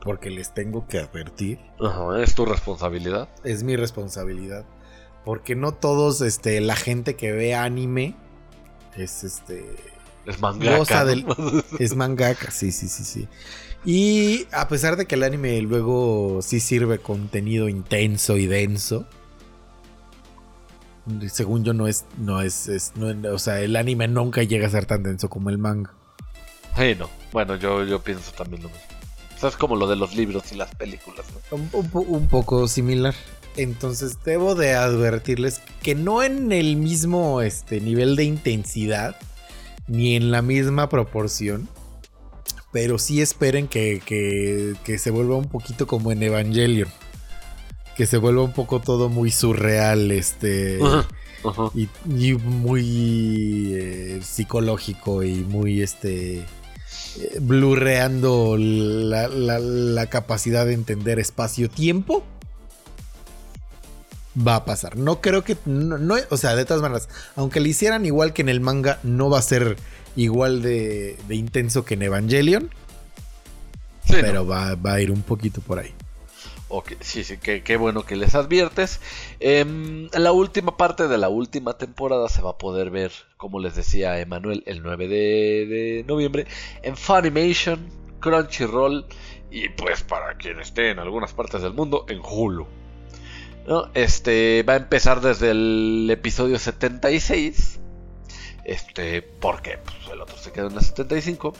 Porque 0.00 0.28
les 0.30 0.52
tengo 0.52 0.86
que 0.86 0.98
advertir. 0.98 1.58
Ajá, 1.80 2.22
es 2.22 2.34
tu 2.34 2.44
responsabilidad. 2.44 3.28
Es 3.42 3.62
mi 3.62 3.74
responsabilidad. 3.74 4.64
Porque 5.24 5.56
no 5.56 5.72
todos, 5.72 6.20
este, 6.20 6.60
la 6.60 6.76
gente 6.76 7.16
que 7.16 7.32
ve 7.32 7.54
anime 7.54 8.14
es 8.96 9.24
este. 9.24 9.64
Es 10.26 10.40
mangaka. 10.40 11.04
es 11.78 11.94
mangaka, 11.96 12.50
sí, 12.50 12.72
sí, 12.72 12.88
sí, 12.88 13.04
sí. 13.04 13.28
Y 13.84 14.46
a 14.52 14.66
pesar 14.68 14.96
de 14.96 15.06
que 15.06 15.14
el 15.16 15.22
anime 15.24 15.60
luego 15.60 16.40
sí 16.42 16.60
sirve 16.60 16.98
contenido 16.98 17.68
intenso 17.68 18.36
y 18.38 18.46
denso. 18.46 19.06
Según 21.30 21.64
yo 21.64 21.74
no 21.74 21.86
es, 21.86 22.06
no 22.16 22.40
es, 22.40 22.66
es- 22.68 22.92
no- 22.96 23.32
o 23.34 23.38
sea, 23.38 23.60
el 23.60 23.76
anime 23.76 24.08
nunca 24.08 24.42
llega 24.42 24.66
a 24.66 24.70
ser 24.70 24.86
tan 24.86 25.02
denso 25.02 25.28
como 25.28 25.50
el 25.50 25.58
manga. 25.58 25.92
Sí, 26.78 26.94
no. 26.98 27.10
Bueno, 27.30 27.56
yo, 27.56 27.84
yo 27.84 28.00
pienso 28.02 28.32
también 28.32 28.62
lo 28.62 28.68
mismo. 28.70 28.84
O 29.36 29.38
sea, 29.40 29.48
es 29.50 29.56
como 29.56 29.76
lo 29.76 29.86
de 29.86 29.96
los 29.96 30.16
libros 30.16 30.50
y 30.52 30.54
las 30.54 30.74
películas. 30.74 31.26
¿no? 31.50 31.58
Un, 31.58 31.90
un 31.92 32.28
poco 32.28 32.66
similar. 32.68 33.14
Entonces 33.56 34.18
debo 34.24 34.54
de 34.54 34.72
advertirles 34.74 35.60
que 35.82 35.94
no 35.94 36.22
en 36.22 36.50
el 36.52 36.76
mismo 36.76 37.42
este, 37.42 37.80
nivel 37.80 38.16
de 38.16 38.24
intensidad, 38.24 39.16
ni 39.86 40.16
en 40.16 40.30
la 40.30 40.42
misma 40.42 40.88
proporción, 40.88 41.68
pero 42.72 42.98
sí 42.98 43.20
esperen 43.20 43.68
que, 43.68 44.00
que- 44.04 44.74
que 44.84 44.98
se 44.98 45.10
vuelva 45.10 45.36
un 45.36 45.48
poquito 45.48 45.86
como 45.86 46.10
en 46.12 46.22
Evangelion. 46.22 46.88
Que 47.96 48.06
se 48.06 48.16
vuelva 48.18 48.42
un 48.42 48.52
poco 48.52 48.80
todo 48.80 49.08
muy 49.08 49.30
surreal, 49.30 50.10
este... 50.10 50.78
Y, 51.74 51.88
y 52.08 52.32
muy 52.34 53.72
eh, 53.74 54.20
psicológico 54.22 55.22
y 55.22 55.34
muy 55.44 55.82
este 55.82 56.38
eh, 56.38 56.46
blurreando 57.40 58.56
la, 58.58 59.28
la- 59.28 59.58
la 59.60 60.06
capacidad 60.08 60.64
de 60.66 60.72
entender 60.72 61.18
espacio-tiempo. 61.18 62.24
Va 64.36 64.56
a 64.56 64.64
pasar. 64.64 64.96
No 64.96 65.20
creo 65.20 65.44
que. 65.44 65.56
No, 65.64 65.96
no- 65.98 66.16
o 66.30 66.36
sea, 66.36 66.56
de 66.56 66.64
todas 66.64 66.82
maneras, 66.82 67.08
aunque 67.36 67.60
le 67.60 67.68
hicieran 67.68 68.04
igual 68.04 68.32
que 68.32 68.42
en 68.42 68.48
el 68.48 68.60
manga, 68.60 68.98
no 69.04 69.30
va 69.30 69.38
a 69.38 69.42
ser 69.42 69.76
igual 70.16 70.60
de, 70.62 71.16
de 71.28 71.34
intenso 71.36 71.84
que 71.84 71.94
en 71.94 72.02
Evangelion. 72.02 72.70
Sí, 74.04 74.14
pero 74.20 74.46
va, 74.46 74.74
va 74.74 74.94
a 74.94 75.00
ir 75.00 75.10
un 75.10 75.22
poquito 75.22 75.60
por 75.60 75.78
ahí. 75.78 75.92
Ok, 76.68 76.92
sí, 77.00 77.22
sí, 77.24 77.36
qué, 77.38 77.62
qué 77.62 77.76
bueno 77.76 78.04
que 78.04 78.16
les 78.16 78.34
adviertes. 78.34 79.00
Em, 79.38 80.08
la 80.12 80.32
última 80.32 80.76
parte 80.76 81.06
de 81.08 81.18
la 81.18 81.28
última 81.28 81.74
temporada 81.78 82.28
se 82.28 82.42
va 82.42 82.50
a 82.50 82.58
poder 82.58 82.90
ver, 82.90 83.12
como 83.36 83.60
les 83.60 83.76
decía 83.76 84.18
Emanuel, 84.18 84.62
el 84.66 84.82
9 84.82 85.06
de, 85.06 85.14
de 85.66 86.04
noviembre 86.08 86.46
en 86.82 86.96
Funimation, 86.96 87.88
Crunchyroll 88.20 89.06
y 89.50 89.68
pues 89.70 90.02
para 90.02 90.36
quien 90.36 90.58
esté 90.58 90.90
en 90.90 90.98
algunas 90.98 91.32
partes 91.32 91.62
del 91.62 91.74
mundo, 91.74 92.06
en 92.08 92.20
Hulu. 92.24 92.66
¿No? 93.66 93.88
Este 93.94 94.62
va 94.62 94.74
a 94.74 94.76
empezar 94.76 95.20
desde 95.20 95.50
el 95.50 96.08
episodio 96.10 96.58
76. 96.58 97.78
Este, 98.64 99.22
porque 99.22 99.78
pues, 99.78 99.96
el 100.12 100.20
otro 100.20 100.36
se 100.36 100.52
quedó 100.52 100.68
en 100.68 100.74
la 100.74 100.80
75. 100.80 101.54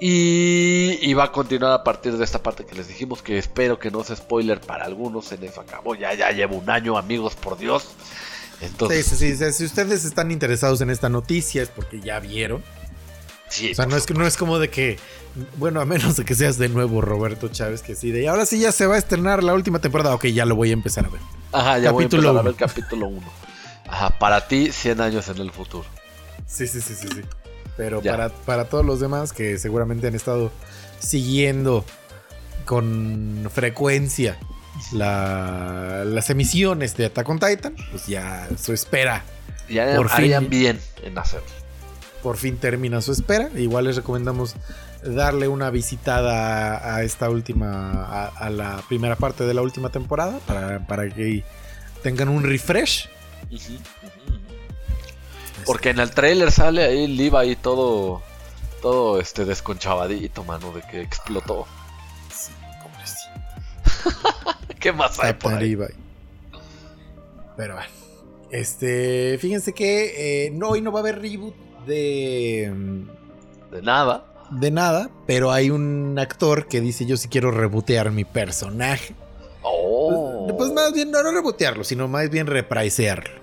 Y, 0.00 0.98
y 1.00 1.14
va 1.14 1.24
a 1.24 1.32
continuar 1.32 1.72
a 1.72 1.84
partir 1.84 2.16
de 2.16 2.24
esta 2.24 2.42
parte 2.42 2.66
que 2.66 2.74
les 2.74 2.88
dijimos 2.88 3.22
que 3.22 3.38
espero 3.38 3.78
que 3.78 3.90
no 3.90 4.02
sea 4.02 4.16
spoiler 4.16 4.60
para 4.60 4.84
algunos. 4.84 5.30
En 5.32 5.44
eso 5.44 5.60
acabó. 5.60 5.94
Ya, 5.94 6.14
ya 6.14 6.30
llevo 6.30 6.56
un 6.56 6.68
año, 6.70 6.96
amigos, 6.98 7.34
por 7.34 7.58
Dios. 7.58 7.88
Entonces, 8.60 9.06
Si 9.06 9.64
ustedes 9.64 10.04
están 10.04 10.30
interesados 10.30 10.80
en 10.80 10.90
esta 10.90 11.08
noticia 11.08 11.62
es 11.62 11.68
porque 11.68 12.00
ya 12.00 12.20
vieron. 12.20 12.62
Sí, 13.54 13.70
O 13.70 13.74
sea, 13.74 13.86
no 13.86 13.96
es, 13.96 14.10
no 14.10 14.26
es 14.26 14.36
como 14.36 14.58
de 14.58 14.68
que, 14.68 14.98
bueno, 15.58 15.80
a 15.80 15.84
menos 15.84 16.16
de 16.16 16.24
que 16.24 16.34
seas 16.34 16.58
de 16.58 16.68
nuevo 16.68 17.00
Roberto 17.00 17.48
Chávez, 17.48 17.82
que 17.82 17.94
sí, 17.94 18.10
de 18.10 18.22
"Y 18.22 18.26
ahora 18.26 18.46
sí 18.46 18.58
ya 18.58 18.72
se 18.72 18.86
va 18.86 18.96
a 18.96 18.98
estrenar 18.98 19.44
la 19.44 19.54
última 19.54 19.78
temporada. 19.80 20.12
Ok, 20.14 20.26
ya 20.26 20.44
lo 20.44 20.56
voy 20.56 20.70
a 20.70 20.72
empezar 20.72 21.06
a 21.06 21.08
ver. 21.08 21.20
Ajá, 21.52 21.78
ya 21.78 21.92
voy 21.92 22.04
a 22.04 22.06
Capítulo 22.08 22.22
empezar 22.22 22.28
a 22.28 22.32
uno. 22.32 22.42
ver 22.42 22.54
capítulo 22.54 23.06
1. 23.08 23.32
Ajá, 23.88 24.18
para 24.18 24.48
ti, 24.48 24.72
100 24.72 25.00
años 25.00 25.28
en 25.28 25.38
el 25.38 25.52
futuro. 25.52 25.86
Sí, 26.46 26.66
sí, 26.66 26.80
sí, 26.80 26.94
sí, 26.94 27.06
sí. 27.08 27.20
Pero 27.76 28.02
Ya. 28.02 28.12
para, 28.12 28.28
para 28.30 28.64
todos 28.68 28.84
los 28.84 28.98
demás 28.98 29.32
que 29.32 29.56
seguramente 29.58 30.06
han 30.08 30.14
estado 30.14 30.50
siguiendo 30.98 31.84
con 32.64 33.48
frecuencia 33.52 34.36
la- 34.92 36.02
las 36.04 36.30
emisiones 36.30 36.96
de 36.96 37.06
Attack 37.06 37.28
on 37.28 37.38
Titan, 37.38 37.74
pues 37.90 38.06
ya 38.06 38.48
su 38.60 38.72
espera 38.72 39.22
Ya 39.68 39.96
Por 39.96 40.10
harían 40.10 40.42
fin. 40.42 40.50
bien 40.50 40.80
en 41.02 41.16
hacerlo. 41.18 41.46
Por 42.24 42.38
fin 42.38 42.56
termina 42.56 43.02
su 43.02 43.12
espera. 43.12 43.50
Igual 43.54 43.84
les 43.84 43.96
recomendamos 43.96 44.56
darle 45.02 45.46
una 45.46 45.68
visitada 45.68 46.78
a, 46.78 46.96
a 46.96 47.02
esta 47.02 47.28
última, 47.28 47.92
a, 47.92 48.26
a 48.28 48.48
la 48.48 48.82
primera 48.88 49.14
parte 49.14 49.44
de 49.44 49.52
la 49.52 49.60
última 49.60 49.90
temporada 49.90 50.38
para, 50.46 50.86
para 50.86 51.06
que 51.10 51.44
tengan 52.02 52.30
un 52.30 52.42
refresh. 52.42 53.10
Porque 55.66 55.90
en 55.90 56.00
el 56.00 56.12
trailer 56.12 56.50
sale 56.50 56.82
ahí 56.82 57.06
Levi 57.06 57.36
ahí 57.36 57.56
todo, 57.56 58.22
todo 58.80 59.20
este 59.20 59.44
desconchavadito, 59.44 60.44
mano, 60.44 60.72
de 60.72 60.80
que 60.80 61.02
explotó. 61.02 61.66
Sí, 62.34 62.52
pobrecito. 62.82 64.56
¿Qué 64.80 64.92
más 64.92 65.20
hay 65.20 65.34
por 65.34 65.52
ahí? 65.52 65.76
Levi. 65.76 65.92
Pero 67.54 67.74
bueno. 67.74 67.90
Este, 68.50 69.36
fíjense 69.40 69.74
que 69.74 70.46
eh, 70.46 70.50
no, 70.52 70.70
hoy 70.70 70.80
no 70.80 70.92
va 70.92 71.00
a 71.00 71.02
haber 71.02 71.20
reboot 71.20 71.54
de, 71.86 72.72
De 73.70 73.82
nada. 73.82 74.26
de 74.50 74.70
nada, 74.70 75.10
pero 75.26 75.52
hay 75.52 75.70
un 75.70 76.18
actor 76.18 76.66
que 76.68 76.80
dice 76.80 77.06
yo 77.06 77.16
sí 77.16 77.28
quiero 77.28 77.50
rebotear 77.50 78.10
mi 78.10 78.24
personaje. 78.24 79.14
Oh. 79.62 80.44
Pues, 80.46 80.56
pues 80.56 80.72
más 80.72 80.92
bien 80.92 81.10
no, 81.10 81.22
no 81.22 81.30
rebotearlo, 81.32 81.84
sino 81.84 82.08
más 82.08 82.30
bien 82.30 82.46
repricearlo. 82.46 83.42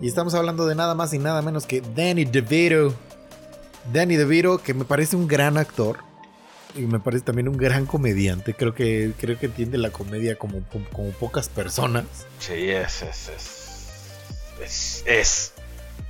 Y 0.00 0.06
estamos 0.06 0.34
hablando 0.34 0.66
de 0.66 0.74
nada 0.74 0.94
más 0.94 1.14
y 1.14 1.18
nada 1.18 1.40
menos 1.42 1.66
que 1.66 1.80
Danny 1.80 2.24
DeVito. 2.24 2.94
Danny 3.92 4.16
DeVito, 4.16 4.58
que 4.58 4.74
me 4.74 4.84
parece 4.84 5.16
un 5.16 5.26
gran 5.26 5.56
actor. 5.56 5.98
Y 6.76 6.82
me 6.82 7.00
parece 7.00 7.24
también 7.24 7.48
un 7.48 7.56
gran 7.56 7.84
comediante. 7.86 8.54
Creo 8.54 8.74
que, 8.74 9.12
creo 9.18 9.38
que 9.38 9.46
entiende 9.46 9.76
la 9.78 9.90
comedia 9.90 10.36
como, 10.36 10.62
como 10.92 11.10
pocas 11.12 11.48
personas. 11.48 12.04
Sí, 12.38 12.70
es, 12.70 13.02
es, 13.02 13.28
es. 13.28 13.60
Es. 14.62 15.02
es. 15.06 15.52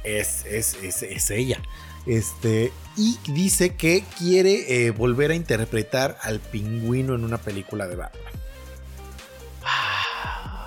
Es, 0.05 0.44
es, 0.47 0.77
es, 0.82 1.02
es 1.02 1.31
ella. 1.31 1.60
Este, 2.06 2.72
y 2.97 3.18
dice 3.28 3.77
que 3.77 4.05
quiere 4.18 4.86
eh, 4.86 4.90
volver 4.90 5.31
a 5.31 5.35
interpretar 5.35 6.18
al 6.22 6.40
pingüino 6.40 7.14
en 7.14 7.24
una 7.24 7.39
película 7.39 7.86
de 7.86 7.97
Batman. 7.97 8.32
Ah, 9.62 10.66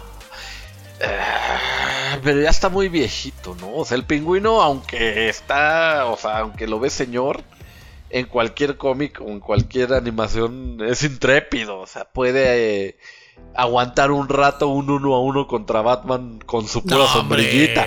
Pero 2.23 2.41
ya 2.41 2.49
está 2.49 2.69
muy 2.69 2.89
viejito, 2.89 3.55
¿no? 3.59 3.73
O 3.75 3.85
sea, 3.85 3.97
el 3.97 4.05
pingüino, 4.05 4.61
aunque 4.61 5.29
está, 5.29 6.05
o 6.05 6.17
sea, 6.17 6.39
aunque 6.39 6.67
lo 6.67 6.79
ve 6.79 6.89
señor, 6.89 7.43
en 8.13 8.27
cualquier 8.27 8.77
cómic 8.77 9.19
o 9.21 9.27
en 9.29 9.39
cualquier 9.39 9.93
animación 9.93 10.77
es 10.85 11.03
intrépido. 11.03 11.79
O 11.79 11.87
sea, 11.87 12.05
puede 12.05 12.87
eh, 12.87 12.97
aguantar 13.55 14.11
un 14.11 14.29
rato 14.29 14.67
un 14.67 14.89
uno 14.89 15.15
a 15.15 15.19
uno 15.19 15.47
contra 15.47 15.81
Batman 15.81 16.39
con 16.45 16.67
su 16.67 16.83
pura 16.83 17.07
sombrillita. 17.07 17.85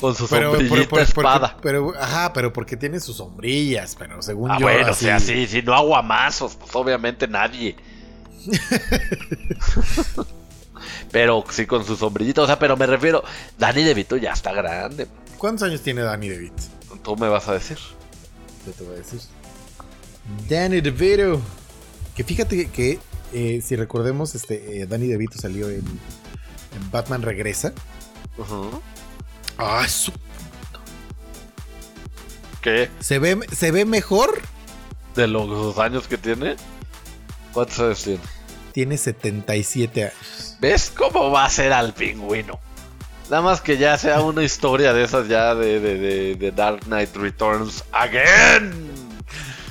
Con 0.00 0.14
su 0.14 0.26
sombrillita 0.26 1.00
espada. 1.02 1.56
pero, 1.62 1.92
ajá, 1.98 2.32
pero 2.32 2.52
porque 2.52 2.76
tiene 2.76 3.00
sus 3.00 3.16
sombrillas, 3.16 3.96
pero 3.98 4.22
según 4.22 4.50
Ah, 4.50 4.56
yo. 4.58 4.66
bueno, 4.66 4.90
o 4.90 4.94
sea, 4.94 5.18
sí, 5.20 5.46
si 5.46 5.62
no 5.62 5.74
aguamazos, 5.74 6.54
pues 6.56 6.74
obviamente 6.76 7.26
nadie. 7.26 7.76
pero 11.10 11.44
sí 11.50 11.66
con 11.66 11.84
su 11.84 11.96
sombrillita, 11.96 12.42
o 12.42 12.46
sea, 12.46 12.58
pero 12.58 12.76
me 12.76 12.86
refiero, 12.86 13.22
Danny 13.58 13.82
DeVito 13.82 14.16
ya 14.16 14.32
está 14.32 14.52
grande. 14.52 15.06
¿Cuántos 15.38 15.68
años 15.68 15.82
tiene 15.82 16.02
Danny 16.02 16.28
DeVito? 16.28 16.62
Tú 17.02 17.16
me 17.16 17.28
vas 17.28 17.48
a 17.48 17.54
decir. 17.54 17.78
¿Qué 18.64 18.72
te 18.72 18.84
voy 18.84 18.94
a 18.94 18.98
decir? 18.98 19.20
Danny 20.48 20.80
DeVito. 20.80 21.40
Que 22.14 22.24
fíjate 22.24 22.68
que, 22.70 22.98
eh, 23.32 23.60
si 23.64 23.76
recordemos, 23.76 24.34
este, 24.34 24.80
eh, 24.82 24.86
Danny 24.86 25.06
DeVito 25.06 25.38
salió 25.38 25.68
en, 25.70 25.78
en 25.78 26.90
Batman 26.90 27.22
Regresa. 27.22 27.72
Ujú. 28.36 28.80
Ah, 29.58 29.86
su- 29.88 30.12
¿Qué? 32.62 32.90
¿Se 33.00 33.18
ve, 33.18 33.38
¿Se 33.52 33.70
ve 33.70 33.84
mejor? 33.84 34.40
¿De 35.14 35.26
los 35.26 35.78
años 35.78 36.06
que 36.08 36.18
tiene? 36.18 36.56
¿Cuántos 37.52 37.78
años 37.80 38.02
tiene? 38.04 38.20
Tiene 38.72 38.98
77 38.98 40.04
años. 40.04 40.56
¿Ves 40.60 40.92
cómo 40.96 41.30
va 41.30 41.44
a 41.44 41.50
ser 41.50 41.72
al 41.72 41.92
pingüino? 41.94 42.58
Nada 43.30 43.42
más 43.42 43.60
que 43.60 43.76
ya 43.78 43.98
sea 43.98 44.20
una 44.22 44.42
historia 44.42 44.92
de 44.92 45.04
esas 45.04 45.28
ya 45.28 45.54
de, 45.54 45.80
de, 45.80 45.98
de, 45.98 46.34
de 46.36 46.50
Dark 46.52 46.80
Knight 46.84 47.14
Returns 47.16 47.84
again. 47.92 48.88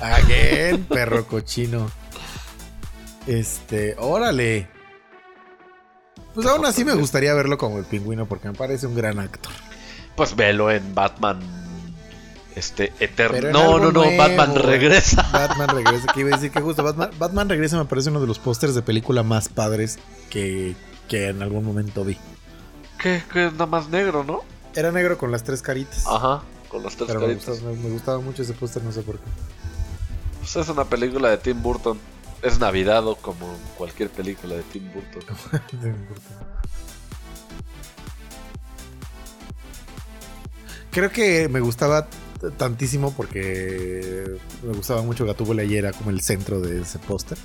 Again, 0.00 0.84
perro 0.88 1.26
cochino. 1.26 1.90
Este, 3.26 3.96
órale. 3.98 4.68
Pues 6.34 6.46
aún 6.46 6.64
así 6.66 6.84
me 6.84 6.94
gustaría 6.94 7.34
verlo 7.34 7.58
como 7.58 7.78
el 7.78 7.84
pingüino 7.84 8.26
porque 8.26 8.48
me 8.48 8.54
parece 8.54 8.86
un 8.86 8.94
gran 8.94 9.18
actor. 9.18 9.52
Pues 10.18 10.36
velo 10.36 10.70
en 10.70 10.94
Batman. 10.94 11.40
Este, 12.54 12.92
Eterno. 12.98 13.50
No, 13.52 13.78
no, 13.78 13.84
no, 13.92 13.92
nuevo. 14.04 14.16
Batman 14.18 14.54
regresa. 14.56 15.22
Batman 15.32 15.68
regresa, 15.68 16.06
que 16.12 16.20
iba 16.20 16.30
a 16.30 16.32
decir 16.36 16.50
que 16.50 16.60
justo 16.60 16.82
Batman, 16.82 17.10
Batman 17.18 17.48
regresa 17.48 17.78
me 17.78 17.84
parece 17.86 18.10
uno 18.10 18.20
de 18.20 18.26
los 18.26 18.38
pósters 18.40 18.74
de 18.74 18.82
película 18.82 19.22
más 19.22 19.48
padres 19.48 19.98
que, 20.28 20.74
que 21.08 21.28
en 21.28 21.40
algún 21.40 21.64
momento 21.64 22.04
vi. 22.04 22.18
Que, 23.00 23.22
que 23.32 23.46
es 23.46 23.52
nada 23.52 23.66
más 23.66 23.88
negro, 23.90 24.24
¿no? 24.24 24.40
Era 24.74 24.90
negro 24.92 25.16
con 25.16 25.30
las 25.30 25.44
tres 25.44 25.62
caritas. 25.62 26.04
Ajá, 26.06 26.42
con 26.68 26.82
los 26.82 26.96
tres 26.96 27.06
pero 27.06 27.20
me 27.20 27.26
caritas. 27.26 27.48
gustaba, 27.48 27.70
me- 27.72 27.78
me 27.84 27.90
gustaba 27.90 28.18
mucho 28.20 28.42
ese 28.42 28.52
póster, 28.54 28.82
no 28.82 28.90
sé 28.92 29.02
por 29.02 29.18
qué. 29.20 29.30
Pues 30.40 30.56
es 30.56 30.68
una 30.68 30.84
película 30.84 31.30
de 31.30 31.38
Tim 31.38 31.62
Burton. 31.62 31.98
Es 32.42 32.58
Navidad 32.58 33.06
o 33.06 33.14
como 33.16 33.46
cualquier 33.76 34.10
película 34.10 34.54
de 34.56 34.62
Tim 34.64 34.90
Burton. 34.92 35.36
Creo 40.90 41.10
que 41.10 41.48
me 41.48 41.60
gustaba 41.60 42.08
tantísimo 42.56 43.12
porque 43.14 44.24
me 44.62 44.72
gustaba 44.74 45.02
mucho 45.02 45.26
Gatúbela 45.26 45.64
y 45.64 45.76
era 45.76 45.92
como 45.92 46.10
el 46.10 46.20
centro 46.20 46.60
de 46.60 46.82
ese 46.82 46.98
póster. 46.98 47.36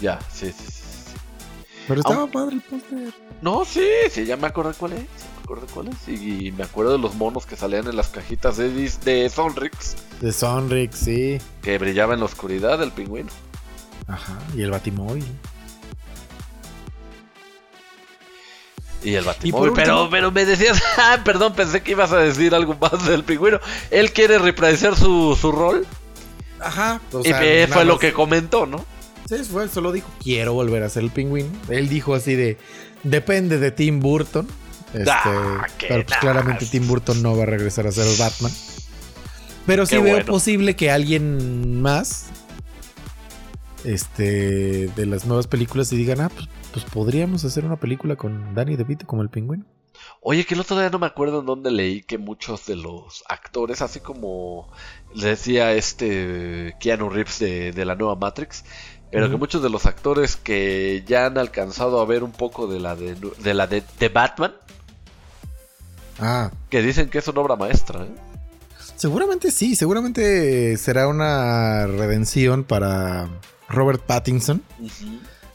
Ya, 0.00 0.18
sí, 0.32 0.46
sí, 0.52 0.64
sí. 0.68 0.82
Pero 1.88 2.00
estaba 2.00 2.20
Aunque- 2.22 2.32
padre 2.32 2.54
el 2.56 2.62
póster. 2.62 3.14
No, 3.42 3.64
sí, 3.64 3.86
sí, 4.10 4.24
ya 4.24 4.36
me 4.36 4.46
acordé 4.46 4.72
cuál 4.74 4.92
es. 4.94 5.00
me 5.00 5.42
acuerdo 5.42 5.66
cuál 5.74 5.88
es. 5.88 6.08
Y, 6.08 6.46
y 6.48 6.52
me 6.52 6.64
acuerdo 6.64 6.92
de 6.92 6.98
los 6.98 7.14
monos 7.14 7.44
que 7.44 7.56
salían 7.56 7.86
en 7.88 7.96
las 7.96 8.08
cajitas 8.08 8.56
de, 8.56 8.70
de 8.70 9.28
Sonrix. 9.28 9.96
De 10.20 10.32
Sonrix, 10.32 10.96
sí. 10.96 11.38
Que 11.62 11.76
brillaba 11.78 12.14
en 12.14 12.20
la 12.20 12.26
oscuridad 12.26 12.82
el 12.82 12.90
pingüino. 12.92 13.30
Ajá. 14.06 14.38
Y 14.56 14.62
el 14.62 14.70
Batimóvil. 14.70 15.24
Y 19.04 19.14
el 19.14 19.22
Y 19.22 19.26
batimóvil. 19.26 19.70
último- 19.70 19.84
Pero, 19.84 20.08
pero 20.10 20.32
me 20.32 20.44
decías, 20.44 20.82
ah, 20.98 21.20
perdón, 21.24 21.54
pensé 21.54 21.82
que 21.82 21.92
ibas 21.92 22.10
a 22.12 22.18
decir 22.18 22.54
algo 22.54 22.76
más 22.80 23.06
del 23.06 23.22
pingüino. 23.24 23.60
Él 23.90 24.12
quiere 24.12 24.38
repriciar 24.38 24.96
su, 24.96 25.36
su 25.40 25.52
rol. 25.52 25.86
Ajá. 26.60 27.00
o 27.12 27.20
y 27.20 27.24
sea, 27.24 27.40
nada 27.40 27.66
fue 27.68 27.84
lo 27.84 27.98
que 27.98 28.12
comentó, 28.14 28.64
¿no? 28.66 28.84
Sí, 29.28 29.36
fue, 29.44 29.68
solo 29.68 29.92
dijo, 29.92 30.08
quiero 30.22 30.54
volver 30.54 30.82
a 30.82 30.88
ser 30.88 31.02
el 31.04 31.10
pingüino. 31.10 31.48
Él 31.68 31.88
dijo 31.88 32.14
así 32.14 32.34
de, 32.34 32.58
depende 33.02 33.58
de 33.58 33.70
Tim 33.70 34.00
Burton. 34.00 34.46
Este, 34.94 35.10
Ah, 35.10 35.66
pero 35.80 36.04
pues, 36.06 36.18
claramente. 36.18 36.66
Tim 36.66 36.86
Burton 36.86 37.22
no 37.22 37.36
va 37.36 37.42
a 37.42 37.46
regresar 37.46 37.86
a 37.86 37.92
ser 37.92 38.06
el 38.06 38.16
Batman. 38.16 38.52
Pero 39.66 39.86
sí 39.86 39.96
Qué 39.96 40.02
veo 40.02 40.14
bueno. 40.14 40.26
posible 40.26 40.76
que 40.76 40.90
alguien 40.90 41.80
más 41.82 42.26
este, 43.84 44.88
de 44.94 45.06
las 45.06 45.24
nuevas 45.26 45.46
películas 45.46 45.92
y 45.92 45.96
digan, 45.96 46.20
ah, 46.20 46.30
pues, 46.34 46.48
pues 46.74 46.84
podríamos 46.86 47.44
hacer 47.44 47.64
una 47.64 47.76
película 47.76 48.16
con 48.16 48.52
Danny 48.52 48.74
DeVito 48.74 49.06
como 49.06 49.22
el 49.22 49.30
pingüino. 49.30 49.64
Oye, 50.20 50.44
que 50.44 50.54
el 50.54 50.60
otro 50.60 50.76
día 50.76 50.90
no 50.90 50.98
me 50.98 51.06
acuerdo 51.06 51.38
en 51.38 51.46
dónde 51.46 51.70
leí 51.70 52.02
que 52.02 52.18
muchos 52.18 52.66
de 52.66 52.74
los 52.74 53.22
actores, 53.28 53.80
así 53.80 54.00
como 54.00 54.72
le 55.14 55.28
decía 55.28 55.72
este 55.72 56.74
Keanu 56.80 57.10
Reeves 57.10 57.38
de, 57.38 57.70
de 57.70 57.84
la 57.84 57.94
nueva 57.94 58.16
Matrix, 58.16 58.64
pero 59.12 59.30
que 59.30 59.36
muchos 59.36 59.62
de 59.62 59.70
los 59.70 59.86
actores 59.86 60.34
que 60.34 61.04
ya 61.06 61.26
han 61.26 61.38
alcanzado 61.38 62.00
a 62.00 62.06
ver 62.06 62.24
un 62.24 62.32
poco 62.32 62.66
de 62.66 62.80
la 62.80 62.96
de, 62.96 63.14
de 63.14 63.54
la 63.54 63.68
de, 63.68 63.84
de 64.00 64.08
Batman, 64.08 64.52
Ah, 66.18 66.50
que 66.70 66.82
dicen 66.82 67.08
que 67.08 67.18
es 67.18 67.28
una 67.28 67.40
obra 67.40 67.56
maestra, 67.56 68.04
¿eh? 68.04 68.14
seguramente 68.96 69.50
sí, 69.50 69.74
seguramente 69.76 70.76
será 70.76 71.08
una 71.08 71.86
redención 71.86 72.64
para 72.64 73.28
Robert 73.68 74.02
Pattinson. 74.04 74.62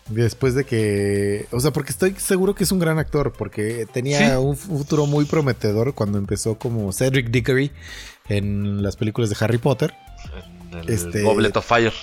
Después 0.09 0.55
de 0.55 0.65
que. 0.65 1.45
O 1.51 1.59
sea, 1.59 1.71
porque 1.71 1.91
estoy 1.91 2.15
seguro 2.17 2.55
que 2.55 2.63
es 2.63 2.71
un 2.71 2.79
gran 2.79 2.97
actor. 2.99 3.31
Porque 3.37 3.85
tenía 3.91 4.17
Sí. 4.31 4.35
un 4.37 4.57
futuro 4.57 5.05
muy 5.05 5.25
prometedor 5.25 5.93
cuando 5.93 6.17
empezó 6.17 6.57
como 6.57 6.91
Cedric 6.91 7.29
Diggory 7.29 7.71
en 8.27 8.81
las 8.83 8.95
películas 8.95 9.29
de 9.29 9.37
Harry 9.39 9.57
Potter. 9.59 9.93
En 10.71 10.79
el 10.79 10.89
Este- 10.89 11.21
Goblet 11.21 11.55
of 11.57 11.65
Fire. 11.65 11.93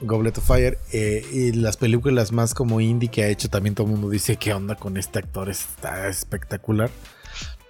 Goblet 0.00 0.38
of 0.38 0.46
Fire. 0.46 0.78
eh, 0.92 1.24
y 1.32 1.52
las 1.52 1.76
películas 1.76 2.32
más 2.32 2.52
como 2.54 2.80
indie 2.80 3.10
que 3.10 3.22
ha 3.24 3.28
hecho, 3.28 3.48
también 3.48 3.74
todo 3.74 3.86
el 3.86 3.92
mundo 3.92 4.10
dice, 4.10 4.36
¿qué 4.36 4.52
onda 4.52 4.74
con 4.74 4.96
este 4.96 5.18
actor? 5.20 5.48
Está 5.50 6.08
espectacular. 6.08 6.90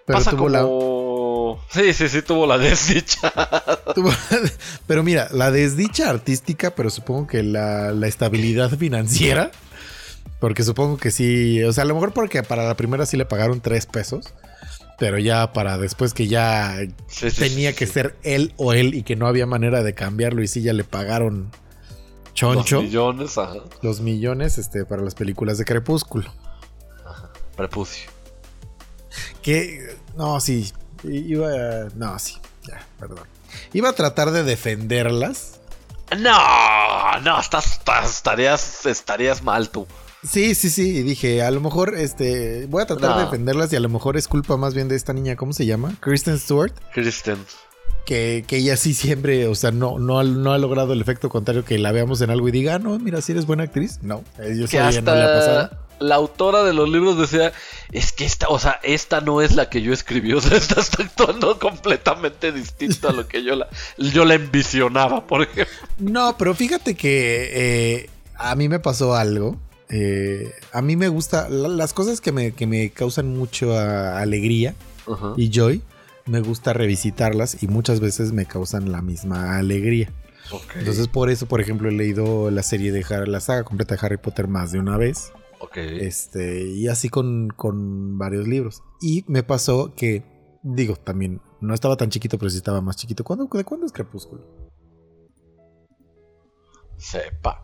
Pero 0.06 0.18
Pasa 0.18 0.30
tuvo 0.32 0.48
la... 0.48 0.66
Sí, 1.70 1.92
sí, 1.94 2.09
sí, 2.09 2.22
tuvo 2.22 2.46
la 2.46 2.59
desdicha. 2.59 3.32
tuvo- 3.94 4.12
pero 4.86 5.02
mira, 5.02 5.28
la 5.32 5.51
desdicha 5.51 6.10
artística, 6.10 6.74
pero 6.74 6.90
supongo 6.90 7.26
que 7.26 7.42
la, 7.42 7.92
la 7.92 8.06
estabilidad 8.06 8.70
financiera. 8.76 9.51
Porque 10.44 10.62
supongo 10.62 10.98
que 10.98 11.10
sí. 11.10 11.62
O 11.62 11.72
sea, 11.72 11.84
a 11.84 11.86
lo 11.86 11.94
mejor 11.94 12.12
porque 12.12 12.42
para 12.42 12.64
la 12.68 12.76
primera 12.76 13.06
sí 13.06 13.16
le 13.16 13.24
pagaron 13.24 13.62
tres 13.62 13.86
pesos. 13.86 14.34
Pero 14.98 15.18
ya 15.18 15.54
para 15.54 15.78
después 15.78 16.12
que 16.12 16.26
ya 16.28 16.76
Sí, 17.06 17.30
sí, 17.30 17.36
tenía 17.40 17.70
sí, 17.70 17.76
que 17.76 17.86
ser 17.86 18.14
él 18.24 18.52
o 18.58 18.74
él 18.74 18.92
y 18.92 19.04
que 19.04 19.16
no 19.16 19.26
había 19.26 19.46
manera 19.46 19.82
de 19.82 19.94
cambiarlo 19.94 20.42
y 20.42 20.46
sí 20.46 20.60
ya 20.60 20.74
le 20.74 20.84
pagaron 20.84 21.50
choncho 22.34 22.82
millones, 22.82 23.38
ajá. 23.38 23.54
los 23.80 24.02
millones 24.02 24.58
este, 24.58 24.84
para 24.84 25.00
las 25.00 25.14
películas 25.14 25.56
de 25.56 25.64
Crepúsculo. 25.64 26.30
Prepucio. 27.56 28.10
Que, 29.40 29.96
no, 30.14 30.40
sí, 30.40 30.70
iba 31.04 31.48
a, 31.48 31.88
no, 31.94 32.18
sí, 32.18 32.36
ya, 32.68 32.86
perdón. 33.00 33.26
Iba 33.72 33.88
a 33.88 33.92
tratar 33.94 34.30
de 34.30 34.42
defenderlas. 34.42 35.60
No, 36.18 37.18
no, 37.22 37.40
estás, 37.40 37.78
estás- 37.78 38.10
estarías, 38.10 38.84
estarías 38.84 39.42
mal 39.42 39.70
tú. 39.70 39.86
Sí, 40.28 40.55
sí, 40.55 40.70
sí, 40.70 40.98
y 40.98 41.02
dije, 41.02 41.42
a 41.42 41.51
lo 41.51 41.60
mejor, 41.60 41.94
este, 41.96 42.66
voy 42.66 42.82
a 42.82 42.86
tratar 42.86 43.10
No. 43.10 43.18
de 43.18 43.24
defenderlas 43.24 43.72
y 43.72 43.76
a 43.76 43.80
lo 43.80 43.88
mejor 43.88 44.16
es 44.16 44.26
culpa 44.28 44.56
más 44.56 44.74
bien 44.74 44.88
de 44.88 44.96
esta 44.96 45.12
niña, 45.12 45.36
¿cómo 45.36 45.52
se 45.52 45.66
llama? 45.66 45.94
Kristen 46.01 46.38
Stewart, 46.38 46.72
Kristen. 46.92 47.36
que, 48.06 48.44
que 48.46 48.56
ella 48.59 48.76
sí 48.76 48.94
siempre, 48.94 49.46
o 49.48 49.55
sea, 49.55 49.70
no, 49.70 49.98
no, 49.98 50.18
ha- 50.18 50.24
no 50.24 50.52
ha 50.52 50.59
logrado 50.59 50.92
el 50.94 51.01
efecto 51.01 51.28
contrario 51.28 51.64
que 51.64 51.78
la 51.78 51.92
veamos 51.92 52.20
en 52.22 52.30
algo 52.30 52.48
y 52.48 52.52
diga, 52.52 52.74
"Ah, 52.74 52.78
no, 52.78 52.98
mira, 52.98 53.20
si 53.20 53.32
eres 53.32 53.46
buena 53.46 53.64
actriz. 53.64 53.98
No, 54.02 54.22
a 54.38 54.44
ella 54.44 54.66
Que 54.66 54.78
no 55.02 55.14
le 55.14 55.22
ha 55.22 55.34
pasado. 55.34 55.60
hasta 55.60 55.78
la 56.01 56.16
autora 56.16 56.64
de 56.64 56.74
los 56.74 56.88
libros 56.88 57.16
decía, 57.18 57.52
es 57.92 58.12
que 58.12 58.24
esta, 58.24 58.48
o 58.48 58.59
sea, 58.59 58.80
esta 58.82 59.20
no 59.20 59.40
es 59.40 59.55
la 59.55 59.70
que 59.70 59.80
yo 59.80 59.92
escribí, 59.92 60.32
o 60.32 60.40
sea, 60.40 60.56
esta 60.59 60.80
está 60.80 61.02
actuando 61.02 61.59
completamente 61.59 62.51
distinto 62.51 63.09
a 63.09 63.12
lo 63.12 63.26
que 63.28 63.42
yo 63.44 63.56
la, 63.56 63.68
yo 63.98 64.24
la 64.24 64.34
envisionaba, 64.34 65.26
por 65.26 65.42
ejemplo. 65.42 65.72
No, 65.98 66.36
pero 66.36 66.55
fíjate 66.55 66.94
que 66.96 67.51
eh, 68.02 68.10
a 68.36 68.55
mí 68.56 68.68
me 68.68 68.80
pasó 68.80 69.14
algo. 69.14 69.56
Eh, 69.90 70.51
a 70.73 70.82
mí 70.82 70.97
me 70.97 71.09
gusta 71.09 71.48
la- 71.48 71.69
las 71.69 71.93
cosas 71.93 72.20
que 72.20 72.32
me, 72.32 72.52
que 72.52 72.66
me 72.66 72.90
causan 72.90 73.36
mucho 73.36 73.77
ah, 73.78 74.20
alegría 74.20 74.74
y 75.36 75.51
joy. 75.51 75.82
Me 76.27 76.40
gusta 76.40 76.73
revisitarlas 76.73 77.62
y 77.62 77.66
muchas 77.69 78.01
veces 78.01 78.32
me 78.32 78.47
causan 78.47 78.90
la 78.90 79.02
misma 79.02 79.59
alegría. 79.59 80.11
Entonces, 80.78 81.09
por 81.09 81.28
eso, 81.31 81.47
por 81.47 81.61
ejemplo, 81.61 81.89
he 81.89 81.93
leído 81.93 82.51
la 82.51 82.62
serie 82.62 82.93
de 82.93 83.05
Harry, 83.11 83.31
la 83.31 83.40
saga 83.40 83.65
completa 83.65 83.94
de 83.97 84.06
Harry 84.06 84.16
Potter 84.16 84.48
más 84.48 84.73
de 84.73 84.78
una 84.78 84.97
vez. 84.97 85.32
Este, 86.01 86.66
y 86.69 86.89
así 86.89 87.09
con, 87.09 87.48
con 87.48 88.16
varios 88.19 88.47
libros. 88.48 88.82
Y 89.02 89.24
me 89.27 89.43
pasó 89.43 89.94
que, 89.94 90.23
digo, 90.62 90.97
también 90.97 91.40
no 91.61 91.74
estaba 91.74 91.97
tan 91.97 92.09
chiquito, 92.11 92.39
pero 92.39 92.51
sí 92.51 92.56
estaba 92.59 92.81
más 92.81 92.97
chiquito. 92.97 93.24
¿Cuándo, 93.24 93.47
¿De 93.52 93.65
cuándo 93.65 93.85
es 93.86 93.93
Crepúsculo? 93.93 94.43
Sepa. 96.97 97.62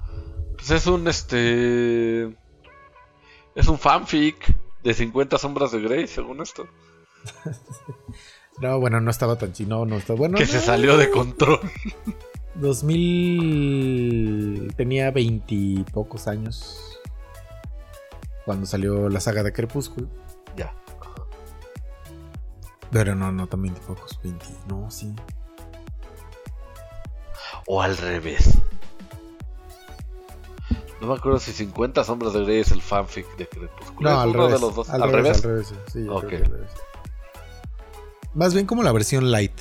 Pues 0.60 0.70
es 0.70 0.86
un 0.86 1.08
este. 1.08 2.36
Es 3.54 3.66
un 3.66 3.78
fanfic 3.78 4.54
de 4.82 4.94
50 4.94 5.38
sombras 5.38 5.72
de 5.72 5.80
Grey, 5.80 6.06
según 6.06 6.42
esto. 6.42 6.68
No, 8.60 8.78
bueno, 8.78 9.00
no 9.00 9.10
estaba 9.10 9.38
tan 9.38 9.54
chino, 9.54 9.86
no 9.86 9.96
estaba 9.96 10.18
bueno. 10.18 10.36
que 10.36 10.44
no. 10.44 10.50
se 10.50 10.60
salió 10.60 10.98
de 10.98 11.10
control. 11.10 11.60
2000 12.56 14.74
tenía 14.76 15.10
veintipocos 15.10 16.28
años 16.28 17.00
cuando 18.44 18.66
salió 18.66 19.08
la 19.08 19.20
saga 19.20 19.42
de 19.42 19.54
Crepúsculo. 19.54 20.08
Ya. 20.56 20.74
Pero 22.90 23.14
no, 23.14 23.32
no 23.32 23.46
tan 23.46 23.62
veintipocos, 23.62 24.20
20, 24.22 24.44
no, 24.68 24.90
sí. 24.90 25.14
O 27.66 27.80
al 27.80 27.96
revés. 27.96 28.58
No 31.00 31.06
me 31.06 31.14
acuerdo 31.14 31.38
si 31.38 31.52
50 31.52 32.04
sombras 32.04 32.32
de 32.34 32.42
Grey 32.44 32.60
es 32.60 32.70
el 32.72 32.82
fanfic 32.82 33.26
de 33.36 33.48
Crepúsculo. 33.48 34.10
No, 34.10 34.20
al 34.20 34.28
uno 34.30 34.38
revés, 34.46 34.54
de 34.54 34.66
los 34.66 34.74
dos. 34.74 34.90
al, 34.90 35.02
Al, 35.02 35.12
revés, 35.12 35.42
revés. 35.42 35.68
al 35.70 35.76
revés, 35.76 35.92
sí, 35.92 36.06
al 36.08 36.30
revés. 36.50 36.70
Más 38.34 38.54
bien 38.54 38.66
como 38.66 38.82
la 38.82 38.92
versión 38.92 39.30
light. 39.30 39.58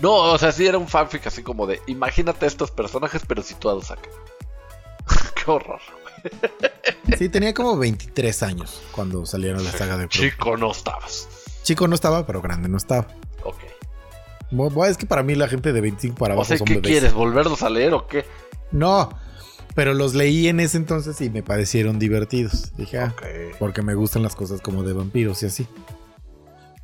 No, 0.00 0.14
o 0.14 0.38
sea, 0.38 0.52
sí 0.52 0.66
era 0.66 0.78
un 0.78 0.88
fanfic 0.88 1.26
así 1.26 1.42
como 1.42 1.66
de 1.66 1.80
imagínate 1.86 2.46
estos 2.46 2.70
personajes 2.70 3.22
pero 3.26 3.42
situados 3.42 3.90
acá. 3.90 4.08
Qué 5.44 5.50
horror. 5.50 5.80
Sí, 7.18 7.28
tenía 7.28 7.52
como 7.54 7.76
23 7.76 8.42
años 8.42 8.82
cuando 8.92 9.26
salieron 9.26 9.64
la 9.64 9.70
saga 9.72 9.96
de 9.96 10.08
Crepúsculo. 10.08 10.30
Chico, 10.30 10.56
no 10.56 10.70
estabas. 10.72 11.28
Chico 11.62 11.88
no 11.88 11.94
estaba, 11.94 12.26
pero 12.26 12.40
grande 12.42 12.68
no 12.68 12.76
estaba. 12.76 13.06
Ok. 13.44 13.58
Es 14.86 14.98
que 14.98 15.06
para 15.06 15.22
mí 15.22 15.34
la 15.34 15.48
gente 15.48 15.72
de 15.72 15.80
25 15.80 16.16
para 16.18 16.34
O 16.34 16.36
abajo 16.38 16.48
sea, 16.48 16.58
son 16.58 16.66
¿qué 16.66 16.74
bebés. 16.74 16.90
quieres? 16.90 17.12
¿Volverlos 17.14 17.62
a 17.62 17.70
leer 17.70 17.94
o 17.94 18.06
qué? 18.06 18.26
No, 18.70 19.08
pero 19.74 19.94
los 19.94 20.14
leí 20.14 20.48
en 20.48 20.60
ese 20.60 20.76
entonces 20.76 21.20
y 21.20 21.30
me 21.30 21.42
parecieron 21.42 21.98
divertidos. 21.98 22.72
Dije, 22.76 22.98
ah, 22.98 23.14
porque 23.58 23.82
me 23.82 23.94
gustan 23.94 24.22
las 24.22 24.34
cosas 24.36 24.60
como 24.60 24.82
de 24.82 24.92
vampiros 24.92 25.42
y 25.42 25.46
así. 25.46 25.66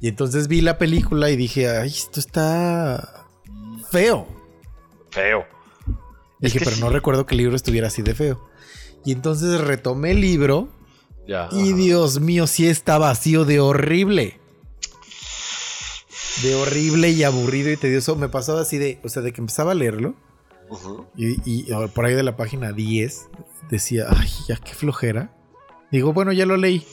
Y 0.01 0.09
entonces 0.09 0.49
vi 0.49 0.61
la 0.61 0.79
película 0.79 1.31
y 1.31 1.37
dije, 1.37 1.69
ay, 1.69 1.89
esto 1.89 2.21
está 2.21 3.27
feo. 3.91 4.27
Feo. 5.11 5.45
Es 6.41 6.53
Dije, 6.53 6.59
que 6.61 6.65
pero 6.67 6.77
sí. 6.77 6.83
no 6.83 6.91
recuerdo 6.91 7.27
que 7.27 7.35
el 7.35 7.39
libro 7.39 7.57
estuviera 7.57 7.89
así 7.89 8.03
de 8.03 8.15
feo. 8.15 8.49
Y 9.05 9.13
entonces 9.13 9.61
retomé 9.61 10.13
el 10.13 10.21
libro 10.21 10.69
Ya. 11.27 11.49
y. 11.51 11.73
Dios 11.73 12.21
mío, 12.21 12.47
sí 12.47 12.69
está 12.69 12.97
vacío 12.99 13.45
de 13.45 13.59
horrible. 13.61 14.39
De 16.43 16.55
horrible 16.55 17.11
y 17.11 17.25
aburrido 17.25 17.71
y 17.73 17.77
tedioso. 17.77 18.15
Me 18.15 18.29
pasaba 18.29 18.61
así 18.61 18.79
de, 18.79 19.01
o 19.03 19.09
sea, 19.09 19.23
de 19.23 19.33
que 19.33 19.41
empezaba 19.41 19.73
a 19.73 19.75
leerlo. 19.75 20.15
Y, 21.17 21.41
y 21.45 21.67
por 21.95 22.05
ahí 22.05 22.15
de 22.15 22.23
la 22.23 22.37
página 22.37 22.73
10 22.73 23.29
decía, 23.71 24.07
ay, 24.11 24.29
ya 24.47 24.57
qué 24.57 24.75
flojera. 24.75 25.33
Digo, 25.91 26.13
bueno, 26.13 26.33
ya 26.33 26.47
lo 26.47 26.57
leí. 26.57 26.87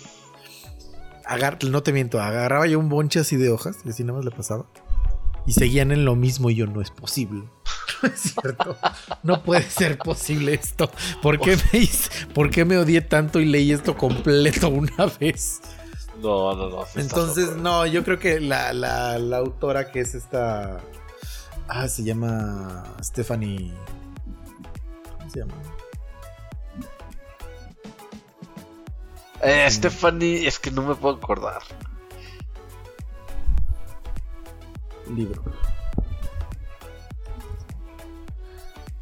Agar 1.25 1.57
no 1.63 1.81
te 1.83 1.91
miento, 1.91 2.21
agarraba 2.21 2.67
yo 2.67 2.77
un 2.79 2.87
bonche 2.89 3.19
así 3.19 3.35
de 3.35 3.49
hojas, 3.49 3.77
y 3.83 3.89
así 3.89 4.03
nada 4.03 4.17
más 4.19 4.25
le 4.25 4.31
pasaba. 4.31 4.65
Y 5.47 5.53
seguían 5.53 5.91
en 5.91 6.05
lo 6.05 6.15
mismo 6.15 6.49
y 6.49 6.55
yo, 6.55 6.67
no 6.67 6.81
es 6.81 6.91
posible. 6.91 7.43
No 8.03 8.09
es 8.09 8.19
cierto. 8.19 8.77
No 9.23 9.41
puede 9.41 9.63
ser 9.63 9.97
posible 9.97 10.53
esto. 10.53 10.91
¿Por 11.21 11.39
qué 11.39 11.55
me, 11.71 11.79
hice- 11.79 12.27
¿Por 12.33 12.49
qué 12.51 12.65
me 12.65 12.77
odié 12.77 12.99
tanto 13.01 13.39
y 13.39 13.45
leí 13.45 13.71
esto 13.71 13.95
completo 13.97 14.67
una 14.69 15.05
vez? 15.19 15.61
No, 16.21 16.53
no, 16.55 16.69
no. 16.69 16.83
Entonces, 16.95 17.55
no, 17.55 17.85
yo 17.85 18.03
creo 18.03 18.19
que 18.19 18.41
la, 18.41 18.73
la, 18.73 19.17
la 19.17 19.37
autora 19.37 19.91
que 19.91 20.01
es 20.01 20.13
esta. 20.13 20.81
Ah, 21.67 21.87
se 21.87 22.03
llama 22.03 22.83
Stephanie. 23.01 23.73
¿Cómo 25.17 25.29
se 25.29 25.39
llama? 25.39 25.53
Eh, 29.41 29.69
Stephanie, 29.69 30.47
es 30.47 30.59
que 30.59 30.71
no 30.71 30.81
me 30.83 30.95
puedo 30.95 31.15
acordar. 31.15 31.61
Libro. 35.13 35.43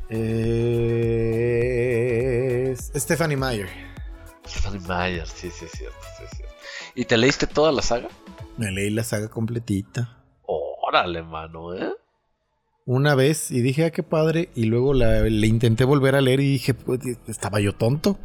Es 0.10 0.22
Stephanie 2.96 3.38
Meyer. 3.38 3.70
Stephanie 4.46 4.80
Meyer, 4.88 5.28
sí, 5.28 5.50
sí, 5.50 5.66
es 5.66 5.72
cierto, 5.72 5.98
sí, 6.18 6.24
es 6.24 6.32
cierto. 6.38 6.56
¿Y 6.96 7.06
te 7.06 7.18
leíste 7.18 7.48
toda 7.48 7.72
la 7.72 7.82
saga? 7.82 8.10
Me 8.58 8.72
leí 8.72 8.90
la 8.90 9.04
saga 9.04 9.30
completita. 9.30 10.18
Órale, 10.46 11.24
mano, 11.24 11.74
¿eh? 11.74 11.92
Una 12.86 13.16
vez 13.16 13.50
y 13.52 13.62
dije, 13.62 13.86
ah, 13.86 13.92
qué 13.92 14.04
padre. 14.04 14.50
Y 14.56 14.66
luego 14.66 14.94
la, 14.94 15.22
le 15.22 15.48
intenté 15.48 15.86
volver 15.86 16.16
a 16.16 16.22
leer 16.22 16.42
y 16.42 16.52
dije, 16.52 16.74
pues, 16.74 17.00
estaba 17.28 17.60
yo 17.60 17.74
tonto. 17.74 18.20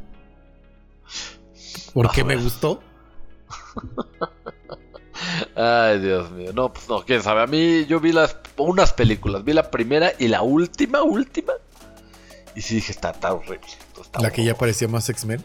Porque 1.94 2.24
me 2.24 2.36
gustó. 2.36 2.82
Ay, 5.54 6.00
Dios 6.00 6.30
mío. 6.32 6.52
No, 6.52 6.72
pues 6.72 6.88
no, 6.88 7.04
quién 7.04 7.22
sabe. 7.22 7.42
A 7.42 7.46
mí 7.46 7.86
yo 7.86 8.00
vi 8.00 8.12
las 8.12 8.36
unas 8.56 8.92
películas. 8.92 9.44
Vi 9.44 9.52
la 9.52 9.70
primera 9.70 10.12
y 10.18 10.28
la 10.28 10.42
última, 10.42 11.02
última. 11.02 11.52
Y 12.54 12.62
sí 12.62 12.76
dije, 12.76 12.92
está, 12.92 13.10
está 13.10 13.32
horrible. 13.32 13.66
está 14.00 14.20
La 14.20 14.30
que 14.30 14.44
ya 14.44 14.54
parecía 14.54 14.88
más 14.88 15.08
X-Men. 15.08 15.42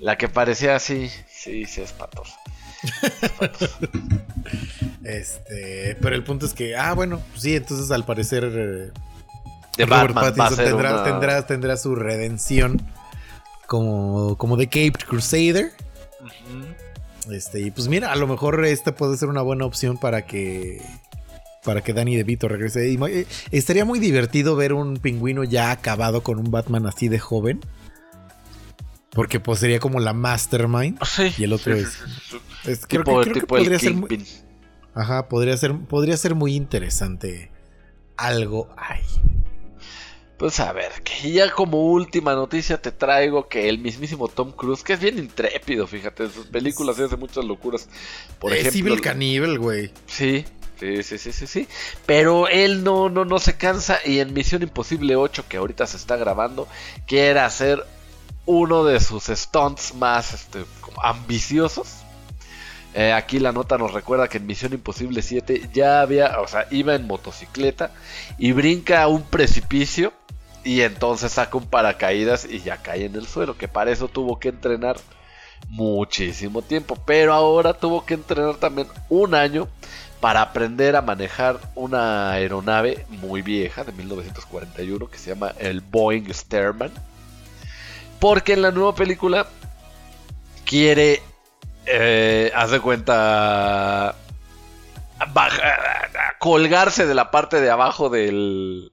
La 0.00 0.16
que 0.16 0.28
parecía 0.28 0.76
así, 0.76 1.10
sí, 1.28 1.66
sí, 1.66 1.82
espantosa. 1.82 2.38
Este, 5.04 5.96
pero 6.00 6.14
el 6.14 6.24
punto 6.24 6.44
es 6.46 6.52
que, 6.52 6.76
ah, 6.76 6.92
bueno, 6.94 7.20
pues 7.30 7.42
sí, 7.42 7.56
entonces 7.56 7.90
al 7.90 8.04
parecer 8.04 8.44
eh, 8.44 8.90
De 9.76 9.86
Robert 9.86 10.14
Batman 10.14 10.24
va 10.24 10.28
a 10.28 10.34
Pattinson 10.50 10.64
tendrá, 10.66 10.92
una- 10.94 11.04
tendrá, 11.04 11.46
tendrá 11.46 11.76
su 11.76 11.94
redención 11.94 12.82
como, 13.66 14.36
como 14.36 14.56
de 14.56 14.66
Caped 14.66 15.06
Crusader. 15.08 15.72
Este, 17.30 17.60
y 17.60 17.70
pues 17.70 17.88
mira, 17.88 18.12
a 18.12 18.16
lo 18.16 18.26
mejor 18.26 18.64
este 18.64 18.92
puede 18.92 19.16
ser 19.16 19.28
una 19.28 19.42
buena 19.42 19.64
opción 19.64 19.98
para 19.98 20.22
que 20.26 20.82
para 21.64 21.82
que 21.82 21.92
Danny 21.92 22.16
DeVito 22.16 22.48
regrese. 22.48 22.88
Y, 22.90 22.98
eh, 23.04 23.26
estaría 23.50 23.84
muy 23.84 23.98
divertido 23.98 24.56
ver 24.56 24.72
un 24.72 24.96
pingüino 24.96 25.44
ya 25.44 25.70
acabado 25.70 26.22
con 26.22 26.38
un 26.38 26.50
Batman 26.50 26.86
así 26.86 27.08
de 27.08 27.18
joven. 27.18 27.60
Porque 29.10 29.40
pues 29.40 29.58
sería 29.60 29.78
como 29.80 30.00
la 30.00 30.12
mastermind. 30.14 30.98
Sí, 31.04 31.34
y 31.36 31.44
el 31.44 31.52
otro 31.52 31.74
sí, 31.76 31.82
es, 31.82 31.98
sí, 32.70 32.78
creo 32.88 33.04
tipo 33.04 33.20
que, 33.20 33.22
creo 33.30 33.34
que 33.34 33.40
tipo 33.40 33.56
el 33.58 33.62
podría 33.64 33.78
ser 33.78 33.94
muy. 33.94 34.26
Ajá, 34.94 35.28
podría 35.28 35.56
ser 35.56 35.78
podría 35.86 36.16
ser 36.16 36.34
muy 36.34 36.54
interesante 36.54 37.50
algo 38.16 38.68
ahí. 38.76 39.04
Pues 40.40 40.58
a 40.58 40.72
ver, 40.72 40.90
que 41.02 41.32
ya 41.32 41.50
como 41.50 41.92
última 41.92 42.34
noticia 42.34 42.80
te 42.80 42.92
traigo 42.92 43.46
que 43.46 43.68
el 43.68 43.78
mismísimo 43.78 44.26
Tom 44.26 44.52
Cruise, 44.52 44.82
que 44.82 44.94
es 44.94 45.00
bien 45.00 45.18
intrépido, 45.18 45.86
fíjate, 45.86 46.24
en 46.24 46.32
sus 46.32 46.46
películas 46.46 46.98
hace 46.98 47.16
muchas 47.18 47.44
locuras. 47.44 47.90
Por 48.38 48.52
es 48.52 48.60
ejemplo, 48.60 48.78
Civil 48.78 49.00
Caníbal, 49.02 49.58
güey. 49.58 49.90
Sí, 50.06 50.46
sí, 50.78 51.02
sí, 51.02 51.18
sí, 51.18 51.32
sí, 51.32 51.46
sí. 51.46 51.68
Pero 52.06 52.48
él 52.48 52.82
no, 52.82 53.10
no, 53.10 53.26
no 53.26 53.38
se 53.38 53.58
cansa 53.58 53.98
y 54.02 54.20
en 54.20 54.32
Misión 54.32 54.62
Imposible 54.62 55.14
8, 55.14 55.44
que 55.46 55.58
ahorita 55.58 55.86
se 55.86 55.98
está 55.98 56.16
grabando, 56.16 56.66
quiere 57.06 57.40
hacer 57.40 57.84
uno 58.46 58.84
de 58.84 58.98
sus 58.98 59.24
stunts 59.24 59.94
más 59.94 60.32
este, 60.32 60.64
ambiciosos. 61.02 61.96
Eh, 62.94 63.12
aquí 63.12 63.38
la 63.38 63.52
nota 63.52 63.78
nos 63.78 63.92
recuerda 63.92 64.28
que 64.28 64.38
en 64.38 64.46
Misión 64.46 64.72
Imposible 64.72 65.22
7 65.22 65.70
ya 65.72 66.00
había, 66.00 66.40
o 66.40 66.48
sea, 66.48 66.66
iba 66.70 66.94
en 66.94 67.06
motocicleta 67.06 67.92
y 68.38 68.52
brinca 68.52 69.02
a 69.02 69.08
un 69.08 69.22
precipicio 69.22 70.12
y 70.64 70.80
entonces 70.80 71.32
saca 71.32 71.56
un 71.56 71.66
paracaídas 71.66 72.46
y 72.50 72.60
ya 72.60 72.78
cae 72.78 73.04
en 73.04 73.14
el 73.14 73.26
suelo, 73.26 73.56
que 73.56 73.68
para 73.68 73.92
eso 73.92 74.08
tuvo 74.08 74.38
que 74.38 74.48
entrenar 74.48 74.96
muchísimo 75.68 76.62
tiempo, 76.62 76.96
pero 77.06 77.32
ahora 77.32 77.74
tuvo 77.74 78.04
que 78.04 78.14
entrenar 78.14 78.56
también 78.56 78.88
un 79.08 79.34
año 79.34 79.68
para 80.20 80.42
aprender 80.42 80.96
a 80.96 81.02
manejar 81.02 81.58
una 81.74 82.32
aeronave 82.32 83.06
muy 83.08 83.40
vieja 83.40 83.84
de 83.84 83.92
1941 83.92 85.08
que 85.08 85.18
se 85.18 85.30
llama 85.30 85.54
el 85.58 85.80
Boeing 85.80 86.32
Stearman. 86.32 86.92
Porque 88.18 88.52
en 88.52 88.60
la 88.60 88.70
nueva 88.70 88.94
película 88.94 89.46
quiere, 90.66 91.22
eh, 91.86 92.52
haz 92.54 92.70
de 92.70 92.80
cuenta, 92.80 94.14
baja- 95.32 95.78
colgarse 96.38 97.06
de 97.06 97.14
la 97.14 97.30
parte 97.30 97.60
de 97.60 97.70
abajo 97.70 98.08
del, 98.08 98.92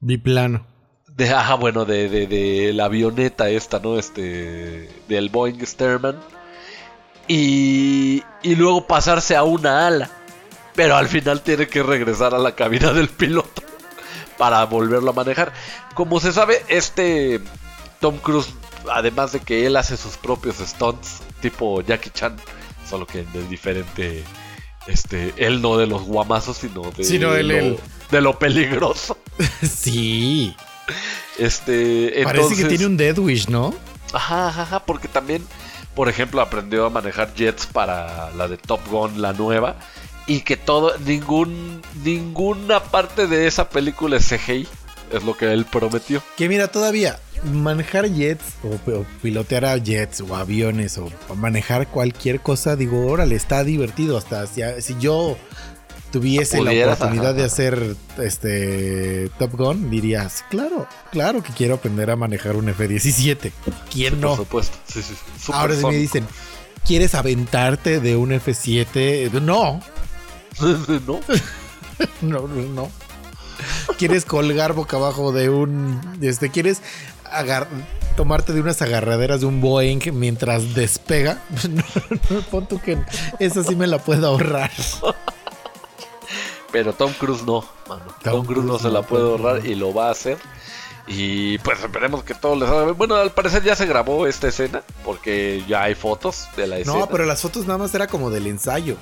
Biplano. 0.00 0.66
de, 1.08 1.30
ajá, 1.30 1.54
bueno, 1.54 1.84
de, 1.84 2.08
de, 2.08 2.26
de 2.26 2.72
la 2.72 2.84
avioneta 2.86 3.48
esta, 3.50 3.78
¿no? 3.80 3.98
Este, 3.98 4.88
del 5.08 5.28
Boeing 5.28 5.64
Stearman. 5.66 6.16
Y, 7.26 8.22
y 8.42 8.54
luego 8.56 8.86
pasarse 8.86 9.36
a 9.36 9.42
una 9.42 9.86
ala. 9.86 10.10
Pero 10.74 10.96
al 10.96 11.08
final 11.08 11.42
tiene 11.42 11.66
que 11.66 11.82
regresar 11.82 12.34
a 12.34 12.38
la 12.38 12.54
cabina 12.54 12.92
del 12.92 13.08
piloto 13.08 13.62
para 14.38 14.64
volverlo 14.64 15.10
a 15.10 15.14
manejar. 15.14 15.52
Como 15.94 16.20
se 16.20 16.32
sabe, 16.32 16.62
este 16.68 17.40
Tom 18.00 18.18
Cruise, 18.18 18.54
además 18.90 19.32
de 19.32 19.40
que 19.40 19.66
él 19.66 19.76
hace 19.76 19.96
sus 19.96 20.16
propios 20.16 20.56
stunts, 20.58 21.18
tipo 21.40 21.82
Jackie 21.82 22.10
Chan, 22.10 22.36
solo 22.88 23.06
que 23.06 23.24
de 23.24 23.46
diferente... 23.48 24.24
Este, 24.86 25.34
él 25.36 25.60
no 25.60 25.76
de 25.76 25.86
los 25.86 26.04
guamazos, 26.04 26.56
sino 26.56 26.90
de, 26.92 27.04
Sino 27.04 27.36
lo, 27.36 27.76
de 28.10 28.20
lo 28.22 28.38
peligroso. 28.38 29.18
sí. 29.62 30.56
Este, 31.38 32.22
Parece 32.24 32.56
que 32.56 32.64
tiene 32.64 32.86
un 32.86 32.96
Dead 32.96 33.18
Wish, 33.18 33.48
¿no? 33.48 33.74
Ajá, 34.12 34.48
ajá, 34.48 34.62
ajá, 34.62 34.80
porque 34.80 35.06
también, 35.06 35.46
por 35.94 36.08
ejemplo, 36.08 36.40
aprendió 36.40 36.86
a 36.86 36.90
manejar 36.90 37.34
jets 37.34 37.66
para 37.66 38.30
la 38.32 38.48
de 38.48 38.56
Top 38.56 38.80
Gun, 38.88 39.20
la 39.20 39.34
nueva, 39.34 39.76
y 40.26 40.40
que 40.40 40.56
todo, 40.56 40.96
ningún, 40.98 41.82
ninguna 42.02 42.82
parte 42.82 43.26
de 43.26 43.46
esa 43.46 43.68
película 43.68 44.16
es 44.16 44.28
CGI, 44.28 44.66
es 45.12 45.24
lo 45.24 45.36
que 45.36 45.52
él 45.52 45.64
prometió. 45.64 46.22
Que 46.36 46.48
mira, 46.48 46.68
todavía 46.68 47.18
manejar 47.44 48.12
jets 48.12 48.44
o, 48.64 48.90
o 48.90 49.04
pilotear 49.22 49.64
a 49.64 49.76
jets 49.78 50.20
o 50.20 50.36
aviones 50.36 50.98
o 50.98 51.10
manejar 51.36 51.88
cualquier 51.88 52.40
cosa, 52.40 52.76
digo, 52.76 53.06
órale, 53.06 53.34
está 53.36 53.64
divertido. 53.64 54.16
Hasta 54.16 54.46
si, 54.46 54.62
si 54.80 54.96
yo 54.98 55.36
tuviese 56.10 56.58
la 56.58 56.70
Pudieras, 56.70 56.96
oportunidad 56.96 57.30
ajá, 57.30 57.34
de 57.34 57.44
hacer 57.44 57.96
este 58.18 59.30
Top 59.38 59.52
Gun, 59.52 59.90
dirías, 59.90 60.44
claro, 60.50 60.86
claro 61.10 61.42
que 61.42 61.52
quiero 61.52 61.74
aprender 61.74 62.10
a 62.10 62.16
manejar 62.16 62.56
un 62.56 62.68
F-17. 62.68 63.52
¿Quién 63.92 64.20
no? 64.20 64.28
Por 64.28 64.38
supuesto, 64.38 64.78
sí, 64.86 65.02
sí. 65.02 65.14
Ahora 65.52 65.74
si 65.74 65.84
me 65.84 65.96
dicen, 65.96 66.26
¿quieres 66.86 67.14
aventarte 67.14 68.00
de 68.00 68.16
un 68.16 68.30
F7? 68.30 69.30
No, 69.40 69.80
no, 72.20 72.48
no, 72.48 72.48
no, 72.48 72.62
no. 72.74 72.90
¿Quieres 73.98 74.24
colgar 74.24 74.72
boca 74.72 74.96
abajo 74.96 75.32
de 75.32 75.48
un... 75.50 76.00
Este, 76.20 76.50
¿Quieres 76.50 76.80
agar- 77.30 77.66
tomarte 78.16 78.52
de 78.52 78.60
unas 78.60 78.80
agarraderas 78.82 79.40
de 79.40 79.46
un 79.46 79.60
Boeing 79.60 80.00
mientras 80.12 80.74
despega? 80.74 81.42
No, 82.30 82.40
pon 82.50 82.66
tú 82.66 82.80
que 82.80 82.98
esa 83.38 83.62
sí 83.64 83.74
me 83.76 83.86
la 83.86 83.98
puedo 83.98 84.26
ahorrar. 84.28 84.70
pero 86.70 86.92
Tom 86.92 87.12
Cruise 87.18 87.42
no, 87.44 87.64
mano. 87.88 88.02
Tom, 88.22 88.44
Cruise 88.44 88.64
no 88.64 88.78
se 88.78 88.90
la 88.90 89.02
puede 89.02 89.24
ahorrar 89.24 89.64
y 89.66 89.74
lo 89.74 89.94
va 89.94 90.08
a 90.08 90.10
hacer. 90.12 90.38
Y 91.06 91.56
pues 91.60 91.80
esperemos 91.80 92.22
que 92.22 92.34
todo 92.34 92.54
les 92.54 92.68
salga 92.68 92.84
bien. 92.84 92.98
Bueno, 92.98 93.14
al 93.14 93.30
parecer 93.32 93.62
ya 93.62 93.74
se 93.74 93.86
grabó 93.86 94.26
esta 94.26 94.48
escena, 94.48 94.82
porque 95.04 95.64
ya 95.66 95.84
hay 95.84 95.94
fotos 95.94 96.48
de 96.56 96.66
la 96.66 96.76
escena. 96.78 96.98
No, 96.98 97.06
pero 97.08 97.24
las 97.24 97.40
fotos 97.40 97.64
nada 97.66 97.78
más 97.78 97.94
era 97.94 98.06
como 98.06 98.28
del 98.30 98.46
ensayo. 98.46 98.96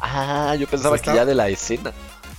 Ah, 0.00 0.54
yo 0.58 0.66
pensaba 0.68 0.98
que 0.98 1.14
ya 1.14 1.24
de 1.24 1.34
la 1.34 1.48
escena. 1.48 1.92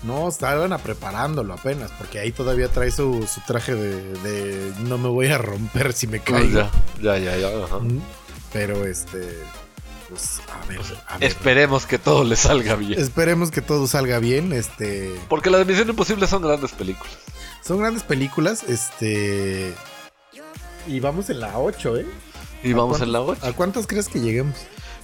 No, 0.03 0.29
estaban 0.29 0.71
a 0.71 0.77
preparándolo 0.77 1.53
apenas, 1.53 1.91
porque 1.97 2.19
ahí 2.19 2.31
todavía 2.31 2.69
trae 2.69 2.89
su, 2.89 3.27
su 3.27 3.41
traje 3.41 3.75
de, 3.75 4.13
de 4.19 4.73
no 4.79 4.97
me 4.97 5.09
voy 5.09 5.27
a 5.27 5.37
romper 5.37 5.91
si 5.93 6.07
me 6.07 6.19
Ah, 6.19 6.23
caigo. 6.23 6.59
ya, 7.01 7.17
ya, 7.17 7.17
ya, 7.17 7.37
ya, 7.37 7.63
ajá. 7.65 7.79
Pero 8.53 8.85
este, 8.85 9.37
pues 10.07 10.39
a 10.49 10.65
ver, 10.67 10.79
a 11.07 11.17
ver. 11.17 11.29
Esperemos 11.29 11.85
que 11.85 11.99
todo 11.99 12.23
le 12.23 12.35
salga 12.37 12.75
bien. 12.75 12.97
Esperemos 12.99 13.51
que 13.51 13.61
todo 13.61 13.87
salga 13.87 14.19
bien. 14.19 14.53
Este, 14.53 15.13
Porque 15.27 15.49
las 15.49 15.59
de 15.59 15.65
Misión 15.65 15.89
Imposible 15.89 16.27
son 16.27 16.41
grandes 16.43 16.71
películas. 16.71 17.13
son 17.61 17.79
grandes 17.79 18.03
películas. 18.03 18.63
Este, 18.63 19.73
y 20.87 20.99
vamos 21.01 21.29
en 21.29 21.41
la 21.41 21.59
8, 21.59 21.97
¿eh? 21.97 22.05
Y 22.63 22.71
¿A 22.71 22.75
vamos 22.77 23.01
en 23.01 23.11
la 23.11 23.19
cuántas- 23.19 23.43
8. 23.43 23.51
¿A 23.53 23.55
cuántas 23.55 23.87
crees 23.87 24.07
que 24.07 24.19
lleguemos? 24.21 24.55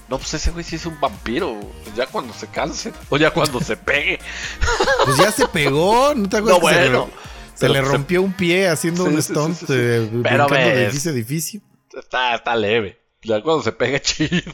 No, 0.08 0.18
pues 0.18 0.34
ese 0.34 0.50
güey 0.52 0.64
sí 0.64 0.76
es 0.76 0.86
un 0.86 0.98
vampiro. 1.00 1.58
Ya 1.96 2.06
cuando 2.06 2.32
se 2.32 2.46
canse. 2.46 2.92
O 3.08 3.16
ya 3.16 3.30
cuando 3.32 3.60
se 3.60 3.76
pegue. 3.76 4.18
Pues 5.04 5.18
ya 5.18 5.30
se 5.32 5.46
pegó, 5.48 6.14
¿no 6.14 6.28
te 6.28 6.38
acuerdas? 6.38 6.62
No, 6.62 6.68
se 6.68 6.74
bueno. 6.80 7.06
le- 7.06 7.58
Se, 7.58 7.68
le 7.68 7.74
se- 7.76 7.82
rompió 7.82 8.22
un 8.22 8.32
pie 8.32 8.68
haciendo 8.68 9.04
Sí, 9.06 9.14
un 9.14 9.22
stunt 9.22 9.56
sí, 9.56 9.66
eh, 9.70 10.10
Pero 10.22 10.46
de 10.48 10.84
edificio 10.84 11.10
a 11.10 11.14
edificio. 11.14 11.60
Está, 11.96 12.34
está 12.34 12.54
leve. 12.56 12.98
Ya 13.22 13.40
cuando 13.42 13.62
se 13.62 13.72
pegue 13.72 14.00
chido. 14.02 14.52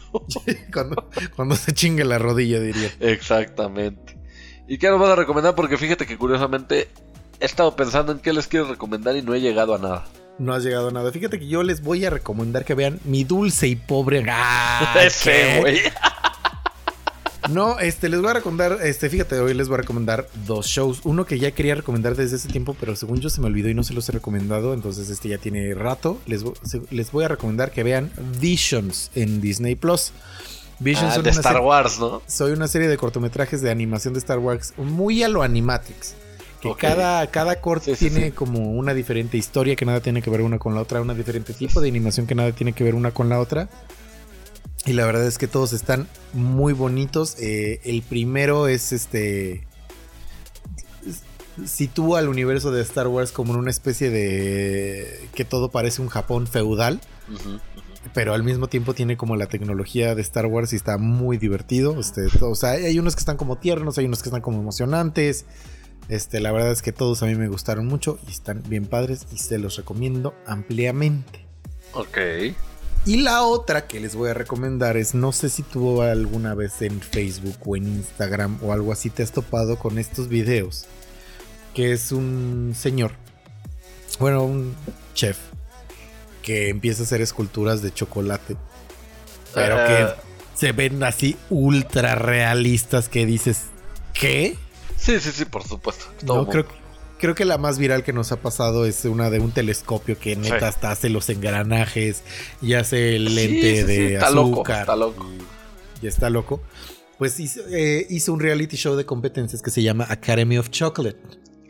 cuando, 0.73 1.11
cuando 1.37 1.57
se 1.57 1.73
chingue 1.73 2.05
la 2.05 2.19
rodilla, 2.19 2.61
diría. 2.61 2.91
Exactamente. 3.01 4.19
¿Y 4.69 4.79
qué 4.79 4.89
nos 4.89 5.01
vas 5.01 5.11
a 5.11 5.17
recomendar? 5.17 5.55
Porque 5.55 5.77
fíjate 5.77 6.07
que 6.07 6.17
curiosamente 6.17 6.89
he 7.41 7.45
estado 7.45 7.75
pensando 7.77 8.13
en 8.13 8.21
qué 8.21 8.33
les 8.33 8.47
quiero 8.47 8.67
recomendar 8.69 9.17
y 9.17 9.23
no 9.23 9.35
he 9.35 9.41
llegado 9.41 9.75
a 9.75 9.79
nada. 9.79 10.05
No 10.39 10.55
has 10.55 10.65
llegado 10.65 10.89
a 10.89 10.91
nada. 10.93 11.13
Fíjate 11.13 11.39
que 11.39 11.47
yo 11.47 11.63
les 11.63 11.83
voy 11.83 12.05
a 12.05 12.11
recomendar 12.11 12.65
que 12.65 12.75
vean 12.75 12.99
mi 13.05 13.25
dulce 13.25 13.69
y 13.69 13.77
pobre. 13.77 14.25
¡Ah, 14.29 14.95
Ese 15.05 15.61
güey. 15.61 15.81
No, 17.51 17.81
este, 17.81 18.09
les 18.09 18.21
voy 18.21 18.31
a 18.31 18.35
recomendar, 18.35 18.79
este, 18.83 19.11
fíjate, 19.11 19.39
hoy 19.41 19.53
les 19.53 19.67
voy 19.69 19.75
a 19.75 19.79
recomendar 19.79 20.29
dos 20.47 20.67
shows. 20.67 21.01
Uno 21.05 21.27
que 21.27 21.41
ya 21.41 21.51
quería 21.51 21.75
recomendar 21.75 22.15
desde 22.15 22.37
ese 22.37 22.49
tiempo, 22.49 22.77
pero 22.79 22.95
según 22.95 23.21
yo 23.21 23.31
se 23.31 23.41
me 23.41 23.49
olvidó 23.49 23.69
y 23.69 23.75
no 23.75 23.83
se 23.83 23.95
los 23.95 24.09
he 24.09 24.13
recomendado, 24.13 24.75
entonces 24.75 25.11
este 25.11 25.29
ya 25.29 25.39
tiene 25.39 25.75
rato. 25.75 26.21
Les, 26.27 26.45
les 26.91 27.11
voy 27.11 27.25
a 27.25 27.29
recomendar 27.29 27.73
que 27.73 27.83
vean 27.83 28.13
Visions 28.41 29.11
en 29.17 29.41
Disney 29.41 29.75
Plus. 29.75 30.13
Visions 30.79 31.17
Ah, 31.17 31.23
de 31.23 31.31
Star 31.31 31.53
serie- 31.55 31.67
Wars, 31.67 31.99
¿no? 31.99 32.23
Soy 32.29 32.53
una 32.53 32.69
serie 32.69 32.87
de 32.89 32.97
cortometrajes 32.97 33.61
de 33.61 33.71
animación 33.71 34.15
de 34.15 34.21
Star 34.21 34.39
Wars, 34.39 34.73
muy 34.77 35.23
a 35.25 35.29
lo 35.29 35.43
Animatrix. 35.43 36.15
Que 36.63 36.75
cada, 36.77 37.27
cada 37.27 37.61
corte 37.61 37.97
Sí, 37.97 38.09
sí, 38.09 38.11
tiene 38.11 38.27
sí. 38.27 38.33
como 38.33 38.71
una 38.71 38.95
diferente 38.95 39.37
historia 39.37 39.75
que 39.75 39.85
nada 39.85 40.01
tiene 40.01 40.23
que 40.23 40.31
ver 40.31 40.43
una 40.43 40.59
con 40.61 40.75
la 40.75 40.81
otra, 40.81 41.03
una 41.03 41.13
diferente 41.13 41.53
tipo 41.55 41.81
de 41.81 41.89
animación 41.89 42.27
que 42.29 42.37
nada 42.37 42.53
tiene 42.53 42.73
que 42.73 42.85
ver 42.85 42.95
una 42.95 43.11
con 43.11 43.29
la 43.29 43.41
otra. 43.41 43.69
Y 44.85 44.95
la 44.95 45.05
verdad 45.07 45.27
es 45.27 45.39
que 45.39 45.47
todos 45.47 45.73
están 45.73 46.09
muy 46.33 46.73
bonitos. 46.73 47.37
Eh, 47.41 47.81
el 47.85 48.03
primero 48.03 48.69
es 48.69 48.93
este. 48.93 49.67
Sitúa 51.65 52.19
al 52.19 52.29
universo 52.29 52.71
de 52.71 52.81
Star 52.83 53.09
Wars 53.09 53.31
como 53.31 53.53
en 53.55 53.61
una 53.61 53.71
especie 53.71 54.11
de. 54.11 55.29
que 55.35 55.45
todo 55.45 55.71
parece 55.71 56.03
un 56.03 56.09
Japón 56.09 56.47
feudal. 56.47 57.01
Pero 58.15 58.35
al 58.35 58.43
mismo 58.43 58.67
tiempo 58.67 58.95
tiene 58.95 59.17
como 59.17 59.37
la 59.37 59.47
tecnología 59.47 60.17
de 60.17 60.23
Star 60.23 60.47
Wars 60.47 60.73
y 60.73 60.77
está 60.77 60.99
muy 60.99 61.39
divertido. 61.39 61.99
Este, 62.01 62.23
o 62.41 62.55
sea, 62.57 62.71
hay 62.71 62.99
unos 62.99 63.15
que 63.15 63.21
están 63.21 63.37
como 63.37 63.57
tiernos, 63.57 63.99
hay 63.99 64.07
unos 64.07 64.23
que 64.23 64.29
están 64.29 64.43
como 64.43 64.59
emocionantes. 64.59 65.45
Este, 66.09 66.41
la 66.41 66.53
verdad 66.53 66.73
es 66.73 66.83
que 66.83 66.93
todos 66.93 67.23
a 67.23 67.27
mí 67.27 67.35
me 67.35 67.49
gustaron 67.49 67.87
mucho 67.87 68.19
y 68.27 68.31
están 68.31 68.63
bien 68.67 68.87
padres 68.87 69.27
y 69.33 69.39
se 69.39 69.59
los 69.59 69.77
recomiendo 69.77 70.35
ampliamente. 70.47 71.47
Ok. 71.95 72.19
Y 73.05 73.17
la 73.17 73.43
otra 73.43 73.89
que 73.89 73.99
les 73.99 74.15
voy 74.15 74.31
a 74.31 74.35
recomendar 74.35 74.97
es, 74.97 75.15
no 75.15 75.33
sé 75.33 75.49
si 75.49 75.63
tú 75.63 76.03
alguna 76.03 76.55
vez 76.55 76.83
en 76.83 77.01
Facebook 77.01 77.57
o 77.67 77.77
en 77.77 77.89
Instagram 77.89 78.59
o 78.63 78.73
algo 78.73 78.93
así 78.93 79.11
te 79.11 79.25
has 79.25 79.33
topado 79.33 79.77
con 79.77 79.99
estos 79.99 80.29
videos, 80.29 80.85
que 81.75 81.93
es 81.93 82.13
un 82.13 82.75
señor, 82.79 83.13
bueno, 84.21 84.45
un 84.45 84.77
chef, 85.15 85.37
que 86.43 86.69
empieza 86.69 87.03
a 87.03 87.07
hacer 87.07 87.21
esculturas 87.21 87.83
de 87.83 87.93
chocolate, 87.93 88.57
pero 89.53 89.77
que 89.77 90.07
se 90.55 90.71
ven 90.71 91.03
así 91.03 91.37
ultra 91.51 92.15
realistas 92.15 93.09
que 93.09 93.27
dices, 93.27 93.63
¿qué? 94.15 94.57
Sí, 95.03 95.19
sí, 95.21 95.31
sí, 95.33 95.45
por 95.45 95.65
supuesto. 95.67 96.05
Todo 96.25 96.27
No, 96.27 96.35
mundo. 96.45 96.51
creo, 96.51 96.67
creo 97.19 97.35
que 97.35 97.45
la 97.45 97.59
más 97.59 97.79
viral 97.79 98.05
que 98.05 98.13
nos 98.13 98.31
ha 98.33 98.37
pasado 98.41 98.87
es 98.87 99.05
una 99.05 99.31
de 99.31 99.41
un 99.41 99.51
telescopio 99.53 100.19
que 100.19 100.37
neta 100.37 100.59
Sí. 100.61 100.65
hasta 100.65 100.91
hace 100.93 101.09
los 101.09 101.29
engranajes 101.29 102.23
y 102.61 102.75
hace 102.75 103.17
el 103.17 103.35
lente 103.35 103.77
sí, 103.81 103.83
de 103.83 103.97
sí, 104.09 104.15
está 104.15 104.27
azúcar. 104.29 104.35
loco, 104.35 104.73
está 104.73 104.97
loco. 104.97 105.31
Y 106.01 106.07
está 106.07 106.31
loco. 106.31 106.63
Pues 107.19 107.39
hizo, 107.41 107.61
eh, 107.71 108.07
hizo 108.11 108.33
un 108.33 108.41
reality 108.41 108.77
show 108.77 108.97
de 108.97 109.05
competencias 109.07 109.63
que 109.63 109.71
se 109.71 109.83
llama 109.83 110.07
Academy 110.09 110.59
of 110.59 110.71
Chocolate, 110.71 111.19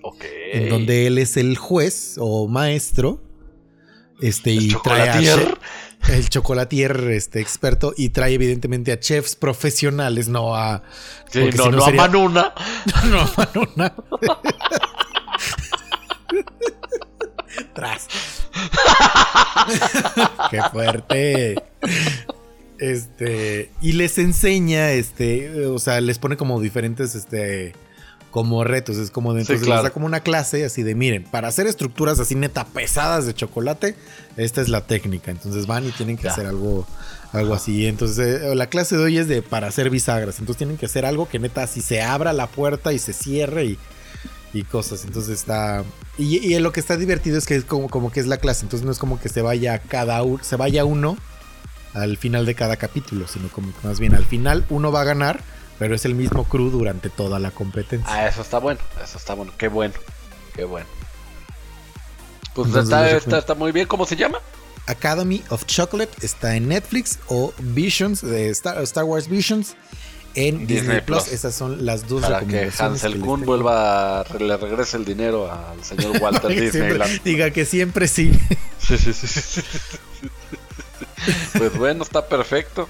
Ok. 0.03 0.25
en 0.53 0.69
donde 0.71 1.07
él 1.07 1.19
es 1.19 1.37
el 1.37 1.57
juez 1.59 2.17
o 2.19 2.49
maestro. 2.49 3.21
Este, 4.21 4.51
El 4.53 4.63
y 4.71 4.77
trae 4.85 5.09
a. 5.31 5.59
el 6.11 6.29
chocolatier 6.29 6.97
este, 7.11 7.41
experto 7.41 7.95
y 7.97 8.11
trae 8.11 8.35
evidentemente 8.35 8.93
a 8.93 8.99
chefs 9.01 9.37
profesionales, 9.37 10.29
no 10.29 10.55
a... 10.57 10.83
Sí, 11.31 11.49
no, 11.57 11.70
no, 11.70 11.85
sería- 11.85 12.03
a 12.05 12.09
Manuna. 12.09 12.55
no 13.11 13.20
a 13.20 13.31
Manuna. 13.37 13.95
Tras. 17.74 18.07
Qué 20.51 20.61
fuerte. 20.70 21.62
Este, 22.79 23.70
y 23.81 23.93
les 23.93 24.19
enseña, 24.19 24.91
este, 24.93 25.66
o 25.66 25.79
sea, 25.79 26.01
les 26.01 26.19
pone 26.19 26.37
como 26.37 26.61
diferentes, 26.61 27.15
este, 27.15 27.74
como 28.33 28.65
retos. 28.65 28.97
Es 28.97 29.13
como 29.13 29.33
de, 29.35 29.43
Sí, 29.43 29.53
entonces 29.53 29.67
claro. 29.67 29.83
les 29.83 29.91
da 29.91 29.95
como 29.95 30.07
una 30.07 30.21
clase 30.21 30.65
así 30.65 30.83
de, 30.83 30.97
miren, 30.97 31.23
para 31.23 31.47
hacer 31.47 31.69
estructuras 31.69 32.19
así 32.19 32.35
neta 32.35 32.65
pesadas 32.65 33.27
de 33.27 33.35
chocolate, 33.35 33.95
esta 34.37 34.61
es 34.61 34.69
la 34.69 34.81
técnica. 34.87 35.31
Entonces 35.31 35.69
van 35.69 35.87
y 35.87 35.93
tienen 35.93 36.17
que 36.17 36.25
Ya. 36.25 36.33
hacer 36.33 36.47
algo, 36.47 36.85
algo 37.33 37.55
así. 37.55 37.87
Entonces, 37.87 38.43
eh, 38.43 38.55
la 38.57 38.67
clase 38.67 38.97
de 38.97 39.05
hoy 39.05 39.19
es 39.19 39.29
de 39.29 39.43
para 39.43 39.69
hacer 39.69 39.89
bisagras. 39.91 40.41
Entonces 40.41 40.59
tienen 40.59 40.77
que 40.79 40.87
hacer 40.87 41.07
algo 41.07 41.29
que 41.29 41.39
neta 41.39 41.63
así 41.63 41.81
se 41.81 42.03
abra 42.03 42.33
la 42.33 42.49
puerta 42.49 42.93
y 42.93 42.99
se 42.99 43.13
cierre 43.13 43.65
y, 43.67 43.79
y 44.53 44.63
cosas. 44.65 45.05
Entonces 45.05 45.39
está. 45.39 45.85
Y, 46.19 46.39
y 46.39 46.59
lo 46.59 46.73
que 46.73 46.81
está 46.81 46.97
divertido 46.97 47.39
es 47.39 47.47
que 47.47 47.55
es 47.55 47.65
como, 47.65 47.89
como 47.89 48.11
que 48.11 48.19
es 48.21 48.27
la 48.27 48.39
clase. 48.39 48.65
Entonces 48.65 48.85
no 48.85 48.91
es 48.93 48.99
como 48.99 49.21
que 49.21 49.29
se 49.29 49.43
vaya 49.43 49.79
cada 49.79 50.23
u- 50.25 50.39
se 50.43 50.57
vaya 50.57 50.85
uno 50.85 51.17
al 51.95 52.17
final 52.17 52.47
de 52.47 52.55
cada 52.55 52.77
capítulo, 52.77 53.27
sino 53.29 53.49
como 53.49 53.71
que 53.79 53.87
más 53.87 54.01
bien 54.01 54.15
al 54.15 54.25
final 54.25 54.65
uno 54.71 54.91
va 54.91 55.03
a 55.03 55.05
ganar, 55.05 55.41
pero 55.83 55.97
es 55.97 56.05
el 56.05 56.15
mismo 56.15 56.45
crew 56.45 56.71
durante 56.71 57.11
toda 57.11 57.41
la 57.41 57.51
competencia. 57.51 58.07
Ah, 58.09 58.29
eso 58.29 58.43
está 58.43 58.59
bueno, 58.59 58.79
eso 59.03 59.19
está 59.19 59.35
bueno. 59.35 59.53
Qué 59.59 59.67
bueno, 59.67 59.95
qué 60.55 60.63
bueno. 60.63 60.87
Pues 62.55 62.69
Entonces, 62.69 63.15
está, 63.15 63.39
está, 63.39 63.57
muy 63.57 63.73
bien. 63.73 63.89
¿Cómo 63.89 64.07
se 64.07 64.15
llama? 64.15 64.39
Academy 64.87 65.43
of 65.49 65.67
Chocolate 65.67 66.25
está 66.25 66.55
en 66.55 66.69
Netflix 66.69 67.19
o 67.27 67.53
Visions, 67.59 68.23
de 68.23 68.51
Star, 68.51 68.81
Star 68.83 69.03
Wars 69.03 69.27
Visions 69.27 69.75
en 70.37 70.69
Disney, 70.69 70.77
Disney 70.77 71.01
Plus. 71.01 71.25
Plus. 71.25 71.33
Esas 71.35 71.53
son 71.57 71.85
las 71.85 72.07
dos 72.07 72.23
Para 72.23 72.39
que 72.39 72.45
recomendaciones. 72.45 72.81
Hansel 72.81 73.15
que 73.15 73.19
tengo. 73.19 73.37
vuelva 73.39 74.21
a 74.21 74.39
le 74.39 74.57
regrese 74.57 74.97
el 74.99 75.05
dinero 75.05 75.51
al 75.51 75.83
señor 75.83 76.17
Walter 76.23 76.49
Disneyland. 76.49 77.25
diga 77.25 77.51
que 77.51 77.65
siempre 77.65 78.07
sí. 78.07 78.31
Sí, 78.79 78.97
sí, 78.99 79.13
sí, 79.13 79.27
sí, 79.27 79.41
sí. 79.41 79.63
Pues 81.59 81.77
bueno, 81.77 82.05
está 82.05 82.29
perfecto. 82.29 82.89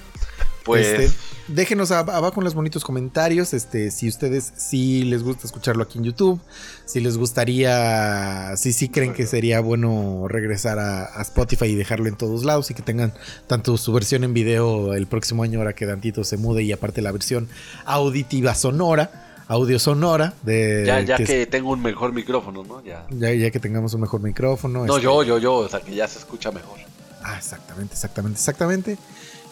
Pues 0.62 0.86
Este, 0.86 1.31
déjenos 1.48 1.90
ab- 1.90 2.10
abajo 2.12 2.40
en 2.40 2.44
los 2.44 2.54
bonitos 2.54 2.84
comentarios 2.84 3.52
este, 3.54 3.90
si 3.90 4.08
ustedes 4.08 4.52
si 4.56 5.02
les 5.04 5.22
gusta 5.22 5.46
escucharlo 5.46 5.82
aquí 5.82 5.98
en 5.98 6.04
YouTube, 6.04 6.40
si 6.84 7.00
les 7.00 7.16
gustaría, 7.18 8.56
si 8.56 8.72
sí 8.72 8.88
creen 8.88 9.12
que 9.12 9.26
sería 9.26 9.60
bueno 9.60 10.26
regresar 10.28 10.78
a, 10.78 11.04
a 11.18 11.22
Spotify 11.22 11.66
y 11.66 11.74
dejarlo 11.74 12.08
en 12.08 12.16
todos 12.16 12.44
lados 12.44 12.70
y 12.70 12.74
que 12.74 12.82
tengan 12.82 13.12
tanto 13.46 13.76
su 13.76 13.92
versión 13.92 14.24
en 14.24 14.34
video 14.34 14.94
el 14.94 15.06
próximo 15.06 15.42
año 15.42 15.58
ahora 15.58 15.74
que 15.74 15.86
Dantito 15.86 16.24
se 16.24 16.36
mude 16.36 16.62
y 16.62 16.72
aparte 16.72 17.02
la 17.02 17.12
versión 17.12 17.48
auditiva 17.84 18.54
sonora, 18.54 19.44
audio 19.48 19.78
sonora 19.78 20.34
de 20.42 20.84
ya, 20.86 21.00
ya 21.00 21.16
que 21.16 21.46
tengo 21.46 21.70
un 21.70 21.82
mejor 21.82 22.12
micrófono, 22.12 22.62
¿no? 22.64 22.82
Ya. 22.84 23.06
ya, 23.10 23.32
ya 23.32 23.50
que 23.50 23.60
tengamos 23.60 23.92
un 23.94 24.00
mejor 24.02 24.20
micrófono. 24.20 24.86
No, 24.86 24.94
este, 24.94 25.04
yo, 25.04 25.22
yo, 25.22 25.38
yo, 25.38 25.54
o 25.56 25.68
sea 25.68 25.80
que 25.80 25.94
ya 25.94 26.06
se 26.08 26.18
escucha 26.18 26.50
mejor. 26.52 26.78
Ah, 27.22 27.36
exactamente, 27.38 27.94
exactamente, 27.94 28.38
exactamente. 28.38 28.98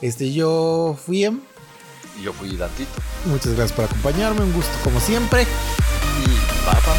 Este, 0.00 0.32
yo 0.32 0.96
fui 1.04 1.24
em. 1.24 1.40
Y 2.20 2.24
yo 2.24 2.32
fui 2.32 2.56
Dantito. 2.56 2.90
Muchas 3.26 3.54
gracias 3.54 3.72
por 3.72 3.86
acompañarme, 3.86 4.42
un 4.42 4.52
gusto 4.52 4.72
como 4.84 5.00
siempre. 5.00 5.42
Y 5.42 6.64
papá. 6.66 6.94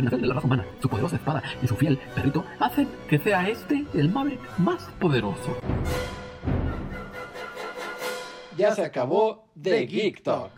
de 0.00 0.26
la 0.26 0.34
raza 0.34 0.46
humana, 0.46 0.64
su 0.80 0.88
poderosa 0.88 1.16
espada 1.16 1.42
y 1.62 1.66
su 1.66 1.76
fiel 1.76 1.98
perrito 2.14 2.44
hacen 2.60 2.88
que 3.08 3.18
sea 3.18 3.48
este 3.48 3.84
el 3.94 4.08
Maverick 4.10 4.40
más 4.58 4.82
poderoso 4.98 5.58
ya 8.58 8.74
se 8.74 8.82
acabó 8.82 9.48
de 9.54 9.86
Geek 9.86 10.22
Talk. 10.22 10.50